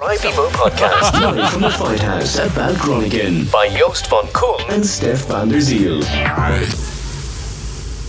Right 0.00 0.20
People 0.20 0.48
Podcast. 0.50 1.14
Live 1.34 1.48
from 1.48 1.62
the 1.62 1.70
Fight 1.70 2.00
House 2.02 2.42
at 2.42 2.54
Bad 2.54 2.76
Groningen. 2.76 3.48
By 3.50 3.68
Joost 3.76 4.06
van 4.06 4.24
Koen. 4.32 4.68
En 4.68 4.84
Stef 4.84 5.26
van 5.26 5.48
der 5.48 5.60
Ziel. 5.60 6.02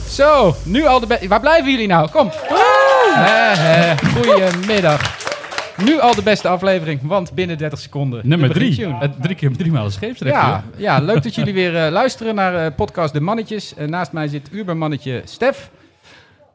Zo, 0.10 0.56
nu 0.64 0.86
al 0.86 1.00
de 1.00 1.08
beste. 1.08 1.28
Waar 1.28 1.40
blijven 1.40 1.72
jullie 1.72 1.88
nou? 1.88 2.10
Kom. 2.10 2.32
Eh, 3.16 3.92
eh, 3.92 3.98
Goedemiddag. 4.16 5.18
Nu 5.84 6.00
al 6.00 6.16
de 6.16 6.24
beste 6.24 6.48
aflevering, 6.48 7.00
want 7.04 7.34
binnen 7.34 7.58
30 7.58 7.80
seconden. 7.80 8.22
Nummer 8.24 8.50
drie. 8.52 8.88
Het 8.88 9.22
drie 9.22 9.36
keer 9.36 9.58
drie 9.58 9.72
maal 9.72 9.86
een 9.86 9.92
scheepsrecht. 9.92 10.36
Ja, 10.36 10.64
ja, 10.76 11.00
leuk 11.00 11.24
dat 11.24 11.36
jullie 11.36 11.54
weer 11.54 11.86
eh, 11.86 11.92
luisteren 11.92 12.36
naar 12.36 12.66
eh, 12.66 12.76
podcast 12.76 13.14
De 13.14 13.22
Mannetjes. 13.22 13.74
Eh, 13.76 13.88
naast 13.88 14.12
mij 14.12 14.28
zit 14.28 14.50
Ubermannetje 14.52 15.22
Stef. 15.26 15.70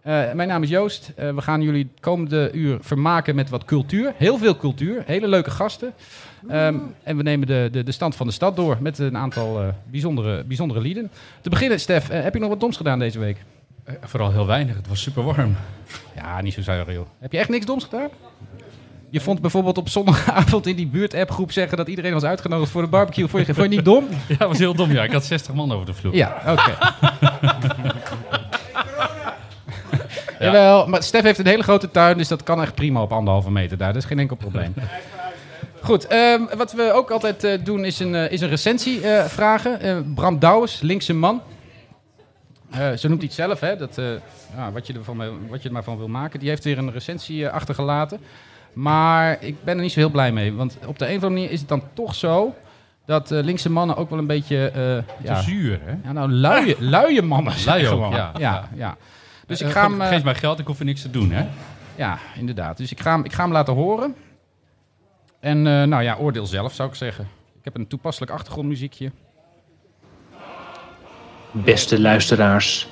Eh, 0.05 0.32
mijn 0.32 0.48
naam 0.48 0.62
is 0.62 0.68
Joost. 0.68 1.12
Eh, 1.16 1.34
we 1.34 1.43
gaan 1.43 1.62
jullie 1.62 1.89
het 1.93 2.00
komende 2.00 2.50
uur 2.53 2.79
vermaken 2.80 3.34
met 3.34 3.50
wat 3.50 3.64
cultuur. 3.64 4.12
Heel 4.17 4.39
veel 4.39 4.57
cultuur. 4.57 5.03
Hele 5.07 5.29
leuke 5.29 5.50
gasten. 5.50 5.93
Ehm, 6.49 6.76
en 7.03 7.17
we 7.17 7.22
nemen 7.22 7.46
de, 7.46 7.68
de, 7.72 7.82
de 7.82 7.93
stand 7.93 8.17
van 8.17 8.26
de 8.26 8.32
stad 8.32 8.57
door 8.57 8.76
met 8.81 8.98
een 8.98 9.17
aantal 9.17 9.61
eh, 9.61 9.68
bijzondere, 9.90 10.45
bijzondere 10.45 10.81
lieden. 10.81 11.11
Te 11.40 11.50
beginnen, 11.50 11.81
Stef, 11.81 12.09
heb 12.09 12.35
je 12.35 12.40
nog 12.40 12.48
wat 12.48 12.61
doms 12.61 12.76
gedaan 12.76 12.98
deze 12.98 13.18
week? 13.18 13.45
Vooral 14.00 14.32
heel 14.32 14.46
weinig. 14.46 14.76
Het 14.76 14.89
was 14.89 15.03
super 15.03 15.22
warm. 15.22 15.57
Ja, 16.17 16.40
niet 16.40 16.53
zo 16.54 16.62
zuiver, 16.62 16.93
joh. 16.93 17.07
Heb 17.18 17.32
je 17.32 17.39
echt 17.39 17.48
niks 17.48 17.67
doms 17.67 17.84
gedaan? 17.84 18.09
Je 19.11 19.21
vond 19.21 19.40
bijvoorbeeld 19.40 19.79
op 19.79 19.89
zondagavond 19.89 20.67
in 20.67 20.76
die 20.76 20.86
buurt-appgroep 20.86 21.53
zeggen 21.53 21.76
dat 21.76 21.89
iedereen 21.89 22.12
was 22.12 22.25
uitgenodigd 22.25 22.71
voor 22.71 22.82
de 22.82 22.89
barbecue. 22.89 23.29
Vond 23.29 23.46
je, 23.46 23.54
vond 23.54 23.71
je 23.71 23.76
niet 23.76 23.84
dom? 23.84 24.04
Ja, 24.29 24.36
dat 24.36 24.48
was 24.48 24.59
heel 24.59 24.75
dom. 24.75 24.93
Ja, 24.93 25.04
ik 25.04 25.12
had 25.12 25.25
60 25.25 25.54
man 25.54 25.73
over 25.73 25.86
de 25.86 25.95
vloer. 25.95 26.14
Ja, 26.14 26.43
oké. 26.46 26.73
Jawel, 30.39 30.87
maar 30.87 31.03
Stef 31.03 31.23
heeft 31.23 31.39
een 31.39 31.47
hele 31.47 31.63
grote 31.63 31.91
tuin, 31.91 32.19
dus 32.19 32.29
dat 32.29 32.43
kan 32.43 32.62
echt 32.62 32.75
prima 32.75 33.03
op 33.03 33.12
anderhalve 33.12 33.51
meter 33.51 33.77
daar. 33.77 33.93
Dat 33.93 34.03
is 34.03 34.09
geen 34.09 34.19
enkel 34.19 34.37
probleem. 34.37 34.75
Goed, 35.84 36.07
ehm, 36.07 36.43
wat 36.57 36.73
we 36.73 36.93
ook 36.93 37.11
altijd 37.11 37.45
eh, 37.45 37.65
doen 37.65 37.85
is 37.85 38.01
een, 38.01 38.15
eh, 38.15 38.33
is 38.33 38.41
een 38.41 38.49
recensie 38.49 39.01
eh, 39.01 39.25
vragen. 39.25 40.13
Bram 40.15 40.39
Douwes, 40.39 40.81
linkse 40.81 41.15
man. 41.15 41.43
Zo 42.73 43.09
noemt 43.09 43.21
hij 43.21 43.31
het 43.31 43.33
zelf, 43.33 43.61
hè, 43.61 43.77
dat, 43.77 44.01
ja, 44.57 44.73
wat, 44.73 44.87
je 44.87 44.93
ervan, 44.93 45.23
wat 45.49 45.63
je 45.63 45.69
er 45.69 45.75
maar 45.75 45.85
van 45.85 45.99
wil 45.99 46.09
maken. 46.09 46.41
Die 46.41 46.48
heeft 46.48 46.65
weer 46.65 46.79
een 46.79 46.93
recensie 46.93 47.48
achtergelaten. 47.48 48.21
Maar 48.73 49.37
ik 49.41 49.65
ben 49.65 49.77
er 49.77 49.83
niet 49.83 49.93
zo 49.93 49.98
heel 49.98 50.11
blij 50.11 50.33
mee. 50.33 50.53
Want 50.53 50.79
op 50.87 50.98
de 50.98 51.05
een 51.05 51.17
of 51.17 51.23
andere 51.23 51.33
manier 51.33 51.51
is 51.51 51.61
het 51.61 51.69
dan 51.69 51.83
toch 51.93 52.15
zo... 52.15 52.55
dat 53.07 53.31
linkse 53.31 53.71
mannen 53.71 53.97
ook 53.97 54.11
wel 54.11 54.19
een 54.19 54.27
beetje... 54.27 54.71
Te 54.73 55.03
ja, 55.23 55.41
zuur, 55.41 55.81
hè? 55.85 55.95
ja, 56.05 56.13
nou, 56.13 56.31
luie, 56.31 56.77
luie 56.79 57.23
mannen 57.23 57.53
zijn 57.53 57.83
Lui 57.83 57.89
ook, 57.89 58.03
gewoon. 58.03 58.15
ja. 58.15 58.33
ja, 58.39 58.69
ja. 58.75 58.97
Dus 59.47 59.61
ik 59.61 59.67
Eh, 59.67 59.73
ga 59.73 59.83
hem... 59.83 60.00
eh, 60.00 60.09
Geef 60.09 60.25
mij 60.25 60.34
geld, 60.34 60.59
ik 60.59 60.67
hoef 60.67 60.78
er 60.78 60.84
niks 60.84 61.03
te 61.03 61.11
doen, 61.11 61.31
hè? 61.31 61.45
ja, 61.97 62.19
inderdaad. 62.39 62.77
Dus 62.77 62.91
ik 62.92 63.00
ga 63.00 63.11
hem, 63.14 63.25
ik 63.25 63.33
ga 63.33 63.42
hem 63.42 63.53
laten 63.53 63.75
horen. 63.75 64.14
En 65.41 65.67
eh, 65.67 65.83
nou 65.83 66.03
ja, 66.03 66.17
oordeel 66.20 66.47
zelf 66.47 66.75
zou 66.75 66.89
ik 66.89 66.95
zeggen. 66.95 67.28
Ik 67.59 67.64
heb 67.64 67.75
een 67.77 67.86
toepasselijk 67.86 68.33
achtergrondmuziekje. 68.33 69.11
Beste 71.51 72.01
luisteraars, 72.01 72.89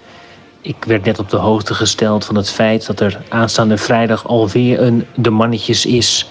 ik 0.61 0.85
werd 0.85 1.05
net 1.05 1.19
op 1.19 1.29
de 1.31 1.37
hoogte 1.37 1.75
gesteld 1.75 2.25
van 2.25 2.35
het 2.37 2.51
feit 2.51 2.87
dat 2.87 3.01
er 3.01 3.21
aanstaande 3.29 3.77
vrijdag 3.77 4.27
alweer 4.27 4.81
een 4.81 5.07
De 5.17 5.31
Mannetjes 5.31 5.87
is. 5.87 6.31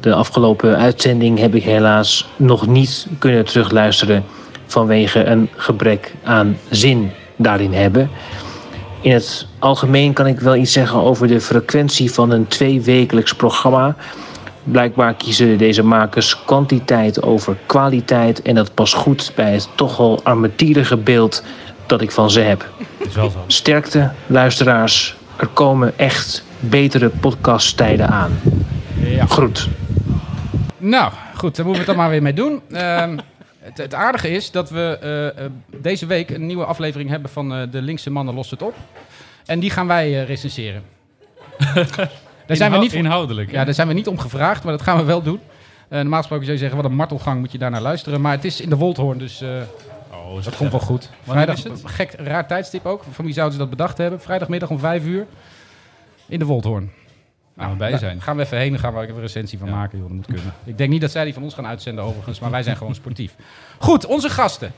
De 0.00 0.14
afgelopen 0.14 0.76
uitzending 0.76 1.38
heb 1.38 1.54
ik 1.54 1.62
helaas 1.62 2.28
nog 2.36 2.66
niet 2.66 3.06
kunnen 3.18 3.44
terugluisteren 3.44 4.24
vanwege 4.66 5.24
een 5.24 5.48
gebrek 5.56 6.14
aan 6.24 6.56
zin 6.70 7.10
daarin 7.36 7.72
hebben. 7.72 8.10
In 9.00 9.12
het 9.12 9.46
algemeen 9.58 10.12
kan 10.12 10.26
ik 10.26 10.40
wel 10.40 10.56
iets 10.56 10.72
zeggen 10.72 10.98
over 10.98 11.26
de 11.26 11.40
frequentie 11.40 12.12
van 12.12 12.30
een 12.30 12.46
tweewekelijks 12.46 13.34
programma. 13.34 13.96
Blijkbaar 14.64 15.14
kiezen 15.14 15.58
deze 15.58 15.82
makers 15.82 16.44
kwantiteit 16.44 17.22
over 17.22 17.56
kwaliteit 17.66 18.42
en 18.42 18.54
dat 18.54 18.74
past 18.74 18.94
goed 18.94 19.32
bij 19.34 19.52
het 19.52 19.68
toch 19.74 19.96
wel 19.96 20.20
armetierige 20.22 20.96
beeld 20.96 21.42
dat 21.86 22.00
ik 22.00 22.10
van 22.10 22.30
ze 22.30 22.40
heb. 22.40 22.68
is 22.98 23.14
wel 23.14 23.30
zo. 23.30 23.38
Sterkte, 23.46 24.10
luisteraars. 24.26 25.16
Er 25.36 25.46
komen 25.46 25.98
echt 25.98 26.44
betere 26.60 27.08
podcasttijden 27.08 28.08
aan. 28.08 28.40
Groet. 29.28 29.68
Nou, 30.78 31.12
goed, 31.34 31.56
daar 31.56 31.66
moeten 31.66 31.72
we 31.72 31.76
het 31.76 31.86
dan 31.86 31.96
maar 31.96 32.10
weer 32.10 32.22
mee 32.22 32.32
doen. 32.32 32.62
Ehm, 32.72 33.18
het, 33.58 33.78
het 33.78 33.94
aardige 33.94 34.30
is 34.30 34.50
dat 34.50 34.70
we 34.70 34.98
eh, 35.00 35.44
eh, 35.44 35.50
deze 35.80 36.06
week 36.06 36.30
een 36.30 36.46
nieuwe 36.46 36.64
aflevering 36.64 37.10
hebben 37.10 37.30
van 37.30 37.54
eh, 37.54 37.62
De 37.70 37.82
Linkse 37.82 38.10
Mannen 38.10 38.34
Lost 38.34 38.50
Het 38.50 38.62
Op. 38.62 38.74
En 39.46 39.60
die 39.60 39.70
gaan 39.70 39.86
wij 39.86 40.20
eh, 40.20 40.26
recenseren. 40.26 40.82
Daar 42.46 42.56
zijn, 42.56 42.72
we 42.72 42.78
niet 42.78 42.90
voor, 42.90 42.98
Inhoudelijk. 42.98 43.50
ja, 43.50 43.64
daar 43.64 43.74
zijn 43.74 43.88
we 43.88 43.94
niet 43.94 44.06
om 44.06 44.18
gevraagd, 44.18 44.64
maar 44.64 44.72
dat 44.72 44.82
gaan 44.82 44.96
we 44.96 45.04
wel 45.04 45.22
doen. 45.22 45.40
Normaal 45.88 46.18
gesproken 46.18 46.44
zou 46.44 46.56
je 46.56 46.62
zeggen, 46.62 46.82
wat 46.82 46.90
een 46.90 46.96
martelgang 46.96 47.40
moet 47.40 47.52
je 47.52 47.58
daar 47.58 47.70
naar 47.70 47.80
luisteren. 47.80 48.20
Maar 48.20 48.32
het 48.32 48.44
is 48.44 48.60
in 48.60 48.68
de 48.68 48.76
Woldhoorn, 48.76 49.18
dus 49.18 49.42
Oh, 50.12 50.44
dat 50.44 50.56
komt 50.56 50.70
wel 50.70 50.80
goed. 50.80 51.10
Vrijdag, 51.22 51.56
is 51.56 51.64
het? 51.64 51.82
gek, 51.84 52.12
raar 52.18 52.46
tijdstip 52.46 52.86
ook. 52.86 53.04
Van 53.10 53.24
wie 53.24 53.34
zouden 53.34 53.54
ze 53.54 53.60
dat 53.60 53.70
bedacht 53.70 53.98
hebben? 53.98 54.20
Vrijdagmiddag 54.20 54.70
om 54.70 54.78
vijf 54.78 55.04
uur 55.04 55.26
in 56.26 56.38
de 56.38 56.44
Woldhoorn. 56.44 56.90
Nou, 57.58 57.76
bij 57.76 57.90
Daar 57.90 57.98
zijn. 57.98 58.20
Gaan 58.20 58.36
we 58.36 58.42
even 58.42 58.58
heen 58.58 58.72
en 58.72 58.78
gaan 58.78 58.94
we 58.94 59.00
even 59.02 59.14
een 59.14 59.20
recensie 59.20 59.58
van 59.58 59.68
maken. 59.70 59.98
Joh, 59.98 60.06
dat 60.06 60.16
moet 60.16 60.26
kunnen. 60.26 60.52
Ik 60.64 60.78
denk 60.78 60.90
niet 60.90 61.00
dat 61.00 61.10
zij 61.10 61.24
die 61.24 61.34
van 61.34 61.42
ons 61.42 61.54
gaan 61.54 61.66
uitzenden 61.66 62.04
overigens, 62.04 62.40
maar 62.40 62.50
wij 62.50 62.62
zijn 62.62 62.76
gewoon 62.76 62.94
sportief. 62.94 63.34
Goed, 63.78 64.06
onze 64.06 64.28
gasten. 64.30 64.72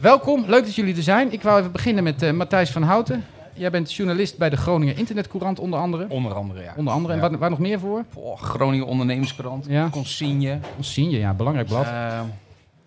Welkom, 0.00 0.44
leuk 0.46 0.64
dat 0.64 0.74
jullie 0.74 0.96
er 0.96 1.02
zijn. 1.02 1.32
Ik 1.32 1.42
wou 1.42 1.58
even 1.58 1.72
beginnen 1.72 2.04
met 2.04 2.22
eh, 2.22 2.32
Matthijs 2.32 2.70
van 2.70 2.82
Houten. 2.82 3.24
Jij 3.54 3.70
bent 3.70 3.92
journalist 3.94 4.38
bij 4.38 4.50
de 4.50 4.56
Groningen 4.56 4.96
Internetcourant 4.96 5.58
onder 5.58 5.78
andere. 5.78 6.06
Onder 6.08 6.34
andere, 6.34 6.62
ja. 6.62 6.72
Onder 6.76 6.92
andere. 6.94 7.14
En 7.14 7.20
Ja. 7.20 7.28
waar, 7.28 7.38
waar 7.38 7.50
nog 7.50 7.58
meer 7.58 7.78
voor? 7.78 8.04
Oh, 8.14 8.40
Groningen 8.40 8.86
Ondernemerskrant, 8.86 9.66
Ja. 9.68 9.88
Consigne, 9.90 10.58
Ons 10.76 10.92
zien 10.92 11.10
je, 11.10 11.18
ja, 11.18 11.34
belangrijk 11.34 11.68
blad. 11.68 11.84
eh 11.84 12.20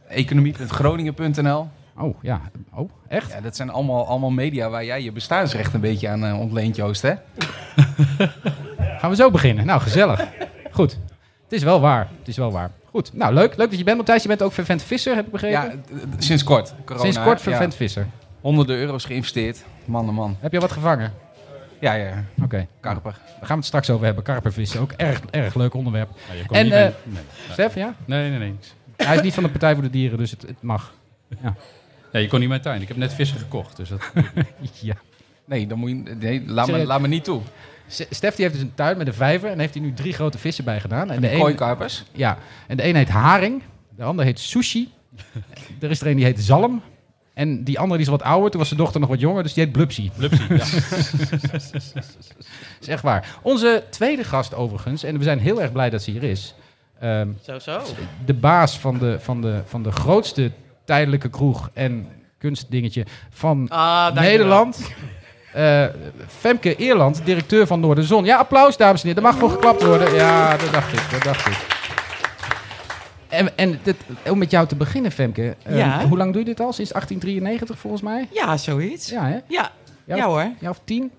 economie.groningen.nl. 0.07 1.67
Oh, 2.01 2.15
ja. 2.21 2.41
Oh, 2.73 2.89
echt? 3.07 3.31
Ja, 3.31 3.41
dat 3.41 3.55
zijn 3.55 3.69
allemaal, 3.69 4.07
allemaal 4.07 4.29
media 4.29 4.69
waar 4.69 4.85
jij 4.85 5.03
je 5.03 5.11
bestaansrecht 5.11 5.73
een 5.73 5.81
beetje 5.81 6.09
aan 6.09 6.25
eh, 6.25 6.39
ontleent, 6.39 6.75
Joost, 6.75 7.01
hè? 7.01 7.13
Gaan 8.99 9.09
we 9.09 9.15
zo 9.15 9.31
beginnen? 9.31 9.65
Nou, 9.65 9.81
gezellig. 9.81 10.27
Goed. 10.71 10.91
Het 11.43 11.51
is 11.59 11.63
wel 11.63 11.81
waar. 11.81 12.09
Het 12.19 12.27
is 12.27 12.37
wel 12.37 12.51
waar. 12.51 12.71
Goed. 12.89 13.13
Nou, 13.13 13.33
leuk. 13.33 13.55
Leuk 13.57 13.69
dat 13.69 13.77
je 13.79 13.83
bent, 13.83 13.97
Matthijs. 13.97 14.21
Je 14.21 14.27
bent 14.27 14.41
ook 14.41 14.51
vervent 14.53 14.83
visser, 14.83 15.15
heb 15.15 15.25
ik 15.25 15.31
begrepen. 15.31 15.61
Ja, 15.61 15.97
sinds 16.17 16.43
kort. 16.43 16.73
Corona, 16.85 17.03
Sinds 17.03 17.23
kort 17.23 17.37
ja. 17.37 17.43
vervent 17.43 17.75
visser. 17.75 18.07
Honderden 18.41 18.77
euro's 18.77 19.05
geïnvesteerd. 19.05 19.63
Man, 19.85 20.09
oh 20.09 20.15
man. 20.15 20.37
Heb 20.39 20.51
je 20.51 20.59
wat 20.59 20.71
gevangen? 20.71 21.13
Ja, 21.79 21.93
ja, 21.93 22.23
Oké. 22.43 22.67
karper. 22.79 23.11
Daar 23.11 23.35
gaan 23.39 23.47
we 23.47 23.53
het 23.53 23.65
straks 23.65 23.89
over 23.89 24.05
hebben. 24.05 24.23
Karpervissen, 24.23 24.79
ook 24.79 24.91
erg, 24.91 25.21
erg 25.31 25.55
leuk 25.55 25.73
onderwerp. 25.73 26.09
Je 26.37 26.45
kon 26.45 26.57
En, 26.57 26.63
niet 26.63 26.73
eh, 26.73 26.79
bij- 26.79 26.93
nee. 27.03 27.23
Stef, 27.51 27.75
ja? 27.75 27.95
nee, 28.05 28.29
nee, 28.29 28.39
nee. 28.39 28.55
Hij 28.97 29.15
is 29.15 29.21
niet 29.21 29.33
van 29.33 29.43
de 29.43 29.49
Partij 29.49 29.73
voor 29.73 29.83
de 29.83 29.89
Dieren, 29.89 30.17
dus 30.17 30.31
het, 30.31 30.41
het 30.41 30.61
mag. 30.61 30.93
Ja, 31.43 31.55
je 32.19 32.27
kon 32.27 32.39
niet 32.39 32.49
mijn 32.49 32.61
tuin. 32.61 32.81
Ik 32.81 32.87
heb 32.87 32.97
net 32.97 33.13
vissen 33.13 33.37
gekocht. 33.37 33.77
Dus 33.77 33.89
dat... 33.89 34.01
Ja. 34.81 34.95
Nee, 35.45 35.67
dan 35.67 35.77
moet 35.77 35.89
je, 35.89 35.95
nee 35.95 36.43
laat, 36.47 36.67
me, 36.67 36.85
laat 36.85 37.01
me 37.01 37.07
niet 37.07 37.23
toe. 37.23 37.41
Stef 37.87 38.35
die 38.35 38.45
heeft 38.45 38.57
dus 38.57 38.63
een 38.63 38.73
tuin 38.75 38.97
met 38.97 39.07
een 39.07 39.13
vijver 39.13 39.49
en 39.49 39.59
heeft 39.59 39.73
hij 39.73 39.83
nu 39.83 39.93
drie 39.93 40.13
grote 40.13 40.37
vissen 40.37 40.63
bij 40.63 40.79
gedaan. 40.79 41.11
En 41.11 41.21
de, 41.21 41.31
een, 41.31 41.39
Kooikarpers. 41.39 42.03
ja, 42.11 42.37
en 42.67 42.77
de 42.77 42.87
een 42.87 42.95
heet 42.95 43.09
haring, 43.09 43.63
de 43.95 44.03
ander 44.03 44.25
heet 44.25 44.39
sushi. 44.39 44.89
er 45.81 45.89
is 45.89 46.01
er 46.01 46.07
een 46.07 46.15
die 46.15 46.25
heet 46.25 46.39
zalm. 46.39 46.81
En 47.33 47.63
die 47.63 47.79
andere 47.79 47.97
die 47.97 48.05
is 48.05 48.11
wat 48.11 48.23
ouder, 48.23 48.49
toen 48.49 48.59
was 48.59 48.67
zijn 48.67 48.79
dochter 48.79 48.99
nog 48.99 49.09
wat 49.09 49.19
jonger, 49.19 49.43
dus 49.43 49.53
die 49.53 49.63
heet 49.63 49.73
Blupsie. 49.73 50.11
Blupsie, 50.17 50.45
ja. 50.49 50.63
is 52.81 52.87
echt 52.87 53.03
waar. 53.03 53.37
Onze 53.41 53.83
tweede 53.89 54.23
gast 54.23 54.53
overigens, 54.53 55.03
en 55.03 55.17
we 55.17 55.23
zijn 55.23 55.39
heel 55.39 55.61
erg 55.61 55.71
blij 55.71 55.89
dat 55.89 56.01
ze 56.01 56.11
hier 56.11 56.23
is. 56.23 56.55
Ehm, 56.99 57.29
Zo, 57.41 57.59
zo. 57.59 57.81
de 58.25 58.33
baas 58.33 58.79
van 58.79 58.97
de, 58.97 59.19
van, 59.19 59.41
de, 59.41 59.61
van 59.65 59.83
de 59.83 59.91
grootste 59.91 60.51
tijdelijke 60.85 61.29
kroeg 61.29 61.69
en 61.73 62.07
kunstdingetje 62.37 63.05
van 63.29 63.65
Ah. 63.69 64.13
Nederland. 64.15 64.91
Eh, 65.53 65.85
Femke 66.27 66.75
Eerland, 66.75 67.21
directeur 67.25 67.67
van 67.67 67.79
Noorderzon. 67.79 68.25
Ja, 68.25 68.37
applaus 68.37 68.77
dames 68.77 69.01
en 69.01 69.07
heren. 69.07 69.23
Daar 69.23 69.31
mag 69.31 69.41
voor 69.41 69.49
geklapt 69.51 69.83
worden. 69.83 70.13
Ja, 70.13 70.57
dat 70.57 70.71
dacht 70.71 70.93
ik. 70.93 71.11
Dat 71.11 71.23
dacht 71.23 71.47
ik. 71.47 71.57
En, 73.29 73.57
en 73.57 73.79
dit, 73.83 73.95
om 74.29 74.37
met 74.37 74.51
jou 74.51 74.67
te 74.67 74.75
beginnen, 74.75 75.11
Femke. 75.11 75.55
eh, 75.63 75.77
Ja. 75.77 76.05
Hoe 76.07 76.17
lang 76.17 76.31
doe 76.31 76.39
je 76.41 76.45
dit 76.47 76.59
al? 76.59 76.73
Sinds 76.73 76.91
1893 76.91 77.77
volgens 77.79 78.01
mij? 78.01 78.27
Ja, 78.31 78.57
zoiets. 78.57 79.09
Ja, 79.09 79.25
hè? 79.27 79.37
ja, 79.47 79.71
Ja, 80.05 80.25
hoor. 80.25 80.47
Ja, 80.59 80.69
of 80.69 80.81
tien? 80.83 81.11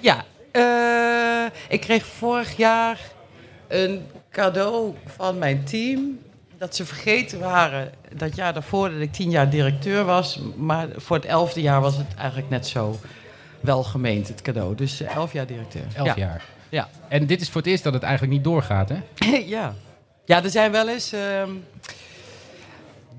Ja. 0.00 0.24
Eh, 0.52 1.44
ik 1.68 1.80
kreeg 1.80 2.06
vorig 2.06 2.56
jaar 2.56 3.00
een 3.68 4.06
cadeau 4.30 4.94
van 5.06 5.38
mijn 5.38 5.64
team. 5.64 6.18
Dat 6.64 6.76
ze 6.76 6.84
vergeten 6.84 7.38
waren 7.38 7.90
dat 8.16 8.36
jaar 8.36 8.52
daarvoor 8.52 8.90
dat 8.90 9.00
ik 9.00 9.12
tien 9.12 9.30
jaar 9.30 9.50
directeur 9.50 10.04
was. 10.04 10.40
Maar 10.56 10.88
voor 10.96 11.16
het 11.16 11.24
elfde 11.24 11.60
jaar 11.60 11.80
was 11.80 11.96
het 11.96 12.14
eigenlijk 12.16 12.50
net 12.50 12.66
zo 12.66 12.98
wel 13.60 13.82
gemeend, 13.82 14.28
het 14.28 14.42
cadeau. 14.42 14.74
Dus 14.74 15.00
eh, 15.00 15.14
elf 15.14 15.32
jaar 15.32 15.46
directeur. 15.46 15.82
Elf 15.94 16.06
ja. 16.06 16.14
jaar. 16.16 16.44
Ja. 16.68 16.88
En 17.08 17.26
dit 17.26 17.40
is 17.40 17.50
voor 17.50 17.60
het 17.60 17.70
eerst 17.70 17.82
dat 17.84 17.92
het 17.92 18.02
eigenlijk 18.02 18.32
niet 18.32 18.44
doorgaat, 18.44 18.88
hè? 18.88 18.96
ja. 19.56 19.74
Ja, 20.24 20.42
er 20.42 20.50
zijn 20.50 20.72
wel 20.72 20.88
eens 20.88 21.12
ehm, 21.12 21.50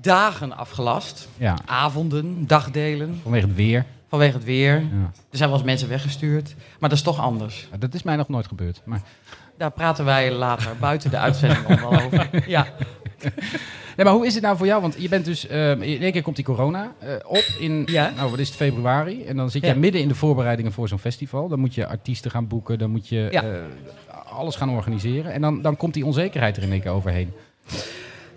dagen 0.00 0.56
afgelast. 0.56 1.28
Ja, 1.36 1.58
Avonden, 1.64 2.46
dagdelen. 2.46 3.20
vanwege 3.22 3.46
het 3.46 3.56
weer. 3.56 3.84
vanwege 4.08 4.34
het 4.36 4.44
weer. 4.44 4.74
Ja. 4.74 5.10
Er 5.30 5.38
zijn 5.38 5.48
wel 5.48 5.58
eens 5.58 5.66
mensen 5.66 5.88
weggestuurd, 5.88 6.54
maar 6.78 6.88
dat 6.88 6.98
is 6.98 7.04
toch 7.04 7.20
anders. 7.20 7.68
Dat 7.78 7.94
is 7.94 8.02
mij 8.02 8.16
nog 8.16 8.28
nooit 8.28 8.46
gebeurd. 8.46 8.80
Maar, 8.84 9.00
Daar 9.56 9.70
praten 9.70 10.04
wij 10.04 10.32
later 10.32 10.76
buiten 10.80 11.10
de 11.10 11.18
uitzending 11.18 11.68
nog 11.68 11.80
wel 11.80 12.00
over. 12.00 12.28
Ja. 12.56 12.66
Nee, 13.96 14.04
maar 14.04 14.12
hoe 14.12 14.26
is 14.26 14.34
het 14.34 14.42
nou 14.42 14.56
voor 14.56 14.66
jou? 14.66 14.80
Want 14.80 14.94
je 14.98 15.08
bent 15.08 15.24
dus, 15.24 15.46
eh, 15.46 15.70
in 15.70 16.02
één 16.02 16.12
keer 16.12 16.22
komt 16.22 16.36
die 16.36 16.44
corona 16.44 16.92
eh, 16.98 17.08
op 17.26 17.44
in, 17.58 17.82
Ja. 17.86 18.12
nou 18.16 18.30
wat 18.30 18.38
is 18.38 18.48
het, 18.48 18.56
februari. 18.56 19.24
En 19.24 19.36
dan 19.36 19.50
zit 19.50 19.62
Ja. 19.62 19.68
jij 19.68 19.76
midden 19.76 20.00
in 20.00 20.08
de 20.08 20.14
voorbereidingen 20.14 20.72
voor 20.72 20.88
zo'n 20.88 20.98
festival. 20.98 21.48
Dan 21.48 21.58
moet 21.58 21.74
je 21.74 21.86
artiesten 21.86 22.30
gaan 22.30 22.46
boeken, 22.48 22.78
dan 22.78 22.90
moet 22.90 23.08
je 23.08 23.28
Ja. 23.30 23.42
eh, 23.42 23.50
alles 24.32 24.56
gaan 24.56 24.70
organiseren. 24.70 25.32
En 25.32 25.40
dan, 25.40 25.62
dan 25.62 25.76
komt 25.76 25.94
die 25.94 26.06
onzekerheid 26.06 26.56
er 26.56 26.62
in 26.62 26.70
één 26.72 26.80
keer 26.80 26.90
overheen. 26.90 27.32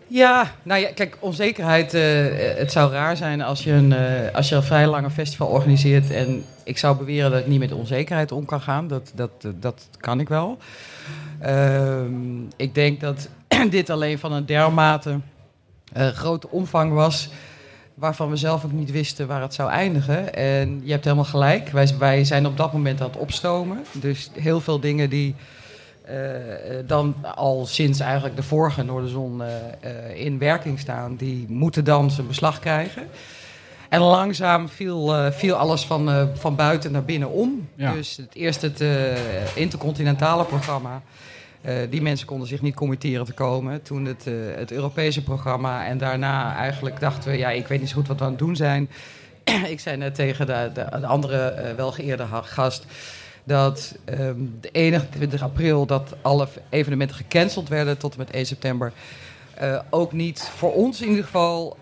Ja, 0.08 0.52
nou 0.64 0.82
ja, 0.82 0.90
kijk, 0.94 1.18
onzekerheid. 1.20 1.94
eh, 1.94 2.02
het 2.58 2.72
zou 2.72 2.92
raar 2.92 3.18
zijn 3.18 3.42
als 3.42 3.64
je, 3.64 3.72
een, 3.72 3.94
als 4.34 4.50
je 4.50 4.56
een 4.56 4.64
vrij 4.64 4.88
lange 4.88 5.10
festival 5.10 5.48
organiseert. 5.48 6.12
En 6.12 6.44
ik 6.64 6.78
zou 6.78 6.98
beweren 6.98 7.32
dat 7.32 7.40
ik 7.40 7.48
niet 7.48 7.60
met 7.60 7.72
onzekerheid 7.72 8.32
om 8.32 8.46
kan 8.46 8.62
gaan. 8.62 8.88
Dat, 8.88 9.12
dat, 9.16 9.32
dat 9.56 9.88
kan 10.00 10.20
ik 10.20 10.30
wel. 10.30 10.58
Ehm, 11.40 12.40
ik 12.56 12.74
denk 12.76 13.00
dat 13.00 13.30
dit 13.70 13.90
alleen 13.90 14.20
van 14.20 14.32
een 14.32 14.46
dermate 14.46 15.20
eh, 15.94 16.08
grote 16.08 16.50
omvang 16.50 16.94
was. 16.94 17.30
Waarvan 17.94 18.30
we 18.30 18.36
zelf 18.36 18.66
ook 18.66 18.72
niet 18.72 18.92
wisten 18.92 19.28
waar 19.28 19.42
het 19.42 19.54
zou 19.54 19.70
eindigen. 19.70 20.34
En 20.34 20.82
je 20.84 20.92
hebt 20.92 21.04
helemaal 21.04 21.26
gelijk. 21.26 21.70
Wij, 21.70 21.98
wij 21.98 22.24
zijn 22.24 22.46
op 22.46 22.58
dat 22.58 22.74
moment 22.74 23.02
aan 23.02 23.08
het 23.08 23.18
opstomen. 23.18 23.86
Dus 23.92 24.30
heel 24.34 24.62
veel 24.62 24.80
dingen 24.80 25.10
die 25.10 25.36
eh, 26.02 26.78
eh, 26.80 26.88
dan 26.88 27.16
al 27.36 27.66
sinds 27.66 28.00
eigenlijk 28.00 28.36
de 28.36 28.44
vorige 28.44 28.84
Noorderzon 28.84 29.42
in 30.16 30.38
werking 30.38 30.80
staan, 30.80 31.16
die 31.16 31.46
moeten 31.50 31.84
dan 31.84 32.12
zijn 32.12 32.28
beslag 32.28 32.60
krijgen. 32.60 33.04
En 33.90 34.02
langzaam 34.02 34.70
viel, 34.70 35.32
viel 35.32 35.56
alles 35.56 35.86
van, 35.86 36.30
van 36.34 36.56
buiten 36.56 36.92
naar 36.92 37.04
binnen 37.04 37.30
om. 37.30 37.68
Ja. 37.76 37.94
Dus 37.94 38.18
het 38.18 38.36
eerst 38.36 38.62
het 38.62 38.84
intercontinentale 39.56 40.44
programma. 40.44 41.02
Eh, 41.62 41.76
die 41.90 42.02
mensen 42.02 42.28
konden 42.28 42.48
zich 42.48 42.62
niet 42.62 42.76
committeren 42.76 43.26
te 43.26 43.34
komen. 43.34 43.82
Toen 43.82 44.06
het, 44.06 44.28
eh, 44.28 44.34
het 44.56 44.72
Europese 44.72 45.24
programma. 45.24 45.86
En 45.86 45.98
daarna 45.98 46.56
eigenlijk 46.56 47.00
dachten 47.00 47.32
we, 47.32 47.38
ja, 47.38 47.50
ik 47.50 47.68
weet 47.68 47.80
niet 47.80 47.90
zo 47.90 47.96
goed 47.96 48.08
wat 48.08 48.18
we 48.20 48.24
aan 48.24 48.30
het 48.30 48.40
doen 48.40 48.56
zijn. 48.56 48.90
ik 49.74 49.80
zei 49.80 49.98
net 49.98 50.16
tegen 50.16 50.46
de, 50.46 50.72
de, 50.74 51.00
de 51.00 51.06
andere 51.06 51.38
eh, 51.38 51.76
welgeëerde 51.76 52.26
gast 52.44 52.86
dat 53.44 53.98
ehm, 54.06 54.36
de 54.62 54.70
21 54.72 55.42
april 55.42 55.86
dat 55.86 56.16
alle 56.22 56.48
evenementen 56.70 57.16
gecanceld 57.16 57.70
werden 57.70 57.98
tot 57.98 58.12
en 58.12 58.18
met 58.18 58.32
1 58.32 58.46
september. 58.46 58.92
ook 59.90 60.12
niet 60.12 60.52
voor 60.56 60.74
ons 60.74 61.02
in 61.02 61.10
ieder 61.10 61.24
geval 61.24 61.78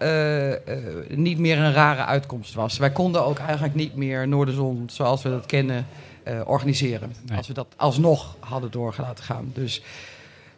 niet 1.09 1.37
meer 1.37 1.57
een 1.57 1.73
rare 1.73 2.05
uitkomst 2.05 2.53
was. 2.53 2.77
Wij 2.77 2.91
konden 2.91 3.25
ook 3.25 3.39
eigenlijk 3.39 3.75
niet 3.75 3.95
meer 3.95 4.27
Noorderzon 4.27 4.83
zoals 4.87 5.23
we 5.23 5.29
dat 5.29 5.45
kennen 5.45 5.85
eh, 6.27 6.41
organiseren. 6.45 7.13
Nee. 7.25 7.37
Als 7.37 7.47
we 7.47 7.53
dat 7.53 7.73
alsnog 7.75 8.35
hadden 8.39 8.71
doorgelaten 8.71 9.23
gaan. 9.23 9.51
Dus 9.53 9.81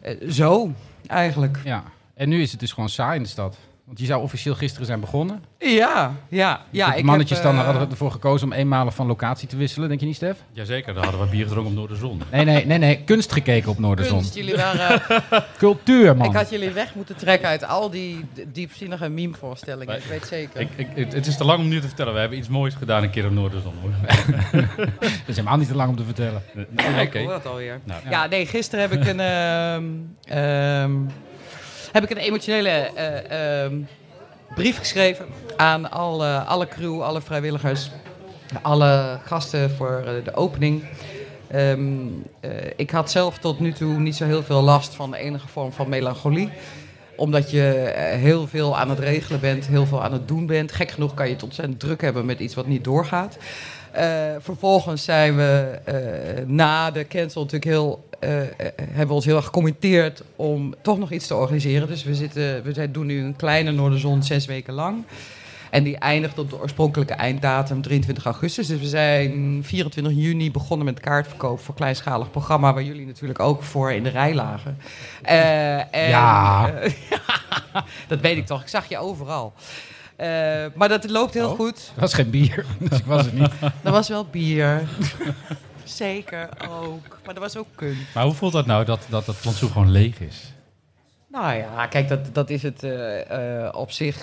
eh, 0.00 0.30
zo 0.30 0.72
eigenlijk. 1.06 1.58
Ja. 1.64 1.84
En 2.14 2.28
nu 2.28 2.42
is 2.42 2.50
het 2.50 2.60
dus 2.60 2.72
gewoon 2.72 2.88
saai 2.88 3.16
in 3.16 3.22
de 3.22 3.28
stad. 3.28 3.56
Want 3.90 4.02
je 4.02 4.08
zou 4.08 4.22
officieel 4.22 4.54
gisteren 4.54 4.86
zijn 4.86 5.00
begonnen. 5.00 5.42
Ja, 5.58 6.12
ja. 6.28 6.60
ja 6.70 6.90
de 6.90 6.98
ik 6.98 7.04
mannetjes 7.04 7.38
heb, 7.38 7.46
eh, 7.46 7.56
dan 7.56 7.64
hadden 7.64 7.90
ervoor 7.90 8.10
gekozen 8.10 8.46
om 8.46 8.52
eenmalig 8.52 8.94
van 8.94 9.06
locatie 9.06 9.48
te 9.48 9.56
wisselen. 9.56 9.88
Denk 9.88 10.00
je 10.00 10.06
niet, 10.06 10.14
Stef? 10.16 10.36
Jazeker, 10.52 10.94
daar 10.94 11.04
hadden 11.04 11.20
we 11.22 11.26
bier 11.30 11.42
gedronken 11.46 11.72
op 11.72 11.78
Noorderzon. 11.78 12.22
Nee, 12.30 12.44
nee, 12.44 12.66
nee, 12.66 12.78
nee. 12.78 13.02
Kunst 13.04 13.32
gekeken 13.32 13.70
op 13.70 13.78
Noorderzon. 13.78 14.18
kunst. 14.18 14.34
Jullie 14.34 14.56
waren, 14.56 15.02
Cultuur, 15.58 16.16
man. 16.16 16.26
ik 16.26 16.32
had 16.36 16.50
jullie 16.50 16.70
weg 16.70 16.94
moeten 16.94 17.16
trekken 17.16 17.48
uit 17.48 17.64
al 17.66 17.90
die 17.90 18.24
diepzinnige 18.52 19.08
meme-voorstellingen. 19.08 19.96
Ik 19.96 20.04
weet 20.04 20.26
zeker. 20.26 20.60
Ik, 20.60 20.68
ik, 20.76 20.86
het, 20.94 21.12
het 21.12 21.26
is 21.26 21.36
te 21.36 21.44
lang 21.44 21.58
om 21.58 21.68
nu 21.68 21.80
te 21.80 21.86
vertellen. 21.86 22.12
We 22.14 22.20
hebben 22.20 22.38
iets 22.38 22.48
moois 22.48 22.74
gedaan 22.74 23.02
een 23.02 23.10
keer 23.10 23.26
op 23.26 23.32
Noorderzon. 23.32 23.74
Hoor. 23.80 23.90
Dat 25.00 25.10
is 25.26 25.36
helemaal 25.36 25.56
niet 25.58 25.68
te 25.68 25.76
lang 25.76 25.88
om 25.90 25.96
te 25.96 26.04
vertellen. 26.04 26.42
Nee, 26.54 26.66
Ik 27.00 27.08
Oké. 27.08 27.18
hoor 27.18 27.30
dat 27.32 27.46
alweer. 27.46 27.80
Nou, 27.84 28.00
Ja, 28.10 28.26
nee, 28.26 28.46
gisteren 28.46 28.88
heb 28.90 29.00
ik 29.00 29.08
een, 29.08 29.20
ehm, 29.20 29.84
ehm, 30.24 30.92
heb 31.92 32.02
ik 32.02 32.10
een 32.10 32.16
emotionele 32.16 32.68
eh, 32.68 33.62
ehm, 33.64 33.74
brief 34.54 34.78
geschreven 34.78 35.26
aan 35.56 35.90
alle, 35.90 36.38
alle 36.38 36.68
crew, 36.68 37.02
alle 37.02 37.20
vrijwilligers, 37.20 37.90
alle 38.62 39.18
gasten 39.24 39.70
voor 39.70 40.02
eh, 40.06 40.24
de 40.24 40.34
opening. 40.34 40.84
Ehm, 41.48 41.80
eh, 42.40 42.50
ik 42.76 42.90
had 42.90 43.10
zelf 43.10 43.38
tot 43.38 43.60
nu 43.60 43.72
toe 43.72 43.98
niet 43.98 44.16
zo 44.16 44.24
heel 44.24 44.42
veel 44.42 44.62
last 44.62 44.94
van 44.94 45.10
de 45.10 45.18
enige 45.18 45.48
vorm 45.48 45.72
van 45.72 45.88
melancholie 45.88 46.50
omdat 47.16 47.50
je 47.50 47.92
heel 47.96 48.46
veel 48.46 48.78
aan 48.78 48.90
het 48.90 48.98
regelen 48.98 49.40
bent, 49.40 49.66
heel 49.66 49.86
veel 49.86 50.02
aan 50.02 50.12
het 50.12 50.28
doen 50.28 50.46
bent. 50.46 50.72
Gek 50.72 50.90
genoeg 50.90 51.14
kan 51.14 51.26
je 51.26 51.32
het 51.32 51.42
ontzettend 51.42 51.80
druk 51.80 52.00
hebben 52.00 52.26
met 52.26 52.38
iets 52.38 52.54
wat 52.54 52.66
niet 52.66 52.84
doorgaat. 52.84 53.36
Vervolgens 54.38 55.04
zijn 55.04 55.36
we 55.36 55.78
na 56.46 56.90
de 56.90 57.06
cancel 57.06 57.40
natuurlijk 57.42 57.70
heel, 57.70 58.08
hebben 58.20 59.06
we 59.06 59.12
ons 59.12 59.24
heel 59.24 59.36
erg 59.36 59.44
gecommitteerd 59.44 60.22
om 60.36 60.74
toch 60.82 60.98
nog 60.98 61.10
iets 61.10 61.26
te 61.26 61.34
organiseren. 61.34 61.88
Dus 61.88 62.04
we, 62.04 62.14
zitten, 62.14 62.62
we 62.62 62.90
doen 62.90 63.06
nu 63.06 63.20
een 63.24 63.36
kleine 63.36 63.70
Noorderzon 63.70 64.22
zes 64.22 64.46
weken 64.46 64.74
lang. 64.74 65.04
En 65.70 65.84
die 65.84 65.96
eindigt 65.98 66.38
op 66.38 66.50
de 66.50 66.60
oorspronkelijke 66.60 67.12
einddatum 67.14 67.82
23 67.82 68.24
augustus. 68.24 68.66
Dus 68.66 68.80
we 68.80 68.86
zijn 68.88 69.60
24 69.64 70.12
juni 70.12 70.50
begonnen 70.50 70.86
met 70.86 71.00
kaartverkoop 71.00 71.60
voor 71.60 71.74
kleinschalig 71.74 72.30
programma, 72.30 72.72
waar 72.74 72.82
jullie 72.82 73.06
natuurlijk 73.06 73.40
ook 73.40 73.62
voor 73.62 73.92
in 73.92 74.02
de 74.02 74.08
rij 74.08 74.34
lagen. 74.34 74.78
Eh, 75.22 75.94
en, 75.94 76.08
Ja. 76.08 76.70
eh, 76.72 76.92
dat 78.08 78.20
weet 78.20 78.36
ik 78.36 78.46
toch. 78.46 78.62
Ik 78.62 78.68
zag 78.68 78.88
je 78.88 78.98
overal. 78.98 79.52
Eh, 80.16 80.28
maar 80.74 80.88
dat 80.88 81.10
loopt 81.10 81.34
heel 81.34 81.48
Oh. 81.50 81.54
goed. 81.56 81.74
Dat 81.74 82.00
was 82.00 82.14
geen 82.14 82.30
bier, 82.30 82.64
dus 82.90 82.98
ik 82.98 83.04
was 83.06 83.24
het 83.24 83.38
niet. 83.38 83.50
Er 83.82 83.92
was 83.92 84.08
wel 84.08 84.24
bier. 84.30 84.82
Zeker 85.96 86.48
ook. 86.70 87.18
Maar 87.24 87.34
er 87.34 87.40
was 87.40 87.56
ook 87.56 87.66
kunst. 87.74 88.14
Maar 88.14 88.24
hoe 88.24 88.34
voelt 88.34 88.52
dat 88.52 88.66
nou 88.66 88.84
dat, 88.84 89.00
dat 89.08 89.26
het 89.26 89.40
plantsoen 89.40 89.70
gewoon 89.70 89.90
leeg 89.90 90.20
is? 90.20 90.52
Nou 91.28 91.54
ja, 91.56 91.86
kijk, 91.86 92.08
dat, 92.08 92.34
dat 92.34 92.50
is 92.50 92.62
het 92.62 92.82
eh, 92.82 93.64
eh, 93.66 93.74
op 93.74 93.90
zich. 93.90 94.16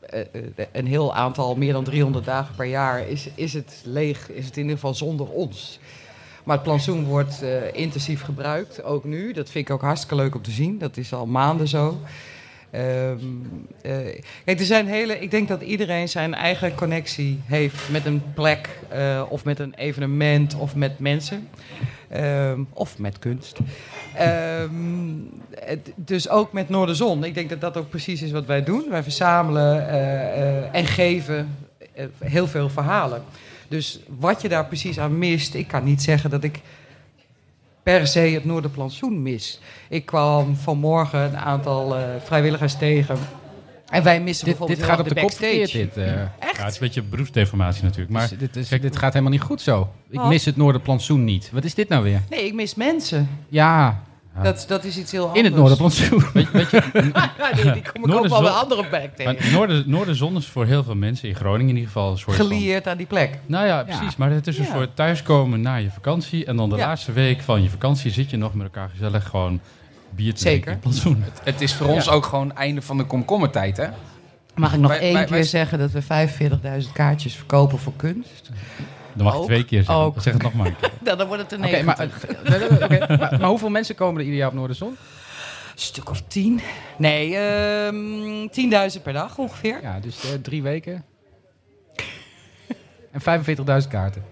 eh, 0.00 0.20
eh, 0.20 0.26
een 0.72 0.86
heel 0.86 1.14
aantal, 1.14 1.56
meer 1.56 1.72
dan 1.72 1.84
300 1.84 2.24
dagen 2.24 2.54
per 2.54 2.66
jaar, 2.66 3.08
is, 3.08 3.28
is 3.34 3.52
het 3.52 3.80
leeg. 3.84 4.30
Is 4.30 4.44
het 4.44 4.56
in 4.56 4.62
ieder 4.62 4.76
geval 4.78 4.94
zonder 4.94 5.28
ons. 5.28 5.78
Maar 6.44 6.54
het 6.56 6.64
plantsoen 6.64 7.04
wordt 7.04 7.42
eh, 7.42 7.72
intensief 7.74 8.22
gebruikt, 8.22 8.82
ook 8.82 9.04
nu. 9.04 9.32
Dat 9.32 9.50
vind 9.50 9.68
ik 9.68 9.74
ook 9.74 9.80
hartstikke 9.80 10.14
leuk 10.14 10.34
om 10.34 10.42
te 10.42 10.50
zien. 10.50 10.78
Dat 10.78 10.96
is 10.96 11.12
al 11.12 11.26
maanden 11.26 11.68
zo. 11.68 11.98
Ehm, 12.70 13.18
eh, 13.82 14.58
er 14.58 14.64
zijn 14.64 14.86
hele. 14.86 15.20
Ik 15.20 15.30
denk 15.30 15.48
dat 15.48 15.62
iedereen 15.62 16.08
zijn 16.08 16.34
eigen 16.34 16.74
connectie 16.74 17.40
heeft 17.46 17.88
met 17.88 18.04
een 18.04 18.22
plek, 18.34 18.68
eh, 18.88 19.22
of 19.28 19.44
met 19.44 19.58
een 19.58 19.74
evenement, 19.74 20.54
of 20.54 20.74
met 20.74 20.98
mensen, 20.98 21.48
Ehm, 22.08 22.60
of 22.72 22.98
met 22.98 23.18
kunst. 23.18 23.58
Ehm, 24.14 24.62
dus 25.94 26.28
ook 26.28 26.52
met 26.52 26.68
Noorderzon. 26.68 27.24
Ik 27.24 27.34
denk 27.34 27.48
dat 27.48 27.60
dat 27.60 27.76
ook 27.76 27.88
precies 27.88 28.22
is 28.22 28.30
wat 28.30 28.46
wij 28.46 28.64
doen. 28.64 28.84
Wij 28.90 29.02
verzamelen 29.02 29.88
eh, 29.88 30.74
en 30.74 30.86
geven 30.86 31.56
heel 32.18 32.46
veel 32.46 32.68
verhalen. 32.68 33.22
Dus 33.68 34.00
wat 34.18 34.42
je 34.42 34.48
daar 34.48 34.66
precies 34.66 34.98
aan 34.98 35.18
mist, 35.18 35.54
ik 35.54 35.68
kan 35.68 35.84
niet 35.84 36.02
zeggen 36.02 36.30
dat 36.30 36.44
ik 36.44 36.60
per 37.88 38.06
se 38.06 38.18
het 38.20 38.44
Noorderplantsoen 38.44 39.22
mis. 39.22 39.60
Ik 39.88 40.06
kwam 40.06 40.56
vanmorgen 40.56 41.20
een 41.20 41.36
aantal 41.36 41.96
eh, 41.96 42.02
vrijwilligers 42.24 42.74
tegen. 42.74 43.18
En 43.90 44.02
wij 44.02 44.20
missen 44.20 44.44
Dit, 44.44 44.58
bijvoorbeeld 44.58 44.78
dit 44.78 44.88
gaat 44.88 44.98
op 45.00 45.08
de 45.08 45.14
kop 45.14 45.22
backstage. 45.22 45.78
dit. 45.78 45.96
eh. 45.96 46.06
Ja, 46.06 46.30
het 46.38 46.56
is 46.68 46.74
een 46.74 46.80
beetje 46.80 47.02
beroepsdeformatie 47.02 47.82
natuurlijk. 47.84 48.10
Maar 48.10 48.28
Dus 48.28 48.38
dit, 48.38 48.56
is, 48.56 48.68
dit 48.68 48.96
gaat 48.96 49.12
helemaal 49.12 49.32
niet 49.32 49.40
goed 49.42 49.60
zo. 49.60 49.88
Ik 50.10 50.18
Wat? 50.18 50.28
mis 50.28 50.44
het 50.44 50.56
Noorderplantsoen 50.56 51.24
niet. 51.24 51.50
Wat 51.52 51.64
is 51.64 51.74
dit 51.74 51.88
nou 51.88 52.02
weer? 52.02 52.20
Nee, 52.30 52.46
ik 52.46 52.54
mis 52.54 52.74
mensen. 52.74 53.28
Ja, 53.48 54.02
Dat, 54.42 54.64
dat 54.68 54.84
is 54.84 54.98
iets 54.98 55.12
heel 55.12 55.22
anders. 55.26 55.38
in 55.38 55.44
het 55.44 55.54
Noorderplantsoen. 55.54 56.24
weet, 56.32 56.50
weet 56.50 56.70
je, 56.70 56.82
Ja, 57.38 57.52
die, 57.62 57.72
die 57.72 57.82
kom 57.92 58.04
ik 58.10 58.14
ook 58.14 58.28
wel 58.28 58.40
bij 58.40 58.50
andere 58.50 58.84
back 58.90 59.16
tegen. 59.16 59.34
maar 59.34 59.52
Noorder, 59.52 59.82
Noorderzon 59.86 60.36
is 60.36 60.46
voor 60.46 60.66
heel 60.66 60.82
veel 60.84 60.94
mensen 60.94 61.28
in 61.28 61.34
Groningen 61.34 61.68
in 61.68 61.74
ieder 61.76 61.86
geval 61.92 62.10
een 62.10 62.18
soort 62.18 62.36
van... 62.36 62.46
Gelieerd 62.46 62.86
aan 62.88 62.96
die 62.96 63.06
plek. 63.06 63.38
Nou 63.46 63.66
ja, 63.66 63.82
precies. 63.82 64.16
Maar 64.16 64.30
het 64.30 64.46
is 64.46 64.58
een 64.58 64.64
Ja. 64.64 64.72
soort 64.72 64.96
thuiskomen 64.96 65.60
na 65.60 65.74
je 65.76 65.90
vakantie. 65.90 66.44
En 66.44 66.56
dan 66.56 66.68
de 66.70 66.76
Ja. 66.76 66.86
laatste 66.86 67.12
week 67.12 67.40
van 67.40 67.62
je 67.62 67.70
vakantie 67.70 68.10
zit 68.10 68.30
je 68.30 68.36
nog 68.36 68.54
met 68.54 68.64
elkaar 68.66 68.88
gezellig 68.88 69.28
gewoon 69.28 69.60
bier 70.10 70.34
te 70.34 70.40
Zeker. 70.40 70.78
drinken 70.80 71.10
in 71.10 71.22
het. 71.22 71.40
Het 71.44 71.60
is 71.60 71.74
voor 71.74 71.86
ons 71.86 72.08
ook 72.08 72.24
gewoon 72.24 72.56
einde 72.56 72.82
van 72.82 72.96
de 72.96 73.04
komkommertijd, 73.04 73.76
hè? 73.76 73.86
Mag 74.54 74.72
ik 74.74 74.80
nog 74.80 74.90
Wij- 74.90 75.00
één 75.00 75.12
wij- 75.12 75.22
keer 75.24 75.32
wij- 75.32 75.42
zeggen 75.42 75.78
dat 75.78 75.90
we 75.90 76.02
45.000 76.02 76.92
kaartjes 76.92 77.34
verkopen 77.34 77.78
voor 77.78 77.92
kunst? 77.96 78.50
Dan 79.18 79.26
mag 79.26 79.38
je 79.38 79.44
twee 79.44 79.64
keer 79.64 79.82
zeggen. 79.82 80.04
Ook. 80.04 80.20
Zeg 80.20 80.32
het 80.32 80.42
nog 80.42 80.54
maar 80.54 80.66
een 80.66 80.76
keer. 80.80 80.90
Nou, 81.04 81.16
dan 81.16 81.26
wordt 81.26 81.42
het 81.42 81.52
een 81.52 81.64
Oké, 81.64 81.82
maar, 81.82 82.00
oké, 82.82 83.06
maar, 83.18 83.36
maar 83.40 83.48
hoeveel 83.48 83.68
mensen 83.68 83.94
komen 83.94 84.16
er 84.18 84.22
ieder 84.24 84.38
jaar 84.38 84.48
op 84.48 84.54
Noorderzon? 84.54 84.96
stuk 85.74 86.10
of 86.10 86.22
tien. 86.28 86.60
Nee, 86.98 87.36
ehm 87.36 88.94
10.000 88.96 89.02
per 89.02 89.12
dag 89.12 89.38
ongeveer. 89.38 89.78
Ja, 89.82 90.00
dus 90.00 90.24
eh, 90.24 90.38
drie 90.42 90.62
weken. 90.62 91.04
En 93.12 93.20
45.000 93.82 93.88
kaarten. 93.88 94.24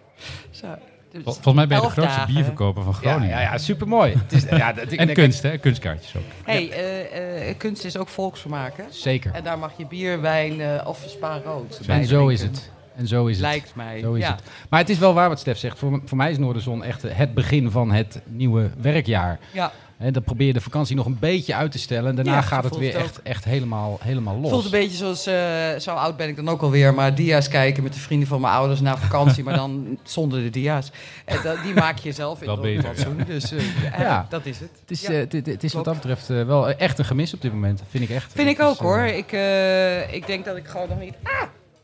Zo. 0.51 0.67
Dus 1.13 1.23
Vol- 1.25 1.33
Volgens 1.33 1.55
mij 1.55 1.67
ben 1.67 1.77
je 1.77 1.83
de 1.85 1.91
grootste 1.91 2.17
dagen. 2.19 2.35
bierverkoper 2.35 2.83
van 2.83 2.95
Groningen. 2.95 3.29
ja, 3.29 3.41
ja 3.41 3.59
supermooi. 3.59 4.13
Het 4.19 4.33
is, 4.33 4.43
ja, 4.59 4.73
dat, 4.73 4.93
ik- 4.93 4.99
En 4.99 5.09
ik- 5.09 5.15
kunst, 5.15 5.43
hè? 5.43 5.59
Kunstkaartjes 5.59 6.17
ook. 6.17 6.23
Hey, 6.45 6.71
eh, 6.71 7.49
eh, 7.51 7.57
kunst 7.59 7.85
is 7.85 7.97
ook 7.97 8.09
volksvermaak, 8.09 8.77
hè? 8.77 8.85
Zeker. 8.91 9.33
En 9.35 9.45
daar 9.45 9.59
mag 9.59 9.73
je 9.77 9.87
bier, 9.87 10.21
wijn 10.21 10.61
eh, 10.61 10.87
of 10.87 11.05
spa 11.09 11.41
rood 11.45 11.81
En 11.87 12.05
zo 12.05 12.29
is 12.29 12.43
het. 12.43 12.71
En 12.97 13.07
zo 13.07 13.27
is 13.27 13.37
het. 13.37 13.47
Lijkt 13.47 13.73
mij. 13.75 14.01
Zo 14.01 14.13
is 14.15 14.23
ja. 14.23 14.31
het. 14.33 14.43
Maar 14.71 14.81
het 14.81 14.89
is 14.89 14.99
wel 14.99 15.15
waar 15.15 15.29
wat 15.29 15.39
Stef 15.41 15.59
zegt. 15.59 15.79
Voor, 15.79 16.01
voor 16.05 16.17
mij 16.17 16.31
is 16.31 16.39
Noorderzon 16.39 16.85
echt 16.85 17.03
het 17.07 17.35
begin 17.35 17.71
van 17.71 17.93
het 17.93 18.21
nieuwe 18.27 18.71
werkjaar. 18.81 19.39
Ja. 19.53 19.73
En 19.99 20.13
dan 20.13 20.23
probeer 20.23 20.47
je 20.47 20.53
de 20.53 20.61
vakantie 20.61 20.97
nog 20.97 21.07
een 21.07 21.19
beetje 21.19 21.55
uit 21.55 21.71
te 21.73 21.79
stellen. 21.79 22.11
En 22.11 22.17
daarna 22.17 22.33
Ja, 22.35 22.41
gaat 22.41 22.65
het 22.65 22.77
weer 22.77 22.93
het 22.93 23.03
echt, 23.03 23.23
echt 23.23 23.45
helemaal, 23.45 23.99
helemaal 24.03 24.35
los. 24.35 24.43
Het 24.43 24.51
voelt 24.53 24.65
een 24.65 24.71
beetje 24.71 24.97
zoals, 24.97 25.27
eh, 25.27 25.81
zo 25.81 25.91
oud 25.95 26.17
ben 26.17 26.29
ik 26.29 26.37
dan 26.37 26.49
ook 26.49 26.63
alweer, 26.63 26.95
maar 26.95 27.15
dia's 27.15 27.49
kijken 27.49 27.83
met 27.83 27.93
de 27.95 27.99
vrienden 28.01 28.29
van 28.29 28.41
mijn 28.41 28.53
ouders 28.55 28.81
na 28.81 28.97
vakantie, 28.97 29.45
maar 29.45 29.55
dan 29.57 29.99
zonder 30.03 30.43
de 30.43 30.51
dia's. 30.51 30.91
En 31.25 31.39
dat, 31.43 31.57
die 31.63 31.75
maak 31.75 31.99
je 31.99 32.13
zelf 32.13 32.43
in 32.43 32.61
beter, 32.61 32.85
fatsoen. 32.85 33.21
Dus 33.27 33.53
eh, 33.53 33.61
Ja. 33.99 34.27
dat 34.29 34.47
is 34.47 34.61
het. 34.61 34.71
Het 34.81 34.91
is, 34.91 35.05
eh, 35.05 35.17
het, 35.19 35.33
het- 35.33 35.65
is 35.65 35.73
wat 35.73 35.85
dat 35.85 35.95
betreft 35.95 36.31
eh, 36.31 36.43
wel 36.43 36.69
echt 36.71 36.99
een 36.99 37.05
gemis 37.05 37.35
op 37.35 37.43
dit 37.43 37.53
moment. 37.53 37.83
Vind 37.89 38.05
ik 38.05 38.11
echt. 38.11 38.33
Vind 38.33 38.49
ik 38.49 38.59
is, 38.59 38.65
ook 38.65 38.79
hoor. 38.79 38.99
eh, 38.99 39.17
Ik, 39.17 39.33
eh, 39.33 40.15
ik 40.15 40.27
denk 40.27 40.45
dat 40.45 40.57
ik 40.57 40.67
gewoon 40.67 40.89
nog 40.89 41.01
niet... 41.01 41.15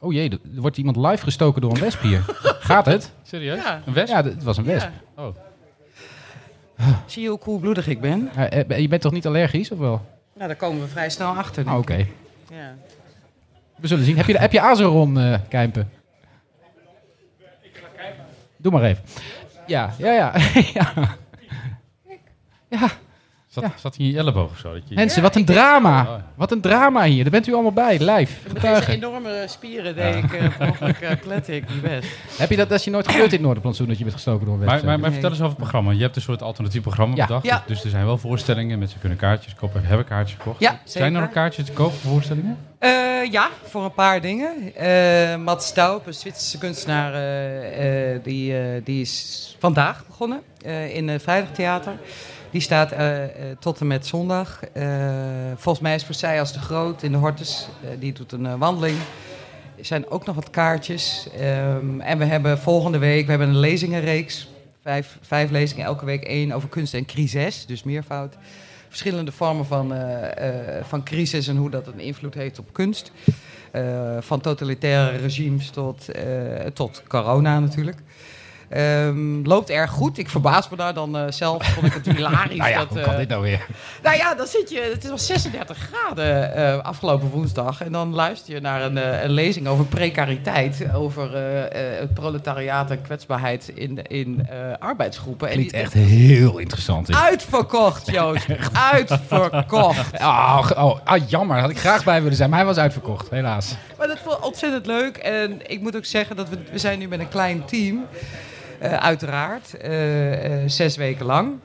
oh 0.03 0.13
jee, 0.13 0.31
er 0.31 0.61
wordt 0.61 0.77
iemand 0.77 0.97
live 0.97 1.23
gestoken 1.25 1.61
door 1.61 1.73
een 1.73 1.81
wesp 1.81 2.01
hier. 2.01 2.25
Gaat 2.71 2.87
het? 2.87 3.13
Serieus? 3.23 3.63
Ja. 3.63 3.83
Een 3.87 3.93
wesp? 3.93 4.09
Ja, 4.09 4.25
het 4.25 4.43
was 4.43 4.57
een 4.57 4.65
wesp. 4.65 4.91
Ja. 5.17 5.23
Oh. 5.23 5.37
Zie 7.07 7.23
je 7.23 7.29
hoe 7.29 7.39
koelbloedig 7.39 7.87
ik 7.87 8.01
ben? 8.01 8.31
Eh, 8.35 8.61
eh, 8.71 8.79
je 8.79 8.89
bent 8.89 9.03
toch 9.03 9.13
niet 9.13 9.27
allergisch, 9.27 9.71
of 9.71 9.79
wel? 9.79 10.07
Nou, 10.35 10.47
daar 10.49 10.57
komen 10.57 10.81
we 10.81 10.89
vrij 10.89 11.11
snel 11.11 11.37
achter. 11.37 11.65
Denk 11.65 11.77
Oké. 11.77 12.07
Ja. 12.51 12.75
We 13.77 13.87
zullen 13.87 14.05
zien. 14.05 14.17
Heb 14.17 14.27
je, 14.27 14.39
heb 14.39 14.53
je 14.53 14.61
Azeron, 14.61 15.19
eh 15.19 15.39
Kijmpen? 15.49 15.91
Doe 18.57 18.73
maar 18.73 18.83
even. 18.83 19.05
Ja, 19.67 19.95
ja, 19.99 20.13
ja. 20.13 20.33
ja. 20.75 20.93
ja. 22.69 22.91
Zat, 23.53 23.65
Ja. 23.65 23.73
zat 23.77 23.97
hij 23.97 24.07
in 24.07 24.13
je 24.13 24.19
elleboog 24.19 24.51
of 24.51 24.59
zo? 24.59 24.73
Dat 24.73 24.83
je... 24.89 24.95
Mensen, 24.95 25.23
wat 25.23 25.37
een 25.37 25.45
drama. 25.45 26.03
Oh. 26.03 26.15
Wat 26.35 26.53
een 26.53 26.61
drama 26.61 27.05
hier. 27.05 27.23
Daar 27.23 27.31
bent 27.33 27.47
u 27.47 27.53
allemaal 27.53 27.73
bij, 27.73 27.99
live. 27.99 28.33
Met 28.53 28.63
deze 28.63 28.91
enorme 28.93 29.45
spieren 29.49 29.95
deed 29.95 30.15
ik 30.25 30.33
uh, 30.33 30.45
ongeluk 30.69 31.01
uh, 31.03 31.11
klette 31.21 31.55
ik 31.57 31.69
niet 31.69 31.83
best. 31.83 32.09
Heb 32.39 32.51
je 32.51 32.57
dat, 32.57 32.69
dat 32.69 32.79
is 32.79 32.85
je 32.85 32.91
nooit 32.91 33.07
gebeurd 33.09 33.27
in 33.27 33.33
het 33.33 33.41
Noorderplantsoen, 33.41 33.87
dat 33.89 33.97
je 33.99 34.03
bent 34.05 34.15
gestoken 34.17 34.47
door 34.47 34.55
een? 34.55 34.65
Maar, 34.65 34.75
maar, 34.85 34.85
maar 34.85 34.99
Nee. 35.01 35.11
vertel 35.11 35.31
eens 35.31 35.39
over 35.39 35.51
het 35.53 35.59
programma. 35.59 35.91
Je 35.91 36.01
hebt 36.03 36.17
een 36.17 36.23
soort 36.23 36.43
alternatief 36.43 36.83
programma 36.83 37.17
Ja. 37.17 37.27
bedacht. 37.27 37.45
Ja. 37.45 37.57
Dus, 37.67 37.77
dus 37.77 37.85
er 37.85 37.91
zijn 37.91 38.05
wel 38.05 38.19
voorstellingen. 38.19 38.79
Mensen 38.79 39.01
kunnen 39.01 39.19
kaartjes 39.19 39.55
kopen. 39.55 39.85
Hebben 39.85 40.07
kaartjes 40.07 40.39
gekocht. 40.39 40.61
Ja, 40.61 40.81
Zijn 40.85 41.15
er 41.15 41.21
nog 41.21 41.31
kaartjes 41.31 41.67
te 41.67 41.73
kopen 41.73 41.99
voor 41.99 42.11
voorstellingen? 42.11 42.57
Uh, 42.81 42.91
ja, 43.33 43.49
voor 43.65 43.85
een 43.85 43.95
paar 43.95 44.21
dingen. 44.21 44.73
Uh, 44.83 45.37
Mats 45.45 45.67
Staup, 45.67 46.07
een 46.07 46.15
Zwitserse 46.15 46.59
kunstenaar, 46.59 47.13
uh, 47.13 48.19
die, 48.23 48.55
die 48.85 49.01
is 49.01 49.57
vandaag 49.59 50.05
begonnen 50.07 50.41
in 50.93 51.09
het 51.09 51.23
Vrijdagtheater. 51.23 51.93
Die 52.53 52.61
staat 52.61 52.95
tot 53.59 53.81
en 53.81 53.87
met 53.87 54.07
zondag. 54.07 54.61
volgens 55.57 55.81
mij 55.81 55.95
is 55.95 56.25
als 56.25 56.53
de 56.53 56.59
Groot 56.59 57.03
in 57.03 57.13
de 57.13 57.19
Hortus. 57.19 57.69
die 57.99 58.13
doet 58.13 58.33
een 58.33 58.59
wandeling. 58.59 58.97
Er 59.79 59.85
zijn 59.85 60.11
ook 60.11 60.27
nog 60.27 60.35
wat 60.35 60.51
kaartjes. 60.51 61.29
Um, 61.41 62.01
en 62.01 62.19
we 62.19 62.25
hebben 62.25 62.59
volgende 62.59 62.99
week 62.99 63.25
we 63.25 63.31
hebben 63.31 63.49
een 63.49 63.59
lezingenreeks. 63.59 64.49
Vijf, 64.83 65.19
vijf 65.21 65.51
lezingen, 65.51 65.85
elke 65.85 66.05
week 66.05 66.25
één 66.25 66.53
over 66.53 66.69
kunst 66.69 66.95
en 66.95 67.05
crisis, 67.05 67.67
dus 67.67 67.83
meervoud 67.83 68.37
verschillende 68.89 69.33
vormen 69.33 69.67
van, 69.67 69.95
van 70.83 71.05
crisis 71.05 71.49
en 71.49 71.57
hoe 71.57 71.71
dat 71.71 71.87
een 71.87 72.01
invloed 72.01 72.35
heeft 72.35 72.59
op 72.59 72.73
kunst. 72.73 73.13
Van 74.21 74.41
totalitaire 74.41 75.17
regimes 75.17 75.71
tot, 75.71 76.09
tot 76.75 77.03
corona 77.09 77.61
natuurlijk. 77.61 77.99
Um, 78.77 79.47
loopt 79.47 79.71
erg 79.71 79.91
goed. 79.91 80.19
Ik 80.19 80.31
verbaas 80.31 80.69
me 80.69 80.77
daar 80.77 80.95
dan 80.95 81.33
zelf. 81.33 81.67
Vond 81.67 81.87
ik 81.87 81.93
het 81.93 82.07
hilarisch. 82.17 82.57
nou 82.57 82.71
ja, 82.71 82.79
dat, 82.79 82.89
hoe 82.89 83.01
kan 83.01 83.17
dit 83.17 83.29
nou 83.29 83.43
weer? 83.43 83.67
Nou 84.03 84.17
ja, 84.17 84.35
dan 84.35 84.47
zit 84.47 84.71
je. 84.71 84.91
Het 84.93 85.09
was 85.09 85.27
36 85.27 85.91
graden 85.93 86.59
uh, 86.59 86.79
afgelopen 86.79 87.29
woensdag. 87.29 87.83
En 87.83 87.93
dan 87.93 88.15
luister 88.15 88.55
je 88.55 88.61
naar 88.61 88.83
een, 88.83 89.25
een 89.25 89.31
lezing 89.31 89.67
over 89.67 89.85
precariteit. 89.85 90.87
Over 90.95 91.37
het 91.99 92.15
proletariaat 92.15 92.91
en 92.91 93.03
kwetsbaarheid 93.03 93.69
in, 93.75 94.07
in 94.07 94.49
arbeidsgroepen. 94.79 95.49
Klinkt 95.49 95.73
en 95.73 95.79
die, 95.79 95.87
echt 95.87 95.93
heel 95.93 96.59
interessant. 96.59 97.09
Is. 97.09 97.17
Uitverkocht, 97.17 98.11
Joost. 98.11 98.47
Uitverkocht. 98.93 100.11
Oh, 100.23 100.71
oh, 100.77 100.99
ah, 101.05 101.29
jammer. 101.29 101.59
Had 101.59 101.71
ik 101.71 101.79
graag 101.79 102.05
bij 102.05 102.23
willen 102.23 102.37
zijn. 102.37 102.51
Maar 102.51 102.59
hij 102.59 102.69
was 102.69 102.77
uitverkocht, 102.77 103.31
helaas. 103.31 103.75
Maar 103.99 104.07
dat 104.07 104.19
vond 104.19 104.39
ik 104.39 104.45
ontzettend 104.45 104.87
leuk. 104.87 105.17
En 105.17 105.71
ik 105.71 105.81
moet 105.81 105.97
ook 105.97 106.05
zeggen 106.05 106.37
dat 106.37 106.49
we, 106.49 106.59
we 106.73 106.79
zijn 106.79 106.99
nu 106.99 107.09
met 107.09 107.21
een 107.21 107.29
klein 107.29 107.65
team. 107.65 108.07
Uh, 108.83 108.93
uiteraard. 108.93 109.75
Uh, 109.85 110.63
uh, 110.63 110.69
zes 110.69 110.97
weken 110.97 111.27
lang. 111.27 111.59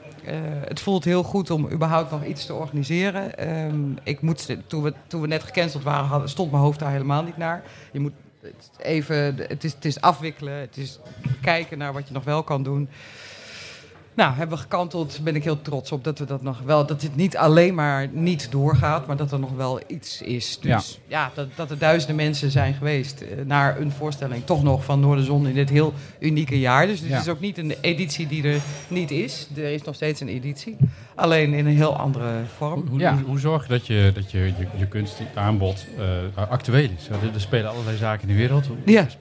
het 0.67 0.79
voelt 0.79 1.03
heel 1.03 1.23
goed 1.23 1.49
om 1.49 1.71
überhaupt 1.71 2.11
nog 2.11 2.25
iets 2.25 2.45
te 2.45 2.53
organiseren. 2.53 3.49
Um, 3.65 3.97
ik 4.03 4.21
moet, 4.21 4.57
toen, 4.67 4.83
we, 4.83 4.93
toen 5.07 5.21
we 5.21 5.27
net 5.27 5.43
gecanceld 5.43 5.83
waren, 5.83 6.07
hadden, 6.07 6.29
stond 6.29 6.51
mijn 6.51 6.63
hoofd 6.63 6.79
daar 6.79 6.91
helemaal 6.91 7.23
niet 7.23 7.37
naar. 7.37 7.63
Je 7.91 7.99
moet 7.99 8.13
even, 8.77 9.35
het 9.35 9.63
is, 9.63 9.73
het 9.73 9.85
is 9.85 10.01
afwikkelen, 10.01 10.53
het 10.53 10.77
is 10.77 10.99
kijken 11.41 11.77
naar 11.77 11.93
wat 11.93 12.07
je 12.07 12.13
nog 12.13 12.23
wel 12.23 12.43
kan 12.43 12.63
doen. 12.63 12.89
Nou, 14.17 14.33
hebben 14.33 14.55
we 14.57 14.61
gekanteld, 14.63 15.19
ben 15.23 15.35
ik 15.35 15.43
heel 15.43 15.61
trots 15.61 15.91
op 15.91 16.03
dat 16.03 16.19
we 16.19 16.25
dat 16.25 16.41
nog 16.41 16.61
wel, 16.65 16.85
dat 16.85 17.01
het 17.01 17.15
niet 17.15 17.37
alleen 17.37 17.75
maar 17.75 18.07
niet 18.11 18.51
doorgaat, 18.51 19.07
maar 19.07 19.17
dat 19.17 19.31
er 19.31 19.39
nog 19.39 19.51
wel 19.55 19.79
iets 19.87 20.21
is. 20.21 20.59
Dus 20.61 20.99
ja, 21.07 21.17
ja 21.17 21.31
dat, 21.33 21.47
dat 21.55 21.71
er 21.71 21.77
duizenden 21.77 22.15
mensen 22.15 22.51
zijn 22.51 22.73
geweest 22.73 23.21
uh, 23.21 23.27
naar 23.45 23.79
een 23.79 23.91
voorstelling, 23.91 24.45
toch 24.45 24.63
nog 24.63 24.83
van 24.83 24.99
Noorderzon 24.99 25.47
in 25.47 25.53
dit 25.53 25.69
heel 25.69 25.93
unieke 26.19 26.59
jaar. 26.59 26.87
Dus 26.87 26.99
het 26.99 27.09
Ja. 27.09 27.19
is 27.19 27.27
ook 27.27 27.39
niet 27.39 27.57
een 27.57 27.73
editie 27.81 28.27
die 28.27 28.43
er 28.43 28.61
niet 28.87 29.11
is. 29.11 29.47
Er 29.55 29.63
is 29.73 29.81
nog 29.81 29.95
steeds 29.95 30.21
een 30.21 30.27
editie, 30.29 30.77
alleen 31.15 31.53
in 31.53 31.65
een 31.65 31.75
heel 31.75 31.95
andere 31.97 32.31
vorm. 32.57 32.87
Hoe, 32.89 32.99
Ja. 32.99 33.13
hoe, 33.13 33.23
hoe 33.23 33.39
zorg 33.39 33.63
je 33.63 33.69
dat 33.69 33.87
je, 33.87 34.11
dat 34.13 34.31
je, 34.31 34.39
je, 34.39 34.67
je 34.77 34.85
kunstaanbod 34.87 35.85
uh, 36.35 36.49
actueel 36.49 36.89
is? 36.97 37.07
Er, 37.09 37.33
er 37.33 37.41
spelen 37.41 37.69
allerlei 37.71 37.97
zaken 37.97 38.21
in 38.29 38.35
de 38.35 38.39
wereld. 38.41 38.69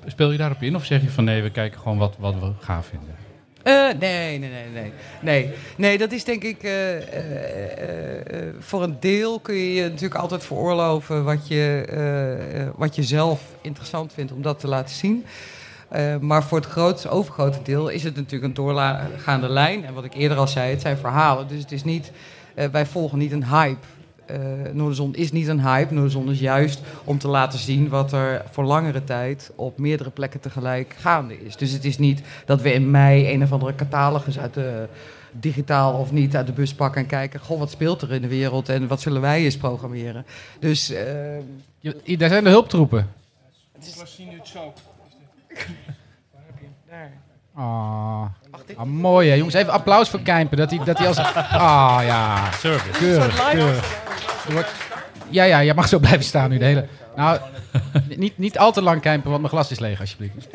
Speel 0.06 0.30
je 0.30 0.38
daarop 0.38 0.62
in 0.62 0.76
of 0.76 0.84
zeg 0.84 1.02
je 1.02 1.10
van 1.10 1.24
nee, 1.24 1.42
we 1.42 1.50
kijken 1.50 1.80
gewoon 1.80 1.98
wat, 1.98 2.14
wat 2.18 2.34
we 2.34 2.50
gaaf 2.60 2.86
vinden? 2.86 3.24
Eh, 3.66 3.88
nee, 3.98 4.38
nee, 4.38 4.50
nee, 4.50 4.68
nee, 4.72 4.92
nee. 5.20 5.52
Nee, 5.76 5.98
dat 5.98 6.12
is 6.12 6.24
denk 6.24 6.42
ik... 6.44 6.62
eh, 6.62 6.96
eh, 6.96 7.02
eh, 7.16 8.18
eh, 8.18 8.54
voor 8.58 8.82
een 8.82 8.96
deel 9.00 9.40
kun 9.40 9.54
je 9.54 9.74
je 9.74 9.82
natuurlijk 9.82 10.20
altijd 10.20 10.44
veroorloven... 10.44 11.24
wat 11.24 11.48
je, 11.48 11.84
eh, 11.88 12.60
eh, 12.62 12.68
wat 12.76 12.94
je 12.94 13.02
zelf 13.02 13.40
interessant 13.60 14.12
vindt 14.12 14.32
om 14.32 14.42
dat 14.42 14.58
te 14.60 14.68
laten 14.68 14.94
zien. 14.94 15.24
Eh, 15.88 16.16
maar 16.16 16.42
voor 16.44 16.58
het 16.58 16.66
grootste, 16.66 17.08
overgrote 17.08 17.58
deel 17.62 17.88
is 17.88 18.02
het 18.02 18.16
natuurlijk 18.16 18.44
een 18.44 18.54
doorgaande 18.64 19.48
lijn. 19.48 19.84
En 19.84 19.94
wat 19.94 20.04
ik 20.04 20.14
eerder 20.14 20.38
al 20.38 20.48
zei, 20.48 20.70
het 20.70 20.80
zijn 20.80 20.96
verhalen. 20.96 21.48
Dus 21.48 21.60
het 21.60 21.72
is 21.72 21.84
niet... 21.84 22.10
eh, 22.54 22.68
wij 22.68 22.86
volgen 22.86 23.18
niet 23.18 23.32
een 23.32 23.46
hype. 23.46 23.86
Eh 24.26 24.36
Noorderzon 24.72 25.14
is 25.14 25.32
niet 25.32 25.48
een 25.48 25.60
hype. 25.60 25.94
Noorderzon 25.94 26.30
is 26.30 26.38
juist 26.40 26.80
om 27.04 27.18
te 27.18 27.28
laten 27.28 27.58
zien 27.58 27.88
wat 27.88 28.12
er 28.12 28.44
voor 28.50 28.64
langere 28.64 29.04
tijd 29.04 29.50
op 29.54 29.78
meerdere 29.78 30.10
plekken 30.10 30.40
tegelijk 30.40 30.94
gaande 30.98 31.44
is. 31.44 31.56
Dus 31.56 31.70
het 31.72 31.84
is 31.84 31.98
niet 31.98 32.22
dat 32.44 32.60
we 32.62 32.72
in 32.72 32.90
mei 32.90 33.32
een 33.32 33.42
of 33.42 33.52
andere 33.52 33.74
catalogus 33.74 34.38
uit 34.38 34.54
de 34.54 34.88
digitaal 35.32 35.98
of 35.98 36.12
niet 36.12 36.36
uit 36.36 36.46
de 36.46 36.52
bus 36.52 36.74
pakken 36.74 37.00
en 37.00 37.06
kijken, 37.06 37.40
goh, 37.40 37.58
wat 37.58 37.70
speelt 37.70 38.02
er 38.02 38.12
in 38.12 38.22
de 38.22 38.28
wereld 38.28 38.68
en 38.68 38.86
wat 38.86 39.00
zullen 39.00 39.20
wij 39.20 39.44
eens 39.44 39.56
programmeren. 39.56 40.26
Dus 40.58 40.90
eh, 40.90 41.36
Je- 41.78 42.16
daar 42.16 42.28
zijn 42.28 42.44
de 42.44 42.50
hulptroepen. 42.50 43.08
daar. 46.90 47.12
Ah, 47.56 48.22
ah, 48.76 48.84
mooi 48.86 49.28
hè. 49.28 49.34
Jongens, 49.34 49.54
even 49.54 49.72
applaus 49.72 50.08
voor 50.08 50.20
Kijmpen. 50.20 50.56
Dat 50.56 50.70
hij, 50.70 50.80
dat 50.84 50.98
hij 50.98 51.06
als... 51.06 51.18
Ah 51.18 51.98
ja, 52.02 52.50
Service. 52.52 52.98
keurig, 52.98 53.50
keurig. 53.50 53.98
Wordt- 54.50 54.72
Ja, 55.28 55.44
ja, 55.44 55.62
jij 55.64 55.74
mag 55.74 55.88
zo 55.88 55.98
blijven 55.98 56.24
staan 56.24 56.50
nu 56.50 56.58
de 56.58 56.64
hele... 56.64 56.86
Nou, 57.16 57.38
niet, 58.16 58.38
niet 58.38 58.58
al 58.58 58.72
te 58.72 58.82
lang 58.82 59.00
Kijmpen, 59.00 59.28
want 59.30 59.40
mijn 59.42 59.52
glas 59.52 59.70
is 59.70 59.78
leeg 59.78 60.00
alsjeblieft. 60.00 60.48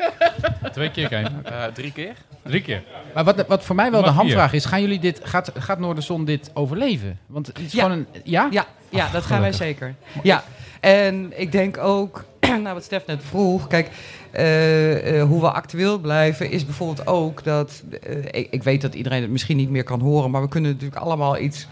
Twee 0.72 0.90
keer 0.90 1.08
kijken. 1.08 1.44
Eh, 1.44 1.64
drie 1.74 1.92
keer? 1.92 2.14
Drie 2.42 2.62
keer. 2.62 2.82
Maar 3.14 3.24
wat, 3.24 3.46
wat 3.46 3.64
voor 3.64 3.74
mij 3.76 3.90
wel 3.90 4.02
de 4.02 4.08
hamvraag 4.10 4.52
is, 4.52 4.64
gaan 4.64 4.80
jullie 4.80 4.98
dit, 4.98 5.20
gaat, 5.22 5.52
gaat 5.58 5.78
Noorderzon 5.78 6.24
dit 6.24 6.50
overleven? 6.54 7.18
Want 7.26 7.46
het 7.46 7.58
is 7.58 7.72
Ja. 7.72 7.82
gewoon 7.82 7.98
een... 7.98 8.06
Ja? 8.24 8.48
Ja, 8.50 8.66
ja 8.88 9.08
dat 9.12 9.24
gaan 9.24 9.40
wij 9.40 9.52
zeker. 9.52 9.94
Ja, 10.22 10.44
en 10.80 11.40
ik 11.40 11.52
denk 11.52 11.78
ook, 11.78 12.24
nou 12.62 12.74
wat 12.74 12.84
Stef 12.84 13.06
net 13.06 13.22
vroeg, 13.24 13.66
kijk, 13.66 13.88
eh, 14.30 15.20
eh, 15.20 15.28
hoe 15.28 15.40
we 15.40 15.50
actueel 15.50 15.98
blijven 15.98 16.50
is 16.50 16.64
bijvoorbeeld 16.64 17.06
ook 17.06 17.44
dat, 17.44 17.82
eh, 18.02 18.44
ik, 18.50 18.62
weet 18.62 18.80
dat 18.80 18.94
iedereen 18.94 19.22
het 19.22 19.30
misschien 19.30 19.56
niet 19.56 19.70
meer 19.70 19.84
kan 19.84 20.00
horen, 20.00 20.30
maar 20.30 20.42
we 20.42 20.48
kunnen 20.48 20.70
natuurlijk 20.70 21.00
allemaal 21.00 21.38
iets, 21.38 21.66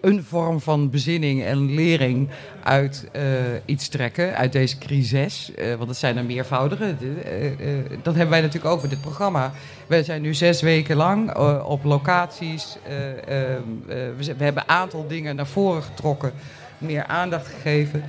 een 0.00 0.24
vorm 0.24 0.60
van 0.60 0.90
bezinning 0.90 1.42
en 1.42 1.74
lering 1.74 2.28
uit 2.62 3.10
iets 3.64 3.88
trekken, 3.88 4.36
uit 4.36 4.52
deze 4.52 4.78
crisis, 4.78 5.52
want 5.76 5.88
het 5.88 5.98
zijn 5.98 6.16
er 6.16 6.24
meervoudige. 6.24 6.94
Dat 8.02 8.14
hebben 8.14 8.30
wij 8.30 8.40
natuurlijk 8.40 8.74
ook 8.74 8.80
met 8.80 8.90
dit 8.90 9.00
programma. 9.00 9.52
We 9.86 10.02
zijn 10.02 10.22
nu 10.22 10.34
zes 10.34 10.60
weken 10.60 10.96
lang 10.96 11.36
op 11.64 11.84
locaties. 11.84 12.76
eh, 13.28 13.52
ehm, 13.52 13.62
eh, 13.88 13.96
we, 14.16 14.34
we 14.36 14.44
hebben 14.44 14.62
een 14.62 14.68
aantal 14.68 15.06
dingen 15.06 15.36
naar 15.36 15.46
voren 15.46 15.82
getrokken, 15.82 16.32
meer 16.78 17.04
aandacht 17.04 17.46
gegeven. 17.46 18.04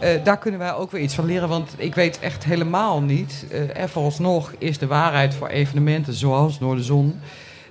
Eh, 0.00 0.24
daar 0.24 0.38
kunnen 0.38 0.60
wij 0.60 0.74
ook 0.74 0.90
weer 0.90 1.02
iets 1.02 1.14
van 1.14 1.24
leren, 1.26 1.48
want 1.48 1.74
ik 1.76 1.94
weet 1.94 2.18
echt 2.18 2.44
helemaal 2.44 3.02
niet. 3.02 3.44
eh 3.50 3.76
en 3.80 3.88
vooralsnog 3.88 4.52
is 4.58 4.78
de 4.78 4.86
waarheid 4.86 5.34
voor 5.34 5.48
evenementen 5.48 6.12
zoals 6.12 6.60
Noorderzon, 6.60 7.20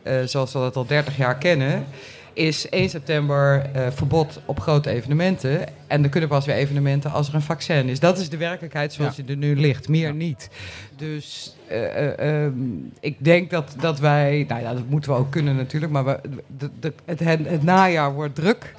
eh 0.04 0.14
zoals 0.26 0.54
we 0.54 0.60
dat 0.60 0.76
al 0.76 0.86
30 0.86 1.18
jaar 1.18 1.36
kennen, 1.38 1.86
is 2.34 2.70
1 2.70 2.90
september 2.90 3.70
verbod 3.90 4.40
op 4.46 4.60
grote 4.60 4.90
evenementen. 4.90 5.66
En 5.88 6.04
er 6.04 6.10
kunnen 6.10 6.30
pas 6.30 6.46
weer 6.46 6.56
evenementen 6.56 7.12
als 7.12 7.28
er 7.28 7.36
een 7.36 7.42
vaccin 7.42 7.90
is. 7.90 8.00
Dat 8.00 8.18
is 8.18 8.30
de 8.30 8.38
werkelijkheid 8.38 8.94
zoals 8.94 9.16
die 9.16 9.26
er 9.26 9.36
nu 9.38 9.56
ligt. 9.56 9.88
Meer 9.88 10.14
niet. 10.14 10.50
Dus 10.98 11.56
eh, 11.68 11.86
eh, 12.20 12.44
ehm, 12.46 12.54
ik 13.00 13.16
denk 13.18 13.50
dat, 13.50 13.76
dat 13.80 14.00
wij... 14.00 14.46
Nou 14.48 14.62
ja, 14.62 14.74
dat 14.74 14.88
moeten 14.90 15.12
we 15.12 15.18
ook 15.18 15.32
kunnen 15.32 15.56
natuurlijk. 15.56 15.92
Maar 15.92 16.06
we, 16.06 16.20
de, 16.58 16.70
de- 16.80 16.94
het, 17.06 17.20
het, 17.20 17.40
het 17.48 17.64
najaar 17.64 18.14
wordt 18.14 18.36
druk 18.36 18.74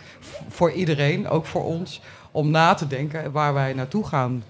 voor 0.49 0.73
iedereen. 0.73 1.29
Ook 1.29 1.47
voor 1.47 1.65
ons. 1.65 2.01
Om 2.37 2.51
na 2.51 2.75
te 2.75 2.87
denken 2.87 3.33
waar 3.33 3.55
wij 3.55 3.73
naartoe 3.73 4.07
gaan 4.07 4.43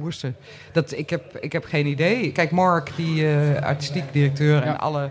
koersen. 0.00 0.36
Dat, 0.72 0.92
ik, 0.92 1.10
heb, 1.10 1.36
ik 1.36 1.52
heb 1.52 1.64
geen 1.64 1.86
idee. 1.86 2.32
Kijk, 2.32 2.50
Mark, 2.50 2.92
die 2.96 3.28
eh, 3.28 3.62
artistiek 3.62 4.12
directeur 4.12 4.62
en 4.62 4.70
Ja. 4.72 4.76
alle 4.76 5.10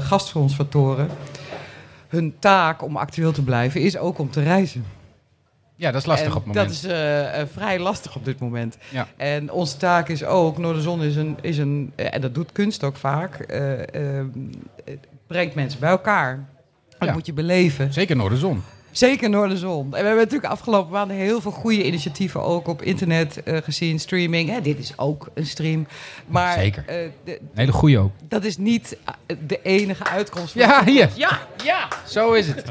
gastsponsoren... 0.00 1.08
hun 2.08 2.34
taak 2.38 2.82
om 2.82 2.96
actueel 2.96 3.32
te 3.32 3.42
blijven 3.42 3.80
is 3.80 3.96
ook 3.98 4.18
om 4.18 4.30
te 4.30 4.42
reizen. 4.42 4.84
Ja, 5.76 5.90
dat 5.90 6.00
is 6.00 6.06
lastig 6.06 6.26
En 6.28 6.34
op 6.36 6.44
het 6.44 6.54
moment. 6.54 6.82
Dat 6.82 6.92
is 6.92 7.52
vrij 7.52 7.78
lastig 7.78 8.16
op 8.16 8.24
dit 8.24 8.38
moment. 8.40 8.76
Ja. 8.90 9.06
En 9.16 9.52
onze 9.52 9.76
taak 9.76 10.08
is 10.08 10.24
ook, 10.24 10.58
Noorderzon 10.58 11.02
is 11.02 11.16
een, 11.16 11.36
is 11.40 11.58
een 11.58 11.92
en 11.96 12.20
dat 12.20 12.34
doet 12.34 12.52
kunst 12.52 12.84
ook 12.84 12.96
vaak, 12.96 13.38
het 14.84 15.06
brengt 15.26 15.54
mensen 15.54 15.80
bij 15.80 15.90
elkaar. 15.90 16.44
Dat 16.98 17.08
Ja. 17.08 17.14
moet 17.14 17.26
je 17.26 17.32
beleven. 17.32 17.92
Zeker 17.92 18.16
Noorderzon. 18.16 18.62
Zeker 18.90 19.30
Noorderzon. 19.30 19.84
En 19.84 19.90
we 19.90 19.96
hebben 19.96 20.16
natuurlijk 20.16 20.52
afgelopen 20.52 20.92
maanden 20.92 21.16
heel 21.16 21.40
veel 21.40 21.50
goede 21.50 21.86
initiatieven 21.86 22.42
ook 22.42 22.68
op 22.68 22.82
internet 22.82 23.42
eh, 23.42 23.56
gezien, 23.56 23.98
streaming. 23.98 24.48
Hè, 24.50 24.60
dit 24.60 24.78
is 24.78 24.92
ook 24.96 25.28
een 25.34 25.46
stream. 25.46 25.86
Maar 26.26 26.58
Zeker. 26.58 26.84
eh, 26.86 26.96
de- 27.24 27.38
Een 27.40 27.48
hele 27.54 27.72
goeie 27.72 27.98
ook. 27.98 28.12
dat 28.28 28.44
is 28.44 28.56
niet 28.56 28.96
eh, 29.26 29.36
de 29.46 29.62
enige 29.62 30.04
uitkomst. 30.06 30.52
van- 30.52 30.60
Ja, 30.60 30.84
hier. 30.84 31.08
Ja, 31.16 31.38
ja. 31.64 31.88
Zo 32.06 32.32
is 32.32 32.46
het. 32.46 32.64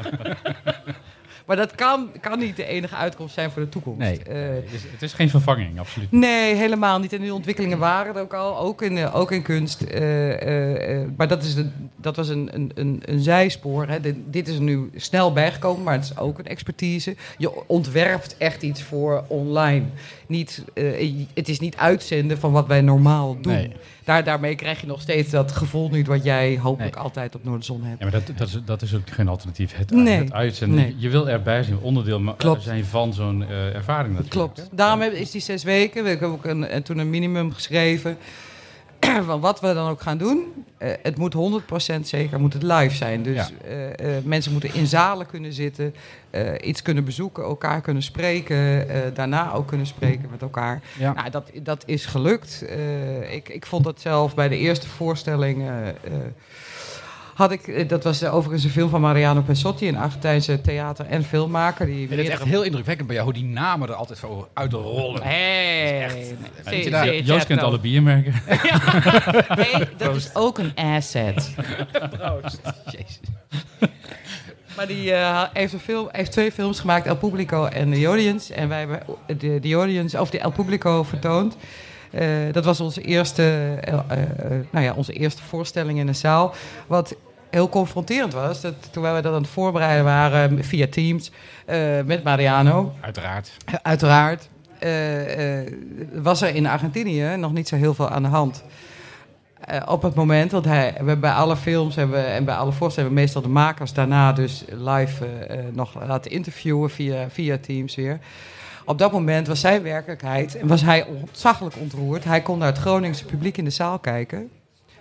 Maar 1.50 1.58
dat 1.58 1.74
kan, 1.74 2.10
kan 2.20 2.38
niet 2.38 2.56
de 2.56 2.64
enige 2.64 2.94
uitkomst 2.94 3.34
zijn 3.34 3.50
voor 3.50 3.62
de 3.62 3.68
toekomst. 3.68 3.98
Nee. 3.98 4.22
Eh, 4.22 4.34
Het 4.54 4.72
is, 4.72 4.82
het 4.82 5.02
is 5.02 5.12
geen 5.12 5.30
vervanging, 5.30 5.78
absoluut. 5.78 6.12
Nee, 6.12 6.54
helemaal 6.54 6.98
niet. 6.98 7.12
En 7.12 7.20
die 7.20 7.34
ontwikkelingen 7.34 7.78
waren 7.78 8.14
er 8.14 8.20
ook 8.20 8.34
al, 8.34 8.58
ook 8.58 8.82
in, 8.82 8.98
eh, 8.98 9.16
ook 9.16 9.32
in 9.32 9.42
kunst. 9.42 9.82
Eh, 9.82 10.42
eh, 10.42 11.00
eh, 11.02 11.08
maar 11.16 11.28
dat, 11.28 11.42
is 11.42 11.54
een, 11.54 11.72
dat 11.96 12.16
was 12.16 12.28
een, 12.28 12.48
een, 12.52 12.70
een, 12.74 13.02
een 13.04 13.20
zijspoor. 13.20 13.86
Hè. 13.88 14.00
Dit, 14.00 14.16
dit 14.26 14.48
is 14.48 14.54
er 14.54 14.62
nu 14.62 14.90
snel 14.96 15.32
bijgekomen, 15.32 15.82
maar 15.82 15.94
het 15.94 16.04
is 16.04 16.18
ook 16.18 16.38
een 16.38 16.46
expertise. 16.46 17.16
Je 17.38 17.68
ontwerpt 17.68 18.36
echt 18.36 18.62
iets 18.62 18.82
voor 18.82 19.24
online. 19.26 19.84
Niet, 20.30 20.64
eh, 20.74 21.12
het 21.34 21.48
is 21.48 21.60
niet 21.60 21.76
uitzenden 21.76 22.38
van 22.38 22.52
wat 22.52 22.66
wij 22.66 22.80
normaal 22.80 23.36
doen. 23.40 23.52
Nee. 23.52 23.72
Daar, 24.04 24.24
daarmee 24.24 24.54
krijg 24.54 24.80
je 24.80 24.86
nog 24.86 25.00
steeds 25.00 25.30
dat 25.30 25.52
gevoel 25.52 25.88
niet 25.88 26.06
wat 26.06 26.24
jij 26.24 26.58
hopelijk 26.62 26.94
Nee. 26.94 27.04
altijd 27.04 27.34
op 27.34 27.44
Noorderzon 27.44 27.82
hebt. 27.84 27.98
Ja, 27.98 28.04
maar 28.10 28.20
dat, 28.26 28.36
dat, 28.38 28.48
is, 28.48 28.58
dat 28.64 28.82
is 28.82 28.94
ook 28.94 29.10
geen 29.10 29.28
alternatief. 29.28 29.76
Het, 29.76 29.90
Nee. 29.90 30.18
het 30.18 30.32
uitzenden. 30.32 30.94
Je 30.98 31.08
wil 31.08 31.28
erbij 31.28 31.62
zijn, 31.62 31.78
onderdeel 31.78 32.34
Klopt. 32.36 32.62
zijn 32.62 32.84
van 32.84 33.14
zo'n 33.14 33.42
eh, 33.48 33.74
ervaring 33.74 34.14
natuurlijk. 34.14 34.54
Klopt. 34.54 34.68
Daarom 34.72 35.02
is 35.02 35.30
die 35.30 35.40
zes 35.40 35.62
weken. 35.62 36.02
We 36.02 36.08
hebben 36.08 36.28
ook 36.28 36.44
een, 36.44 36.66
en 36.66 36.82
toen 36.82 36.98
een 36.98 37.10
minimum 37.10 37.52
geschreven. 37.52 38.16
van 39.26 39.40
wat 39.40 39.60
we 39.60 39.74
dan 39.74 39.88
ook 39.88 40.00
gaan 40.00 40.18
doen. 40.18 40.64
Eh, 40.78 40.90
het 41.02 41.16
moet 41.16 41.34
100% 41.34 42.00
zeker 42.06 42.40
moet 42.40 42.52
het 42.52 42.62
live 42.62 42.94
zijn. 42.94 43.22
Dus 43.22 43.34
Ja. 43.36 43.48
eh, 43.64 44.16
eh, 44.16 44.24
mensen 44.24 44.52
moeten 44.52 44.74
in 44.74 44.86
zalen 44.86 45.26
kunnen 45.26 45.52
zitten. 45.52 45.94
iets 46.60 46.82
kunnen 46.82 47.04
bezoeken, 47.04 47.44
elkaar 47.44 47.80
kunnen 47.80 48.02
spreken. 48.02 48.86
daarna 49.14 49.52
ook 49.52 49.66
kunnen 49.66 49.86
spreken 49.86 50.28
met 50.30 50.42
elkaar. 50.42 50.82
Ja. 50.98 51.12
Nou, 51.12 51.30
dat, 51.30 51.50
dat 51.62 51.82
is 51.86 52.06
gelukt. 52.06 52.64
Ik, 53.30 53.48
ik 53.48 53.66
vond 53.66 53.84
dat 53.84 54.00
zelf 54.00 54.34
bij 54.34 54.48
de 54.48 54.56
eerste 54.56 54.88
voorstelling. 54.88 55.68
Had 57.40 57.50
ik, 57.52 57.68
eh, 57.68 57.88
dat 57.88 58.04
was 58.04 58.22
eh, 58.22 58.34
overigens 58.34 58.64
een 58.64 58.70
film 58.70 58.88
van 58.90 59.00
Mariano 59.00 59.40
Pensotti, 59.40 59.88
een 59.88 59.96
Argentijnse 59.96 60.60
theater- 60.60 61.06
en 61.06 61.24
filmmaker. 61.24 61.86
Die 61.86 62.02
Ik 62.02 62.08
vind 62.08 62.20
het 62.20 62.30
echt 62.30 62.44
heel 62.44 62.62
indrukwekkend 62.62 63.06
bij 63.06 63.16
jou 63.16 63.28
hoe 63.30 63.38
die 63.40 63.48
namen 63.48 63.88
er 63.88 63.94
altijd 63.94 64.18
zo 64.18 64.48
uitrollen. 64.54 65.22
Hey, 65.22 66.10
Weet 66.64 66.84
je 66.84 66.90
daar- 66.90 67.14
Joost 67.16 67.46
kent 67.46 67.62
alle 67.62 67.78
biermerken. 67.80 68.32
Nee, 69.56 69.88
dat 69.96 70.16
is 70.16 70.30
ook 70.34 70.58
een 70.58 70.74
asset. 70.74 71.54
Jezus. 72.92 73.20
Maar 74.76 74.86
die 74.86 75.12
eh, 75.12 75.42
heeft, 75.52 75.72
een 75.72 75.80
film, 75.80 76.08
heeft 76.12 76.32
twee 76.32 76.52
films 76.52 76.80
gemaakt, 76.80 77.06
El 77.06 77.16
Publico 77.16 77.64
en 77.64 77.92
The 77.92 78.04
Audience. 78.06 78.54
En 78.54 78.68
wij 78.68 78.78
hebben 78.78 79.00
de, 79.38 79.58
de 79.60 79.74
Audience, 79.74 80.20
of 80.20 80.30
de 80.30 80.38
El 80.38 80.50
Publico 80.50 81.02
vertoond. 81.02 81.56
Eh, 82.10 82.26
dat 82.52 82.64
was 82.64 82.80
onze 82.80 83.00
eerste, 83.02 83.78
nou 84.70 84.84
ja, 84.84 84.92
onze 84.92 85.12
eerste 85.12 85.42
voorstelling 85.42 85.98
in 85.98 86.08
een 86.08 86.14
zaal. 86.14 86.54
Wat 86.86 87.14
heel 87.50 87.68
confronterend 87.68 88.32
was, 88.32 88.60
dat, 88.60 88.74
terwijl 88.90 89.14
we 89.14 89.20
dat 89.20 89.34
aan 89.34 89.42
het 89.42 89.50
voorbereiden 89.50 90.04
waren 90.04 90.64
via 90.64 90.86
Teams 90.90 91.30
eh, 91.64 91.78
met 92.04 92.22
Mariano. 92.22 92.94
Uiteraard. 93.00 93.52
Uiteraard 93.82 94.48
eh, 94.78 95.60
eh, 95.60 95.72
was 96.12 96.42
er 96.42 96.54
in 96.54 96.66
Argentinië 96.66 97.36
nog 97.36 97.52
niet 97.52 97.68
zo 97.68 97.76
heel 97.76 97.94
veel 97.94 98.08
aan 98.08 98.22
de 98.22 98.28
hand. 98.28 98.64
Op 99.86 100.02
het 100.02 100.14
moment, 100.14 100.50
want 100.50 100.64
hij, 100.64 100.94
we 101.00 101.16
bij 101.16 101.32
alle 101.32 101.56
films 101.56 101.94
hebben, 101.94 102.26
en 102.26 102.44
bij 102.44 102.54
alle 102.54 102.72
voorstellingen 102.72 102.96
hebben 102.96 103.14
we 103.14 103.20
meestal 103.20 103.42
de 103.42 103.48
makers 103.48 103.92
daarna 103.92 104.32
dus 104.32 104.64
live 104.68 105.26
nog 105.72 106.06
laten 106.06 106.30
interviewen 106.30 106.90
via, 106.90 107.30
via 107.30 107.58
Teams 107.58 107.94
weer. 107.94 108.18
Op 108.84 108.98
dat 108.98 109.12
moment 109.12 109.46
was 109.46 109.60
zijn 109.60 109.82
werkelijkheid 109.82 110.56
en 110.56 110.66
was 110.66 110.82
hij 110.82 111.06
ontzaglijk 111.06 111.76
ontroerd. 111.76 112.24
Hij 112.24 112.42
kon 112.42 112.58
naar 112.58 112.68
het 112.68 112.78
Groningse 112.78 113.24
publiek 113.24 113.56
in 113.56 113.64
de 113.64 113.70
zaal 113.70 113.98
kijken. 113.98 114.50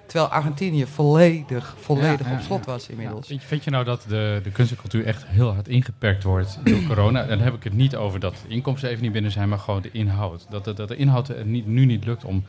Terwijl 0.09 0.31
Argentinië 0.31 0.85
volledig, 0.85 1.75
volledig 1.79 2.25
Ja, 2.25 2.31
ja, 2.31 2.37
op 2.37 2.41
slot 2.43 2.65
ja. 2.65 2.71
was 2.71 2.87
inmiddels. 2.89 3.27
Vind 3.27 3.41
je, 3.41 3.47
vind 3.47 3.63
je 3.63 3.69
nou 3.69 3.83
dat 3.85 4.05
de, 4.07 4.39
de 4.43 4.51
kunst 4.51 4.71
en 4.71 4.77
cultuur 4.77 5.05
echt 5.05 5.25
heel 5.27 5.53
hard 5.53 5.67
ingeperkt 5.67 6.23
wordt 6.23 6.57
door 6.63 6.83
corona? 6.87 7.25
Dan 7.25 7.39
heb 7.39 7.53
ik 7.53 7.63
het 7.63 7.73
niet 7.73 7.95
over 7.95 8.19
dat 8.19 8.33
de 8.47 8.53
inkomsten 8.53 8.89
even 8.89 9.03
niet 9.03 9.11
binnen 9.11 9.31
zijn, 9.31 9.49
maar 9.49 9.59
gewoon 9.59 9.81
de 9.81 9.89
inhoud. 9.91 10.45
Dat, 10.49 10.65
dat, 10.65 10.77
dat 10.77 10.87
de 10.87 10.95
inhoud 10.95 11.29
er 11.29 11.45
niet, 11.45 11.67
nu 11.67 11.85
niet 11.85 12.05
lukt 12.05 12.25
om 12.25 12.43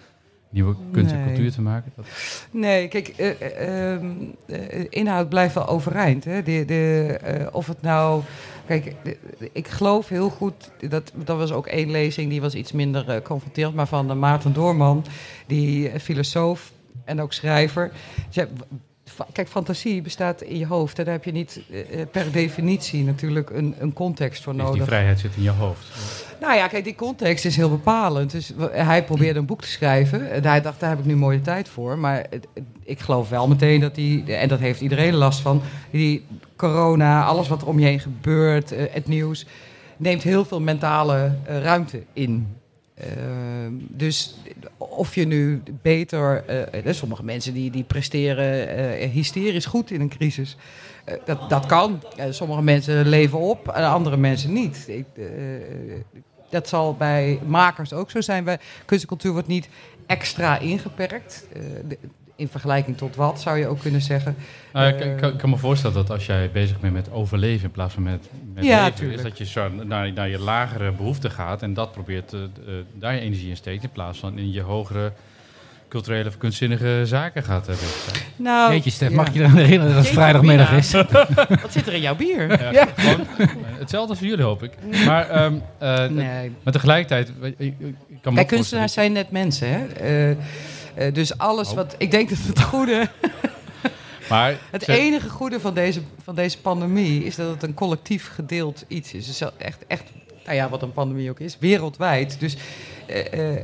nieuwe 0.50 0.74
kunst 0.92 1.12
en 1.12 1.24
cultuur 1.26 1.52
te 1.52 1.60
maken. 1.60 1.92
Dat, 1.96 2.06
Nee, 2.50 2.88
kijk, 2.88 3.08
eh, 3.08 3.30
eh, 3.40 3.92
ehm, 3.94 4.06
eh, 4.46 4.86
inhoud 4.88 5.28
blijft 5.28 5.54
wel 5.54 5.66
overeind. 5.68 6.24
Hè? 6.24 6.42
De, 6.42 6.64
de, 6.64 7.18
eh, 7.22 7.46
of 7.54 7.66
het 7.66 7.82
nou. 7.82 8.22
Kijk, 8.66 8.94
de- 9.02 9.16
ik 9.52 9.68
geloof 9.68 10.08
heel 10.08 10.30
goed. 10.30 10.70
Dat, 10.88 11.12
dat 11.24 11.36
was 11.38 11.52
ook 11.52 11.66
één 11.66 11.90
lezing, 11.90 12.30
die 12.30 12.40
was 12.40 12.54
iets 12.54 12.72
minder 12.72 13.22
confronterend. 13.22 13.74
Maar 13.74 13.86
van 13.86 14.08
de 14.08 14.14
Maarten 14.14 14.52
Doorman, 14.52 15.04
die 15.46 16.00
filosoof 16.00 16.72
en 17.04 17.20
ook 17.20 17.32
schrijver. 17.32 17.90
Kijk, 19.32 19.48
fantasie 19.48 20.02
bestaat 20.02 20.42
in 20.42 20.58
je 20.58 20.66
hoofd. 20.66 20.98
En 20.98 21.04
daar 21.04 21.14
heb 21.14 21.24
je 21.24 21.32
niet 21.32 21.60
eh, 21.70 22.00
eh, 22.00 22.08
per 22.10 22.32
definitie 22.32 23.04
natuurlijk 23.04 23.50
een, 23.50 23.74
een 23.78 23.92
context 23.92 24.42
voor 24.42 24.52
die 24.52 24.62
nodig. 24.62 24.84
vrijheid 24.84 25.18
zit 25.18 25.36
in 25.36 25.42
je 25.42 25.50
hoofd. 25.50 25.86
Nou 26.40 26.54
ja, 26.54 26.66
kijk, 26.68 26.84
die 26.84 26.94
context 26.94 27.44
is 27.44 27.56
heel 27.56 27.70
bepalend. 27.70 28.30
Dus 28.30 28.52
hij 28.70 29.04
probeerde 29.04 29.38
een 29.38 29.46
boek 29.46 29.60
te 29.60 29.68
schrijven. 29.68 30.30
En 30.30 30.44
hij 30.44 30.60
dacht, 30.60 30.80
daar 30.80 30.90
heb 30.90 30.98
ik 30.98 31.04
nu 31.04 31.16
mooie 31.16 31.40
tijd 31.40 31.68
voor. 31.68 31.98
Maar 31.98 32.26
ik 32.84 33.00
geloof 33.00 33.28
wel 33.28 33.48
meteen 33.48 33.80
dat 33.80 33.96
hij, 33.96 34.24
en 34.26 34.48
dat 34.48 34.58
heeft 34.58 34.80
iedereen 34.80 35.14
last 35.14 35.40
van, 35.40 35.62
die 35.90 36.24
corona, 36.56 37.24
alles 37.24 37.48
wat 37.48 37.62
er 37.62 37.68
om 37.68 37.78
je 37.78 37.86
heen 37.86 38.00
gebeurt, 38.00 38.72
eh, 38.72 38.84
het 38.90 39.06
nieuws, 39.06 39.46
neemt 39.96 40.22
heel 40.22 40.44
veel 40.44 40.60
mentale 40.60 41.32
ruimte 41.44 42.02
in. 42.12 42.59
Ehm, 43.00 43.72
dus 43.76 44.36
of 44.76 45.14
je 45.14 45.26
nu 45.26 45.62
beter, 45.82 46.44
eh, 46.46 46.86
er 46.86 46.94
sommige 46.94 47.24
mensen 47.24 47.54
die, 47.54 47.70
die 47.70 47.84
presteren 47.84 48.68
eh, 48.68 49.10
hysterisch 49.10 49.66
goed 49.66 49.90
in 49.90 50.00
een 50.00 50.08
crisis. 50.08 50.56
Eh, 51.04 51.14
dat, 51.24 51.50
dat 51.50 51.66
kan. 51.66 52.02
Eh, 52.16 52.26
sommige 52.30 52.62
mensen 52.62 53.08
leven 53.08 53.38
op 53.38 53.68
en 53.68 53.84
andere 53.84 54.16
mensen 54.16 54.52
niet. 54.52 54.84
Ik, 54.88 55.06
eh, 55.16 55.24
dat 56.50 56.68
zal 56.68 56.94
bij 56.94 57.40
makers 57.46 57.92
ook 57.92 58.10
zo 58.10 58.20
zijn. 58.20 58.44
Bij 58.44 58.58
cultuur 59.06 59.32
wordt 59.32 59.48
niet 59.48 59.68
extra 60.06 60.58
ingeperkt. 60.58 61.46
Eh, 61.52 61.62
in 62.40 62.48
vergelijking 62.48 62.96
tot 62.96 63.16
wat, 63.16 63.40
zou 63.40 63.58
je 63.58 63.66
ook 63.66 63.80
kunnen 63.80 64.00
zeggen. 64.02 64.36
Nou, 64.72 64.88
ik, 64.94 65.00
Eh, 65.00 65.10
ik, 65.10 65.16
kan- 65.16 65.32
ik 65.32 65.38
kan 65.38 65.50
me 65.50 65.56
voorstellen 65.56 65.96
dat 65.96 66.10
als 66.10 66.26
jij 66.26 66.50
bezig 66.52 66.80
bent 66.80 66.92
met 66.92 67.10
overleven 67.12 67.64
in 67.64 67.70
plaats 67.70 67.94
van 67.94 68.02
met, 68.02 68.28
met 68.54 68.64
Ja, 68.64 68.82
leven, 68.82 68.94
tuurlijk. 68.98 69.18
is 69.18 69.24
dat 69.24 69.38
je 69.38 69.44
zo 69.46 69.68
naar, 69.84 70.12
naar 70.12 70.28
je 70.28 70.38
lagere 70.38 70.92
behoeften 70.92 71.30
gaat 71.30 71.62
en 71.62 71.74
dat 71.74 71.92
probeert 71.92 72.32
eh, 72.32 72.40
daar 72.94 73.14
je 73.14 73.20
energie 73.20 73.48
in 73.50 73.56
steekt 73.56 73.82
in 73.82 73.90
plaats 73.90 74.18
van 74.18 74.38
in 74.38 74.52
je 74.52 74.60
hogere 74.60 75.12
culturele 75.88 76.28
of 76.28 76.38
kunstzinnige 76.38 77.00
zaken 77.04 77.42
gaat 77.42 77.66
hebben. 77.66 77.86
Nou, 78.36 78.72
Jeetje, 78.72 78.90
Stef, 78.90 79.08
ja. 79.10 79.14
mag 79.16 79.26
ik 79.28 79.32
je 79.34 79.40
eraan 79.40 79.56
herinneren 79.56 79.86
dat 79.86 79.94
het 79.94 80.04
Jeetje, 80.04 80.20
vrijdagmiddag 80.20 80.72
is? 80.72 80.92
Wat 81.62 81.72
zit 81.72 81.86
er 81.86 81.92
in 81.92 82.00
jouw 82.00 82.16
bier? 82.16 82.72
Ja. 82.72 82.86
Gewoon, 82.96 83.26
eh, 83.38 83.46
hetzelfde 83.78 84.08
als 84.10 84.18
voor 84.18 84.26
jullie 84.28 84.44
hoop 84.44 84.62
ik. 84.62 84.72
Maar, 85.06 85.28
ehm, 85.28 85.54
eh, 85.78 86.06
Nee. 86.08 86.52
maar 86.62 86.72
tegelijkertijd, 86.72 87.32
ik, 87.56 87.74
ik 87.80 87.94
kan 88.20 88.34
Kijk, 88.34 88.46
kunstenaars 88.46 88.92
zijn 88.92 89.12
net 89.12 89.30
mensen, 89.30 89.68
hè? 89.68 89.86
Eh, 90.30 90.36
eh, 91.00 91.14
dus 91.14 91.38
alles 91.38 91.68
Oh. 91.68 91.74
wat... 91.74 91.94
Ik 91.98 92.10
denk 92.10 92.28
dat 92.28 92.38
het 92.46 92.60
goede... 92.62 93.08
Maar 94.28 94.58
Het 94.70 94.88
enige 94.88 95.28
goede 95.28 95.60
van 95.60 95.74
deze, 95.74 96.00
van 96.22 96.34
deze 96.34 96.60
pandemie 96.60 97.24
is 97.24 97.36
dat 97.36 97.50
het 97.50 97.62
een 97.62 97.74
collectief 97.74 98.30
gedeeld 98.34 98.84
iets 98.88 99.12
is. 99.12 99.28
Is 99.28 99.40
echt, 99.58 99.86
echt 99.86 100.04
nou 100.44 100.56
ja, 100.56 100.68
wat 100.68 100.82
een 100.82 100.92
pandemie 100.92 101.30
ook 101.30 101.40
is, 101.40 101.56
wereldwijd. 101.60 102.40
Dus 102.40 102.56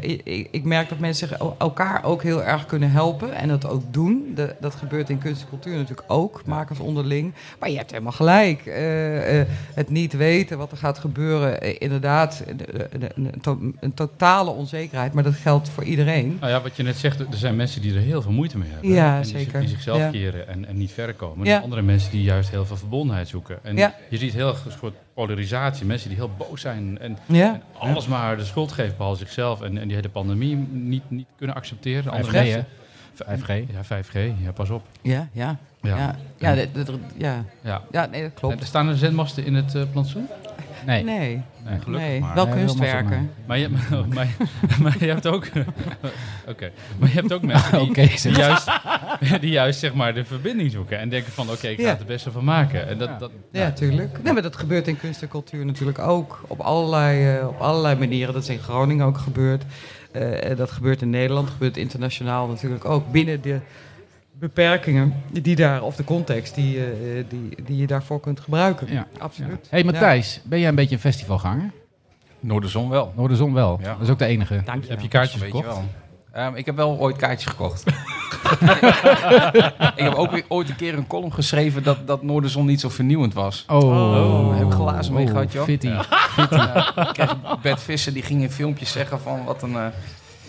ik, 0.01 0.49
ik 0.51 0.65
merk 0.65 0.89
dat 0.89 0.99
mensen 0.99 1.29
elkaar 1.59 2.05
ook 2.05 2.23
heel 2.23 2.45
erg 2.45 2.67
kunnen 2.67 2.91
helpen 2.91 3.35
en 3.35 3.49
dat 3.49 3.69
ook 3.69 3.83
doen. 3.93 4.33
De- 4.35 4.55
dat 4.61 4.75
gebeurt 4.75 5.11
in 5.11 5.19
kunst 5.19 5.43
en 5.43 5.49
cultuur 5.49 5.77
natuurlijk 5.77 6.05
ook, 6.13 6.43
makers 6.47 6.79
onderling. 6.79 7.33
Maar 7.59 7.71
je 7.71 7.77
hebt 7.77 7.91
helemaal 7.91 8.13
gelijk. 8.13 8.67
Eh, 8.67 9.41
eh, 9.41 9.47
het 9.75 9.91
niet 9.91 10.13
weten 10.13 10.59
wat 10.59 10.71
er 10.71 10.77
gaat 10.77 10.99
gebeuren, 10.99 11.61
eh, 11.61 11.75
inderdaad, 11.79 12.43
de- 12.47 12.55
de- 12.57 12.99
de- 12.99 13.11
een, 13.15 13.41
to- 13.41 13.73
een 13.81 13.95
totale 13.95 14.51
onzekerheid. 14.51 15.13
Maar 15.13 15.23
dat 15.23 15.35
geldt 15.35 15.69
voor 15.69 15.85
iedereen. 15.85 16.37
Nou 16.41 16.53
ja, 16.53 16.63
wat 16.63 16.77
je 16.77 16.83
net 16.83 16.97
zegt, 16.97 17.21
er 17.21 17.27
zijn 17.31 17.57
mensen 17.57 17.83
die 17.83 17.95
er 17.95 18.01
heel 18.01 18.23
veel 18.23 18.33
moeite 18.33 18.59
mee 18.59 18.69
hebben. 18.71 18.91
Ja, 18.91 19.17
en 19.17 19.23
die, 19.23 19.31
zeker. 19.39 19.61
Die 19.61 19.69
zichzelf 19.69 19.99
Ja. 19.99 20.11
keren 20.11 20.49
en, 20.49 20.67
en 20.67 20.77
niet 20.77 20.93
verder 20.93 21.15
komen. 21.15 21.47
Ja. 21.47 21.57
En 21.57 21.63
andere 21.63 21.83
mensen 21.83 22.11
die 22.11 22.23
juist 22.23 22.51
heel 22.51 22.65
veel 22.67 22.77
verbondenheid 22.77 23.29
zoeken. 23.29 23.59
En 23.63 23.77
je 23.77 24.19
ziet 24.19 24.33
heel 24.33 24.49
een 24.49 24.73
soort 24.81 24.95
polarisatie. 25.15 25.87
Mensen 25.87 26.09
die 26.09 26.19
heel 26.19 26.31
boos 26.39 26.61
zijn 26.61 26.99
en, 27.01 27.19
en 27.29 27.63
alles 27.79 28.07
maar 28.07 28.37
de 28.37 28.45
schuld 28.45 28.73
geven 28.73 28.97
behalve 28.97 29.19
zichzelf. 29.19 29.36
En, 29.37 29.79
en 29.79 29.87
die 29.87 29.97
hele 29.97 30.09
pandemie 30.09 30.57
niet, 30.71 31.11
niet 31.11 31.27
kunnen 31.37 31.57
accepteren. 31.57 32.13
Andere 32.13 32.31
5G, 32.31 32.33
mensen- 32.33 32.67
5G. 33.15 33.73
Ja, 33.73 33.85
5G. 33.85 34.43
Ja, 34.45 34.53
pas 34.55 34.71
op. 34.71 34.83
Ja, 35.03 35.29
ja. 35.33 35.57
Ja. 35.83 35.97
Ja, 35.97 36.17
ja, 37.17 37.45
ja. 37.63 37.83
Ja. 37.91 38.07
nee, 38.07 38.23
dat 38.23 38.31
En 38.31 38.39
klopt. 38.39 38.61
er 38.61 38.67
staan 38.67 38.89
er 38.89 38.97
zendmasten 38.97 39.45
in 39.45 39.55
het 39.55 39.75
eh, 39.75 39.83
plantsoen? 39.93 40.27
Nee. 40.87 41.05
Nee, 41.05 41.43
Nee, 41.65 41.79
gelukkig 41.81 42.09
nee. 42.09 42.21
maar. 42.21 42.35
wel 42.35 42.49
kunstwerken. 42.49 43.31
Maar 43.47 43.59
je, 43.59 43.69
maar, 44.15 44.29
maar 44.83 44.97
je 45.05 45.07
hebt 45.07 45.27
ook... 45.27 45.47
Oké. 46.49 46.71
Maar 46.99 47.09
je 47.09 47.15
hebt 47.15 47.33
ook 47.33 47.43
mensen 47.43 47.71
die, 47.79 47.81
Oké, 47.89 48.07
die 48.23 48.33
juist, 48.37 48.71
die 49.41 49.51
juist 49.51 49.79
zeg 49.79 49.95
maar, 49.95 50.15
de 50.15 50.25
verbinding 50.25 50.71
zoeken. 50.71 50.99
En 50.99 51.09
denken 51.09 51.33
van, 51.33 51.51
oké, 51.51 51.67
ik 51.69 51.77
ga 51.77 51.83
Ja. 51.83 51.89
het 51.89 52.01
er 52.01 52.07
beste 52.07 52.31
van 52.31 52.45
maken. 52.45 52.89
En 52.89 52.99
dat, 52.99 53.19
dat, 53.21 53.31
Ja, 53.53 53.71
tuurlijk. 53.71 54.23
Nee, 54.23 54.33
maar 54.33 54.43
dat 54.43 54.57
gebeurt 54.57 54.89
in 54.89 54.99
kunst 54.99 55.23
en 55.23 55.29
cultuur 55.29 55.65
natuurlijk 55.65 55.99
ook. 55.99 56.41
Op 56.47 56.61
allerlei, 56.61 57.37
eh, 57.39 57.49
op 57.49 57.61
allerlei 57.61 57.97
manieren. 57.99 58.35
Dat 58.35 58.43
is 58.43 58.49
in 58.49 58.59
Groningen 58.59 59.07
ook 59.07 59.19
gebeurd. 59.19 59.65
Eh, 60.13 60.57
dat 60.57 60.71
gebeurt 60.71 61.03
in 61.03 61.11
Nederland. 61.11 61.45
Dat 61.47 61.53
gebeurt 61.57 61.77
internationaal 61.77 62.47
natuurlijk 62.47 62.85
ook. 62.85 63.11
Binnen 63.13 63.41
de 63.43 63.61
beperkingen 64.39 65.15
die 65.33 65.57
daar, 65.57 65.83
of 65.83 65.97
de 65.97 66.05
context 66.05 66.55
die, 66.55 66.79
eh, 66.85 67.25
die, 67.29 67.63
die 67.65 67.77
je 67.77 67.87
daarvoor 67.87 68.21
kunt 68.21 68.41
gebruiken. 68.41 68.93
Ja. 68.93 69.07
Absoluut. 69.19 69.67
hey, 69.71 69.85
Matthijs, 69.85 70.41
ben 70.45 70.59
jij 70.61 70.69
een 70.69 70.75
beetje 70.75 70.95
een 70.95 71.01
festivalganger? 71.01 71.71
Noorderzon 72.41 72.89
wel. 72.89 73.13
Noorderzon 73.17 73.53
wel. 73.53 73.79
Ja. 73.83 73.93
Dat 73.93 74.01
is 74.03 74.09
ook 74.09 74.19
de 74.19 74.25
enige. 74.27 74.63
Dank 74.65 74.85
je 74.85 74.91
heb 74.91 75.01
je 75.01 75.09
kaartjes 75.09 75.43
gekocht? 75.43 75.77
Ehm, 76.33 76.55
ik 76.55 76.67
heb 76.67 76.77
wel 76.77 76.99
ooit 76.99 77.17
kaartjes 77.17 77.51
gekocht. 77.51 77.85
ik 79.97 80.03
heb 80.03 80.15
ook 80.15 80.31
weer 80.31 80.45
ooit 80.49 80.69
een 80.69 80.77
keer 80.77 80.95
een 80.95 81.07
column 81.07 81.33
geschreven 81.33 81.83
dat, 81.83 82.07
dat 82.07 82.23
Noorderzon 82.23 82.67
niet 82.67 82.81
zo 82.81 82.89
vernieuwend 82.89 83.35
was. 83.35 83.65
Oh, 83.69 83.79
Oh, 83.85 84.57
heb 84.59 84.67
ik 84.67 84.73
glazen 84.73 85.15
mee 85.15 85.27
gehad, 85.27 85.53
joh. 85.53 85.65
Fitty. 85.65 85.87
Ik 85.89 87.09
kreeg 87.13 87.37
Bert 87.63 87.83
Visser, 87.83 88.13
die 88.13 88.23
ging 88.23 88.43
in 88.43 88.51
filmpjes 88.51 88.93
zeggen 88.93 89.21
van 89.21 89.45
wat 89.45 89.63
een... 89.63 89.75
eh, 89.77 89.87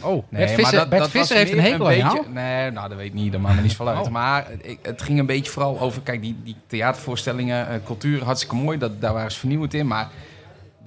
Oh, 0.01 0.11
Nee, 0.11 0.23
Bert 0.29 0.49
Visser, 0.49 0.61
maar 0.63 0.71
dat- 0.71 0.89
Bert 0.89 1.01
dat 1.01 1.11
Visser 1.11 1.37
heeft 1.37 1.51
een 1.51 1.59
hekel 1.59 1.87
aan 1.87 1.97
jou? 1.97 2.29
Nee, 2.33 2.71
nou, 2.71 2.89
dat 2.89 2.97
weet 2.97 3.07
ik 3.07 3.13
niet. 3.13 3.31
Dat 3.31 3.41
maakt 3.41 3.55
me 3.55 3.61
niet 3.61 3.75
van 3.75 3.87
uit. 3.87 4.05
Oh. 4.05 4.11
Maar 4.11 4.47
ik, 4.61 4.79
het 4.81 5.01
ging 5.01 5.19
een 5.19 5.25
beetje 5.25 5.51
vooral 5.51 5.79
over... 5.79 6.01
Kijk, 6.01 6.21
die, 6.21 6.35
die 6.43 6.55
theatervoorstellingen, 6.67 7.67
eh, 7.69 7.75
cultuur, 7.85 8.23
hartstikke 8.23 8.55
mooi. 8.55 8.77
Dat, 8.77 9.01
daar 9.01 9.13
waren 9.13 9.31
ze 9.31 9.39
vernieuwend 9.39 9.73
in. 9.73 9.87
Maar 9.87 10.09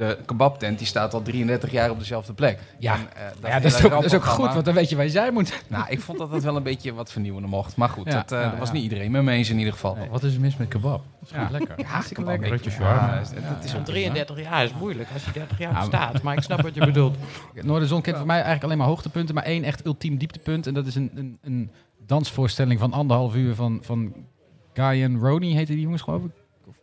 de 0.00 0.18
kebabtent, 0.26 0.78
die 0.78 0.86
staat 0.86 1.14
al 1.14 1.22
33 1.22 1.70
jaar 1.70 1.90
op 1.90 1.98
dezelfde 1.98 2.32
plek. 2.32 2.58
Ja. 2.78 2.94
En, 2.94 3.00
eh, 3.42 3.50
Ja, 3.50 3.60
dat 3.60 3.72
is 3.72 3.84
ook, 3.84 3.90
dat 3.90 4.04
is 4.04 4.14
ook 4.14 4.24
goed, 4.24 4.52
want 4.52 4.64
dan 4.64 4.74
weet 4.74 4.88
je 4.88 4.96
waar 4.96 5.04
je 5.04 5.10
zijn 5.10 5.32
moet. 5.32 5.62
Nou, 5.68 5.84
ik 5.88 6.00
vond 6.00 6.18
dat 6.18 6.30
het 6.30 6.42
wel 6.42 6.56
een 6.56 6.62
beetje 6.62 6.92
wat 6.94 7.12
vernieuwender 7.12 7.50
mocht. 7.50 7.76
Maar 7.76 7.88
goed, 7.88 8.06
Ja, 8.06 8.12
dat, 8.12 8.32
eh, 8.32 8.40
ja, 8.40 8.50
dat 8.50 8.58
was 8.58 8.68
ja. 8.68 8.74
niet 8.74 8.82
iedereen 8.82 9.10
met 9.10 9.22
me 9.22 9.32
eens 9.32 9.50
in 9.50 9.58
ieder 9.58 9.72
geval. 9.72 9.98
Wat 10.10 10.22
is 10.22 10.34
er 10.34 10.40
mis 10.40 10.56
met 10.56 10.68
kebab? 10.68 11.02
Dat 11.20 11.28
is 11.28 11.34
Ja. 11.34 11.42
goed 11.42 11.50
lekker. 11.58 11.74
Ja, 11.80 11.84
hartstikke 11.86 12.22
Kebab, 12.22 12.40
lekker. 12.40 12.72
Ja, 12.80 13.22
het 13.24 13.64
is 13.64 13.70
Zo'n 13.70 13.82
33 13.84 14.40
jaar 14.40 14.64
is 14.64 14.72
moeilijk 14.74 15.08
als 15.12 15.24
je 15.24 15.32
30 15.32 15.58
jaar 15.58 15.68
Ja, 15.72 15.78
maar- 15.78 15.88
bestaat. 15.88 16.22
Maar 16.22 16.36
ik 16.36 16.42
snap 16.42 16.60
wat 16.60 16.74
je 16.74 16.80
bedoelt. 16.84 17.16
Noorderzon 17.62 18.00
kent 18.02 18.16
voor 18.16 18.26
mij 18.26 18.34
eigenlijk 18.34 18.64
alleen 18.64 18.78
maar 18.78 18.86
hoogtepunten, 18.86 19.34
maar 19.34 19.44
één 19.44 19.64
echt 19.64 19.86
ultiem 19.86 20.16
dieptepunt. 20.16 20.66
En 20.66 20.74
dat 20.74 20.86
is 20.86 20.94
een, 20.94 21.10
een, 21.14 21.38
een 21.42 21.70
dansvoorstelling 22.06 22.80
van 22.80 22.92
anderhalf 22.92 23.34
uur 23.34 23.54
van, 23.54 23.78
van 23.82 24.12
Guy 24.72 25.02
en 25.02 25.18
Ronnie, 25.18 25.54
heette 25.56 25.72
die 25.72 25.80
jongens 25.82 26.02
geloof 26.02 26.22
ik. 26.24 26.30
Of- 26.66 26.76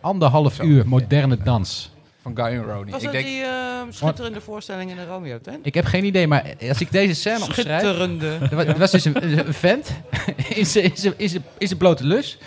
Anderhalf 0.00 0.54
Zo. 0.54 0.62
uur 0.62 0.88
moderne 0.88 1.36
dans. 1.36 1.90
van 2.22 2.36
Guy 2.36 2.44
en 2.46 2.64
Ronnie. 2.64 2.92
Was 2.92 3.00
Ik 3.00 3.04
dat 3.04 3.12
denk, 3.12 3.26
die 3.26 3.42
eh, 3.42 3.80
schitterende 3.90 4.40
voorstelling 4.40 4.90
in 4.90 4.96
de 4.96 5.06
Romeo 5.06 5.40
tent? 5.40 5.66
Ik 5.66 5.74
heb 5.74 5.84
geen 5.84 6.04
idee, 6.04 6.26
maar 6.26 6.54
als 6.68 6.80
ik 6.80 6.92
deze 6.92 7.14
scène 7.14 7.44
omschrijf... 7.44 7.80
Schitterende. 7.80 8.38
Er 8.50 8.56
wa- 8.56 8.64
er 8.64 8.78
was 8.78 8.90
dus 8.90 9.04
een, 9.04 9.38
een 9.46 9.54
vent 9.54 9.90
in 10.60 10.66
zijn- 10.66 11.78
blote 11.78 12.04
lus. 12.04 12.38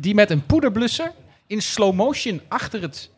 Die 0.00 0.14
met 0.14 0.30
een 0.30 0.46
poederblusser 0.46 1.12
in 1.46 1.62
slow 1.62 1.92
motion 1.94 2.40
achter 2.48 2.82
het 2.82 3.10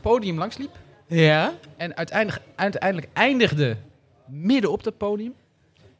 podium 0.00 0.38
langsliep. 0.38 0.70
Ja? 1.06 1.52
En 1.76 1.96
uiteindelijk, 1.96 2.42
uiteindelijk 2.54 3.08
eindigde 3.12 3.76
midden 4.26 4.72
op 4.72 4.82
dat 4.84 4.96
podium. 4.96 5.34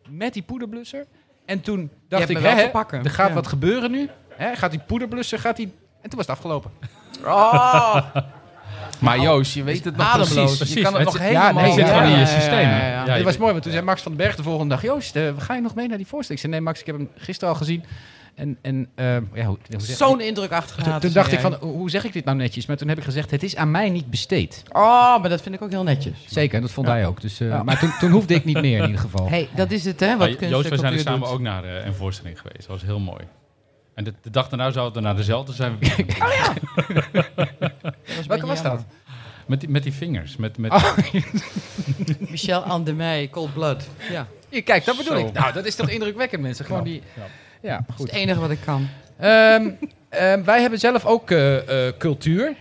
Met 0.09 0.33
die 0.33 0.43
poederblusser. 0.43 1.07
En 1.45 1.61
toen 1.61 1.91
dacht 2.09 2.29
ik, 2.29 2.37
hè, 2.39 2.63
er 2.91 3.11
gaat 3.11 3.29
Ja. 3.29 3.35
wat 3.35 3.47
gebeuren 3.47 3.91
nu. 3.91 4.09
Hè, 4.29 4.57
gaat 4.57 4.71
die 4.71 4.81
poederblusser, 4.87 5.39
gaat 5.39 5.57
die... 5.57 5.73
En 6.03 6.11
toen 6.11 6.19
was 6.19 6.27
het 6.27 6.37
afgelopen. 6.37 6.71
Oh, 7.25 7.97
maar 9.01 9.19
Joost, 9.21 9.55
je 9.55 9.63
weet 9.63 9.85
het 9.85 9.97
nog 9.97 10.07
ademloos. 10.07 10.57
precies. 10.57 10.75
Je 10.75 10.83
kan 10.83 10.95
het 10.95 11.03
Het- 11.05 11.13
nog 11.13 11.17
ja, 11.23 11.23
helemaal... 11.23 11.53
nee, 11.53 11.65
Het 11.65 11.73
zit 11.75 11.87
ja, 11.87 11.93
gewoon 11.93 12.05
in 12.05 12.11
je 12.11 12.19
ja, 12.19 12.27
systeem. 12.27 12.69
ja, 12.69 12.77
ja, 12.77 12.87
ja. 12.89 13.05
Ja, 13.07 13.15
Dit 13.15 13.25
was 13.25 13.37
mooi, 13.37 13.51
want 13.51 13.63
toen 13.63 13.73
zei 13.73 13.85
Max 13.85 14.03
van 14.03 14.13
den 14.13 14.21
Berg 14.27 14.37
de 14.37 14.43
volgende 14.43 14.75
dag... 14.75 14.83
Joost, 14.83 15.17
eh, 15.17 15.29
ga 15.39 15.55
je 15.55 15.61
nog 15.61 15.75
mee 15.75 15.89
naar 15.89 15.97
die 15.97 16.07
voorstelling? 16.07 16.45
Ik 16.45 16.51
zei, 16.51 16.53
nee 16.53 16.61
Max, 16.61 16.81
ik 16.81 16.87
heb 16.87 16.97
hem 16.97 17.09
gisteren 17.17 17.55
al 17.55 17.61
gezien. 17.61 17.85
En, 18.35 18.59
en 18.63 18.89
eh, 18.95 19.17
ja, 19.33 19.55
Zo'n 19.79 20.21
indruk 20.21 20.53
achtergelaten. 20.53 21.01
toen 21.01 21.13
dacht 21.13 21.33
ik 21.33 21.41
van, 21.41 21.55
hoe 21.55 21.91
zeg 21.91 22.05
ik 22.05 22.13
dit 22.13 22.25
nou 22.25 22.37
netjes? 22.37 22.67
Maar 22.67 22.77
toen 22.77 22.89
heb 22.89 22.99
ik 22.99 23.05
gezegd, 23.05 23.31
het 23.31 23.43
is 23.43 23.57
aan 23.57 23.71
mij 23.71 23.91
niet 23.91 24.11
besteed. 24.11 24.63
Oh, 24.73 25.21
maar 25.21 25.29
dat 25.29 25.43
vind 25.43 25.55
ik 25.55 25.63
ook 25.63 25.71
heel 25.71 25.83
netjes. 25.83 26.25
Zeker, 26.27 26.55
en 26.57 26.61
dat 26.63 26.71
vond 26.71 26.87
Ja. 26.87 26.93
hij 26.93 27.07
ook. 27.07 27.21
Dus, 27.21 27.41
eh, 27.41 27.49
Ja. 27.49 27.63
Maar 27.63 27.79
toen, 27.79 27.93
toen 28.01 28.11
hoefde 28.11 28.35
ik 28.35 28.45
niet 28.45 28.61
meer 28.61 28.79
in 28.79 28.85
ieder 28.85 29.01
geval. 29.01 29.29
hey, 29.29 29.49
dat 29.55 29.71
is 29.71 29.85
het, 29.85 30.01
hè, 30.01 30.17
wat 30.17 30.29
Joost, 30.41 30.65
en 30.65 30.71
we 30.71 30.79
zijn 30.79 30.93
er 30.93 30.99
samen 30.99 31.29
ook 31.29 31.41
naar 31.41 31.65
eh, 31.65 31.87
een 31.87 31.95
voorstelling 31.95 32.41
geweest. 32.41 32.59
Dat 32.59 32.67
was 32.69 32.83
heel 32.83 32.99
mooi. 33.01 33.23
En 33.95 34.05
de, 34.05 34.13
de 34.23 34.31
dag 34.31 34.49
daarna 34.49 34.71
zou 34.71 34.93
het 34.93 35.03
naar 35.03 35.17
dezelfde 35.17 35.53
zijn. 35.53 35.79
Welke 38.27 38.47
was 38.47 38.63
dat? 38.63 38.85
Met 39.47 39.61
die, 39.61 39.69
met 39.69 39.83
die 39.83 39.93
vingers. 39.93 40.37
Met, 40.37 40.59
met, 40.59 40.73
Oh, 40.73 40.97
Michel 42.31 42.61
Andemey, 42.63 43.29
Cold 43.31 43.53
Blood. 43.55 43.89
Ja, 44.11 44.27
hier, 44.49 44.63
kijk, 44.63 44.85
dat 44.85 44.97
bedoel 44.97 45.19
Zo. 45.19 45.27
ik. 45.27 45.33
Nou, 45.33 45.53
dat 45.53 45.65
is 45.65 45.75
toch 45.75 45.89
indrukwekkend, 45.89 46.43
mensen. 46.43 46.65
Gewoon 46.65 46.85
die... 46.85 47.03
Ja, 47.61 47.77
dat 47.77 47.85
is 47.89 47.95
goed. 47.95 48.07
het 48.07 48.17
enige 48.17 48.41
wat 48.41 48.51
ik 48.51 48.61
kan. 48.65 48.89
Ehm, 49.19 49.71
ehm, 50.09 50.45
wij 50.45 50.61
hebben 50.61 50.79
zelf 50.79 51.07
ook 51.07 51.31
eh, 51.31 51.87
eh, 51.87 51.95
cultuur. 51.99 52.55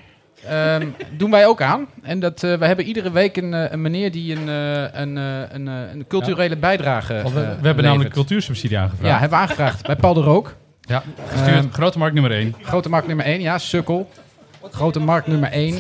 Ehm, 0.48 0.88
doen 1.18 1.32
wij 1.32 1.46
ook 1.48 1.62
aan. 1.62 1.88
En 2.02 2.20
dat, 2.20 2.44
eh, 2.44 2.54
we 2.54 2.66
hebben 2.66 2.86
iedere 2.86 3.12
week 3.12 3.38
een, 3.38 3.54
een 3.74 3.82
meneer 3.82 4.12
die 4.12 4.36
een, 4.36 4.50
eh, 4.50 5.02
een, 5.02 5.18
eh, 5.18 5.40
een, 5.50 5.68
eh, 5.68 5.94
een 5.94 6.08
culturele 6.08 6.58
bijdrage 6.58 7.14
we, 7.14 7.20
eh, 7.20 7.34
we 7.34 7.66
hebben 7.66 7.84
namelijk 7.84 8.14
cultuursubsidie 8.14 8.78
aangevraagd. 8.78 9.08
Ja, 9.14 9.20
hebben 9.20 9.38
we 9.38 9.44
aangevraagd 9.44 9.86
bij 9.86 9.96
Paul 9.96 10.14
de 10.14 10.22
Rook. 10.22 10.56
Ja, 10.92 11.04
gestuurd. 11.28 11.56
Ehm, 11.64 11.70
grote 11.72 11.98
markt 11.98 12.14
nummer 12.14 12.32
1. 12.32 12.56
Grote 12.62 12.90
markt 12.90 13.08
nummer 13.08 13.26
1, 13.26 13.42
ja, 13.42 13.58
sukkel. 13.58 14.10
Grote 14.72 15.00
markt 15.00 15.28
nummer 15.28 15.50
1. 15.52 15.76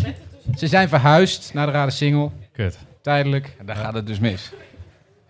Ze 0.57 0.67
zijn 0.67 0.89
verhuisd 0.89 1.53
naar 1.53 1.65
de 1.65 1.71
Rade 1.71 1.91
Singel. 1.91 2.33
Kut. 2.53 2.77
Tijdelijk. 3.01 3.55
En 3.59 3.65
daar 3.65 3.75
gaat 3.75 3.93
het 3.93 4.07
dus 4.07 4.19
mis. 4.19 4.51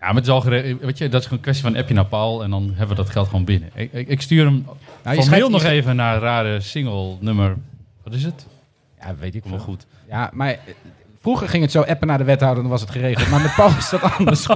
Ja, 0.00 0.06
maar 0.06 0.14
het 0.16 0.24
is 0.24 0.30
al 0.30 0.40
gere- 0.40 0.76
Weet 0.80 0.98
je, 0.98 1.08
dat 1.08 1.20
is 1.20 1.26
gewoon 1.26 1.38
een 1.38 1.44
kwestie 1.44 1.64
van 1.70 1.76
appje 1.76 1.94
naar 1.94 2.04
Paul 2.06 2.42
en 2.42 2.50
dan 2.50 2.68
hebben 2.68 2.88
we 2.96 3.02
dat 3.02 3.10
geld 3.10 3.28
gewoon 3.28 3.44
binnen. 3.44 3.70
Ik, 3.74 3.92
ik, 3.92 4.08
ik 4.08 4.20
stuur 4.20 4.44
hem 4.44 4.54
Nou, 4.54 4.76
van 5.02 5.12
schrijft- 5.12 5.30
mail 5.30 5.50
nog 5.50 5.62
je- 5.62 5.68
even 5.68 5.96
naar 5.96 6.18
rare 6.18 6.60
single 6.60 7.16
nummer. 7.20 7.56
Wat 8.04 8.14
is 8.14 8.24
het? 8.24 8.46
Ja, 9.00 9.14
weet 9.18 9.34
ik 9.34 9.44
wel 9.44 9.58
goed. 9.58 9.86
Ja, 10.08 10.30
maar 10.32 10.48
eh, 10.48 10.56
vroeger 11.20 11.48
ging 11.48 11.62
het 11.62 11.72
zo 11.72 11.80
appen 11.82 12.06
naar 12.06 12.18
de 12.18 12.24
wethouder 12.24 12.56
en 12.56 12.62
dan 12.62 12.70
was 12.78 12.80
het 12.80 12.90
geregeld. 12.90 13.28
Maar 13.28 13.40
met 13.40 13.54
Paul 13.54 13.68
is 13.78 13.90
dat 13.90 14.02
anders. 14.18 14.46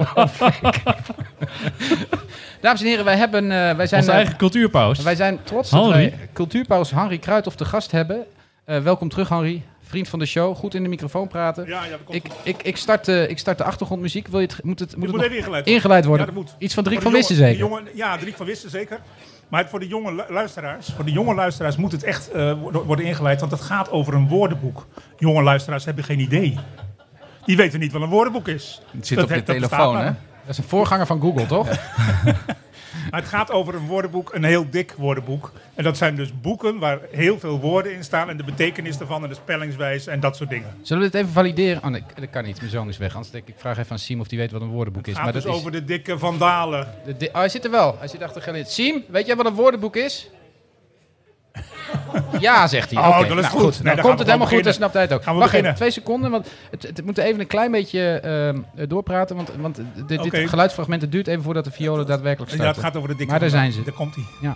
Dames 2.61 2.81
en 2.81 2.87
heren, 2.87 3.05
wij, 3.05 3.17
hebben, 3.17 3.43
eh, 3.43 3.75
wij, 3.75 3.87
zijn, 3.87 3.99
Onze 4.01 4.11
eh, 4.11 4.17
eigen 4.17 4.37
cultuurpaus. 4.37 4.99
wij 5.03 5.15
zijn 5.15 5.39
trots 5.43 5.69
dat 5.69 5.87
wij 5.89 6.13
cultuurpaus 6.33 6.91
Henri 6.91 7.19
Kruithof 7.19 7.55
te 7.55 7.65
gast 7.65 7.91
hebben. 7.91 8.25
Eh, 8.65 8.79
welkom 8.79 9.09
terug, 9.09 9.29
Henri. 9.29 9.63
Vriend 9.81 10.07
van 10.09 10.19
de 10.19 10.25
show. 10.25 10.55
Goed 10.55 10.73
in 10.73 10.83
de 10.83 10.89
microfoon 10.89 11.27
praten. 11.27 11.65
Ja, 11.67 11.83
ja, 11.83 11.89
dat 11.89 11.99
komt 12.03 12.17
Ik, 12.17 12.31
ik, 12.43 12.63
ik, 12.63 12.77
start, 12.77 13.07
eh, 13.07 13.29
ik 13.29 13.37
start 13.39 13.57
de 13.57 13.63
achtergrondmuziek. 13.63 14.27
Wil 14.27 14.39
je 14.39 14.45
het, 14.47 14.63
moet 14.63 14.79
het, 14.79 14.95
moet 14.97 15.07
het 15.11 15.15
even 15.21 15.25
ingeleid 15.35 15.45
worden. 15.53 15.73
ingeleid 15.73 16.05
worden? 16.05 16.25
Ja, 16.25 16.31
dat 16.33 16.41
moet. 16.43 16.55
Iets 16.59 16.73
van 16.73 16.83
Driek 16.83 17.01
van 17.01 17.11
Wissen 17.11 17.35
jonge- 17.57 17.75
zeker? 17.83 17.95
ja, 17.97 18.17
Driek 18.17 18.35
van 18.35 18.45
Wissen 18.45 18.69
zeker. 18.69 18.99
Maar 19.47 19.69
voor 19.69 19.79
de 19.79 19.87
jonge 19.87 20.13
lu- 20.13 20.23
luisteraars, 20.33 20.87
voor 20.95 21.05
de 21.05 21.11
jonge 21.11 21.33
luisteraars 21.35 21.75
moet 21.75 21.91
het 21.91 22.03
echt 22.03 22.31
eh, 22.31 22.53
wo- 22.61 22.83
worden 22.83 23.05
ingeleid, 23.05 23.39
want 23.39 23.51
het 23.51 23.61
gaat 23.61 23.91
over 23.91 24.13
een 24.13 24.27
woordenboek. 24.27 24.87
Jonge 25.17 25.43
luisteraars 25.43 25.85
hebben 25.85 26.03
geen 26.03 26.19
idee. 26.19 26.57
Die 27.45 27.57
weten 27.57 27.79
niet 27.79 27.91
wat 27.91 28.01
een 28.01 28.09
woordenboek 28.09 28.47
is. 28.47 28.81
Het 28.95 29.07
zit 29.07 29.17
Dat 29.17 29.29
op 29.29 29.35
je 29.35 29.43
telefoon, 29.43 29.97
hè? 29.97 30.11
Dat 30.47 30.55
is 30.55 30.63
een 30.63 30.69
voorganger 30.69 31.05
van 31.05 31.21
Google, 31.21 31.45
toch? 31.45 31.67
Maar 33.11 33.19
het 33.19 33.29
gaat 33.29 33.51
over 33.51 33.75
een 33.75 33.85
woordenboek, 33.85 34.33
een 34.33 34.43
heel 34.43 34.69
dik 34.69 34.93
woordenboek. 34.97 35.51
En 35.75 35.83
dat 35.83 35.97
zijn 35.97 36.15
dus 36.15 36.41
boeken 36.41 36.79
waar 36.79 36.99
heel 37.11 37.39
veel 37.39 37.59
woorden 37.59 37.93
in 37.93 38.03
staan 38.03 38.29
en 38.29 38.37
de 38.37 38.43
betekenis 38.43 38.99
ervan 38.99 39.23
en 39.23 39.29
de 39.29 39.35
spellingswijze 39.35 40.11
en 40.11 40.19
dat 40.19 40.35
soort 40.35 40.49
dingen. 40.49 40.75
Zullen 40.81 41.03
we 41.03 41.09
dit 41.09 41.21
even 41.21 41.33
valideren? 41.33 41.83
Oh 41.83 41.89
nee, 41.89 42.03
dat 42.15 42.29
kan 42.29 42.43
niet. 42.43 42.57
Mijn 42.59 42.71
zoon 42.71 42.87
is 42.89 42.97
weg. 42.97 43.13
Anders 43.13 43.31
denk 43.31 43.47
ik, 43.47 43.53
ik 43.53 43.59
vraag 43.59 43.77
even 43.77 43.91
aan 43.91 43.99
Siem 43.99 44.19
of 44.19 44.27
die 44.27 44.37
weet 44.39 44.51
wat 44.51 44.61
een 44.61 44.67
woordenboek 44.67 45.07
is. 45.07 45.13
Het 45.13 45.15
gaat 45.15 45.23
Maar 45.25 45.33
dus 45.33 45.43
dat 45.43 45.53
is... 45.53 45.59
over 45.59 45.71
de 45.71 45.83
dikke 45.85 46.17
vandalen. 46.17 46.87
De 47.05 47.17
di- 47.17 47.25
oh, 47.27 47.33
hij 47.33 47.49
zit 47.49 47.65
er 47.65 47.71
wel. 47.71 47.95
Hij 47.99 48.07
zit 48.07 48.21
achter 48.23 48.41
Galit. 48.41 48.69
Siem, 48.71 49.03
weet 49.07 49.25
jij 49.25 49.35
wat 49.35 49.45
een 49.45 49.53
woordenboek 49.53 49.95
is? 49.95 50.29
Ja, 52.39 52.67
zegt 52.67 52.91
hij. 52.91 53.03
Oh, 53.03 53.17
dat 53.19 53.23
is 53.29 53.33
nou, 53.33 53.45
goed. 53.45 53.61
goed. 53.61 53.73
Nee, 53.73 53.83
dan 53.83 53.95
dan 53.95 54.05
komt 54.05 54.19
het 54.19 54.27
helemaal 54.27 54.47
goed, 54.47 54.63
dan 54.63 54.73
snapt 54.73 54.93
hij 54.93 55.01
het 55.01 55.13
ook. 55.13 55.23
Wacht 55.23 55.35
even, 55.37 55.43
beginnen. 55.49 55.75
twee 55.75 55.91
seconden, 55.91 56.31
want 56.31 56.47
het, 56.71 56.83
het, 56.83 57.05
moet 57.05 57.17
even 57.17 57.39
een 57.39 57.47
klein 57.47 57.71
beetje 57.71 58.19
ehm, 58.19 58.87
doorpraten. 58.87 59.35
Want, 59.35 59.51
want 59.59 59.75
dit, 59.75 60.07
dit 60.07 60.19
Oké. 60.19 60.47
geluidsfragment 60.47 61.01
het 61.01 61.11
duurt 61.11 61.27
even 61.27 61.43
voordat 61.43 61.63
de 61.63 61.71
violen 61.71 62.05
daadwerkelijk 62.05 62.51
Ja, 62.51 62.57
starten. 62.57 62.75
het 62.81 62.85
gaat 62.85 62.95
over 62.97 63.09
de 63.09 63.15
dikke 63.15 63.31
Maar 63.31 63.39
daar 63.41 63.49
zijn 63.49 63.71
ze. 63.71 63.83
Daar 63.83 63.93
komt 63.93 64.15
hij. 64.15 64.23
Ja. 64.41 64.55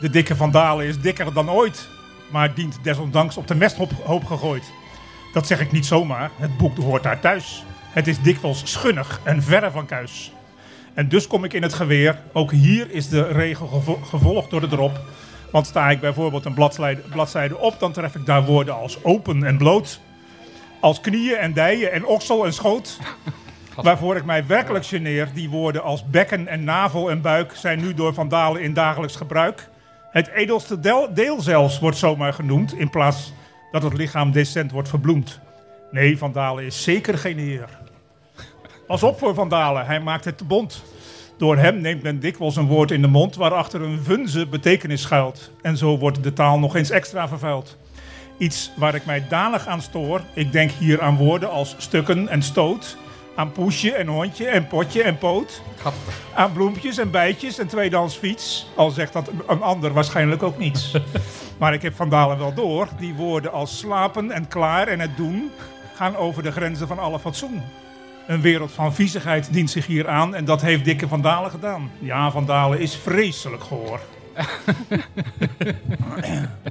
De 0.00 0.10
dikke 0.10 0.36
Van 0.36 0.50
Dalen 0.50 0.86
is 0.86 1.00
dikker 1.00 1.32
dan 1.32 1.50
ooit, 1.50 1.88
maar 2.30 2.54
dient 2.54 2.78
desondanks 2.82 3.36
op 3.36 3.46
de 3.48 3.54
mesthoop 3.54 3.90
hoop 4.04 4.24
gegooid. 4.24 4.64
Dat 5.32 5.46
zeg 5.46 5.60
ik 5.60 5.72
niet 5.72 5.86
zomaar, 5.86 6.30
het 6.36 6.56
boek 6.56 6.78
hoort 6.78 7.02
daar 7.02 7.20
thuis. 7.20 7.64
Het 7.90 8.06
is 8.06 8.20
dikwijls 8.22 8.62
schunnig 8.64 9.20
en 9.22 9.42
verre 9.42 9.70
van 9.70 9.86
kuis. 9.86 10.32
En 10.94 11.08
dus 11.08 11.26
kom 11.26 11.44
ik 11.44 11.52
in 11.52 11.62
het 11.62 11.74
geweer. 11.74 12.18
Ook 12.32 12.50
hier 12.52 12.90
is 12.90 13.08
de 13.08 13.22
regel 13.26 13.66
gevo- 13.66 14.00
gevolgd 14.04 14.50
door 14.50 14.60
de 14.60 14.68
drop. 14.68 15.00
Want 15.50 15.66
sta 15.66 15.90
ik 15.90 16.00
bijvoorbeeld 16.00 16.44
een 16.44 16.54
bladzijde, 16.54 17.00
bladzijde 17.00 17.58
op, 17.58 17.78
dan 17.78 17.92
tref 17.92 18.14
ik 18.14 18.26
daar 18.26 18.44
woorden 18.44 18.74
als 18.74 19.04
open 19.04 19.44
en 19.44 19.56
bloot. 19.56 20.00
Als 20.80 21.00
knieën 21.00 21.36
en 21.36 21.52
dijen 21.52 21.92
en 21.92 22.06
oksel 22.06 22.44
en 22.44 22.52
schoot. 22.52 22.98
Waarvoor 23.82 24.16
ik 24.16 24.24
mij 24.24 24.46
werkelijk 24.46 24.86
geneer, 24.86 25.28
die 25.34 25.50
woorden 25.50 25.82
als 25.82 26.06
bekken 26.10 26.48
en 26.48 26.64
navel 26.64 27.10
en 27.10 27.20
buik 27.20 27.52
zijn 27.54 27.80
nu 27.80 27.94
door 27.94 28.14
Van 28.14 28.28
Dalen 28.28 28.62
in 28.62 28.74
dagelijks 28.74 29.16
gebruik. 29.16 29.68
Het 30.10 30.28
edelste 30.28 30.80
del- 30.80 31.14
deel 31.14 31.40
zelfs 31.40 31.78
wordt 31.78 31.96
zomaar 31.96 32.32
genoemd, 32.32 32.74
in 32.74 32.90
plaats 32.90 33.32
dat 33.70 33.82
het 33.82 33.92
lichaam 33.94 34.32
decent 34.32 34.70
wordt 34.70 34.88
verbloemd. 34.88 35.40
Nee, 35.90 36.18
Van 36.18 36.32
Dalen 36.32 36.64
is 36.64 36.82
zeker 36.82 37.18
geen 37.18 37.38
heer. 37.38 37.68
Pas 38.86 39.02
op 39.02 39.18
voor 39.18 39.34
Van 39.34 39.48
Dalen, 39.48 39.86
hij 39.86 40.00
maakt 40.00 40.24
het 40.24 40.38
te 40.38 40.44
bond. 40.44 40.84
Door 41.36 41.56
hem 41.56 41.80
neemt 41.80 42.02
men 42.02 42.20
dikwijls 42.20 42.56
een 42.56 42.66
woord 42.66 42.90
in 42.90 43.02
de 43.02 43.08
mond 43.08 43.36
waarachter 43.36 43.82
een 43.82 44.02
vunze 44.02 44.46
betekenis 44.46 45.02
schuilt. 45.02 45.50
En 45.62 45.76
zo 45.76 45.98
wordt 45.98 46.22
de 46.22 46.32
taal 46.32 46.58
nog 46.58 46.76
eens 46.76 46.90
extra 46.90 47.28
vervuild. 47.28 47.76
Iets 48.38 48.72
waar 48.76 48.94
ik 48.94 49.04
mij 49.04 49.24
danig 49.28 49.66
aan 49.66 49.82
stoor. 49.82 50.20
Ik 50.34 50.52
denk 50.52 50.70
hier 50.70 51.02
aan 51.02 51.16
woorden 51.16 51.50
als 51.50 51.74
stukken 51.78 52.28
en 52.28 52.42
stoot. 52.42 52.96
Aan 53.34 53.52
poesje 53.52 53.92
en 53.92 54.06
hondje 54.06 54.46
en 54.46 54.66
potje 54.66 55.02
en 55.02 55.18
poot. 55.18 55.62
Aan 56.34 56.52
bloempjes 56.52 56.98
en 56.98 57.10
bijtjes 57.10 57.58
en 57.58 57.66
tweedehands 57.66 58.16
fiets. 58.16 58.66
Al 58.74 58.90
zegt 58.90 59.12
dat 59.12 59.30
een 59.46 59.62
ander 59.62 59.92
waarschijnlijk 59.92 60.42
ook 60.42 60.58
niets. 60.58 60.96
maar 61.60 61.74
ik 61.74 61.82
heb 61.82 61.94
Van 61.94 62.08
Dalen 62.08 62.38
wel 62.38 62.54
door. 62.54 62.88
Die 62.98 63.14
woorden 63.14 63.52
als 63.52 63.78
slapen 63.78 64.30
en 64.30 64.48
klaar 64.48 64.88
en 64.88 65.00
het 65.00 65.16
doen 65.16 65.50
gaan 65.94 66.16
over 66.16 66.42
de 66.42 66.52
grenzen 66.52 66.88
van 66.88 66.98
alle 66.98 67.18
fatsoen. 67.18 67.62
Een 68.26 68.40
wereld 68.40 68.72
van 68.72 68.94
viezigheid 68.94 69.52
dient 69.52 69.70
zich 69.70 69.86
hier 69.86 70.08
aan 70.08 70.34
en 70.34 70.44
dat 70.44 70.60
heeft 70.62 70.84
Dikke 70.84 71.08
Van 71.08 71.22
Dalen 71.22 71.50
gedaan. 71.50 71.90
Ja, 71.98 72.30
Van 72.30 72.46
Dalen 72.46 72.80
is 72.80 72.94
vreselijk 72.96 73.62
gehoor. 73.62 74.00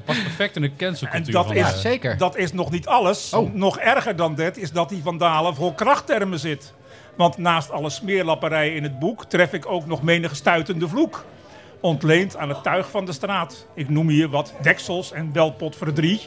Pas 0.05 0.21
perfect 0.23 0.55
in 0.55 0.61
de 0.61 0.67
En 0.67 0.75
cancelcultuur 0.77 1.33
dat 1.33 1.45
van 1.45 1.55
is, 1.55 1.81
zeker. 1.81 2.17
dat 2.17 2.37
is 2.37 2.53
nog 2.53 2.71
niet 2.71 2.87
alles. 2.87 3.33
Oh. 3.33 3.53
Nog 3.53 3.79
erger 3.79 4.15
dan 4.15 4.35
dit 4.35 4.57
is 4.57 4.71
dat 4.71 4.89
die 4.89 5.01
Van 5.03 5.17
Dalen 5.17 5.55
vol 5.55 5.73
krachttermen 5.73 6.39
zit. 6.39 6.73
Want 7.17 7.37
naast 7.37 7.71
alle 7.71 7.89
smeerlapperij 7.89 8.75
in 8.75 8.83
het 8.83 8.99
boek 8.99 9.25
tref 9.25 9.53
ik 9.53 9.65
ook 9.65 9.85
nog 9.85 10.03
menige 10.03 10.35
stuitende 10.35 10.87
vloek. 10.87 11.25
Ontleend 11.85 12.37
aan 12.37 12.49
het 12.49 12.63
tuig 12.63 12.89
van 12.89 13.05
de 13.05 13.11
straat. 13.11 13.67
Ik 13.73 13.89
noem 13.89 14.07
hier 14.07 14.29
wat 14.29 14.53
deksels 14.61 15.11
en 15.11 15.33
welpotverdrie. 15.33 16.21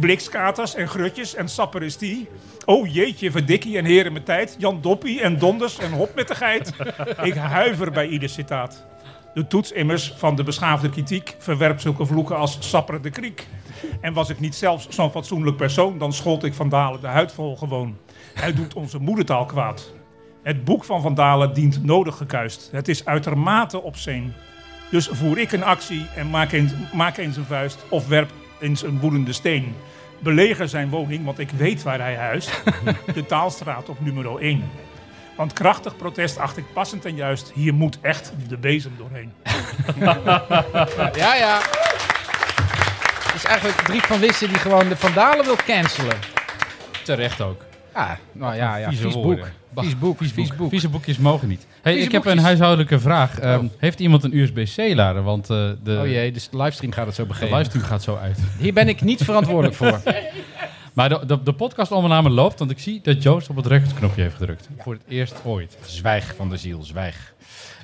Blikskaters 0.00 0.74
en 0.74 0.88
grutjes 0.88 1.34
en 1.34 1.48
sapperistie. 1.48 2.28
Oh 2.64 2.92
jeetje, 2.92 3.30
verdikkie 3.30 3.78
en 3.78 3.84
heren 3.84 4.12
met 4.12 4.24
tijd. 4.24 4.56
Jan 4.58 4.80
Doppie 4.80 5.20
en 5.20 5.38
donders 5.38 5.78
en 5.78 5.92
hop 5.92 6.14
met 6.14 6.28
de 6.28 6.34
geit. 6.34 6.72
Ik 7.22 7.34
huiver 7.34 7.90
bij 7.90 8.08
ieder 8.08 8.28
citaat. 8.28 8.86
De 9.34 9.46
toets 9.46 9.72
immers 9.72 10.12
van 10.16 10.36
de 10.36 10.42
beschaafde 10.42 10.90
kritiek 10.90 11.36
verwerpt 11.38 11.80
zulke 11.80 12.06
vloeken 12.06 12.36
als 12.36 12.56
sapper 12.60 13.02
de 13.02 13.10
kriek. 13.10 13.46
En 14.00 14.12
was 14.12 14.28
ik 14.28 14.40
niet 14.40 14.54
zelfs 14.54 14.88
zo'n 14.88 15.10
fatsoenlijk 15.10 15.56
persoon, 15.56 15.98
dan 15.98 16.12
schold 16.12 16.44
ik 16.44 16.54
Van 16.54 16.68
Dalen 16.68 17.00
de 17.00 17.06
huid 17.06 17.32
vol 17.32 17.56
gewoon. 17.56 17.96
Hij 18.34 18.54
doet 18.54 18.74
onze 18.74 18.98
moedertaal 18.98 19.44
kwaad. 19.44 19.92
Het 20.42 20.64
boek 20.64 20.84
van 20.84 21.02
Van 21.02 21.14
Dalen 21.14 21.54
dient 21.54 21.84
nodig 21.84 22.16
gekuist. 22.16 22.68
Het 22.72 22.88
is 22.88 23.04
uitermate 23.04 23.82
obscene. 23.82 24.32
Dus 24.90 25.08
voer 25.12 25.38
ik 25.38 25.52
een 25.52 25.64
actie 25.64 26.06
en 26.14 26.30
maak 26.30 26.52
eens, 26.52 26.72
maak 26.92 27.16
eens 27.16 27.36
een 27.36 27.44
vuist 27.44 27.84
of 27.88 28.08
werp 28.08 28.30
eens 28.60 28.82
een 28.82 29.00
woedende 29.00 29.32
steen. 29.32 29.74
Beleger 30.18 30.68
zijn 30.68 30.88
woning, 30.88 31.24
want 31.24 31.38
ik 31.38 31.50
weet 31.50 31.82
waar 31.82 31.98
hij 31.98 32.16
huist. 32.16 32.62
De 33.14 33.26
Taalstraat 33.26 33.88
op 33.88 34.00
nummer 34.00 34.38
1. 34.40 34.70
Want 35.36 35.52
krachtig 35.52 35.96
protest 35.96 36.38
acht 36.38 36.56
ik 36.56 36.64
passend 36.72 37.04
en 37.04 37.14
juist. 37.14 37.52
Hier 37.54 37.74
moet 37.74 37.98
echt 38.00 38.32
de 38.48 38.56
bezem 38.56 38.96
doorheen. 38.98 39.32
Ja, 41.14 41.34
ja. 41.34 41.60
Het 43.24 43.34
is 43.34 43.44
eigenlijk 43.44 43.78
Driek 43.78 44.02
van 44.02 44.20
Wissen 44.20 44.48
die 44.48 44.58
gewoon 44.58 44.88
de 44.88 44.96
Vandalen 44.96 45.44
wil 45.44 45.56
cancelen. 45.66 46.16
Terecht 47.02 47.40
ook. 47.40 47.65
Ja, 47.96 48.18
nou 48.32 48.54
ja, 48.54 48.76
ja. 48.76 48.92
Vies 48.92 49.14
boek. 49.14 49.46
Vies 49.74 49.98
boek, 49.98 50.18
vies 50.18 50.54
boek. 50.56 50.68
Vieze 50.70 50.88
boekjes 50.88 51.18
mogen 51.18 51.48
niet. 51.48 51.66
Hey, 51.82 51.92
Vieze 51.92 52.06
ik 52.06 52.12
heb 52.12 52.24
een 52.24 52.38
huishoudelijke 52.38 52.98
vraag. 53.00 53.38
Ehm, 53.38 53.66
Heeft 53.78 54.00
iemand 54.00 54.24
een 54.24 54.36
USB-C-lader? 54.36 55.22
Want 55.22 55.50
eh, 55.50 55.68
de, 55.82 55.98
Oh 56.02 56.06
jee, 56.06 56.32
dus 56.32 56.48
de 56.48 56.56
livestream 56.56 56.92
gaat 56.92 57.06
het 57.06 57.14
zo 57.14 57.22
de 57.22 57.28
begeven. 57.28 57.56
livestream 57.56 57.84
gaat 57.84 58.02
zo 58.02 58.16
uit. 58.16 58.38
Hier 58.58 58.72
ben 58.72 58.88
ik 58.88 59.00
niet 59.00 59.24
verantwoordelijk 59.24 59.74
voor. 59.74 60.00
Maar 60.92 61.08
de, 61.08 61.26
de, 61.26 61.42
de 61.42 61.52
podcast-ondername 61.52 62.30
loopt, 62.30 62.58
want 62.58 62.70
ik 62.70 62.78
zie 62.78 63.00
dat 63.02 63.22
Joost 63.22 63.48
op 63.48 63.56
het 63.56 63.66
recordknopje 63.66 64.22
heeft 64.22 64.34
gedrukt. 64.34 64.68
Voor 64.78 64.92
het 64.92 65.02
eerst 65.08 65.34
ooit. 65.44 65.76
Zwijg 65.84 66.34
van 66.36 66.48
de 66.48 66.56
ziel, 66.56 66.82
zwijg. 66.82 67.34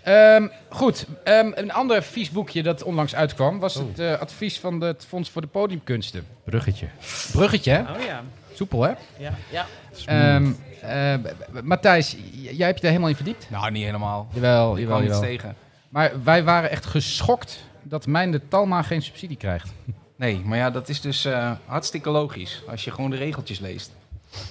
Ehm, 0.02 0.46
goed, 0.68 1.06
ehm, 1.24 1.50
een 1.54 1.72
ander 1.72 2.02
vies 2.02 2.30
boekje 2.30 2.62
dat 2.62 2.82
onlangs 2.82 3.14
uitkwam... 3.14 3.58
was 3.58 3.74
het 3.74 3.98
eh, 3.98 4.20
advies 4.20 4.58
van 4.58 4.80
het 4.80 5.04
Fonds 5.08 5.30
voor 5.30 5.42
de 5.42 5.46
Podiumkunsten. 5.48 6.26
Bruggetje. 6.44 6.86
Bruggetje, 7.32 7.70
hè? 7.70 7.80
Oh 7.80 8.04
ja. 8.06 8.22
Soepel, 8.54 8.82
hè? 8.82 8.92
Ja. 9.18 9.34
ja. 9.50 9.66
Ehm 10.06 10.50
eh, 10.82 11.14
Matthijs, 11.62 12.16
jij 12.32 12.66
hebt 12.66 12.78
je 12.78 12.82
er 12.84 12.88
helemaal 12.90 13.08
in 13.08 13.14
verdiept? 13.16 13.46
Nou, 13.50 13.70
niet 13.70 13.84
helemaal. 13.84 14.28
Jawel, 14.34 14.76
Ik 14.76 14.82
jawel, 14.82 15.02
jawel. 15.02 15.20
tegen. 15.20 15.54
Maar 15.88 16.12
wij 16.24 16.44
waren 16.44 16.70
echt 16.70 16.86
geschokt 16.86 17.64
dat 17.82 18.06
Mijn 18.06 18.30
de 18.30 18.40
Talma 18.48 18.82
geen 18.82 19.02
subsidie 19.02 19.36
krijgt. 19.36 19.72
Nee, 20.16 20.40
maar 20.44 20.58
ja, 20.58 20.70
dat 20.70 20.88
is 20.88 21.00
dus 21.00 21.24
eh, 21.24 21.50
hartstikke 21.66 22.10
logisch. 22.10 22.62
Als 22.70 22.84
je 22.84 22.90
gewoon 22.90 23.10
de 23.10 23.16
regeltjes 23.16 23.58
leest. 23.58 23.92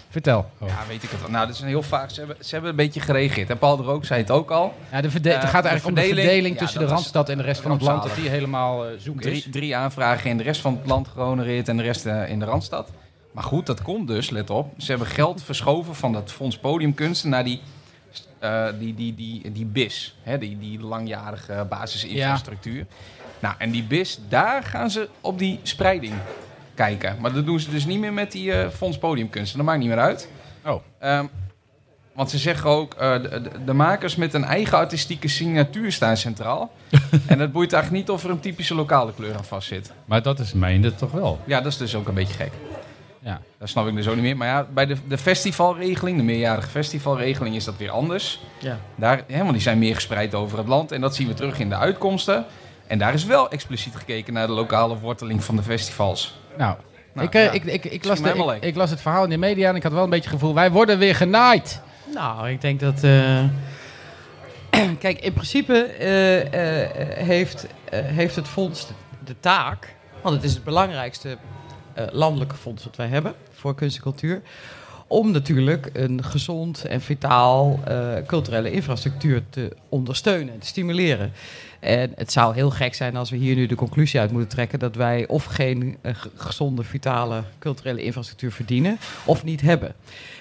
Vertel. 0.09 0.49
Ja, 0.59 0.77
weet 0.87 1.03
ik 1.03 1.09
het 1.09 1.21
wel. 1.21 1.29
Nou, 1.29 1.45
dat 1.45 1.55
is 1.55 1.61
een 1.61 1.67
heel 1.67 1.81
vaak. 1.83 2.09
Ze 2.09 2.19
hebben, 2.19 2.37
ze 2.39 2.49
hebben 2.51 2.69
een 2.69 2.75
beetje 2.75 2.99
gereageerd. 2.99 3.49
En 3.49 3.57
Paul 3.57 3.77
de 3.77 3.83
Rook 3.83 4.05
zei 4.05 4.21
het 4.21 4.31
ook 4.31 4.51
al. 4.51 4.73
Ja, 4.91 5.01
de 5.01 5.11
verde- 5.11 5.29
Eh, 5.29 5.39
het 5.41 5.49
gaat 5.49 5.65
eigenlijk 5.65 5.95
de 5.95 6.01
om 6.03 6.09
de 6.09 6.15
verdeling- 6.15 6.53
ja, 6.53 6.59
tussen 6.61 6.79
de 6.79 6.85
Randstad 6.85 7.29
en 7.29 7.37
de 7.37 7.43
rest 7.43 7.61
van 7.61 7.71
het 7.71 7.81
land. 7.81 8.03
Dat 8.03 8.15
die 8.15 8.29
helemaal 8.29 8.85
eh 8.85 8.91
zoek 8.97 9.21
Drie, 9.21 9.35
is. 9.35 9.47
drie 9.51 9.75
aanvragen 9.75 10.29
in 10.29 10.37
de 10.37 10.43
rest 10.43 10.61
van 10.61 10.77
het 10.81 10.87
land 10.89 11.07
gehonoreerd 11.07 11.67
en 11.67 11.77
de 11.77 11.83
rest 11.83 12.05
in 12.05 12.39
de 12.39 12.45
Randstad. 12.45 12.89
Maar 13.31 13.43
goed, 13.43 13.65
dat 13.65 13.81
komt 13.81 14.07
dus, 14.07 14.29
let 14.29 14.49
op. 14.49 14.73
Ze 14.77 14.89
hebben 14.89 15.07
geld 15.07 15.43
verschoven 15.43 15.95
van 15.95 16.13
dat 16.13 16.31
Fonds 16.31 16.57
Podiumkunsten 16.57 17.29
naar 17.29 17.43
die, 17.43 17.61
eh, 18.39 18.67
die, 18.79 18.95
die, 18.95 19.15
die, 19.15 19.51
die 19.51 19.65
BIS. 19.65 20.15
Hè, 20.23 20.37
die, 20.37 20.59
die 20.59 20.79
langjarige 20.79 21.65
basisinfrastructuur. 21.69 22.85
Nou, 23.39 23.55
en 23.57 23.71
die 23.71 23.83
BIS, 23.83 24.19
daar 24.29 24.63
gaan 24.63 24.91
ze 24.91 25.09
op 25.21 25.39
die 25.39 25.59
spreiding 25.63 26.13
kijken. 26.73 27.17
Maar 27.19 27.33
dat 27.33 27.45
doen 27.45 27.59
ze 27.59 27.69
dus 27.69 27.85
niet 27.85 27.99
meer 27.99 28.13
met 28.13 28.31
die 28.31 28.53
eh, 28.53 28.69
Fonds 28.69 28.97
Podiumkunsten. 28.97 29.57
Dat 29.57 29.65
maakt 29.65 29.79
niet 29.79 29.89
meer 29.89 29.99
uit. 29.99 30.29
Oh. 30.65 30.81
Ehm, 30.99 31.25
want 32.13 32.29
ze 32.29 32.37
zeggen 32.37 32.69
ook, 32.69 32.93
eh, 32.93 33.15
de, 33.65 33.73
makers 33.73 34.15
met 34.15 34.33
een 34.33 34.43
eigen 34.43 34.77
artistieke 34.77 35.27
signatuur 35.27 35.91
staan 35.91 36.17
centraal. 36.17 36.71
en 37.27 37.39
het 37.39 37.51
boeit 37.51 37.73
eigenlijk 37.73 38.03
niet 38.03 38.15
of 38.15 38.23
er 38.23 38.29
een 38.29 38.39
typische 38.39 38.75
lokale 38.75 39.13
kleur 39.13 39.35
aan 39.35 39.45
vast 39.45 39.67
zit. 39.67 39.91
Maar 40.05 40.21
dat 40.21 40.39
is 40.39 40.53
mijnde 40.53 40.95
toch 40.95 41.11
wel? 41.11 41.39
Ja, 41.45 41.61
dat 41.61 41.71
is 41.71 41.77
dus 41.77 41.95
ook 41.95 42.07
een 42.07 42.13
beetje 42.13 42.33
gek. 42.33 42.51
Ja. 43.23 43.41
Dat 43.57 43.69
snap 43.69 43.87
ik 43.87 43.95
dus 43.95 44.07
ook 44.07 44.13
niet 44.15 44.23
meer. 44.23 44.37
Maar 44.37 44.47
ja, 44.47 44.67
bij 44.73 44.85
de, 44.85 44.95
de 45.07 45.17
festivalregeling, 45.17 46.17
de 46.17 46.23
meerjarige 46.23 46.67
festivalregeling, 46.69 47.55
is 47.55 47.63
dat 47.63 47.77
weer 47.77 47.89
anders. 47.91 48.39
Ja. 48.59 48.79
Daar, 48.95 49.21
hè, 49.27 49.37
want 49.39 49.51
die 49.51 49.61
zijn 49.61 49.79
meer 49.79 49.95
gespreid 49.95 50.35
over 50.35 50.57
het 50.57 50.67
land. 50.67 50.91
En 50.91 51.01
dat 51.01 51.15
zien 51.15 51.27
we 51.27 51.33
terug 51.33 51.59
in 51.59 51.69
de 51.69 51.75
uitkomsten. 51.75 52.45
En 52.87 52.97
daar 52.97 53.13
is 53.13 53.25
wel 53.25 53.49
expliciet 53.49 53.95
gekeken 53.95 54.33
naar 54.33 54.47
de 54.47 54.53
lokale 54.53 54.97
worteling 54.99 55.43
van 55.43 55.55
de 55.55 55.63
festivals. 55.63 56.39
Nou, 56.57 56.75
Nou, 57.13 57.27
ik, 57.27 57.33
eh, 57.35 57.43
ja. 57.43 57.51
ik, 57.51 57.63
ik, 57.63 57.83
ik, 57.85 57.89
Schiet 57.91 58.05
las 58.05 58.21
de- 58.21 58.29
ik, 58.29 58.45
leeg. 58.45 58.59
ik 58.59 58.75
las 58.75 58.89
het 58.89 59.01
verhaal 59.01 59.23
in 59.23 59.29
de 59.29 59.37
media 59.37 59.69
en 59.69 59.75
ik 59.75 59.83
had 59.83 59.91
wel 59.91 60.03
een 60.03 60.09
beetje 60.09 60.29
het 60.29 60.39
gevoel... 60.39 60.53
wij 60.53 60.71
worden 60.71 60.97
weer 60.97 61.15
genaaid. 61.15 61.81
Nou, 62.13 62.49
ik 62.49 62.61
denk 62.61 62.79
dat. 62.79 63.03
eh, 63.03 63.43
Kijk, 64.99 65.19
in 65.19 65.33
principe 65.33 65.73
eh, 65.83 66.81
eh, 66.83 67.17
heeft, 67.27 67.67
eh, 67.89 67.99
heeft 68.05 68.35
het 68.35 68.47
fonds 68.47 68.87
de, 69.25 69.35
taak, 69.39 69.95
want 70.21 70.35
het 70.35 70.43
is 70.43 70.53
het 70.53 70.63
belangrijkste 70.63 71.37
landelijke 72.11 72.55
fonds 72.55 72.83
wat 72.83 72.95
wij 72.95 73.07
hebben 73.07 73.33
voor 73.51 73.75
kunst 73.75 73.95
en 73.95 74.01
cultuur, 74.01 74.41
om 75.07 75.31
natuurlijk 75.31 75.89
een 75.93 76.23
gezond 76.23 76.85
en 76.85 77.01
vitaal 77.01 77.79
eh, 77.85 78.13
culturele 78.27 78.71
infrastructuur 78.71 79.43
te 79.49 79.75
ondersteunen 79.89 80.53
en 80.53 80.59
te 80.59 80.67
stimuleren. 80.67 81.31
En 81.79 82.11
het 82.15 82.31
zou 82.31 82.53
heel 82.53 82.69
gek 82.69 82.93
zijn 82.93 83.15
als 83.15 83.29
we 83.29 83.37
hier 83.37 83.55
nu 83.55 83.65
de 83.65 83.75
conclusie 83.75 84.19
uit 84.19 84.31
moeten 84.31 84.49
trekken 84.49 84.79
dat 84.79 84.95
wij 84.95 85.27
of 85.27 85.45
geen 85.45 85.97
eh, 86.01 86.15
gezonde, 86.35 86.83
vitale 86.83 87.43
culturele 87.59 88.03
infrastructuur 88.03 88.51
verdienen 88.51 88.97
of 89.25 89.43
niet 89.43 89.61
hebben. 89.61 89.93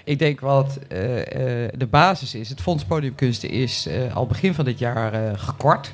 Ik 0.05 0.19
denk 0.19 0.41
wat 0.41 0.79
eh, 0.89 1.65
eh, 1.65 1.73
de 1.77 1.87
basis 1.87 2.35
is. 2.35 2.49
Het 2.49 2.61
Fonds 2.61 2.85
Podiumkunsten 2.85 3.51
is 3.51 3.87
eh, 3.87 4.17
al 4.17 4.27
begin 4.27 4.55
van 4.55 4.65
dit 4.65 4.79
jaar 4.79 5.13
eh, 5.13 5.39
gekort. 5.39 5.93